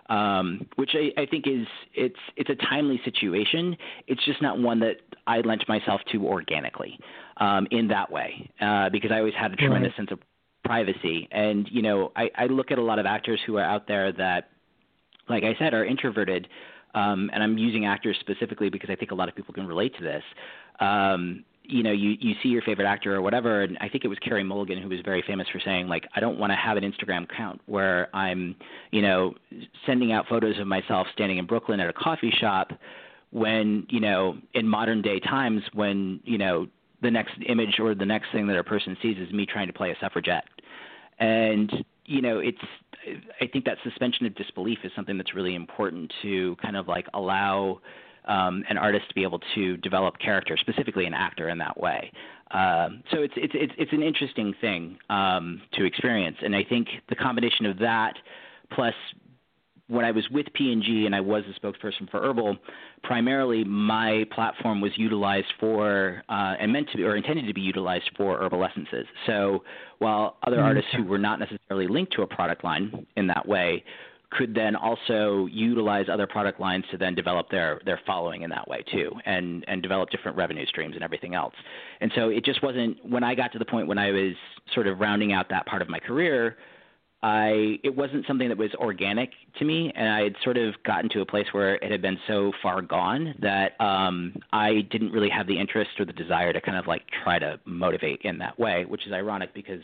Um, 0.09 0.65
which 0.75 0.95
I, 0.95 1.21
I 1.21 1.25
think 1.27 1.45
is 1.45 1.67
it's 1.93 2.19
it's 2.35 2.49
a 2.49 2.55
timely 2.55 2.99
situation. 3.05 3.77
It's 4.07 4.23
just 4.25 4.41
not 4.41 4.59
one 4.59 4.79
that 4.79 4.97
I 5.35 5.37
lent 5.49 5.63
myself 5.75 6.01
to 6.11 6.17
organically 6.25 6.93
um, 7.37 7.63
in 7.71 7.87
that 7.89 8.07
way 8.11 8.29
uh, 8.67 8.89
because 8.89 9.11
I 9.15 9.17
always 9.19 9.37
had 9.43 9.53
a 9.53 9.55
tremendous 9.55 9.91
Right. 9.91 9.97
sense 9.97 10.11
of 10.11 10.19
privacy 10.65 11.27
and 11.31 11.67
you 11.71 11.81
know 11.81 12.11
I, 12.15 12.25
I 12.43 12.45
look 12.57 12.69
at 12.71 12.77
a 12.77 12.81
lot 12.91 12.99
of 12.99 13.05
actors 13.05 13.39
who 13.45 13.53
are 13.59 13.63
out 13.73 13.87
there 13.87 14.11
that 14.13 14.49
like 15.29 15.43
I 15.43 15.55
said, 15.59 15.73
are 15.73 15.85
introverted. 15.85 16.47
Um, 16.95 17.29
and 17.33 17.43
I'm 17.43 17.57
using 17.57 17.85
actors 17.85 18.17
specifically 18.19 18.69
because 18.69 18.89
I 18.89 18.95
think 18.95 19.11
a 19.11 19.15
lot 19.15 19.29
of 19.29 19.35
people 19.35 19.53
can 19.53 19.67
relate 19.67 19.95
to 19.99 20.03
this. 20.03 20.23
Um, 20.79 21.45
you 21.63 21.83
know, 21.83 21.91
you, 21.91 22.15
you 22.19 22.33
see 22.41 22.49
your 22.49 22.63
favorite 22.63 22.87
actor 22.87 23.15
or 23.15 23.21
whatever, 23.21 23.61
and 23.61 23.77
I 23.79 23.89
think 23.89 24.03
it 24.03 24.07
was 24.07 24.17
Carey 24.19 24.43
Mulligan 24.43 24.81
who 24.81 24.89
was 24.89 24.99
very 25.05 25.23
famous 25.27 25.47
for 25.53 25.59
saying, 25.63 25.87
like, 25.87 26.05
I 26.15 26.19
don't 26.19 26.39
want 26.39 26.51
to 26.51 26.55
have 26.55 26.77
an 26.77 26.83
Instagram 26.83 27.25
account 27.25 27.61
where 27.67 28.13
I'm, 28.15 28.55
you 28.89 29.03
know, 29.03 29.35
sending 29.85 30.11
out 30.11 30.25
photos 30.27 30.57
of 30.59 30.65
myself 30.65 31.05
standing 31.13 31.37
in 31.37 31.45
Brooklyn 31.45 31.79
at 31.79 31.87
a 31.87 31.93
coffee 31.93 32.33
shop 32.39 32.71
when, 33.31 33.85
you 33.89 33.99
know, 33.99 34.37
in 34.53 34.67
modern 34.67 35.01
day 35.01 35.19
times 35.19 35.61
when, 35.73 36.19
you 36.23 36.37
know, 36.37 36.67
the 37.01 37.11
next 37.11 37.35
image 37.47 37.79
or 37.79 37.95
the 37.95 38.05
next 38.05 38.31
thing 38.31 38.47
that 38.47 38.57
a 38.57 38.63
person 38.63 38.97
sees 39.01 39.17
is 39.17 39.31
me 39.31 39.45
trying 39.45 39.67
to 39.67 39.73
play 39.73 39.91
a 39.91 39.95
suffragette. 40.01 40.45
And 41.19 41.85
you 42.09 42.21
know 42.23 42.39
it's 42.39 42.57
i 43.39 43.47
think 43.47 43.63
that 43.65 43.77
suspension 43.83 44.25
of 44.25 44.35
disbelief 44.35 44.79
is 44.83 44.91
something 44.95 45.15
that's 45.15 45.35
really 45.35 45.55
important 45.55 46.11
to 46.23 46.55
kind 46.61 46.75
of 46.75 46.87
like 46.87 47.05
allow 47.13 47.79
um, 48.25 48.63
an 48.69 48.77
artist 48.77 49.07
to 49.09 49.15
be 49.15 49.23
able 49.23 49.39
to 49.55 49.77
develop 49.77 50.19
character 50.19 50.57
specifically 50.57 51.05
an 51.05 51.13
actor 51.15 51.49
in 51.49 51.57
that 51.57 51.79
way. 51.79 52.11
Um, 52.51 53.01
so 53.11 53.21
it's 53.21 53.33
it's 53.37 53.53
it's 53.55 53.73
it's 53.77 53.93
an 53.93 54.03
interesting 54.03 54.53
thing 54.59 54.97
um, 55.09 55.61
to 55.73 55.85
experience. 55.85 56.37
And 56.43 56.55
i 56.55 56.63
think 56.63 56.87
the 57.07 57.15
combination 57.15 57.65
of 57.65 57.79
that 57.79 58.15
plus 58.71 58.93
when 59.89 60.05
I 60.05 60.11
was 60.11 60.23
with 60.29 60.45
P&G 60.53 61.05
and 61.07 61.15
I 61.15 61.19
was 61.19 61.43
the 61.47 61.59
spokesperson 61.59 62.09
for 62.11 62.21
Herbal, 62.21 62.57
primarily 63.03 63.63
my 63.63 64.23
platform 64.31 64.81
was 64.81 64.91
utilized 64.95 65.51
for 65.59 66.23
uh, 66.29 66.53
and 66.59 66.71
meant 66.71 66.89
to 66.91 66.97
be 66.97 67.03
or 67.03 67.17
intended 67.17 67.47
to 67.47 67.53
be 67.53 67.61
utilized 67.61 68.09
for 68.15 68.37
herbal 68.37 68.63
essences. 68.63 69.07
So 69.25 69.63
while 69.97 70.37
other 70.45 70.61
artists 70.61 70.91
who 70.95 71.03
were 71.03 71.17
not 71.17 71.39
necessarily 71.39 71.87
linked 71.87 72.13
to 72.13 72.21
a 72.21 72.27
product 72.27 72.63
line 72.63 73.05
in 73.17 73.27
that 73.27 73.47
way 73.47 73.83
could 74.31 74.53
then 74.53 74.75
also 74.75 75.47
utilize 75.47 76.05
other 76.07 76.27
product 76.27 76.59
lines 76.59 76.85
to 76.91 76.97
then 76.97 77.15
develop 77.15 77.49
their 77.49 77.81
their 77.83 77.99
following 78.05 78.43
in 78.43 78.49
that 78.51 78.67
way 78.67 78.83
too 78.91 79.11
and 79.25 79.65
and 79.67 79.81
develop 79.81 80.11
different 80.11 80.37
revenue 80.37 80.67
streams 80.67 80.93
and 80.93 81.03
everything 81.03 81.33
else. 81.33 81.55
And 81.99 82.11
so 82.13 82.29
it 82.29 82.45
just 82.45 82.61
wasn't 82.61 83.03
when 83.03 83.23
I 83.23 83.33
got 83.33 83.51
to 83.53 83.59
the 83.59 83.65
point 83.65 83.87
when 83.87 83.97
I 83.97 84.11
was 84.11 84.33
sort 84.75 84.85
of 84.85 84.99
rounding 84.99 85.33
out 85.33 85.49
that 85.49 85.65
part 85.65 85.81
of 85.81 85.89
my 85.89 85.99
career 85.99 86.57
I 87.21 87.79
it 87.83 87.95
wasn't 87.95 88.25
something 88.27 88.47
that 88.47 88.57
was 88.57 88.73
organic 88.75 89.31
to 89.57 89.65
me, 89.65 89.91
and 89.95 90.07
I 90.07 90.23
had 90.23 90.35
sort 90.43 90.57
of 90.57 90.75
gotten 90.83 91.09
to 91.11 91.21
a 91.21 91.25
place 91.25 91.47
where 91.51 91.75
it 91.75 91.91
had 91.91 92.01
been 92.01 92.17
so 92.27 92.53
far 92.61 92.81
gone 92.81 93.35
that 93.41 93.79
um, 93.81 94.35
I 94.53 94.81
didn't 94.89 95.11
really 95.11 95.29
have 95.29 95.45
the 95.45 95.59
interest 95.59 95.91
or 95.99 96.05
the 96.05 96.13
desire 96.13 96.53
to 96.53 96.61
kind 96.61 96.77
of 96.77 96.87
like 96.87 97.03
try 97.23 97.37
to 97.39 97.59
motivate 97.65 98.21
in 98.23 98.37
that 98.39 98.57
way, 98.57 98.85
which 98.85 99.05
is 99.05 99.11
ironic 99.11 99.53
because, 99.53 99.81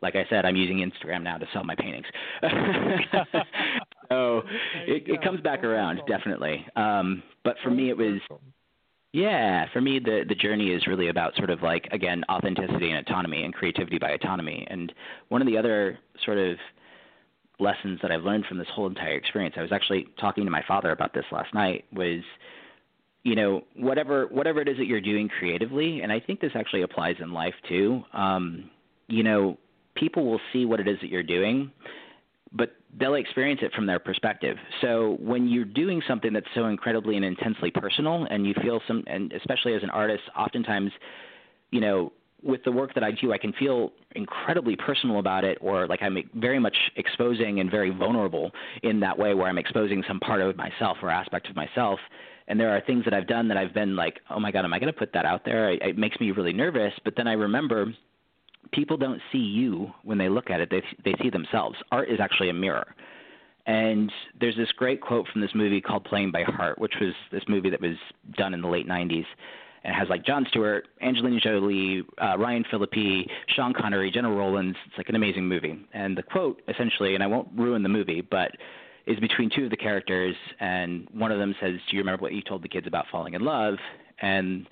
like 0.00 0.14
I 0.14 0.24
said, 0.30 0.44
I'm 0.44 0.54
using 0.54 0.78
Instagram 0.78 1.24
now 1.24 1.38
to 1.38 1.46
sell 1.52 1.64
my 1.64 1.74
paintings. 1.74 2.06
so 4.08 4.42
it, 4.86 5.08
it 5.08 5.22
comes 5.22 5.40
back 5.40 5.64
around 5.64 6.00
definitely. 6.06 6.64
Um, 6.76 7.24
but 7.42 7.56
for 7.64 7.70
me, 7.70 7.88
it 7.90 7.96
was 7.96 8.20
yeah, 9.12 9.66
for 9.72 9.80
me 9.80 9.98
the 9.98 10.24
the 10.28 10.34
journey 10.34 10.70
is 10.70 10.86
really 10.86 11.08
about 11.08 11.34
sort 11.36 11.50
of 11.50 11.62
like 11.62 11.88
again 11.90 12.22
authenticity 12.30 12.90
and 12.90 13.06
autonomy 13.06 13.44
and 13.44 13.52
creativity 13.52 13.98
by 13.98 14.10
autonomy. 14.10 14.66
And 14.70 14.92
one 15.28 15.40
of 15.40 15.48
the 15.48 15.58
other 15.58 15.98
sort 16.24 16.38
of 16.38 16.56
lessons 17.58 17.98
that 18.02 18.12
I've 18.12 18.22
learned 18.22 18.46
from 18.46 18.58
this 18.58 18.68
whole 18.72 18.86
entire 18.86 19.16
experience, 19.16 19.56
I 19.58 19.62
was 19.62 19.72
actually 19.72 20.06
talking 20.18 20.44
to 20.44 20.50
my 20.50 20.62
father 20.66 20.92
about 20.92 21.12
this 21.12 21.24
last 21.32 21.52
night 21.54 21.84
was 21.92 22.22
you 23.24 23.34
know 23.34 23.62
whatever 23.76 24.26
whatever 24.28 24.60
it 24.60 24.68
is 24.68 24.76
that 24.78 24.86
you're 24.86 25.00
doing 25.00 25.28
creatively 25.28 26.00
and 26.02 26.12
I 26.12 26.20
think 26.20 26.40
this 26.40 26.52
actually 26.54 26.82
applies 26.82 27.16
in 27.20 27.32
life 27.32 27.54
too. 27.68 28.02
Um 28.12 28.70
you 29.08 29.24
know 29.24 29.58
people 29.96 30.24
will 30.24 30.40
see 30.52 30.64
what 30.64 30.78
it 30.78 30.86
is 30.86 30.98
that 31.00 31.10
you're 31.10 31.22
doing 31.22 31.72
but 32.52 32.76
they'll 32.98 33.14
experience 33.14 33.60
it 33.62 33.72
from 33.72 33.86
their 33.86 33.98
perspective. 33.98 34.56
So 34.80 35.16
when 35.20 35.48
you're 35.48 35.64
doing 35.64 36.02
something 36.08 36.32
that's 36.32 36.46
so 36.54 36.66
incredibly 36.66 37.16
and 37.16 37.24
intensely 37.24 37.70
personal, 37.70 38.26
and 38.30 38.46
you 38.46 38.54
feel 38.62 38.80
some, 38.86 39.04
and 39.06 39.32
especially 39.32 39.74
as 39.74 39.82
an 39.82 39.90
artist, 39.90 40.22
oftentimes, 40.36 40.90
you 41.70 41.80
know, 41.80 42.12
with 42.42 42.64
the 42.64 42.72
work 42.72 42.94
that 42.94 43.04
I 43.04 43.10
do, 43.10 43.32
I 43.32 43.38
can 43.38 43.52
feel 43.52 43.92
incredibly 44.16 44.74
personal 44.74 45.18
about 45.18 45.44
it, 45.44 45.58
or 45.60 45.86
like 45.86 46.02
I'm 46.02 46.16
very 46.34 46.58
much 46.58 46.76
exposing 46.96 47.60
and 47.60 47.70
very 47.70 47.90
vulnerable 47.90 48.50
in 48.82 48.98
that 49.00 49.18
way, 49.18 49.34
where 49.34 49.46
I'm 49.46 49.58
exposing 49.58 50.02
some 50.08 50.18
part 50.20 50.40
of 50.40 50.56
myself 50.56 50.96
or 51.02 51.10
aspect 51.10 51.48
of 51.48 51.56
myself. 51.56 52.00
And 52.48 52.58
there 52.58 52.74
are 52.74 52.80
things 52.80 53.04
that 53.04 53.14
I've 53.14 53.28
done 53.28 53.46
that 53.48 53.56
I've 53.56 53.74
been 53.74 53.94
like, 53.94 54.20
oh 54.30 54.40
my 54.40 54.50
god, 54.50 54.64
am 54.64 54.72
I 54.72 54.78
going 54.78 54.92
to 54.92 54.98
put 54.98 55.12
that 55.12 55.24
out 55.24 55.44
there? 55.44 55.70
It, 55.70 55.96
makes 55.96 56.18
me 56.18 56.30
really 56.32 56.52
nervous. 56.52 56.92
But 57.04 57.14
then 57.16 57.28
I 57.28 57.34
remember 57.34 57.92
people 58.72 58.96
don't 58.96 59.20
see 59.32 59.38
you 59.38 59.90
when 60.04 60.18
they 60.18 60.28
look 60.28 60.50
at 60.50 60.60
it 60.60 60.70
they 60.70 60.82
they 61.04 61.14
see 61.22 61.30
themselves 61.30 61.76
art 61.92 62.08
is 62.08 62.20
actually 62.20 62.50
a 62.50 62.54
mirror 62.54 62.94
and 63.66 64.10
there's 64.40 64.56
this 64.56 64.72
great 64.72 65.00
quote 65.00 65.26
from 65.28 65.40
this 65.40 65.50
movie 65.54 65.80
called 65.80 66.04
playing 66.04 66.30
by 66.30 66.42
heart 66.42 66.78
which 66.78 66.94
was 67.00 67.14
this 67.30 67.42
movie 67.48 67.70
that 67.70 67.80
was 67.80 67.96
done 68.36 68.54
in 68.54 68.60
the 68.60 68.68
late 68.68 68.88
90s 68.88 69.26
and 69.84 69.94
has 69.94 70.08
like 70.08 70.24
Jon 70.24 70.46
Stewart, 70.50 70.88
Angelina 71.00 71.40
Jolie, 71.40 72.02
uh, 72.22 72.36
Ryan 72.36 72.64
Phillippe, 72.70 73.26
Sean 73.48 73.72
Connery, 73.72 74.10
Gena 74.10 74.30
Rowlands. 74.30 74.76
It's 74.86 74.98
like 74.98 75.08
an 75.08 75.14
amazing 75.14 75.46
movie. 75.46 75.78
And 75.94 76.16
the 76.16 76.22
quote 76.22 76.60
essentially, 76.68 77.14
and 77.14 77.22
I 77.22 77.26
won't 77.26 77.48
ruin 77.56 77.82
the 77.82 77.88
movie, 77.88 78.20
but 78.20 78.52
is 79.06 79.18
between 79.18 79.50
two 79.54 79.64
of 79.64 79.70
the 79.70 79.76
characters, 79.76 80.36
and 80.60 81.08
one 81.12 81.32
of 81.32 81.38
them 81.38 81.54
says, 81.60 81.80
"Do 81.88 81.96
you 81.96 82.02
remember 82.02 82.22
what 82.22 82.32
you 82.32 82.42
told 82.42 82.62
the 82.62 82.68
kids 82.68 82.86
about 82.86 83.06
falling 83.08 83.34
in 83.34 83.42
love?" 83.42 83.78
And 84.20 84.68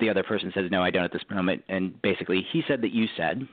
the 0.00 0.08
other 0.10 0.22
person 0.22 0.52
says, 0.54 0.70
"No, 0.70 0.82
I 0.82 0.90
don't 0.90 1.04
at 1.04 1.12
this 1.12 1.24
moment." 1.30 1.64
And 1.68 2.00
basically, 2.02 2.46
he 2.52 2.62
said 2.66 2.80
that 2.82 2.92
you 2.92 3.06
said, 3.16 3.46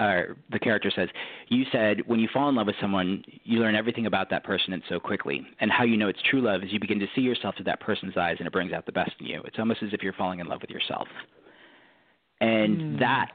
or 0.00 0.36
the 0.50 0.58
character 0.58 0.90
says, 0.94 1.08
"You 1.48 1.64
said 1.70 2.06
when 2.06 2.20
you 2.20 2.28
fall 2.32 2.48
in 2.48 2.54
love 2.54 2.66
with 2.66 2.76
someone, 2.80 3.24
you 3.44 3.60
learn 3.60 3.74
everything 3.74 4.06
about 4.06 4.30
that 4.30 4.44
person 4.44 4.72
and 4.72 4.82
so 4.88 4.98
quickly. 4.98 5.46
And 5.60 5.70
how 5.70 5.84
you 5.84 5.96
know 5.96 6.08
it's 6.08 6.22
true 6.22 6.40
love 6.40 6.62
is 6.62 6.72
you 6.72 6.80
begin 6.80 6.98
to 7.00 7.08
see 7.14 7.20
yourself 7.20 7.56
through 7.56 7.66
that 7.66 7.80
person's 7.80 8.16
eyes, 8.16 8.36
and 8.38 8.46
it 8.46 8.52
brings 8.52 8.72
out 8.72 8.86
the 8.86 8.92
best 8.92 9.12
in 9.20 9.26
you. 9.26 9.42
It's 9.44 9.58
almost 9.58 9.82
as 9.82 9.92
if 9.92 10.02
you're 10.02 10.12
falling 10.14 10.40
in 10.40 10.46
love 10.46 10.60
with 10.60 10.70
yourself." 10.70 11.08
And 12.40 12.80
Hmm. 12.80 12.98
that 12.98 13.32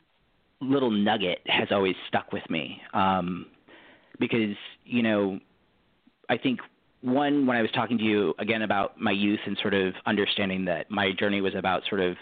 little 0.62 0.92
nugget 0.92 1.40
has 1.46 1.70
always 1.72 1.96
stuck 2.08 2.34
with 2.34 2.48
me 2.50 2.82
um, 2.94 3.46
because 4.20 4.56
you 4.86 5.02
know, 5.02 5.40
I 6.30 6.38
think 6.38 6.60
one 7.02 7.48
when 7.48 7.58
I 7.58 7.62
was 7.62 7.72
talking 7.72 7.98
to 7.98 8.04
you 8.04 8.34
again 8.40 8.62
about 8.62 9.00
my 9.00 9.12
youth 9.12 9.40
and 9.46 9.58
sort 9.62 9.74
of 9.74 9.94
understanding 10.06 10.66
that 10.66 10.92
my 10.92 11.12
journey 11.18 11.42
was 11.42 11.56
about 11.56 11.84
sort 11.90 12.02
of 12.02 12.16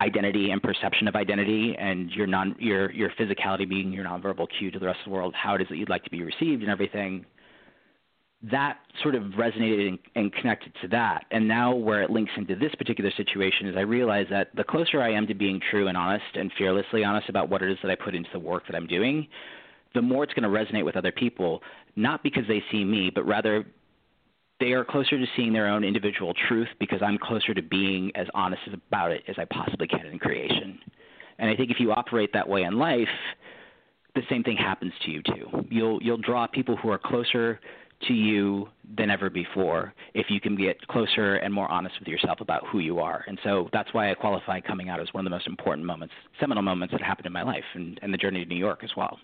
identity 0.00 0.50
and 0.50 0.62
perception 0.62 1.08
of 1.08 1.16
identity 1.16 1.74
and 1.78 2.10
your 2.10 2.26
non 2.26 2.54
your 2.58 2.90
your 2.92 3.10
physicality 3.18 3.68
being 3.68 3.92
your 3.92 4.04
nonverbal 4.04 4.46
cue 4.58 4.70
to 4.70 4.78
the 4.78 4.86
rest 4.86 4.98
of 5.00 5.10
the 5.10 5.16
world, 5.16 5.34
how 5.34 5.54
it 5.54 5.62
is 5.62 5.68
that 5.68 5.76
you'd 5.76 5.88
like 5.88 6.04
to 6.04 6.10
be 6.10 6.22
received 6.22 6.62
and 6.62 6.70
everything. 6.70 7.24
That 8.42 8.78
sort 9.02 9.14
of 9.14 9.22
resonated 9.32 9.88
and, 9.88 9.98
and 10.14 10.32
connected 10.32 10.72
to 10.82 10.88
that. 10.88 11.24
And 11.30 11.48
now 11.48 11.74
where 11.74 12.02
it 12.02 12.10
links 12.10 12.32
into 12.36 12.54
this 12.54 12.74
particular 12.74 13.10
situation 13.16 13.66
is 13.66 13.76
I 13.76 13.80
realize 13.80 14.26
that 14.28 14.54
the 14.54 14.62
closer 14.62 15.00
I 15.00 15.12
am 15.12 15.26
to 15.28 15.34
being 15.34 15.58
true 15.70 15.88
and 15.88 15.96
honest 15.96 16.24
and 16.34 16.52
fearlessly 16.58 17.02
honest 17.02 17.30
about 17.30 17.48
what 17.48 17.62
it 17.62 17.70
is 17.70 17.78
that 17.82 17.90
I 17.90 17.94
put 17.94 18.14
into 18.14 18.28
the 18.34 18.38
work 18.38 18.66
that 18.66 18.76
I'm 18.76 18.86
doing, 18.86 19.26
the 19.94 20.02
more 20.02 20.22
it's 20.22 20.34
going 20.34 20.42
to 20.42 20.50
resonate 20.50 20.84
with 20.84 20.96
other 20.96 21.10
people, 21.10 21.62
not 21.96 22.22
because 22.22 22.44
they 22.46 22.62
see 22.70 22.84
me, 22.84 23.10
but 23.12 23.26
rather 23.26 23.64
they 24.60 24.72
are 24.72 24.84
closer 24.84 25.18
to 25.18 25.26
seeing 25.36 25.52
their 25.52 25.68
own 25.68 25.84
individual 25.84 26.32
truth 26.48 26.68
because 26.80 27.00
I'm 27.02 27.18
closer 27.18 27.52
to 27.54 27.62
being 27.62 28.10
as 28.14 28.26
honest 28.34 28.62
about 28.72 29.12
it 29.12 29.22
as 29.28 29.36
I 29.38 29.44
possibly 29.44 29.86
can 29.86 30.06
in 30.06 30.18
creation. 30.18 30.78
And 31.38 31.50
I 31.50 31.56
think 31.56 31.70
if 31.70 31.78
you 31.78 31.92
operate 31.92 32.30
that 32.32 32.48
way 32.48 32.62
in 32.62 32.78
life, 32.78 33.08
the 34.14 34.22
same 34.30 34.42
thing 34.42 34.56
happens 34.56 34.92
to 35.04 35.10
you 35.10 35.22
too. 35.22 35.66
You'll 35.68 36.02
you'll 36.02 36.16
draw 36.16 36.46
people 36.46 36.76
who 36.76 36.90
are 36.90 36.98
closer 36.98 37.60
to 38.08 38.12
you 38.12 38.68
than 38.96 39.10
ever 39.10 39.30
before 39.30 39.94
if 40.14 40.26
you 40.28 40.40
can 40.40 40.56
get 40.56 40.86
closer 40.88 41.36
and 41.36 41.52
more 41.52 41.70
honest 41.70 41.94
with 41.98 42.08
yourself 42.08 42.40
about 42.40 42.66
who 42.66 42.78
you 42.78 42.98
are. 42.98 43.24
And 43.26 43.38
so 43.42 43.68
that's 43.72 43.92
why 43.92 44.10
I 44.10 44.14
qualify 44.14 44.60
coming 44.60 44.88
out 44.88 45.00
as 45.00 45.08
one 45.12 45.24
of 45.24 45.30
the 45.30 45.34
most 45.34 45.46
important 45.46 45.86
moments, 45.86 46.14
seminal 46.38 46.62
moments 46.62 46.92
that 46.92 47.02
happened 47.02 47.26
in 47.26 47.32
my 47.32 47.42
life 47.42 47.64
and, 47.74 47.98
and 48.02 48.12
the 48.12 48.18
journey 48.18 48.44
to 48.44 48.48
New 48.48 48.58
York 48.58 48.84
as 48.84 48.90
well. 48.96 49.18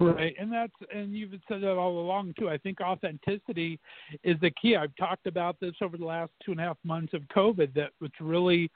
Right, 0.00 0.34
and 0.38 0.50
that's 0.50 0.72
and 0.94 1.14
you've 1.14 1.32
said 1.46 1.60
that 1.60 1.76
all 1.76 1.98
along 2.00 2.34
too. 2.38 2.48
I 2.48 2.56
think 2.56 2.80
authenticity 2.80 3.78
is 4.22 4.36
the 4.40 4.50
key. 4.50 4.76
I've 4.76 4.96
talked 4.96 5.26
about 5.26 5.60
this 5.60 5.74
over 5.82 5.98
the 5.98 6.06
last 6.06 6.32
two 6.44 6.52
and 6.52 6.60
a 6.60 6.64
half 6.64 6.78
months 6.84 7.12
of 7.12 7.22
COVID. 7.34 7.74
That 7.74 7.90
it's 8.00 8.20
really 8.20 8.70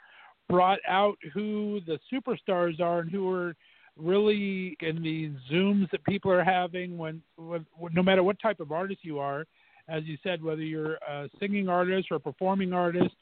brought 0.49 0.81
out 0.87 1.17
who 1.33 1.81
the 1.87 1.99
superstars 2.13 2.81
are 2.81 3.01
and 3.01 3.11
who 3.11 3.31
are 3.31 3.55
really 3.97 4.77
in 4.81 5.03
these 5.03 5.33
zooms 5.51 5.91
that 5.91 6.05
people 6.05 6.31
are 6.31 6.45
having 6.45 6.97
when, 6.97 7.21
when, 7.37 7.67
when 7.77 7.93
no 7.95 8.03
matter 8.03 8.23
what 8.23 8.41
type 8.41 8.61
of 8.61 8.71
artist 8.71 9.01
you 9.03 9.19
are, 9.19 9.45
as 9.89 10.05
you 10.05 10.17
said, 10.23 10.43
whether 10.43 10.63
you're 10.63 10.95
a 11.09 11.29
singing 11.41 11.69
artist 11.69 12.09
or 12.11 12.17
a 12.17 12.21
performing 12.21 12.73
artist, 12.73 13.15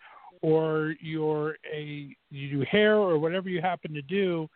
or 0.42 0.94
you're 1.00 1.56
a 1.72 2.14
you 2.30 2.50
do 2.50 2.64
hair 2.70 2.96
or 2.96 3.18
whatever 3.18 3.48
you 3.48 3.60
happen 3.60 3.94
to 3.94 4.02
do, 4.02 4.48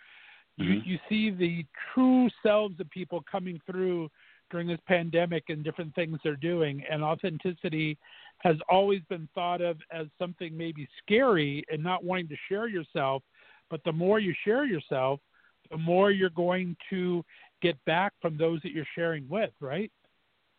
you 0.61 0.74
Mhm. 0.74 0.87
you 0.87 0.99
see 1.09 1.31
the 1.31 1.65
true 1.93 2.28
selves 2.43 2.78
of 2.81 2.89
people 2.91 3.23
coming 3.23 3.61
through 3.66 4.11
during 4.51 4.66
this 4.66 4.81
pandemic 4.87 5.49
and 5.49 5.65
different 5.65 5.95
things 5.95 6.19
they're 6.23 6.37
doing. 6.37 6.85
And 6.91 7.03
authenticity 7.03 7.97
has 8.39 8.57
always 8.69 9.01
been 9.09 9.28
thought 9.35 9.61
of 9.61 9.78
as 9.91 10.07
something 10.19 10.57
maybe 10.57 10.89
scary 11.03 11.65
and 11.70 11.82
not 11.82 12.05
wanting 12.05 12.28
to 12.28 12.37
share 12.49 12.66
yourself. 12.66 13.23
But 13.70 13.82
the 13.85 13.93
more 13.93 14.19
you 14.19 14.35
share 14.45 14.65
yourself, 14.65 15.20
the 15.70 15.78
more 15.78 16.11
you're 16.11 16.31
going 16.31 16.77
to 16.91 17.24
get 17.62 17.82
back 17.85 18.12
from 18.20 18.37
those 18.37 18.61
that 18.62 18.73
you're 18.73 18.87
sharing 18.95 19.28
with, 19.28 19.53
right? 19.61 19.91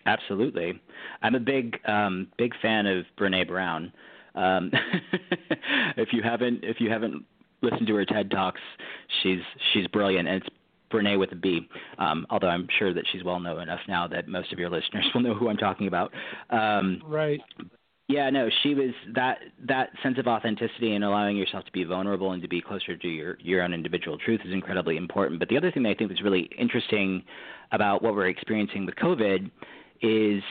Absolutely. 0.06 0.82
I'm 1.22 1.36
a 1.36 1.40
big 1.40 1.78
um 1.86 2.28
big 2.38 2.53
fan 2.61 2.88
of 2.88 3.06
Brené 3.19 3.48
Brown. 3.48 3.91
Um 4.36 4.72
if 5.98 6.14
you 6.14 6.22
haven't 6.23 6.64
if 6.64 6.80
you 6.80 6.90
haven't 6.90 7.26
listened 7.62 7.88
to 7.88 7.96
her 7.96 8.06
TED 8.06 8.32
Talks, 8.32 8.62
she's 9.22 9.40
she's 9.74 9.88
brilliant 9.88 10.28
and 10.28 10.38
it's 10.42 10.56
Brene 10.92 11.18
with 11.20 11.32
a 11.32 11.36
B. 11.36 11.68
Um 11.98 12.26
although 12.30 12.48
I'm 12.50 12.68
sure 12.78 12.94
that 12.94 13.06
she's 13.12 13.24
well 13.24 13.40
known 13.40 13.62
enough 13.62 13.80
now 13.88 14.08
that 14.08 14.28
most 14.28 14.52
of 14.54 14.60
your 14.60 14.70
listeners 14.70 15.06
will 15.14 15.22
know 15.22 15.34
who 15.34 15.50
I'm 15.50 15.58
talking 15.58 15.88
about. 15.88 16.12
Um 16.50 17.02
Right. 17.06 17.40
yeah, 18.08 18.30
no, 18.30 18.50
she 18.62 18.76
was 18.76 18.92
that 19.16 19.40
that 19.68 19.90
sense 20.04 20.18
of 20.18 20.28
authenticity 20.28 20.96
and 20.96 21.04
allowing 21.04 21.38
yourself 21.38 21.64
to 21.66 21.72
be 21.72 21.84
vulnerable 21.86 22.34
and 22.34 22.42
to 22.42 22.48
be 22.50 22.62
closer 22.62 22.98
to 22.98 23.08
your 23.08 23.38
your 23.40 23.62
own 23.64 23.74
individual 23.74 24.18
truth 24.18 24.42
is 24.44 24.52
incredibly 24.52 24.98
important. 24.98 25.40
But 25.40 25.48
the 25.50 25.58
other 25.58 25.72
thing 25.72 25.84
that 25.84 25.90
I 25.90 25.94
think 25.94 26.10
was 26.10 26.22
really 26.22 26.50
interesting 26.58 27.24
about 27.72 28.02
what 28.02 28.14
we're 28.16 28.28
experiencing 28.28 28.86
with 28.86 28.96
COVID 28.96 29.50
is 30.02 30.44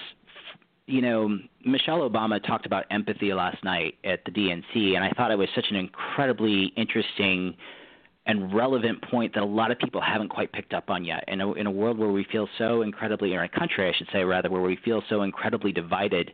you 0.91 1.03
know, 1.03 1.39
Michelle 1.65 2.09
Obama 2.09 2.45
talked 2.45 2.67
about 2.67 2.85
empathy 2.91 3.33
last 3.33 3.63
night 3.65 3.95
at 4.05 4.25
the 4.25 4.31
DNC 4.31 4.95
and 4.95 5.05
I 5.05 5.11
thought 5.11 5.31
it 5.31 5.39
was 5.39 5.49
such 5.55 5.67
an 5.71 5.77
incredibly 5.77 6.73
interesting 6.77 7.55
and 8.27 8.55
relevant 8.55 9.03
point 9.11 9.35
that 9.35 9.43
a 9.43 9.47
lot 9.47 9.71
of 9.71 9.79
people 9.79 10.01
haven't 10.01 10.29
quite 10.29 10.53
picked 10.53 10.75
up 10.75 10.91
on 10.91 11.05
yet. 11.05 11.25
In 11.29 11.41
a 11.41 11.53
in 11.53 11.67
a 11.67 11.71
world 11.71 11.99
where 11.99 12.11
we 12.11 12.27
feel 12.31 12.49
so 12.59 12.83
incredibly 12.83 13.35
or 13.35 13.43
a 13.43 13.49
country 13.49 13.89
I 13.89 13.97
should 13.97 14.09
say 14.13 14.25
rather 14.25 14.51
where 14.51 14.63
we 14.63 14.77
feel 14.85 15.03
so 15.09 15.23
incredibly 15.23 15.73
divided 15.73 16.33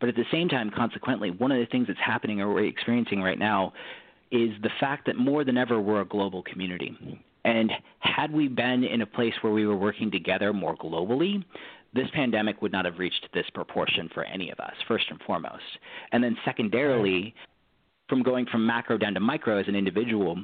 but 0.00 0.08
at 0.08 0.14
the 0.14 0.24
same 0.30 0.48
time, 0.48 0.70
consequently, 0.70 1.30
one 1.30 1.52
of 1.52 1.58
the 1.58 1.66
things 1.66 1.86
that's 1.86 1.98
happening 2.04 2.40
or 2.40 2.52
we're 2.52 2.66
experiencing 2.66 3.22
right 3.22 3.38
now 3.38 3.72
is 4.30 4.50
the 4.62 4.70
fact 4.80 5.06
that 5.06 5.16
more 5.16 5.44
than 5.44 5.56
ever 5.56 5.80
we're 5.80 6.02
a 6.02 6.04
global 6.04 6.42
community. 6.42 6.96
And 7.44 7.70
had 8.00 8.32
we 8.32 8.48
been 8.48 8.82
in 8.84 9.02
a 9.02 9.06
place 9.06 9.34
where 9.40 9.52
we 9.52 9.66
were 9.66 9.76
working 9.76 10.10
together 10.10 10.52
more 10.52 10.76
globally, 10.76 11.44
this 11.96 12.08
pandemic 12.14 12.62
would 12.62 12.72
not 12.72 12.84
have 12.84 12.98
reached 12.98 13.28
this 13.34 13.46
proportion 13.54 14.08
for 14.14 14.24
any 14.24 14.50
of 14.50 14.60
us, 14.60 14.74
first 14.86 15.06
and 15.10 15.20
foremost. 15.26 15.62
And 16.12 16.22
then 16.22 16.36
secondarily, 16.44 17.34
from 18.08 18.22
going 18.22 18.46
from 18.46 18.66
macro 18.66 18.98
down 18.98 19.14
to 19.14 19.20
micro 19.20 19.58
as 19.58 19.66
an 19.68 19.74
individual, 19.74 20.36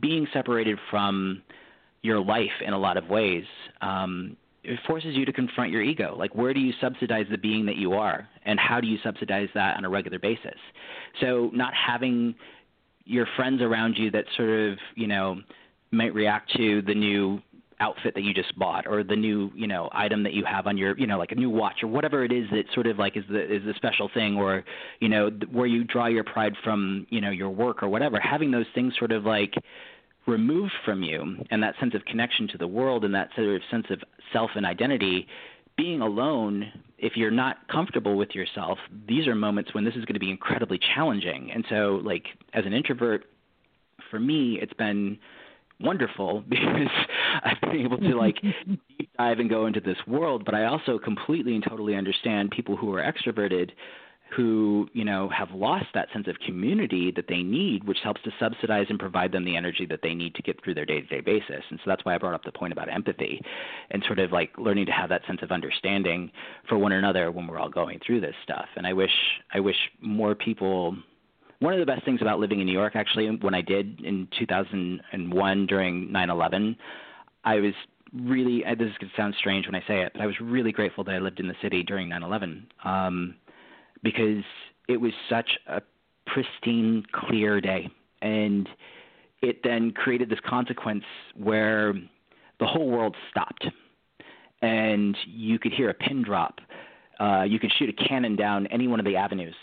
being 0.00 0.26
separated 0.32 0.78
from 0.90 1.42
your 2.02 2.20
life 2.20 2.50
in 2.64 2.72
a 2.72 2.78
lot 2.78 2.96
of 2.96 3.08
ways 3.08 3.44
um, 3.80 4.36
it 4.64 4.78
forces 4.86 5.16
you 5.16 5.24
to 5.24 5.32
confront 5.32 5.70
your 5.72 5.82
ego. 5.82 6.14
Like, 6.16 6.34
where 6.34 6.54
do 6.54 6.60
you 6.60 6.72
subsidize 6.80 7.26
the 7.30 7.38
being 7.38 7.66
that 7.66 7.76
you 7.76 7.94
are, 7.94 8.28
and 8.44 8.60
how 8.60 8.80
do 8.80 8.86
you 8.86 8.98
subsidize 9.02 9.48
that 9.54 9.76
on 9.76 9.84
a 9.84 9.88
regular 9.88 10.18
basis? 10.18 10.58
So, 11.20 11.50
not 11.52 11.74
having 11.74 12.34
your 13.04 13.26
friends 13.34 13.60
around 13.60 13.96
you 13.98 14.10
that 14.12 14.24
sort 14.36 14.50
of, 14.50 14.78
you 14.94 15.08
know, 15.08 15.40
might 15.90 16.14
react 16.14 16.52
to 16.56 16.80
the 16.82 16.94
new 16.94 17.42
outfit 17.82 18.14
that 18.14 18.22
you 18.22 18.32
just 18.32 18.56
bought 18.56 18.86
or 18.86 19.02
the 19.02 19.16
new 19.16 19.50
you 19.54 19.66
know 19.66 19.88
item 19.92 20.22
that 20.22 20.32
you 20.32 20.44
have 20.44 20.66
on 20.68 20.78
your 20.78 20.96
you 20.96 21.06
know 21.06 21.18
like 21.18 21.32
a 21.32 21.34
new 21.34 21.50
watch 21.50 21.82
or 21.82 21.88
whatever 21.88 22.24
it 22.24 22.30
is 22.30 22.48
that 22.50 22.64
sort 22.72 22.86
of 22.86 22.96
like 22.98 23.16
is 23.16 23.24
the 23.28 23.42
is 23.56 23.62
the 23.64 23.74
special 23.74 24.08
thing 24.14 24.36
or 24.36 24.64
you 25.00 25.08
know 25.08 25.30
where 25.50 25.66
you 25.66 25.82
draw 25.82 26.06
your 26.06 26.22
pride 26.22 26.54
from 26.62 27.06
you 27.10 27.20
know 27.20 27.30
your 27.30 27.50
work 27.50 27.82
or 27.82 27.88
whatever 27.88 28.20
having 28.20 28.52
those 28.52 28.66
things 28.74 28.94
sort 28.98 29.10
of 29.10 29.24
like 29.24 29.54
removed 30.26 30.72
from 30.84 31.02
you 31.02 31.36
and 31.50 31.62
that 31.62 31.74
sense 31.80 31.94
of 31.94 32.04
connection 32.04 32.46
to 32.46 32.56
the 32.56 32.66
world 32.66 33.04
and 33.04 33.14
that 33.14 33.28
sort 33.34 33.48
of 33.48 33.62
sense 33.70 33.86
of 33.90 34.00
self 34.32 34.50
and 34.54 34.64
identity 34.64 35.26
being 35.76 36.00
alone 36.00 36.70
if 36.98 37.16
you're 37.16 37.30
not 37.30 37.66
comfortable 37.68 38.16
with 38.16 38.30
yourself 38.32 38.78
these 39.08 39.26
are 39.26 39.34
moments 39.34 39.74
when 39.74 39.84
this 39.84 39.94
is 39.94 40.04
going 40.04 40.14
to 40.14 40.20
be 40.20 40.30
incredibly 40.30 40.78
challenging. 40.94 41.50
And 41.50 41.64
so 41.68 42.00
like 42.04 42.26
as 42.54 42.64
an 42.64 42.72
introvert 42.72 43.24
for 44.10 44.20
me 44.20 44.58
it's 44.62 44.74
been 44.74 45.18
wonderful 45.80 46.44
because 46.48 46.88
I've 47.44 47.60
been 47.60 47.80
able 47.80 47.98
to 47.98 48.16
like 48.16 48.40
deep 48.40 49.10
dive 49.18 49.38
and 49.38 49.50
go 49.50 49.66
into 49.66 49.80
this 49.80 49.98
world 50.06 50.44
but 50.44 50.54
I 50.54 50.64
also 50.64 50.98
completely 50.98 51.54
and 51.54 51.64
totally 51.66 51.94
understand 51.94 52.50
people 52.50 52.76
who 52.76 52.92
are 52.94 53.02
extroverted 53.02 53.70
who 54.36 54.88
you 54.92 55.04
know 55.04 55.28
have 55.28 55.50
lost 55.52 55.86
that 55.94 56.08
sense 56.12 56.26
of 56.26 56.36
community 56.46 57.12
that 57.14 57.26
they 57.28 57.42
need 57.42 57.84
which 57.84 57.98
helps 58.02 58.22
to 58.22 58.30
subsidize 58.40 58.86
and 58.88 58.98
provide 58.98 59.32
them 59.32 59.44
the 59.44 59.56
energy 59.56 59.86
that 59.86 60.00
they 60.02 60.14
need 60.14 60.34
to 60.34 60.42
get 60.42 60.62
through 60.62 60.74
their 60.74 60.86
day-to-day 60.86 61.20
basis. 61.20 61.62
And 61.70 61.78
so 61.78 61.84
that's 61.86 62.04
why 62.04 62.14
I 62.14 62.18
brought 62.18 62.34
up 62.34 62.44
the 62.44 62.52
point 62.52 62.72
about 62.72 62.92
empathy 62.92 63.40
and 63.90 64.02
sort 64.06 64.18
of 64.18 64.32
like 64.32 64.50
learning 64.58 64.86
to 64.86 64.92
have 64.92 65.08
that 65.10 65.22
sense 65.26 65.40
of 65.42 65.50
understanding 65.50 66.30
for 66.68 66.78
one 66.78 66.92
another 66.92 67.30
when 67.30 67.46
we're 67.46 67.58
all 67.58 67.68
going 67.68 68.00
through 68.06 68.20
this 68.20 68.34
stuff. 68.42 68.66
And 68.76 68.86
I 68.86 68.92
wish 68.92 69.12
I 69.52 69.60
wish 69.60 69.76
more 70.00 70.34
people 70.34 70.96
one 71.58 71.74
of 71.74 71.80
the 71.80 71.86
best 71.86 72.04
things 72.04 72.20
about 72.20 72.40
living 72.40 72.60
in 72.60 72.66
New 72.66 72.72
York 72.72 72.96
actually 72.96 73.28
when 73.36 73.54
I 73.54 73.60
did 73.60 74.00
in 74.00 74.28
2001 74.38 75.66
during 75.66 76.08
9/11 76.08 76.76
I 77.44 77.56
was 77.56 77.74
really 78.12 78.62
this 78.78 78.88
is 78.88 78.98
going 78.98 79.10
to 79.10 79.16
sound 79.16 79.34
strange 79.38 79.66
when 79.66 79.74
I 79.74 79.82
say 79.86 80.02
it 80.02 80.12
but 80.12 80.20
I 80.20 80.26
was 80.26 80.36
really 80.40 80.70
grateful 80.70 81.02
that 81.04 81.14
I 81.14 81.18
lived 81.18 81.40
in 81.40 81.48
the 81.48 81.54
city 81.62 81.82
during 81.82 82.10
9/11 82.10 82.66
um 82.84 83.34
because 84.02 84.44
it 84.88 85.00
was 85.00 85.12
such 85.28 85.50
a 85.66 85.80
pristine, 86.26 87.04
clear 87.12 87.60
day. 87.60 87.88
And 88.20 88.68
it 89.40 89.60
then 89.64 89.92
created 89.92 90.28
this 90.28 90.38
consequence 90.46 91.04
where 91.36 91.94
the 92.60 92.66
whole 92.66 92.88
world 92.88 93.16
stopped. 93.30 93.66
And 94.60 95.16
you 95.26 95.58
could 95.58 95.72
hear 95.72 95.90
a 95.90 95.94
pin 95.94 96.22
drop. 96.22 96.60
Uh, 97.18 97.42
you 97.42 97.58
could 97.58 97.72
shoot 97.78 97.88
a 97.88 98.08
cannon 98.08 98.36
down 98.36 98.66
any 98.68 98.86
one 98.86 99.00
of 99.00 99.06
the 99.06 99.16
avenues. 99.16 99.54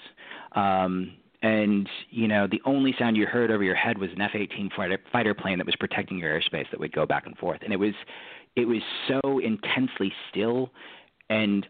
Um, 0.54 1.14
and 1.42 1.90
you 2.10 2.28
know 2.28 2.48
the 2.48 2.62
only 2.66 2.94
sound 2.98 3.18
you 3.18 3.26
heard 3.26 3.52
over 3.52 3.64
your 3.64 3.76
head 3.76 3.98
was 3.98 4.10
an 4.12 4.22
F-18 4.22 4.74
fighter, 4.76 5.00
fighter 5.12 5.34
plane 5.34 5.58
that 5.58 5.66
was 5.66 5.76
protecting 5.76 6.18
your 6.18 6.40
airspace 6.40 6.70
that 6.72 6.80
would 6.80 6.92
go 6.92 7.06
back 7.06 7.26
and 7.26 7.38
forth, 7.38 7.62
and 7.64 7.74
it 7.74 7.80
was 7.80 7.94
it 8.56 8.66
was 8.66 8.82
so 9.08 9.40
intensely 9.40 10.12
still 10.30 10.72
and 11.30 11.68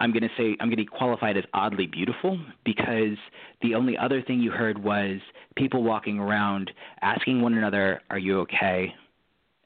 I'm 0.00 0.10
going 0.10 0.22
to 0.22 0.30
say 0.36 0.56
I'm 0.58 0.68
going 0.68 0.78
to 0.78 0.84
qualify 0.84 1.30
it 1.30 1.36
as 1.36 1.44
oddly 1.54 1.86
beautiful 1.86 2.36
because 2.64 3.16
the 3.60 3.76
only 3.76 3.96
other 3.96 4.20
thing 4.20 4.40
you 4.40 4.50
heard 4.50 4.82
was 4.82 5.20
people 5.54 5.84
walking 5.84 6.18
around 6.18 6.72
asking 7.02 7.40
one 7.40 7.54
another, 7.54 8.00
"Are 8.10 8.18
you 8.18 8.40
okay?" 8.40 8.92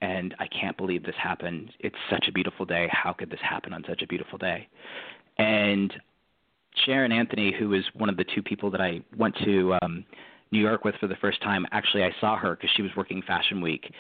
And 0.03 0.35
I 0.39 0.47
can't 0.49 0.77
believe 0.77 1.05
this 1.05 1.15
happened. 1.17 1.73
It's 1.81 1.97
such 2.11 2.27
a 2.29 2.33
beautiful 2.33 2.67
day. 2.67 2.87
How 2.93 3.15
could 3.15 3.31
this 3.31 3.41
happen 3.41 3.73
on 3.73 3.83
such 3.89 4.03
a 4.03 4.07
beautiful 4.07 4.37
day? 4.37 4.69
And 5.39 5.91
Sharon 6.85 7.13
Anthony, 7.13 7.55
who 7.57 7.71
was 7.71 7.85
one 7.95 8.09
of 8.09 8.17
the 8.17 8.25
two 8.35 8.43
people 8.43 8.71
that 8.71 8.81
I 8.81 9.01
went 9.17 9.35
to 9.45 9.75
um, 9.83 10.05
New 10.53 10.61
York 10.61 10.85
with 10.85 10.95
for 10.97 11.07
the 11.07 11.17
first 11.17 11.43
time, 11.43 11.67
actually 11.73 12.05
I 12.05 12.11
saw 12.21 12.37
her 12.37 12.55
because 12.55 12.71
she 12.77 12.83
was 12.83 12.91
working 12.97 13.23
Fashion 13.23 13.61
Week. 13.61 13.91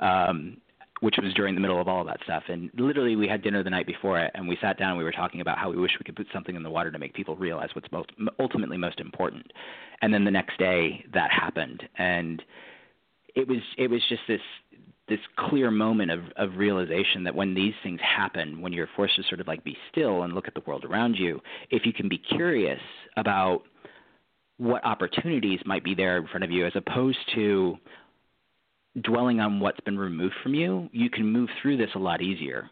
Um, 0.00 0.58
which 1.00 1.16
was 1.22 1.32
during 1.34 1.54
the 1.54 1.60
middle 1.60 1.80
of 1.80 1.86
all 1.86 2.00
of 2.00 2.06
that 2.06 2.18
stuff. 2.24 2.42
And 2.48 2.70
literally, 2.74 3.14
we 3.14 3.28
had 3.28 3.42
dinner 3.42 3.62
the 3.62 3.70
night 3.70 3.86
before 3.86 4.18
it, 4.18 4.32
and 4.34 4.48
we 4.48 4.58
sat 4.60 4.78
down 4.78 4.90
and 4.90 4.98
we 4.98 5.04
were 5.04 5.12
talking 5.12 5.40
about 5.40 5.58
how 5.58 5.70
we 5.70 5.76
wish 5.76 5.92
we 5.98 6.04
could 6.04 6.16
put 6.16 6.26
something 6.32 6.56
in 6.56 6.62
the 6.62 6.70
water 6.70 6.90
to 6.90 6.98
make 6.98 7.14
people 7.14 7.36
realize 7.36 7.68
what's 7.74 7.90
most, 7.92 8.10
ultimately 8.40 8.76
most 8.76 9.00
important. 9.00 9.52
And 10.02 10.12
then 10.12 10.24
the 10.24 10.30
next 10.30 10.58
day, 10.58 11.04
that 11.14 11.30
happened, 11.30 11.84
and 11.98 12.42
it 13.34 13.46
was 13.46 13.58
it 13.76 13.88
was 13.90 14.00
just 14.08 14.22
this 14.26 14.40
this 15.08 15.20
clear 15.36 15.70
moment 15.70 16.10
of 16.10 16.20
of 16.36 16.56
realization 16.56 17.24
that 17.24 17.34
when 17.34 17.54
these 17.54 17.74
things 17.82 18.00
happen, 18.00 18.60
when 18.60 18.72
you're 18.72 18.88
forced 18.96 19.16
to 19.16 19.22
sort 19.24 19.40
of 19.40 19.46
like 19.46 19.64
be 19.64 19.76
still 19.90 20.22
and 20.22 20.34
look 20.34 20.48
at 20.48 20.54
the 20.54 20.62
world 20.66 20.84
around 20.84 21.14
you, 21.16 21.40
if 21.70 21.86
you 21.86 21.92
can 21.92 22.08
be 22.08 22.18
curious 22.18 22.80
about 23.16 23.62
what 24.58 24.84
opportunities 24.84 25.60
might 25.64 25.84
be 25.84 25.94
there 25.94 26.18
in 26.18 26.26
front 26.26 26.44
of 26.44 26.50
you, 26.50 26.66
as 26.66 26.72
opposed 26.74 27.18
to 27.34 27.76
dwelling 29.02 29.40
on 29.40 29.60
what's 29.60 29.80
been 29.80 29.98
removed 29.98 30.34
from 30.42 30.54
you, 30.54 30.88
you 30.92 31.08
can 31.08 31.24
move 31.26 31.48
through 31.62 31.76
this 31.76 31.90
a 31.94 31.98
lot 31.98 32.20
easier. 32.20 32.68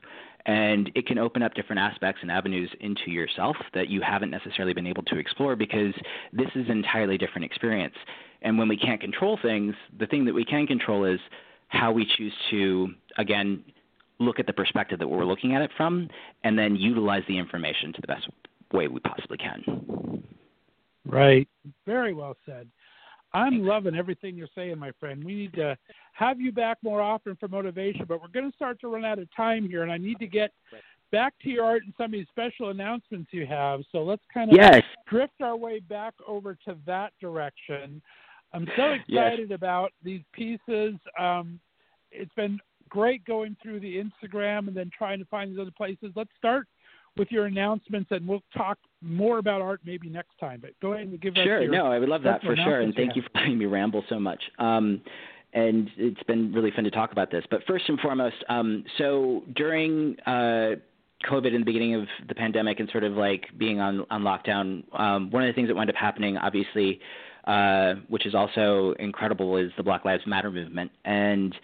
And 0.46 0.90
it 0.94 1.06
can 1.06 1.18
open 1.18 1.42
up 1.42 1.54
different 1.54 1.80
aspects 1.80 2.20
and 2.22 2.30
avenues 2.30 2.70
into 2.80 3.10
yourself 3.10 3.56
that 3.74 3.88
you 3.88 4.00
haven't 4.00 4.30
necessarily 4.30 4.74
been 4.74 4.86
able 4.86 5.02
to 5.04 5.18
explore 5.18 5.56
because 5.56 5.92
this 6.32 6.48
is 6.54 6.66
an 6.66 6.78
entirely 6.78 7.18
different 7.18 7.44
experience. 7.44 7.94
And 8.42 8.56
when 8.56 8.68
we 8.68 8.76
can't 8.76 9.00
control 9.00 9.38
things, 9.42 9.74
the 9.98 10.06
thing 10.06 10.24
that 10.24 10.34
we 10.34 10.44
can 10.44 10.66
control 10.66 11.04
is 11.04 11.18
how 11.68 11.92
we 11.92 12.06
choose 12.16 12.32
to, 12.50 12.88
again, 13.18 13.64
look 14.18 14.38
at 14.38 14.46
the 14.46 14.52
perspective 14.52 14.98
that 14.98 15.08
we're 15.08 15.24
looking 15.24 15.54
at 15.54 15.62
it 15.62 15.70
from 15.76 16.08
and 16.44 16.58
then 16.58 16.76
utilize 16.76 17.22
the 17.28 17.36
information 17.36 17.92
to 17.92 18.00
the 18.00 18.06
best 18.06 18.28
way 18.72 18.88
we 18.88 19.00
possibly 19.00 19.36
can. 19.36 20.22
Right. 21.04 21.48
Very 21.84 22.14
well 22.14 22.36
said. 22.46 22.68
I'm 23.32 23.62
loving 23.62 23.94
everything 23.94 24.34
you're 24.34 24.48
saying, 24.54 24.78
my 24.78 24.92
friend. 24.98 25.22
We 25.22 25.34
need 25.34 25.52
to 25.54 25.76
have 26.14 26.40
you 26.40 26.52
back 26.52 26.78
more 26.82 27.02
often 27.02 27.36
for 27.36 27.48
motivation, 27.48 28.06
but 28.08 28.22
we're 28.22 28.28
going 28.28 28.50
to 28.50 28.56
start 28.56 28.80
to 28.80 28.88
run 28.88 29.04
out 29.04 29.18
of 29.18 29.28
time 29.36 29.68
here, 29.68 29.82
and 29.82 29.92
I 29.92 29.98
need 29.98 30.18
to 30.20 30.26
get 30.26 30.52
back 31.12 31.34
to 31.42 31.50
your 31.50 31.64
art 31.64 31.82
and 31.84 31.92
some 31.98 32.06
of 32.06 32.12
these 32.12 32.26
special 32.30 32.70
announcements 32.70 33.28
you 33.32 33.46
have. 33.46 33.80
So 33.92 34.02
let's 34.02 34.22
kind 34.32 34.50
of 34.50 34.56
Yes. 34.56 34.82
drift 35.06 35.40
our 35.42 35.56
way 35.56 35.80
back 35.80 36.14
over 36.26 36.54
to 36.66 36.76
that 36.86 37.12
direction. 37.20 38.00
I'm 38.52 38.66
so 38.76 38.92
Yes. 38.92 39.04
excited 39.08 39.52
about 39.52 39.92
these 40.02 40.22
pieces. 40.32 40.94
Um, 41.18 41.60
it's 42.10 42.32
been 42.34 42.58
great 42.88 43.24
going 43.24 43.56
through 43.62 43.80
the 43.80 43.96
Instagram 43.96 44.68
and 44.68 44.76
then 44.76 44.90
trying 44.96 45.18
to 45.18 45.24
find 45.26 45.50
these 45.50 45.58
other 45.58 45.72
places. 45.72 46.12
Let's 46.14 46.30
start 46.38 46.66
with 47.16 47.32
your 47.32 47.46
announcements, 47.46 48.10
and 48.10 48.26
we'll 48.28 48.42
talk 48.54 48.78
more 49.00 49.38
about 49.38 49.62
art 49.62 49.80
maybe 49.84 50.08
next 50.08 50.38
time. 50.38 50.60
But 50.60 50.72
go 50.80 50.92
ahead 50.92 51.08
and 51.08 51.20
give 51.20 51.36
us 51.36 51.44
Sure. 51.44 51.66
No, 51.66 51.86
I 51.86 51.98
would 51.98 52.08
love 52.08 52.22
that 52.22 52.42
for 52.42 52.54
sure. 52.56 52.80
And 52.80 52.94
thank 52.94 53.16
you 53.16 53.22
for 53.22 53.30
letting 53.34 53.58
me 53.58 53.66
ramble 53.66 54.04
so 54.08 54.18
much. 54.20 54.42
Um, 54.58 55.00
and 55.52 55.90
it's 55.96 56.22
been 56.24 56.52
really 56.52 56.70
fun 56.70 56.84
to 56.84 56.90
talk 56.90 57.12
about 57.12 57.30
this. 57.30 57.44
But 57.50 57.64
first 57.66 57.88
and 57.88 57.98
foremost, 58.00 58.36
um, 58.50 58.84
so 58.98 59.44
during 59.54 60.18
uh, 60.26 60.76
COVID 61.24 61.54
in 61.54 61.60
the 61.60 61.64
beginning 61.64 61.94
of 61.94 62.06
the 62.28 62.34
pandemic 62.34 62.80
and 62.80 62.90
sort 62.90 63.04
of 63.04 63.14
like 63.14 63.46
being 63.56 63.80
on, 63.80 64.04
on 64.10 64.22
lockdown, 64.22 64.84
um, 64.98 65.30
one 65.30 65.42
of 65.42 65.46
the 65.48 65.54
things 65.54 65.68
that 65.68 65.74
wound 65.74 65.88
up 65.88 65.96
happening, 65.96 66.36
obviously, 66.36 67.00
uh, 67.46 67.94
which 68.08 68.26
is 68.26 68.34
also 68.34 68.94
incredible, 68.98 69.56
is 69.56 69.70
the 69.76 69.82
Black 69.82 70.04
Lives 70.04 70.22
Matter 70.26 70.50
movement. 70.50 70.90
And 71.04 71.54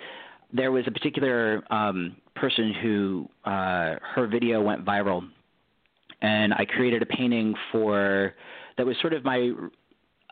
there 0.52 0.70
was 0.70 0.84
a 0.86 0.90
particular 0.90 1.62
um, 1.72 2.16
person 2.34 2.74
who 2.82 3.28
uh, 3.44 3.96
her 4.14 4.26
video 4.26 4.60
went 4.60 4.84
viral 4.84 5.28
and 6.22 6.54
I 6.54 6.64
created 6.64 7.02
a 7.02 7.06
painting 7.06 7.54
for 7.70 8.34
that 8.78 8.86
was 8.86 8.96
sort 9.00 9.12
of 9.12 9.24
my 9.24 9.52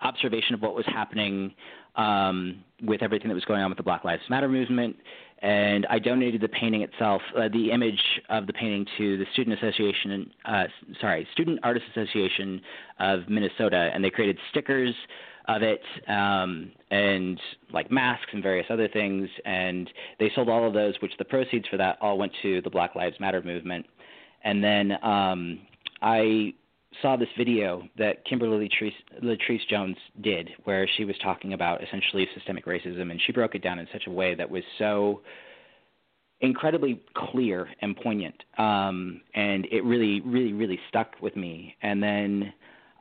observation 0.02 0.55
of 0.55 0.62
what 0.62 0.74
was 0.74 0.86
happening 0.86 1.52
um, 1.97 2.64
with 2.82 3.02
everything 3.02 3.28
that 3.28 3.35
was 3.35 3.44
going 3.44 3.60
on 3.60 3.70
with 3.70 3.77
the 3.77 3.82
Black 3.82 4.05
Lives 4.05 4.22
Matter 4.31 4.48
movement. 4.48 4.97
And 5.43 5.86
I 5.86 5.98
donated 5.98 6.40
the 6.43 6.48
painting 6.48 6.82
itself, 6.82 7.22
uh, 7.36 7.48
the 7.52 7.70
image 7.72 8.01
of 8.28 8.47
the 8.47 8.52
painting, 8.52 8.86
to 8.98 9.18
the 9.18 9.24
Student 9.32 9.59
Association, 9.59 10.31
uh, 10.44 10.64
sorry, 11.01 11.27
Student 11.32 11.60
Artists 11.62 11.89
Association 11.97 12.60
of 12.98 13.28
Minnesota, 13.28 13.90
and 13.93 14.05
they 14.05 14.10
created 14.10 14.39
stickers 14.51 14.94
of 15.48 15.62
it 15.62 15.82
um, 16.08 16.72
and 16.90 17.40
like 17.72 17.90
masks 17.90 18.28
and 18.32 18.42
various 18.42 18.66
other 18.70 18.88
things. 18.88 19.28
And 19.44 19.90
they 20.18 20.30
sold 20.34 20.48
all 20.48 20.66
of 20.66 20.74
those, 20.74 20.94
which 21.00 21.12
the 21.18 21.24
proceeds 21.24 21.66
for 21.68 21.76
that 21.76 21.98
all 22.00 22.18
went 22.18 22.32
to 22.42 22.60
the 22.62 22.70
Black 22.70 22.94
Lives 22.94 23.16
Matter 23.20 23.42
movement. 23.42 23.86
And 24.44 24.62
then 24.62 24.92
um, 25.02 25.60
I 26.02 26.54
saw 27.02 27.16
this 27.16 27.28
video 27.36 27.82
that 27.98 28.24
Kimberly 28.24 28.68
Latrice, 28.68 29.22
Latrice 29.22 29.66
Jones 29.68 29.96
did, 30.22 30.50
where 30.64 30.88
she 30.96 31.04
was 31.04 31.16
talking 31.22 31.52
about 31.52 31.82
essentially 31.82 32.26
systemic 32.34 32.66
racism, 32.66 33.10
and 33.10 33.20
she 33.26 33.32
broke 33.32 33.54
it 33.54 33.62
down 33.62 33.78
in 33.78 33.86
such 33.92 34.06
a 34.06 34.10
way 34.10 34.34
that 34.34 34.50
was 34.50 34.62
so 34.78 35.20
incredibly 36.40 37.00
clear 37.14 37.68
and 37.82 37.96
poignant, 37.96 38.34
um, 38.58 39.20
and 39.34 39.66
it 39.70 39.84
really, 39.84 40.20
really, 40.22 40.52
really 40.52 40.80
stuck 40.88 41.12
with 41.20 41.36
me. 41.36 41.76
And 41.82 42.02
then 42.02 42.52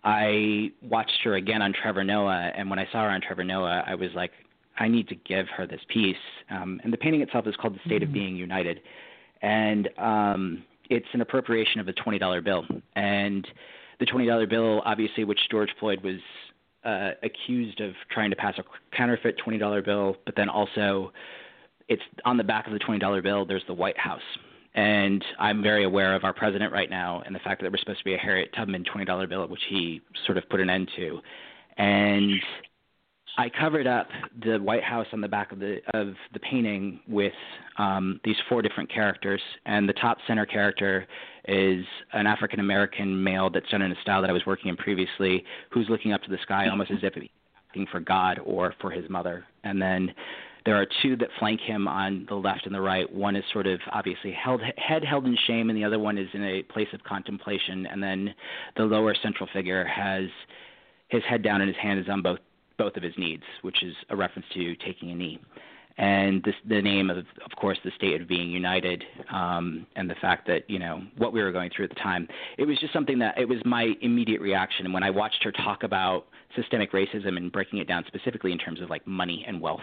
I 0.04 0.72
watched 0.82 1.20
her 1.24 1.36
again 1.36 1.62
on 1.62 1.74
Trevor 1.74 2.04
Noah, 2.04 2.52
and 2.56 2.70
when 2.70 2.80
I 2.80 2.88
saw 2.92 3.04
her 3.04 3.10
on 3.10 3.22
Trevor 3.22 3.44
Noah, 3.44 3.84
I 3.86 3.96
was 3.96 4.10
like, 4.16 4.32
I 4.78 4.88
need 4.88 5.08
to 5.10 5.16
give 5.16 5.48
her 5.58 5.68
this 5.68 5.82
piece. 5.90 6.16
Um, 6.50 6.80
and 6.84 6.94
the 6.94 6.98
painting 6.98 7.22
itself 7.22 7.48
is 7.48 7.56
called 7.58 7.76
"The 7.76 7.82
State 7.86 8.04
of 8.04 8.14
Being 8.14 8.36
United," 8.36 8.80
and 9.42 9.90
um, 9.98 10.64
it's 10.90 11.08
an 11.14 11.22
appropriation 11.22 11.82
of 11.82 11.88
a 11.88 11.94
twenty 11.94 12.18
dollar 12.18 12.42
bill. 12.42 12.66
And 12.96 13.46
the 14.00 14.06
twenty 14.06 14.26
dollar 14.26 14.48
bill, 14.48 14.82
obviously, 14.86 15.26
which 15.26 15.40
George 15.52 15.70
Floyd 15.80 16.02
was 16.02 16.20
uh, 16.86 17.12
accused 17.24 17.82
of 17.82 17.92
trying 18.10 18.30
to 18.30 18.36
pass 18.38 18.56
a 18.58 18.64
counterfeit 18.96 19.38
twenty 19.38 19.58
dollar 19.58 19.82
bill, 19.82 20.16
but 20.26 20.36
then 20.36 20.48
also 20.48 21.12
it's 21.90 22.02
on 22.24 22.38
the 22.38 22.44
back 22.44 22.68
of 22.68 22.74
the 22.74 22.80
twenty 22.80 23.00
dollar 23.00 23.22
bill. 23.22 23.46
There's 23.46 23.66
the 23.68 23.74
White 23.74 23.98
House, 23.98 24.22
and 24.76 25.24
I'm 25.40 25.62
very 25.64 25.84
aware 25.84 26.16
of 26.16 26.24
our 26.24 26.34
president 26.34 26.72
right 26.72 26.90
now 26.90 27.24
and 27.26 27.34
the 27.34 27.40
fact 27.40 27.62
that 27.62 27.72
was 27.72 27.80
supposed 27.82 28.00
to 28.00 28.06
be 28.06 28.14
a 28.14 28.18
Harriet 28.18 28.54
Tubman 28.56 28.84
twenty 28.84 29.06
dollar 29.06 29.28
bill, 29.28 29.48
which 29.48 29.64
he 29.70 30.02
sort 30.26 30.38
of 30.38 30.48
put 30.50 30.60
an 30.60 30.70
end 30.70 30.90
to, 30.96 31.20
and 31.78 32.40
I 33.38 33.50
covered 33.50 33.88
up 33.88 34.08
the 34.44 34.58
White 34.58 34.84
House 34.84 35.08
on 35.14 35.22
the 35.22 35.28
back 35.28 35.52
of 35.52 35.60
the 35.60 35.78
of 35.94 36.14
the 36.34 36.40
painting 36.40 37.00
with 37.08 37.34
um, 37.78 38.20
these 38.26 38.36
four 38.50 38.62
different 38.62 38.92
characters, 38.92 39.42
and 39.66 39.88
the 39.88 39.94
top 39.94 40.18
center 40.28 40.46
character 40.46 41.08
is 41.48 41.86
an 42.14 42.28
African 42.28 42.60
American 42.60 43.24
male 43.24 43.50
that's 43.50 43.70
done 43.70 43.82
in 43.82 43.92
a 43.92 44.02
style 44.02 44.22
that 44.22 44.30
I 44.30 44.34
was 44.34 44.46
working 44.46 44.70
in 44.70 44.76
previously, 44.76 45.44
who's 45.72 45.88
looking 45.90 46.12
up 46.12 46.22
to 46.24 46.30
the 46.30 46.38
sky 46.44 46.68
almost 46.68 46.92
as 46.92 47.00
if 47.02 47.14
he's 47.14 47.30
asking 47.70 47.88
for 47.92 48.02
God 48.02 48.40
or 48.44 48.76
for 48.82 48.92
his 48.92 49.10
mother, 49.10 49.46
and 49.64 49.82
then 49.82 50.14
there 50.70 50.80
are 50.80 50.86
two 51.02 51.16
that 51.16 51.30
flank 51.40 51.60
him 51.60 51.88
on 51.88 52.28
the 52.30 52.36
left 52.36 52.68
and 52.68 52.76
the 52.76 52.80
right. 52.80 53.12
One 53.12 53.36
is 53.36 53.44
sort 53.52 53.66
of 53.66 53.80
obviously 53.92 54.32
held 54.32 54.62
head 54.78 55.04
held 55.04 55.26
in 55.26 55.36
shame, 55.48 55.72
and 55.72 55.76
the 55.76 55.84
other 55.84 55.98
one 55.98 56.16
is 56.16 56.28
in 56.32 56.44
a 56.44 56.62
place 56.62 56.90
of 56.94 57.04
contemplation. 57.04 57.88
And 57.88 58.04
then 58.04 58.36
the 58.78 58.84
lower 58.84 59.16
central 59.20 59.50
figure 59.52 59.84
has 59.84 60.26
his 61.08 61.24
head 61.28 61.42
down 61.42 61.62
and 61.62 61.68
his 61.68 61.78
hand 61.78 62.00
is 62.00 62.06
on 62.08 62.22
both 62.22 62.38
both 62.78 62.96
of 62.98 63.02
his 63.02 63.14
knees, 63.18 63.40
which 63.64 63.82
is 63.82 63.96
a 64.12 64.16
reference 64.16 64.46
to 64.54 64.76
taking 64.76 65.10
a 65.10 65.16
knee. 65.16 65.40
And 65.98 66.44
this, 66.44 66.54
the 66.68 66.84
name 66.84 67.10
of, 67.10 67.18
of 67.18 67.52
course, 67.60 67.80
the 67.84 67.92
state 67.98 68.22
of 68.22 68.28
being 68.28 68.52
united, 68.52 69.04
um, 69.34 69.88
and 69.96 70.08
the 70.08 70.16
fact 70.22 70.46
that 70.50 70.70
you 70.70 70.78
know 70.78 71.02
what 71.18 71.34
we 71.34 71.42
were 71.42 71.52
going 71.52 71.72
through 71.76 71.86
at 71.86 71.90
the 71.90 71.96
time. 71.96 72.28
It 72.60 72.66
was 72.66 72.78
just 72.78 72.94
something 72.94 73.18
that 73.18 73.40
it 73.40 73.50
was 73.50 73.58
my 73.66 73.94
immediate 74.02 74.40
reaction. 74.40 74.86
And 74.86 74.94
when 74.94 75.02
I 75.02 75.10
watched 75.10 75.44
her 75.46 75.52
talk 75.52 75.82
about 75.82 76.28
systemic 76.56 76.92
racism 76.92 77.38
and 77.38 77.52
breaking 77.52 77.80
it 77.80 77.88
down 77.88 78.04
specifically 78.06 78.52
in 78.52 78.60
terms 78.60 78.82
of 78.82 78.92
like 78.92 79.08
money 79.08 79.44
and 79.48 79.60
wealth, 79.60 79.82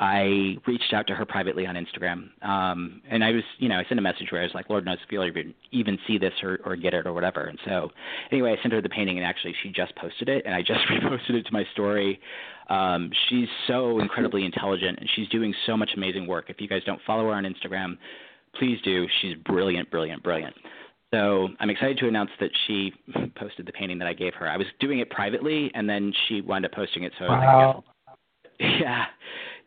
I 0.00 0.56
reached 0.64 0.92
out 0.92 1.08
to 1.08 1.14
her 1.14 1.24
privately 1.24 1.66
on 1.66 1.74
Instagram, 1.74 2.28
um, 2.46 3.02
and 3.10 3.24
I 3.24 3.32
was, 3.32 3.42
you 3.58 3.68
know, 3.68 3.78
I 3.78 3.84
sent 3.88 3.98
a 3.98 4.02
message 4.02 4.28
where 4.30 4.40
I 4.40 4.44
was 4.44 4.54
like, 4.54 4.70
"Lord 4.70 4.84
knows 4.84 4.98
if 5.04 5.10
you'll 5.10 5.26
even, 5.26 5.54
even 5.72 5.98
see 6.06 6.18
this 6.18 6.32
or, 6.42 6.60
or 6.64 6.76
get 6.76 6.94
it 6.94 7.04
or 7.04 7.12
whatever." 7.12 7.44
And 7.44 7.58
so, 7.64 7.90
anyway, 8.30 8.56
I 8.56 8.62
sent 8.62 8.72
her 8.74 8.80
the 8.80 8.88
painting, 8.88 9.18
and 9.18 9.26
actually, 9.26 9.54
she 9.62 9.70
just 9.70 9.94
posted 9.96 10.28
it, 10.28 10.44
and 10.46 10.54
I 10.54 10.62
just 10.62 10.80
reposted 10.90 11.30
it 11.30 11.46
to 11.46 11.52
my 11.52 11.64
story. 11.72 12.20
Um, 12.68 13.10
she's 13.28 13.48
so 13.66 13.98
incredibly 13.98 14.44
intelligent, 14.44 14.98
and 15.00 15.08
she's 15.16 15.28
doing 15.30 15.52
so 15.66 15.76
much 15.76 15.90
amazing 15.96 16.28
work. 16.28 16.44
If 16.48 16.60
you 16.60 16.68
guys 16.68 16.82
don't 16.86 17.00
follow 17.04 17.24
her 17.24 17.32
on 17.32 17.44
Instagram, 17.44 17.98
please 18.56 18.78
do. 18.84 19.06
She's 19.20 19.34
brilliant, 19.46 19.90
brilliant, 19.90 20.22
brilliant. 20.22 20.54
So 21.12 21.48
I'm 21.58 21.70
excited 21.70 21.98
to 21.98 22.08
announce 22.08 22.30
that 22.38 22.50
she 22.66 22.92
posted 23.36 23.66
the 23.66 23.72
painting 23.72 23.98
that 23.98 24.06
I 24.06 24.12
gave 24.12 24.34
her. 24.34 24.48
I 24.48 24.56
was 24.56 24.66
doing 24.78 25.00
it 25.00 25.10
privately, 25.10 25.70
and 25.74 25.88
then 25.88 26.12
she 26.28 26.40
wound 26.40 26.66
up 26.66 26.72
posting 26.72 27.02
it. 27.02 27.12
So 27.18 27.24
I 27.24 27.28
was 27.28 27.36
like, 27.38 27.48
Wow. 27.48 27.84
yeah, 28.60 29.04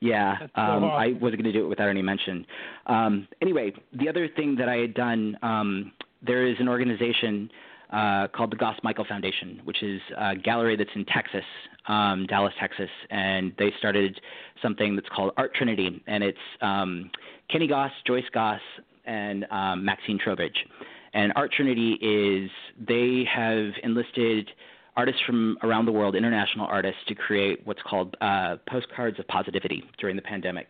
yeah. 0.01 0.35
That's 0.39 0.51
so 0.55 0.61
Um, 0.61 0.83
I 0.83 1.13
wasn't 1.13 1.41
going 1.41 1.53
to 1.53 1.53
do 1.53 1.65
it 1.65 1.69
without 1.69 1.87
any 1.87 2.01
mention. 2.01 2.45
Um, 2.87 3.27
anyway, 3.41 3.71
the 3.93 4.09
other 4.09 4.27
thing 4.27 4.55
that 4.57 4.67
I 4.67 4.77
had 4.77 4.93
done, 4.93 5.37
um, 5.41 5.91
there 6.25 6.45
is 6.45 6.55
an 6.59 6.67
organization 6.67 7.49
uh, 7.91 8.27
called 8.35 8.51
the 8.51 8.55
Goss 8.55 8.77
Michael 8.83 9.05
Foundation, 9.07 9.61
which 9.63 9.83
is 9.83 10.01
a 10.17 10.35
gallery 10.35 10.75
that's 10.75 10.89
in 10.95 11.05
Texas, 11.05 11.43
um, 11.87 12.25
Dallas, 12.27 12.53
Texas, 12.59 12.89
and 13.09 13.53
they 13.59 13.71
started 13.77 14.19
something 14.61 14.95
that's 14.95 15.09
called 15.09 15.33
Art 15.37 15.53
Trinity, 15.53 16.01
and 16.07 16.23
it's 16.23 16.37
um, 16.61 17.11
Kenny 17.49 17.67
Goss, 17.67 17.91
Joyce 18.07 18.23
Goss, 18.33 18.61
and 19.05 19.45
um, 19.51 19.83
Maxine 19.85 20.19
Trowbridge. 20.23 20.65
And 21.13 21.33
Art 21.35 21.51
Trinity 21.51 21.93
is 22.01 22.49
they 22.87 23.25
have 23.29 23.71
enlisted 23.83 24.49
artists 24.97 25.21
from 25.25 25.57
around 25.63 25.85
the 25.85 25.91
world, 25.91 26.15
international 26.15 26.65
artists, 26.67 27.01
to 27.07 27.15
create 27.15 27.61
what's 27.65 27.81
called 27.83 28.15
uh, 28.21 28.57
postcards 28.69 29.19
of 29.19 29.27
positivity 29.27 29.83
during 29.99 30.15
the 30.15 30.21
pandemic. 30.21 30.67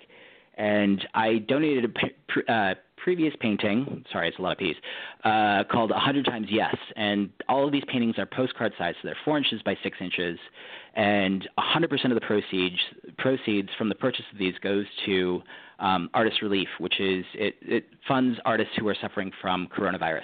And 0.58 1.06
I 1.14 1.40
donated 1.48 1.86
a 1.86 1.90
pr- 1.90 2.52
uh, 2.52 2.76
previous 2.98 3.34
painting, 3.40 4.06
sorry, 4.12 4.28
it's 4.28 4.38
a 4.38 4.42
lot 4.42 4.52
of 4.52 4.58
P's, 4.58 4.76
uh, 5.24 5.64
called 5.72 5.90
100 5.90 6.26
Times 6.26 6.48
Yes. 6.50 6.76
And 6.96 7.30
all 7.50 7.66
of 7.66 7.72
these 7.72 7.84
paintings 7.88 8.20
are 8.20 8.26
postcard 8.26 8.74
size, 8.78 8.94
so 9.02 9.08
they're 9.08 9.18
4 9.26 9.38
inches 9.38 9.62
by 9.64 9.76
6 9.82 9.98
inches. 10.00 10.38
And 10.96 11.48
100% 11.58 12.06
of 12.06 12.14
the 12.14 12.22
proceeds, 12.22 12.76
proceeds 13.18 13.70
from 13.78 13.90
the 13.90 13.96
purchase 13.96 14.26
of 14.32 14.38
these 14.38 14.54
goes 14.62 14.86
to 15.06 15.42
um, 15.80 16.10
Artist 16.14 16.42
Relief, 16.42 16.68
which 16.80 17.00
is, 17.00 17.26
it, 17.34 17.56
it 17.62 17.86
funds 18.08 18.38
artists 18.46 18.74
who 18.78 18.88
are 18.88 18.96
suffering 19.02 19.32
from 19.42 19.68
coronavirus. 19.76 20.22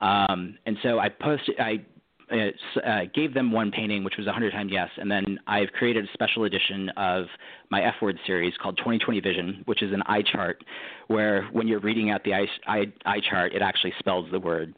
Um, 0.00 0.58
and 0.66 0.76
so 0.82 0.98
I 0.98 1.08
posted, 1.08 1.58
I 1.58 1.84
uh, 2.30 3.00
gave 3.14 3.34
them 3.34 3.52
one 3.52 3.70
painting, 3.70 4.02
which 4.04 4.16
was 4.16 4.26
100 4.26 4.50
times 4.50 4.70
yes, 4.72 4.88
and 4.96 5.10
then 5.10 5.38
I've 5.46 5.70
created 5.72 6.04
a 6.04 6.12
special 6.12 6.44
edition 6.44 6.88
of 6.96 7.26
my 7.70 7.82
F 7.82 7.94
word 8.02 8.18
series 8.26 8.54
called 8.60 8.76
2020 8.78 9.20
Vision, 9.20 9.62
which 9.66 9.82
is 9.82 9.92
an 9.92 10.02
eye 10.06 10.22
chart 10.22 10.62
where 11.06 11.48
when 11.52 11.68
you're 11.68 11.80
reading 11.80 12.10
out 12.10 12.24
the 12.24 12.34
eye, 12.34 12.46
eye, 12.66 12.92
eye 13.04 13.20
chart, 13.30 13.54
it 13.54 13.62
actually 13.62 13.92
spells 13.98 14.28
the 14.32 14.40
word 14.40 14.74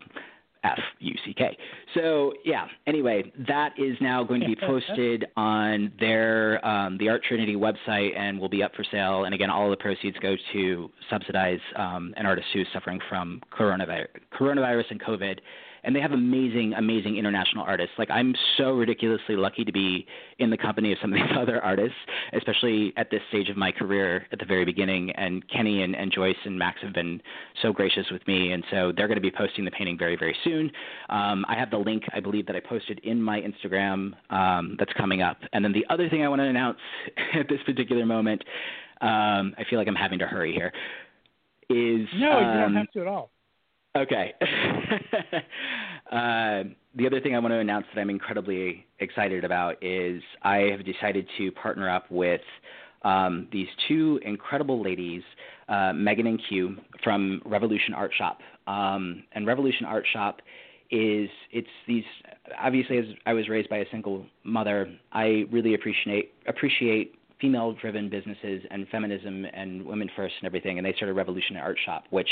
F 0.64 0.78
U 0.98 1.14
C 1.24 1.34
K. 1.34 1.56
So 1.94 2.32
yeah. 2.44 2.66
Anyway, 2.86 3.32
that 3.46 3.72
is 3.78 3.96
now 4.00 4.24
going 4.24 4.40
to 4.40 4.46
be 4.46 4.56
posted 4.56 5.26
on 5.36 5.92
their 6.00 6.64
um, 6.66 6.98
the 6.98 7.08
Art 7.08 7.22
Trinity 7.26 7.54
website 7.54 8.16
and 8.16 8.38
will 8.38 8.48
be 8.48 8.62
up 8.62 8.74
for 8.74 8.84
sale. 8.90 9.24
And 9.24 9.34
again, 9.34 9.50
all 9.50 9.70
the 9.70 9.76
proceeds 9.76 10.16
go 10.18 10.36
to 10.52 10.90
subsidize 11.10 11.60
um, 11.76 12.12
an 12.16 12.26
artist 12.26 12.48
who's 12.52 12.66
suffering 12.72 13.00
from 13.08 13.40
coronavirus, 13.56 14.08
coronavirus 14.38 14.90
and 14.90 15.00
COVID. 15.00 15.38
And 15.84 15.94
they 15.94 16.00
have 16.00 16.12
amazing, 16.12 16.74
amazing 16.76 17.16
international 17.16 17.64
artists. 17.64 17.92
Like 17.98 18.10
I'm 18.10 18.34
so 18.56 18.72
ridiculously 18.72 19.36
lucky 19.36 19.64
to 19.64 19.72
be 19.72 20.06
in 20.38 20.50
the 20.50 20.56
company 20.56 20.92
of 20.92 20.98
some 21.00 21.12
of 21.12 21.18
these 21.18 21.36
other 21.38 21.62
artists, 21.62 21.96
especially 22.32 22.92
at 22.96 23.10
this 23.10 23.20
stage 23.28 23.48
of 23.48 23.56
my 23.56 23.72
career 23.72 24.26
at 24.32 24.38
the 24.38 24.44
very 24.44 24.64
beginning. 24.64 25.10
And 25.12 25.48
Kenny 25.48 25.82
and, 25.82 25.94
and 25.94 26.12
Joyce 26.12 26.36
and 26.44 26.58
Max 26.58 26.78
have 26.82 26.92
been 26.92 27.20
so 27.62 27.72
gracious 27.72 28.06
with 28.10 28.26
me, 28.26 28.52
and 28.52 28.64
so 28.70 28.92
they're 28.96 29.08
going 29.08 29.16
to 29.16 29.22
be 29.22 29.30
posting 29.30 29.64
the 29.64 29.70
painting 29.70 29.98
very, 29.98 30.16
very 30.16 30.36
soon. 30.44 30.70
Um, 31.08 31.44
I 31.48 31.54
have 31.58 31.70
the 31.70 31.78
link, 31.78 32.04
I 32.12 32.20
believe, 32.20 32.46
that 32.46 32.56
I 32.56 32.60
posted 32.60 33.00
in 33.04 33.22
my 33.22 33.40
Instagram 33.40 34.12
um, 34.30 34.76
that's 34.78 34.92
coming 34.94 35.22
up. 35.22 35.38
And 35.52 35.64
then 35.64 35.72
the 35.72 35.86
other 35.90 36.08
thing 36.08 36.22
I 36.24 36.28
want 36.28 36.40
to 36.40 36.46
announce 36.46 36.78
at 37.34 37.48
this 37.48 37.60
particular 37.64 38.04
moment, 38.04 38.42
um, 39.00 39.54
I 39.56 39.64
feel 39.68 39.78
like 39.78 39.88
I'm 39.88 39.94
having 39.94 40.18
to 40.18 40.26
hurry 40.26 40.52
here, 40.52 40.72
is 41.70 42.08
no, 42.14 42.38
you 42.38 42.44
don't 42.44 42.62
um, 42.64 42.74
have 42.74 42.90
to 42.92 43.00
at 43.00 43.06
all. 43.06 43.30
Okay. 43.96 44.34
uh, 46.12 46.64
the 46.94 47.06
other 47.06 47.20
thing 47.20 47.34
I 47.34 47.38
want 47.38 47.52
to 47.52 47.58
announce 47.58 47.86
that 47.94 48.00
I'm 48.00 48.10
incredibly 48.10 48.86
excited 49.00 49.44
about 49.44 49.82
is 49.82 50.22
I 50.42 50.68
have 50.70 50.84
decided 50.84 51.28
to 51.38 51.50
partner 51.52 51.88
up 51.88 52.10
with 52.10 52.40
um, 53.02 53.48
these 53.52 53.68
two 53.86 54.20
incredible 54.24 54.82
ladies, 54.82 55.22
uh, 55.68 55.92
Megan 55.92 56.26
and 56.26 56.40
Q 56.48 56.76
from 57.02 57.40
Revolution 57.44 57.94
Art 57.94 58.12
Shop. 58.16 58.38
Um, 58.66 59.24
and 59.32 59.46
Revolution 59.46 59.86
Art 59.86 60.04
Shop 60.12 60.40
is 60.90 61.28
it's 61.52 61.68
these 61.86 62.04
obviously 62.58 62.98
as 62.98 63.04
I 63.26 63.34
was 63.34 63.48
raised 63.48 63.68
by 63.68 63.78
a 63.78 63.84
single 63.90 64.24
mother, 64.44 64.90
I 65.12 65.44
really 65.50 65.74
appreciate 65.74 66.32
appreciate 66.46 67.17
female 67.40 67.72
driven 67.72 68.08
businesses 68.08 68.62
and 68.70 68.86
feminism 68.88 69.44
and 69.52 69.84
women 69.84 70.10
first 70.16 70.34
and 70.40 70.46
everything 70.46 70.78
and 70.78 70.86
they 70.86 70.92
started 70.94 71.14
revolution 71.14 71.56
art 71.56 71.78
shop 71.84 72.04
which 72.10 72.28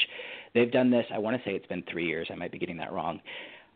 they've 0.54 0.72
done 0.72 0.90
this 0.90 1.06
i 1.14 1.18
want 1.18 1.36
to 1.36 1.42
say 1.48 1.54
it's 1.54 1.66
been 1.66 1.82
three 1.90 2.06
years 2.06 2.26
i 2.30 2.34
might 2.34 2.52
be 2.52 2.58
getting 2.58 2.76
that 2.76 2.92
wrong 2.92 3.20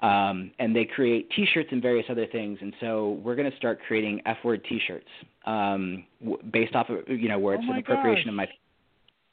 um, 0.03 0.51
and 0.59 0.75
they 0.75 0.87
create 0.87 1.29
t-shirts 1.37 1.69
and 1.73 1.83
various 1.83 2.07
other 2.09 2.27
things 2.27 2.59
and 2.63 2.73
so 2.81 3.21
we're 3.23 3.37
going 3.37 3.51
to 3.51 3.57
start 3.59 3.79
creating 3.87 4.21
f-word 4.27 4.65
t-shirts 4.69 5.07
um, 5.47 6.05
w- 6.21 6.43
based 6.53 6.75
off 6.75 6.89
of 6.89 7.07
you 7.09 7.29
know 7.29 7.39
where 7.39 7.55
it's 7.55 7.65
Oh 7.69 7.73
an 7.73 7.79
appropriation 7.79 8.25
gosh. 8.25 8.29
of 8.31 8.35
my 8.35 8.49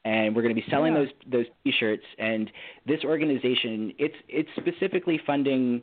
and 0.05 0.35
we're 0.35 0.41
going 0.41 0.55
to 0.55 0.61
be 0.61 0.67
selling 0.69 0.93
Yeah. 0.93 0.99
those 0.99 1.09
those 1.31 1.45
t-shirts 1.63 2.03
and 2.19 2.51
this 2.85 2.99
organization 3.03 3.93
it's 3.97 4.15
it's 4.29 4.49
specifically 4.57 5.19
funding 5.25 5.81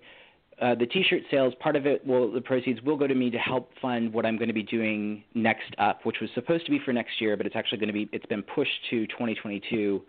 uh, 0.60 0.74
the 0.74 0.86
t-shirt 0.86 1.22
sales 1.30 1.54
part 1.60 1.76
of 1.76 1.86
it 1.86 2.06
will 2.06 2.30
the 2.32 2.40
proceeds 2.40 2.80
will 2.82 2.96
go 2.96 3.06
to 3.06 3.14
me 3.14 3.30
to 3.30 3.38
help 3.38 3.70
fund 3.80 4.12
what 4.12 4.24
i'm 4.24 4.36
going 4.36 4.48
to 4.48 4.54
be 4.54 4.62
doing 4.62 5.22
next 5.34 5.74
up 5.78 6.04
which 6.04 6.16
was 6.20 6.30
supposed 6.34 6.64
to 6.64 6.70
be 6.70 6.78
for 6.84 6.92
next 6.92 7.20
year 7.20 7.36
but 7.36 7.46
it's 7.46 7.56
actually 7.56 7.78
going 7.78 7.88
to 7.88 7.92
be 7.92 8.08
it's 8.12 8.26
been 8.26 8.42
pushed 8.42 8.70
to 8.90 9.06
2022 9.08 10.02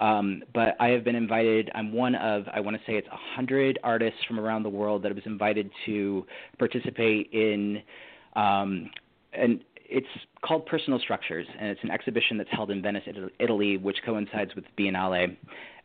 um, 0.00 0.42
but 0.54 0.76
i 0.80 0.88
have 0.88 1.04
been 1.04 1.14
invited 1.14 1.70
i'm 1.74 1.92
one 1.92 2.14
of 2.14 2.44
i 2.52 2.60
want 2.60 2.76
to 2.76 2.82
say 2.86 2.96
it's 2.96 3.08
100 3.08 3.78
artists 3.82 4.20
from 4.26 4.40
around 4.40 4.62
the 4.62 4.68
world 4.68 5.02
that 5.02 5.14
was 5.14 5.24
invited 5.26 5.70
to 5.86 6.26
participate 6.58 7.30
in 7.32 7.82
um, 8.34 8.90
and 9.32 9.62
it's 9.92 10.06
called 10.44 10.66
Personal 10.66 10.98
Structures, 10.98 11.46
and 11.58 11.68
it's 11.68 11.80
an 11.82 11.90
exhibition 11.90 12.38
that's 12.38 12.50
held 12.50 12.70
in 12.70 12.80
Venice, 12.80 13.04
Italy, 13.38 13.76
which 13.76 13.98
coincides 14.04 14.54
with 14.54 14.64
Biennale, 14.78 15.24
and 15.24 15.36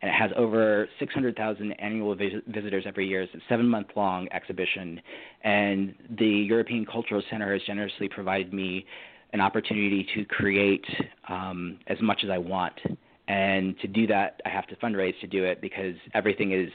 it 0.01 0.13
has 0.13 0.31
over 0.37 0.87
600,000 0.99 1.71
annual 1.73 2.15
vis- 2.15 2.41
visitors 2.47 2.85
every 2.87 3.07
year. 3.07 3.23
It's 3.23 3.33
a 3.35 3.39
seven-month 3.49 3.87
long 3.95 4.27
exhibition, 4.31 5.01
and 5.43 5.93
the 6.17 6.25
European 6.25 6.85
Cultural 6.85 7.21
Center 7.29 7.51
has 7.53 7.61
generously 7.63 8.07
provided 8.07 8.53
me 8.53 8.85
an 9.33 9.41
opportunity 9.41 10.07
to 10.15 10.23
create 10.25 10.85
um, 11.27 11.77
as 11.87 11.97
much 12.01 12.21
as 12.23 12.29
I 12.29 12.37
want. 12.37 12.79
And 13.27 13.77
to 13.81 13.87
do 13.87 14.07
that, 14.07 14.41
I 14.45 14.49
have 14.49 14.67
to 14.67 14.75
fundraise 14.77 15.19
to 15.19 15.27
do 15.27 15.43
it 15.43 15.59
because 15.59 15.95
everything 16.13 16.53
is 16.53 16.69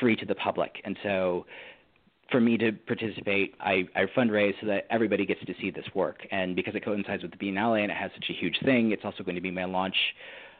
free 0.00 0.16
to 0.16 0.24
the 0.24 0.34
public. 0.34 0.80
And 0.84 0.96
so 1.02 1.44
for 2.30 2.40
me 2.40 2.58
to 2.58 2.72
participate, 2.72 3.54
I, 3.60 3.88
I 3.94 4.04
fundraise 4.16 4.54
so 4.60 4.66
that 4.66 4.86
everybody 4.90 5.24
gets 5.24 5.40
to 5.46 5.54
see 5.60 5.70
this 5.70 5.86
work. 5.94 6.26
And 6.30 6.54
because 6.54 6.74
it 6.74 6.84
coincides 6.84 7.22
with 7.22 7.32
the 7.32 7.38
Biennale 7.38 7.82
and 7.82 7.90
it 7.90 7.96
has 7.96 8.10
such 8.14 8.26
a 8.28 8.34
huge 8.34 8.56
thing, 8.64 8.92
it's 8.92 9.04
also 9.04 9.22
going 9.22 9.34
to 9.34 9.40
be 9.40 9.50
my 9.50 9.64
launch 9.64 9.96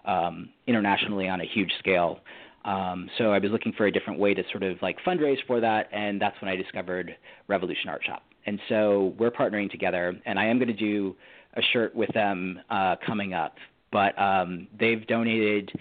um, 0.05 0.49
internationally 0.67 1.29
on 1.29 1.41
a 1.41 1.45
huge 1.45 1.73
scale. 1.79 2.21
Um, 2.65 3.09
so 3.19 3.33
I 3.33 3.39
was 3.39 3.51
looking 3.51 3.73
for 3.73 3.87
a 3.87 3.93
different 3.93 4.19
way 4.19 4.35
to 4.35 4.43
sort 4.51 4.63
of 4.63 4.81
like 4.83 4.97
fundraise 5.07 5.39
for 5.47 5.61
that, 5.61 5.89
and 5.93 6.21
that's 6.21 6.41
when 6.41 6.51
I 6.51 6.57
discovered 6.57 7.17
Revolution 7.47 7.89
Art 7.89 8.03
Shop. 8.05 8.23
And 8.47 8.59
so 8.69 9.15
we're 9.19 9.31
partnering 9.31 9.71
together, 9.71 10.17
and 10.27 10.39
I 10.39 10.47
am 10.47 10.59
going 10.59 10.69
to 10.69 10.75
do 10.75 11.15
a 11.55 11.63
shirt 11.73 11.95
with 11.95 12.13
them 12.15 12.61
uh, 12.71 12.97
coming 13.07 13.35
up. 13.35 13.57
But 13.93 14.19
um, 14.21 14.69
they've 14.79 15.07
donated 15.07 15.73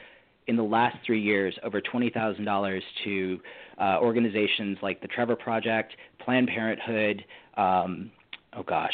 in 0.48 0.56
the 0.56 0.64
last 0.64 0.98
three 1.06 1.22
years 1.22 1.58
over 1.64 1.82
$20,000 1.82 2.82
to 3.04 3.40
uh, 3.80 3.98
organizations 4.02 4.78
like 4.82 5.02
the 5.02 5.08
Trevor 5.08 5.36
Project, 5.36 5.94
Planned 6.24 6.48
Parenthood, 6.48 7.24
um, 7.56 8.12
oh 8.56 8.64
gosh, 8.64 8.94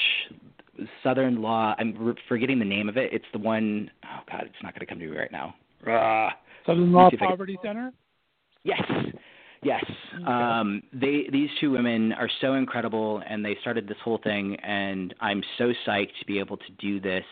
Southern 1.03 1.41
Law. 1.41 1.75
I'm 1.77 1.95
re- 1.97 2.15
forgetting 2.27 2.59
the 2.59 2.65
name 2.65 2.89
of 2.89 2.97
it. 2.97 3.13
It's 3.13 3.25
the 3.31 3.39
one, 3.39 3.89
oh 4.05 4.21
God, 4.29 4.43
it's 4.45 4.63
not 4.63 4.73
going 4.73 4.81
to 4.81 4.85
come 4.85 4.99
to 4.99 5.05
me 5.05 5.15
right 5.15 5.31
now. 5.31 5.55
Ah. 5.87 6.29
Southern 6.65 6.91
Law 6.91 7.09
can- 7.09 7.19
Poverty 7.19 7.57
Center. 7.63 7.91
Yes. 8.63 8.81
Yes. 9.61 9.83
Um, 10.27 10.83
they 10.93 11.25
these 11.31 11.49
two 11.59 11.71
women 11.71 12.11
are 12.13 12.29
so 12.41 12.55
incredible 12.55 13.21
and 13.27 13.43
they 13.43 13.57
started 13.61 13.87
this 13.87 13.97
whole 14.03 14.19
thing 14.23 14.55
and 14.57 15.13
I'm 15.21 15.41
so 15.57 15.71
psyched 15.87 16.19
to 16.19 16.25
be 16.27 16.39
able 16.39 16.57
to 16.57 16.71
do 16.79 16.99
this. 16.99 17.23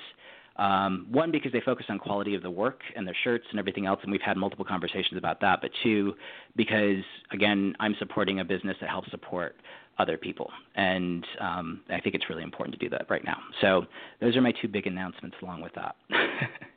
Um, 0.57 1.07
one 1.09 1.31
because 1.31 1.51
they 1.53 1.61
focus 1.61 1.85
on 1.89 1.97
quality 1.97 2.35
of 2.35 2.43
the 2.43 2.51
work 2.51 2.81
and 2.95 3.07
their 3.07 3.15
shirts 3.23 3.45
and 3.51 3.59
everything 3.59 3.85
else 3.85 3.99
and 4.03 4.11
we've 4.11 4.21
had 4.21 4.35
multiple 4.35 4.65
conversations 4.65 5.17
about 5.17 5.39
that, 5.41 5.59
but 5.61 5.71
two 5.81 6.13
because 6.57 7.03
again 7.31 7.73
I'm 7.79 7.95
supporting 7.99 8.41
a 8.41 8.45
business 8.45 8.75
that 8.81 8.89
helps 8.89 9.09
support 9.11 9.55
other 9.97 10.17
people 10.17 10.49
and 10.75 11.25
um, 11.39 11.81
I 11.89 12.01
think 12.01 12.15
it's 12.15 12.29
really 12.29 12.43
important 12.43 12.77
to 12.77 12.85
do 12.85 12.89
that 12.89 13.09
right 13.09 13.23
now. 13.23 13.37
So 13.61 13.85
those 14.19 14.35
are 14.35 14.41
my 14.41 14.51
two 14.61 14.67
big 14.67 14.87
announcements 14.87 15.37
along 15.41 15.61
with 15.61 15.73
that. 15.75 15.95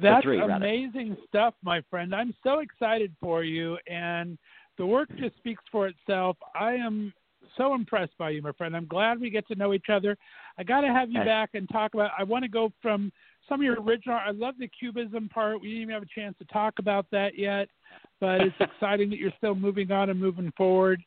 That's 0.00 0.22
three, 0.22 0.40
amazing 0.40 1.16
stuff, 1.26 1.54
my 1.62 1.82
friend. 1.90 2.14
I'm 2.14 2.32
so 2.44 2.60
excited 2.60 3.14
for 3.20 3.42
you, 3.42 3.76
and 3.88 4.38
the 4.76 4.86
work 4.86 5.08
just 5.18 5.36
speaks 5.36 5.62
for 5.72 5.88
itself. 5.88 6.36
I 6.54 6.74
am 6.74 7.12
so 7.56 7.74
impressed 7.74 8.16
by 8.18 8.30
you, 8.30 8.42
my 8.42 8.52
friend. 8.52 8.76
I'm 8.76 8.86
glad 8.86 9.20
we 9.20 9.30
get 9.30 9.46
to 9.48 9.54
know 9.54 9.72
each 9.72 9.86
other. 9.90 10.16
I 10.58 10.62
got 10.62 10.82
to 10.82 10.88
have 10.88 11.10
you 11.10 11.22
back 11.24 11.50
and 11.54 11.68
talk 11.68 11.94
about. 11.94 12.10
I 12.18 12.24
want 12.24 12.44
to 12.44 12.48
go 12.48 12.72
from 12.82 13.12
some 13.48 13.60
of 13.60 13.64
your 13.64 13.80
original. 13.80 14.16
I 14.16 14.30
love 14.30 14.54
the 14.58 14.68
cubism 14.68 15.28
part. 15.28 15.60
We 15.60 15.68
didn't 15.68 15.82
even 15.82 15.94
have 15.94 16.02
a 16.02 16.20
chance 16.20 16.36
to 16.38 16.44
talk 16.46 16.74
about 16.78 17.06
that 17.12 17.38
yet, 17.38 17.68
but 18.20 18.40
it's 18.40 18.56
exciting 18.60 19.10
that 19.10 19.18
you're 19.18 19.32
still 19.38 19.54
moving 19.54 19.90
on 19.90 20.10
and 20.10 20.20
moving 20.20 20.52
forward. 20.56 21.02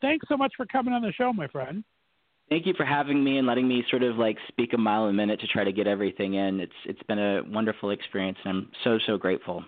Thanks 0.00 0.26
so 0.28 0.36
much 0.36 0.52
for 0.56 0.66
coming 0.66 0.92
on 0.92 1.02
the 1.02 1.12
show, 1.12 1.32
my 1.32 1.48
friend. 1.48 1.82
Thank 2.48 2.66
you 2.66 2.74
for 2.76 2.84
having 2.84 3.24
me 3.24 3.38
and 3.38 3.46
letting 3.46 3.66
me 3.66 3.82
sort 3.90 4.04
of 4.04 4.16
like 4.16 4.36
speak 4.46 4.72
a 4.72 4.78
mile 4.78 5.06
a 5.06 5.12
minute 5.12 5.40
to 5.40 5.48
try 5.48 5.64
to 5.64 5.72
get 5.72 5.88
everything 5.88 6.34
in. 6.34 6.60
It's 6.60 6.72
it's 6.84 7.02
been 7.04 7.18
a 7.18 7.42
wonderful 7.48 7.90
experience 7.90 8.38
and 8.44 8.56
I'm 8.56 8.70
so 8.84 8.98
so 9.04 9.18
grateful. 9.18 9.64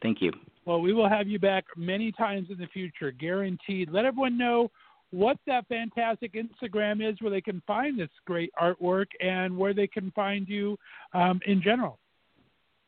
Thank 0.00 0.22
you. 0.22 0.32
Well, 0.64 0.80
we 0.80 0.92
will 0.92 1.08
have 1.08 1.26
you 1.26 1.38
back 1.38 1.64
many 1.76 2.12
times 2.12 2.48
in 2.50 2.58
the 2.58 2.68
future, 2.68 3.10
guaranteed. 3.10 3.90
Let 3.90 4.04
everyone 4.04 4.38
know 4.38 4.70
what 5.10 5.36
that 5.46 5.66
fantastic 5.68 6.34
Instagram 6.34 7.06
is 7.08 7.20
where 7.20 7.30
they 7.30 7.40
can 7.40 7.62
find 7.66 7.98
this 7.98 8.10
great 8.26 8.50
artwork 8.60 9.06
and 9.20 9.56
where 9.56 9.74
they 9.74 9.86
can 9.86 10.10
find 10.12 10.48
you 10.48 10.76
um, 11.14 11.40
in 11.46 11.62
general. 11.62 11.98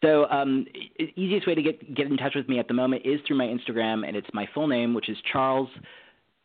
So, 0.05 0.29
um, 0.31 0.67
easiest 1.17 1.47
way 1.47 1.55
to 1.55 1.63
get 1.63 1.95
get 1.95 2.07
in 2.09 2.17
touch 2.17 2.35
with 2.35 2.49
me 2.49 2.59
at 2.59 2.67
the 2.67 2.75
moment 2.75 3.03
is 3.05 3.21
through 3.27 3.37
my 3.37 3.47
Instagram, 3.47 4.07
and 4.07 4.17
it's 4.17 4.27
my 4.35 4.49
full 4.53 4.67
name, 4.67 4.95
which 4.95 5.09
is 5.09 5.17
Charles 5.33 5.69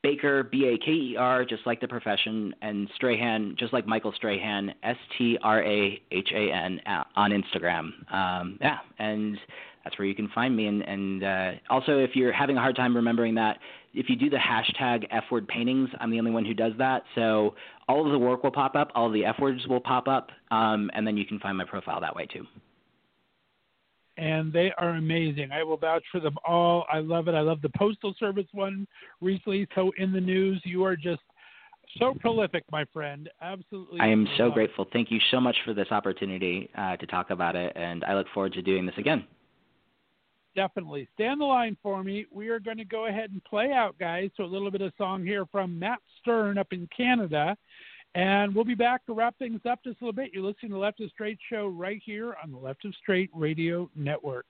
Baker, 0.04 0.44
B 0.44 0.66
A 0.68 0.78
K 0.78 0.92
E 0.92 1.16
R, 1.18 1.44
just 1.44 1.66
like 1.66 1.82
the 1.82 1.88
profession, 1.88 2.54
and 2.62 2.88
Strahan, 2.96 3.56
just 3.58 3.74
like 3.74 3.88
Michael 3.88 4.14
Strahan, 4.16 4.74
S 4.84 4.96
T 5.18 5.40
R 5.42 5.64
A 5.64 6.02
H 6.12 6.30
A 6.34 6.52
N 6.52 6.80
uh, 6.86 7.04
on 7.16 7.32
Instagram. 7.32 8.14
Um, 8.14 8.60
yeah, 8.62 8.78
and 9.00 9.40
that's 9.84 9.98
where 9.98 10.08
you 10.08 10.16
can 10.16 10.30
find 10.36 10.56
me. 10.56 10.68
And, 10.68 10.82
and 10.84 11.24
uh, 11.24 11.52
also, 11.70 11.98
if 11.98 12.12
you're 12.14 12.32
having 12.32 12.58
a 12.58 12.60
hard 12.60 12.76
time 12.76 12.96
remembering 12.96 13.36
that, 13.36 13.58
if 13.94 14.10
you 14.10 14.16
do 14.16 14.30
the 14.30 14.38
hashtag 14.38 15.06
F 15.12 15.24
word 15.32 15.48
paintings, 15.48 15.90
I'm 16.00 16.12
the 16.12 16.20
only 16.20 16.32
one 16.32 16.46
who 16.46 16.54
does 16.54 16.74
that. 16.78 17.04
So 17.16 17.56
all 17.88 18.06
of 18.06 18.12
the 18.12 18.20
work 18.20 18.44
will 18.44 18.52
pop 18.52 18.76
up, 18.76 18.92
all 18.96 19.08
of 19.08 19.14
the 19.14 19.26
F 19.26 19.36
words 19.40 19.66
will 19.68 19.80
pop 19.80 20.08
up, 20.08 20.30
um, 20.52 20.90
and 20.94 21.06
then 21.06 21.18
you 21.18 21.26
can 21.26 21.40
find 21.40 21.58
my 21.58 21.66
profile 21.66 22.02
that 22.02 22.16
way 22.16 22.26
too. 22.26 22.46
And 24.18 24.52
they 24.52 24.72
are 24.80 24.92
amazing. 24.92 25.52
I 25.52 25.64
will 25.64 25.78
vouch 25.78 26.04
for 26.12 26.20
them 26.20 26.38
all. 26.46 26.86
I 26.92 27.00
love 27.00 27.28
it. 27.28 27.36
I 27.36 27.42
love 27.42 27.62
the 27.62 27.70
Postal 27.78 28.16
Service 28.20 28.48
one 28.52 28.88
recently. 29.22 29.68
So 29.76 29.92
in 29.98 30.12
the 30.12 30.20
news, 30.20 30.60
you 30.66 30.84
are 30.84 30.96
just 30.96 31.22
so 32.00 32.16
prolific, 32.20 32.64
my 32.72 32.84
friend. 32.92 33.30
Absolutely. 33.42 34.00
I 34.00 34.08
am 34.08 34.28
so 34.38 34.50
grateful. 34.50 34.88
Thank 34.92 35.12
you 35.12 35.20
so 35.32 35.40
much 35.40 35.56
for 35.66 35.74
this 35.74 35.88
opportunity 35.92 36.70
uh, 36.78 36.98
to 36.98 37.06
talk 37.06 37.30
about 37.30 37.56
it, 37.56 37.74
and 37.76 38.04
I 38.06 38.16
look 38.16 38.28
forward 38.34 38.54
to 38.54 38.62
doing 38.62 38.86
this 38.86 38.96
again. 38.98 39.26
Definitely. 40.58 41.08
Stay 41.14 41.28
on 41.28 41.38
the 41.38 41.46
line 41.46 41.78
for 41.84 42.04
me. 42.04 42.26
We 42.32 42.48
are 42.50 42.60
going 42.60 42.78
to 42.78 42.84
go 42.84 43.06
ahead 43.06 43.30
and 43.30 43.44
play 43.44 43.72
out, 43.72 43.96
guys. 44.00 44.32
So 44.36 44.44
a 44.44 44.46
little 44.46 44.72
bit 44.72 44.82
of 44.82 44.92
song 44.98 45.24
here 45.24 45.46
from 45.52 45.78
Matt 45.78 46.00
Stern 46.20 46.58
up 46.58 46.74
in 46.74 46.90
Canada. 46.98 47.56
And 48.16 48.56
we'll 48.56 48.66
be 48.66 48.74
back 48.74 49.06
to 49.06 49.14
wrap 49.14 49.38
things 49.38 49.62
up 49.70 49.84
just 49.84 50.02
a 50.02 50.06
little 50.06 50.16
bit. 50.16 50.32
You're 50.34 50.44
listening 50.44 50.72
to 50.72 50.80
Left 50.80 51.00
of 51.00 51.12
Straight 51.12 51.38
show 51.48 51.68
right 51.68 52.02
here 52.04 52.36
on 52.44 52.52
the 52.52 52.58
Left 52.58 52.84
of 52.86 52.96
Straight 52.96 53.30
Radio 53.36 53.88
Network. 53.96 54.48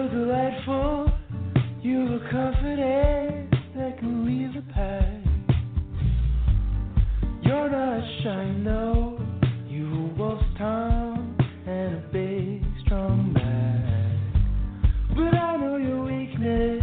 So 0.00 0.08
delightful. 0.08 1.12
You've 1.82 2.22
a 2.22 2.30
confidence 2.30 3.54
that 3.76 3.98
can 3.98 4.24
leave 4.24 4.54
the 4.54 4.62
past. 4.72 5.28
You're 7.42 7.70
not 7.70 8.02
shy, 8.22 8.50
no. 8.50 9.18
A 9.70 10.22
wolf's 10.22 10.44
tongue 10.56 11.36
and 11.66 11.96
a 11.96 12.08
big, 12.12 12.62
strong 12.84 13.32
back. 13.34 15.16
But 15.16 15.34
I 15.34 15.56
know 15.56 15.76
your 15.76 16.04
weakness. 16.04 16.82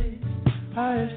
I 0.75 1.16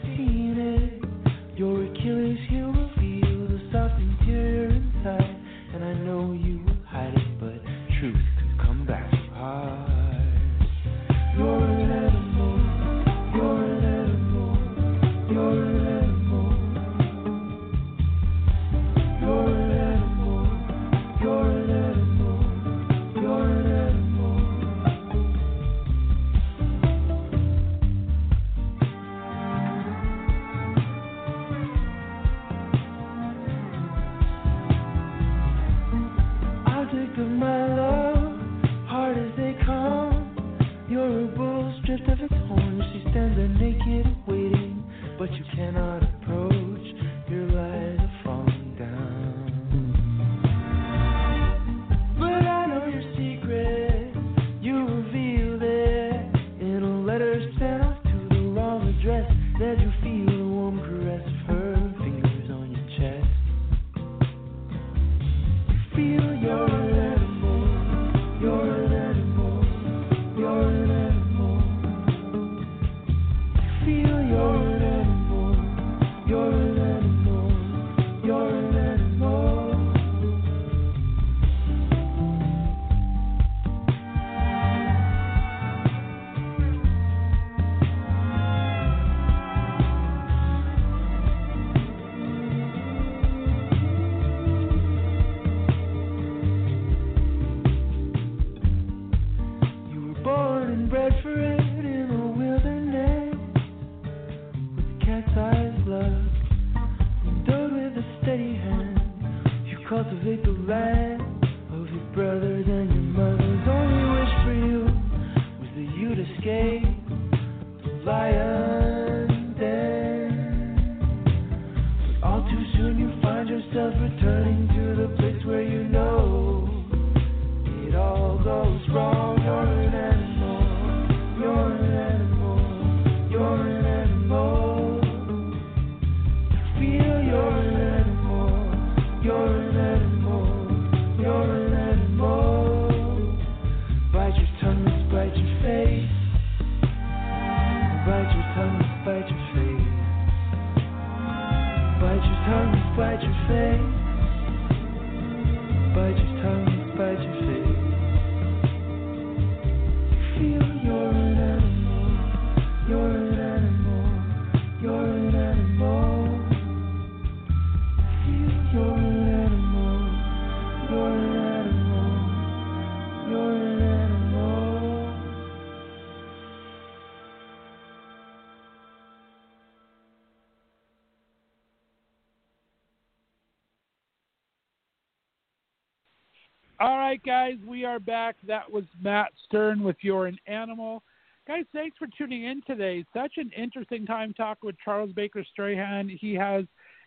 All 186.80 186.96
right, 186.96 187.22
guys, 187.22 187.56
we 187.66 187.84
are 187.84 187.98
back. 187.98 188.36
That 188.46 188.72
was 188.72 188.84
Matt 189.02 189.32
Stern 189.44 189.82
with 189.82 189.96
You're 190.00 190.28
an 190.28 190.38
Animal. 190.46 191.02
Guys, 191.46 191.66
thanks 191.74 191.98
for 191.98 192.06
tuning 192.16 192.44
in 192.44 192.62
today. 192.66 193.04
Such 193.12 193.32
an 193.36 193.50
interesting 193.54 194.06
time 194.06 194.32
talking 194.32 194.66
with 194.66 194.76
Charles 194.82 195.12
Baker 195.12 195.44
Strahan. 195.52 196.08
He 196.08 196.32
has 196.36 196.64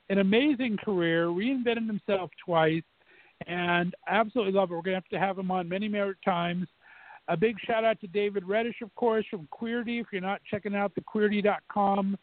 an 0.10 0.20
amazing 0.20 0.78
career, 0.78 1.26
reinvented 1.26 1.88
himself 1.88 2.30
twice, 2.46 2.84
and 3.48 3.96
absolutely 4.08 4.54
love 4.54 4.70
it. 4.70 4.76
We're 4.76 4.84
going 4.84 4.94
to 4.94 5.02
have 5.02 5.10
to 5.10 5.20
have 5.20 5.40
him 5.40 5.50
on 5.50 5.68
many 5.68 5.88
more 5.88 6.18
times. 6.24 6.68
A 7.28 7.36
big 7.36 7.56
shout 7.66 7.84
out 7.84 8.00
to 8.02 8.08
David 8.08 8.48
Reddish, 8.48 8.84
of 8.84 8.94
course, 8.94 9.26
from 9.32 9.48
Queerty. 9.52 10.00
If 10.00 10.06
you're 10.12 10.22
not 10.22 10.42
checking 10.52 10.76
out 10.76 10.94
the 10.94 11.02
queerty.com 11.02 12.16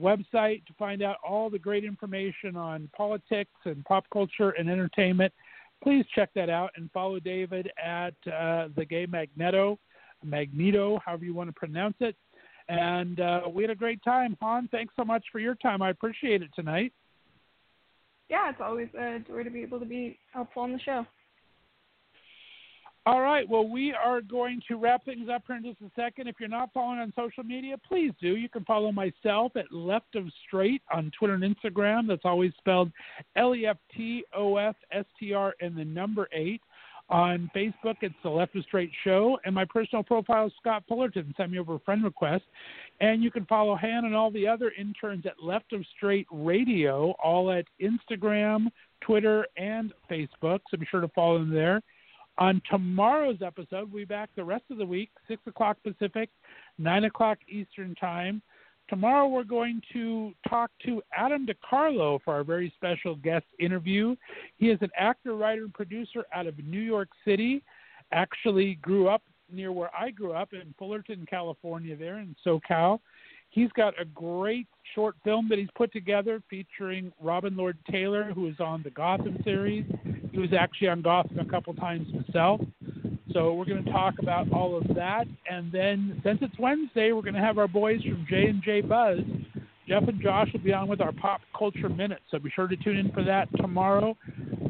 website 0.00 0.64
to 0.64 0.72
find 0.78 1.02
out 1.02 1.16
all 1.22 1.50
the 1.50 1.58
great 1.58 1.84
information 1.84 2.56
on 2.56 2.88
politics 2.96 3.52
and 3.66 3.84
pop 3.84 4.06
culture 4.10 4.52
and 4.52 4.70
entertainment, 4.70 5.34
please 5.84 6.04
check 6.14 6.30
that 6.34 6.48
out 6.48 6.70
and 6.76 6.90
follow 6.92 7.20
David 7.20 7.70
at 7.82 8.14
uh, 8.26 8.68
the 8.74 8.86
Gay 8.88 9.06
Magneto, 9.06 9.78
Magneto, 10.24 10.98
however 11.04 11.26
you 11.26 11.34
want 11.34 11.48
to 11.48 11.52
pronounce 11.52 11.96
it. 12.00 12.16
And 12.68 13.20
uh, 13.20 13.42
we 13.52 13.62
had 13.62 13.70
a 13.70 13.76
great 13.76 14.02
time. 14.02 14.36
Han, 14.40 14.68
thanks 14.72 14.94
so 14.96 15.04
much 15.04 15.22
for 15.30 15.38
your 15.38 15.54
time. 15.56 15.82
I 15.82 15.90
appreciate 15.90 16.40
it 16.40 16.48
tonight. 16.56 16.92
Yeah, 18.30 18.48
it's 18.48 18.60
always 18.62 18.88
a 18.98 19.18
joy 19.28 19.44
to 19.44 19.50
be 19.50 19.60
able 19.60 19.78
to 19.78 19.84
be 19.84 20.18
helpful 20.32 20.62
on 20.62 20.72
the 20.72 20.80
show. 20.80 21.06
All 23.06 23.20
right. 23.20 23.46
Well, 23.46 23.68
we 23.68 23.92
are 23.92 24.22
going 24.22 24.62
to 24.66 24.76
wrap 24.76 25.04
things 25.04 25.28
up 25.30 25.42
here 25.46 25.56
in 25.56 25.62
just 25.62 25.80
a 25.82 25.90
second. 25.94 26.26
If 26.26 26.36
you're 26.40 26.48
not 26.48 26.72
following 26.72 27.00
on 27.00 27.12
social 27.14 27.44
media, 27.44 27.76
please 27.86 28.12
do. 28.18 28.36
You 28.36 28.48
can 28.48 28.64
follow 28.64 28.92
myself 28.92 29.52
at 29.56 29.70
Left 29.70 30.16
of 30.16 30.24
Straight 30.46 30.80
on 30.90 31.12
Twitter 31.18 31.34
and 31.34 31.44
Instagram. 31.44 32.08
That's 32.08 32.24
always 32.24 32.52
spelled 32.56 32.90
L 33.36 33.54
E 33.54 33.66
F 33.66 33.76
T 33.94 34.24
O 34.34 34.56
F 34.56 34.74
S 34.90 35.04
T 35.20 35.34
R 35.34 35.54
and 35.60 35.76
the 35.76 35.84
number 35.84 36.28
eight. 36.32 36.62
On 37.10 37.50
Facebook, 37.54 37.96
it's 38.00 38.14
the 38.22 38.30
Left 38.30 38.56
of 38.56 38.64
Straight 38.64 38.90
Show, 39.04 39.38
and 39.44 39.54
my 39.54 39.66
personal 39.66 40.02
profile 40.02 40.46
is 40.46 40.52
Scott 40.58 40.84
Fullerton. 40.88 41.34
Send 41.36 41.52
me 41.52 41.58
over 41.58 41.74
a 41.74 41.80
friend 41.80 42.02
request, 42.02 42.44
and 43.02 43.22
you 43.22 43.30
can 43.30 43.44
follow 43.44 43.76
Han 43.76 44.06
and 44.06 44.14
all 44.14 44.30
the 44.30 44.48
other 44.48 44.72
interns 44.78 45.26
at 45.26 45.34
Left 45.42 45.74
of 45.74 45.84
Straight 45.98 46.26
Radio, 46.30 47.14
all 47.22 47.50
at 47.50 47.66
Instagram, 47.82 48.68
Twitter, 49.02 49.46
and 49.58 49.92
Facebook. 50.10 50.60
So 50.70 50.78
be 50.78 50.86
sure 50.90 51.02
to 51.02 51.08
follow 51.08 51.38
them 51.38 51.52
there. 51.52 51.82
On 52.38 52.60
tomorrow's 52.68 53.42
episode, 53.42 53.92
we'll 53.92 54.02
be 54.02 54.04
back 54.04 54.30
the 54.34 54.42
rest 54.42 54.64
of 54.70 54.78
the 54.78 54.86
week, 54.86 55.10
6 55.28 55.40
o'clock 55.46 55.76
Pacific, 55.84 56.30
9 56.78 57.04
o'clock 57.04 57.38
Eastern 57.48 57.94
Time. 57.94 58.42
Tomorrow, 58.88 59.28
we're 59.28 59.44
going 59.44 59.80
to 59.92 60.32
talk 60.48 60.70
to 60.84 61.00
Adam 61.16 61.46
DiCarlo 61.46 62.20
for 62.22 62.34
our 62.34 62.44
very 62.44 62.72
special 62.76 63.14
guest 63.14 63.46
interview. 63.58 64.16
He 64.56 64.66
is 64.66 64.78
an 64.82 64.90
actor, 64.98 65.36
writer, 65.36 65.62
and 65.62 65.72
producer 65.72 66.24
out 66.34 66.46
of 66.46 66.58
New 66.58 66.80
York 66.80 67.08
City. 67.24 67.62
Actually, 68.12 68.74
grew 68.82 69.08
up 69.08 69.22
near 69.50 69.72
where 69.72 69.90
I 69.98 70.10
grew 70.10 70.32
up 70.32 70.52
in 70.52 70.74
Fullerton, 70.78 71.26
California, 71.30 71.96
there 71.96 72.18
in 72.18 72.34
SoCal. 72.44 72.98
He's 73.48 73.70
got 73.76 73.98
a 74.00 74.04
great 74.04 74.66
short 74.94 75.14
film 75.22 75.48
that 75.48 75.58
he's 75.58 75.68
put 75.76 75.92
together 75.92 76.42
featuring 76.50 77.12
Robin 77.22 77.56
Lord 77.56 77.78
Taylor, 77.90 78.32
who 78.34 78.48
is 78.48 78.58
on 78.58 78.82
the 78.82 78.90
Gotham 78.90 79.40
series. 79.44 79.84
He 80.34 80.40
was 80.40 80.50
actually 80.52 80.88
on 80.88 81.00
Gotham 81.00 81.38
a 81.38 81.44
couple 81.44 81.72
times 81.74 82.12
himself. 82.12 82.60
So 83.32 83.54
we're 83.54 83.66
going 83.66 83.84
to 83.84 83.92
talk 83.92 84.14
about 84.20 84.52
all 84.52 84.76
of 84.76 84.82
that, 84.96 85.26
and 85.48 85.70
then 85.70 86.20
since 86.24 86.40
it's 86.42 86.58
Wednesday, 86.58 87.12
we're 87.12 87.22
going 87.22 87.34
to 87.34 87.40
have 87.40 87.56
our 87.56 87.68
boys 87.68 88.02
from 88.02 88.26
J 88.28 88.46
and 88.46 88.60
J 88.60 88.80
Buzz. 88.80 89.20
Jeff 89.88 90.08
and 90.08 90.20
Josh 90.20 90.48
will 90.52 90.60
be 90.60 90.72
on 90.72 90.88
with 90.88 91.00
our 91.00 91.12
pop 91.12 91.40
culture 91.56 91.88
minute, 91.88 92.18
so 92.30 92.40
be 92.40 92.50
sure 92.50 92.66
to 92.66 92.76
tune 92.76 92.96
in 92.96 93.12
for 93.12 93.22
that 93.22 93.48
tomorrow, 93.58 94.16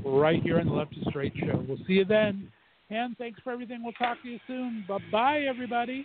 right 0.04 0.42
here 0.42 0.60
on 0.60 0.66
the 0.66 0.72
Left 0.72 0.92
to 0.92 1.00
Straight 1.08 1.32
Show. 1.38 1.64
We'll 1.66 1.78
see 1.86 1.94
you 1.94 2.04
then. 2.04 2.48
And 2.90 3.16
thanks 3.16 3.40
for 3.42 3.50
everything. 3.50 3.82
We'll 3.82 3.92
talk 3.94 4.22
to 4.22 4.28
you 4.28 4.38
soon. 4.46 4.84
Bye 4.86 4.98
bye, 5.10 5.40
everybody. 5.48 6.04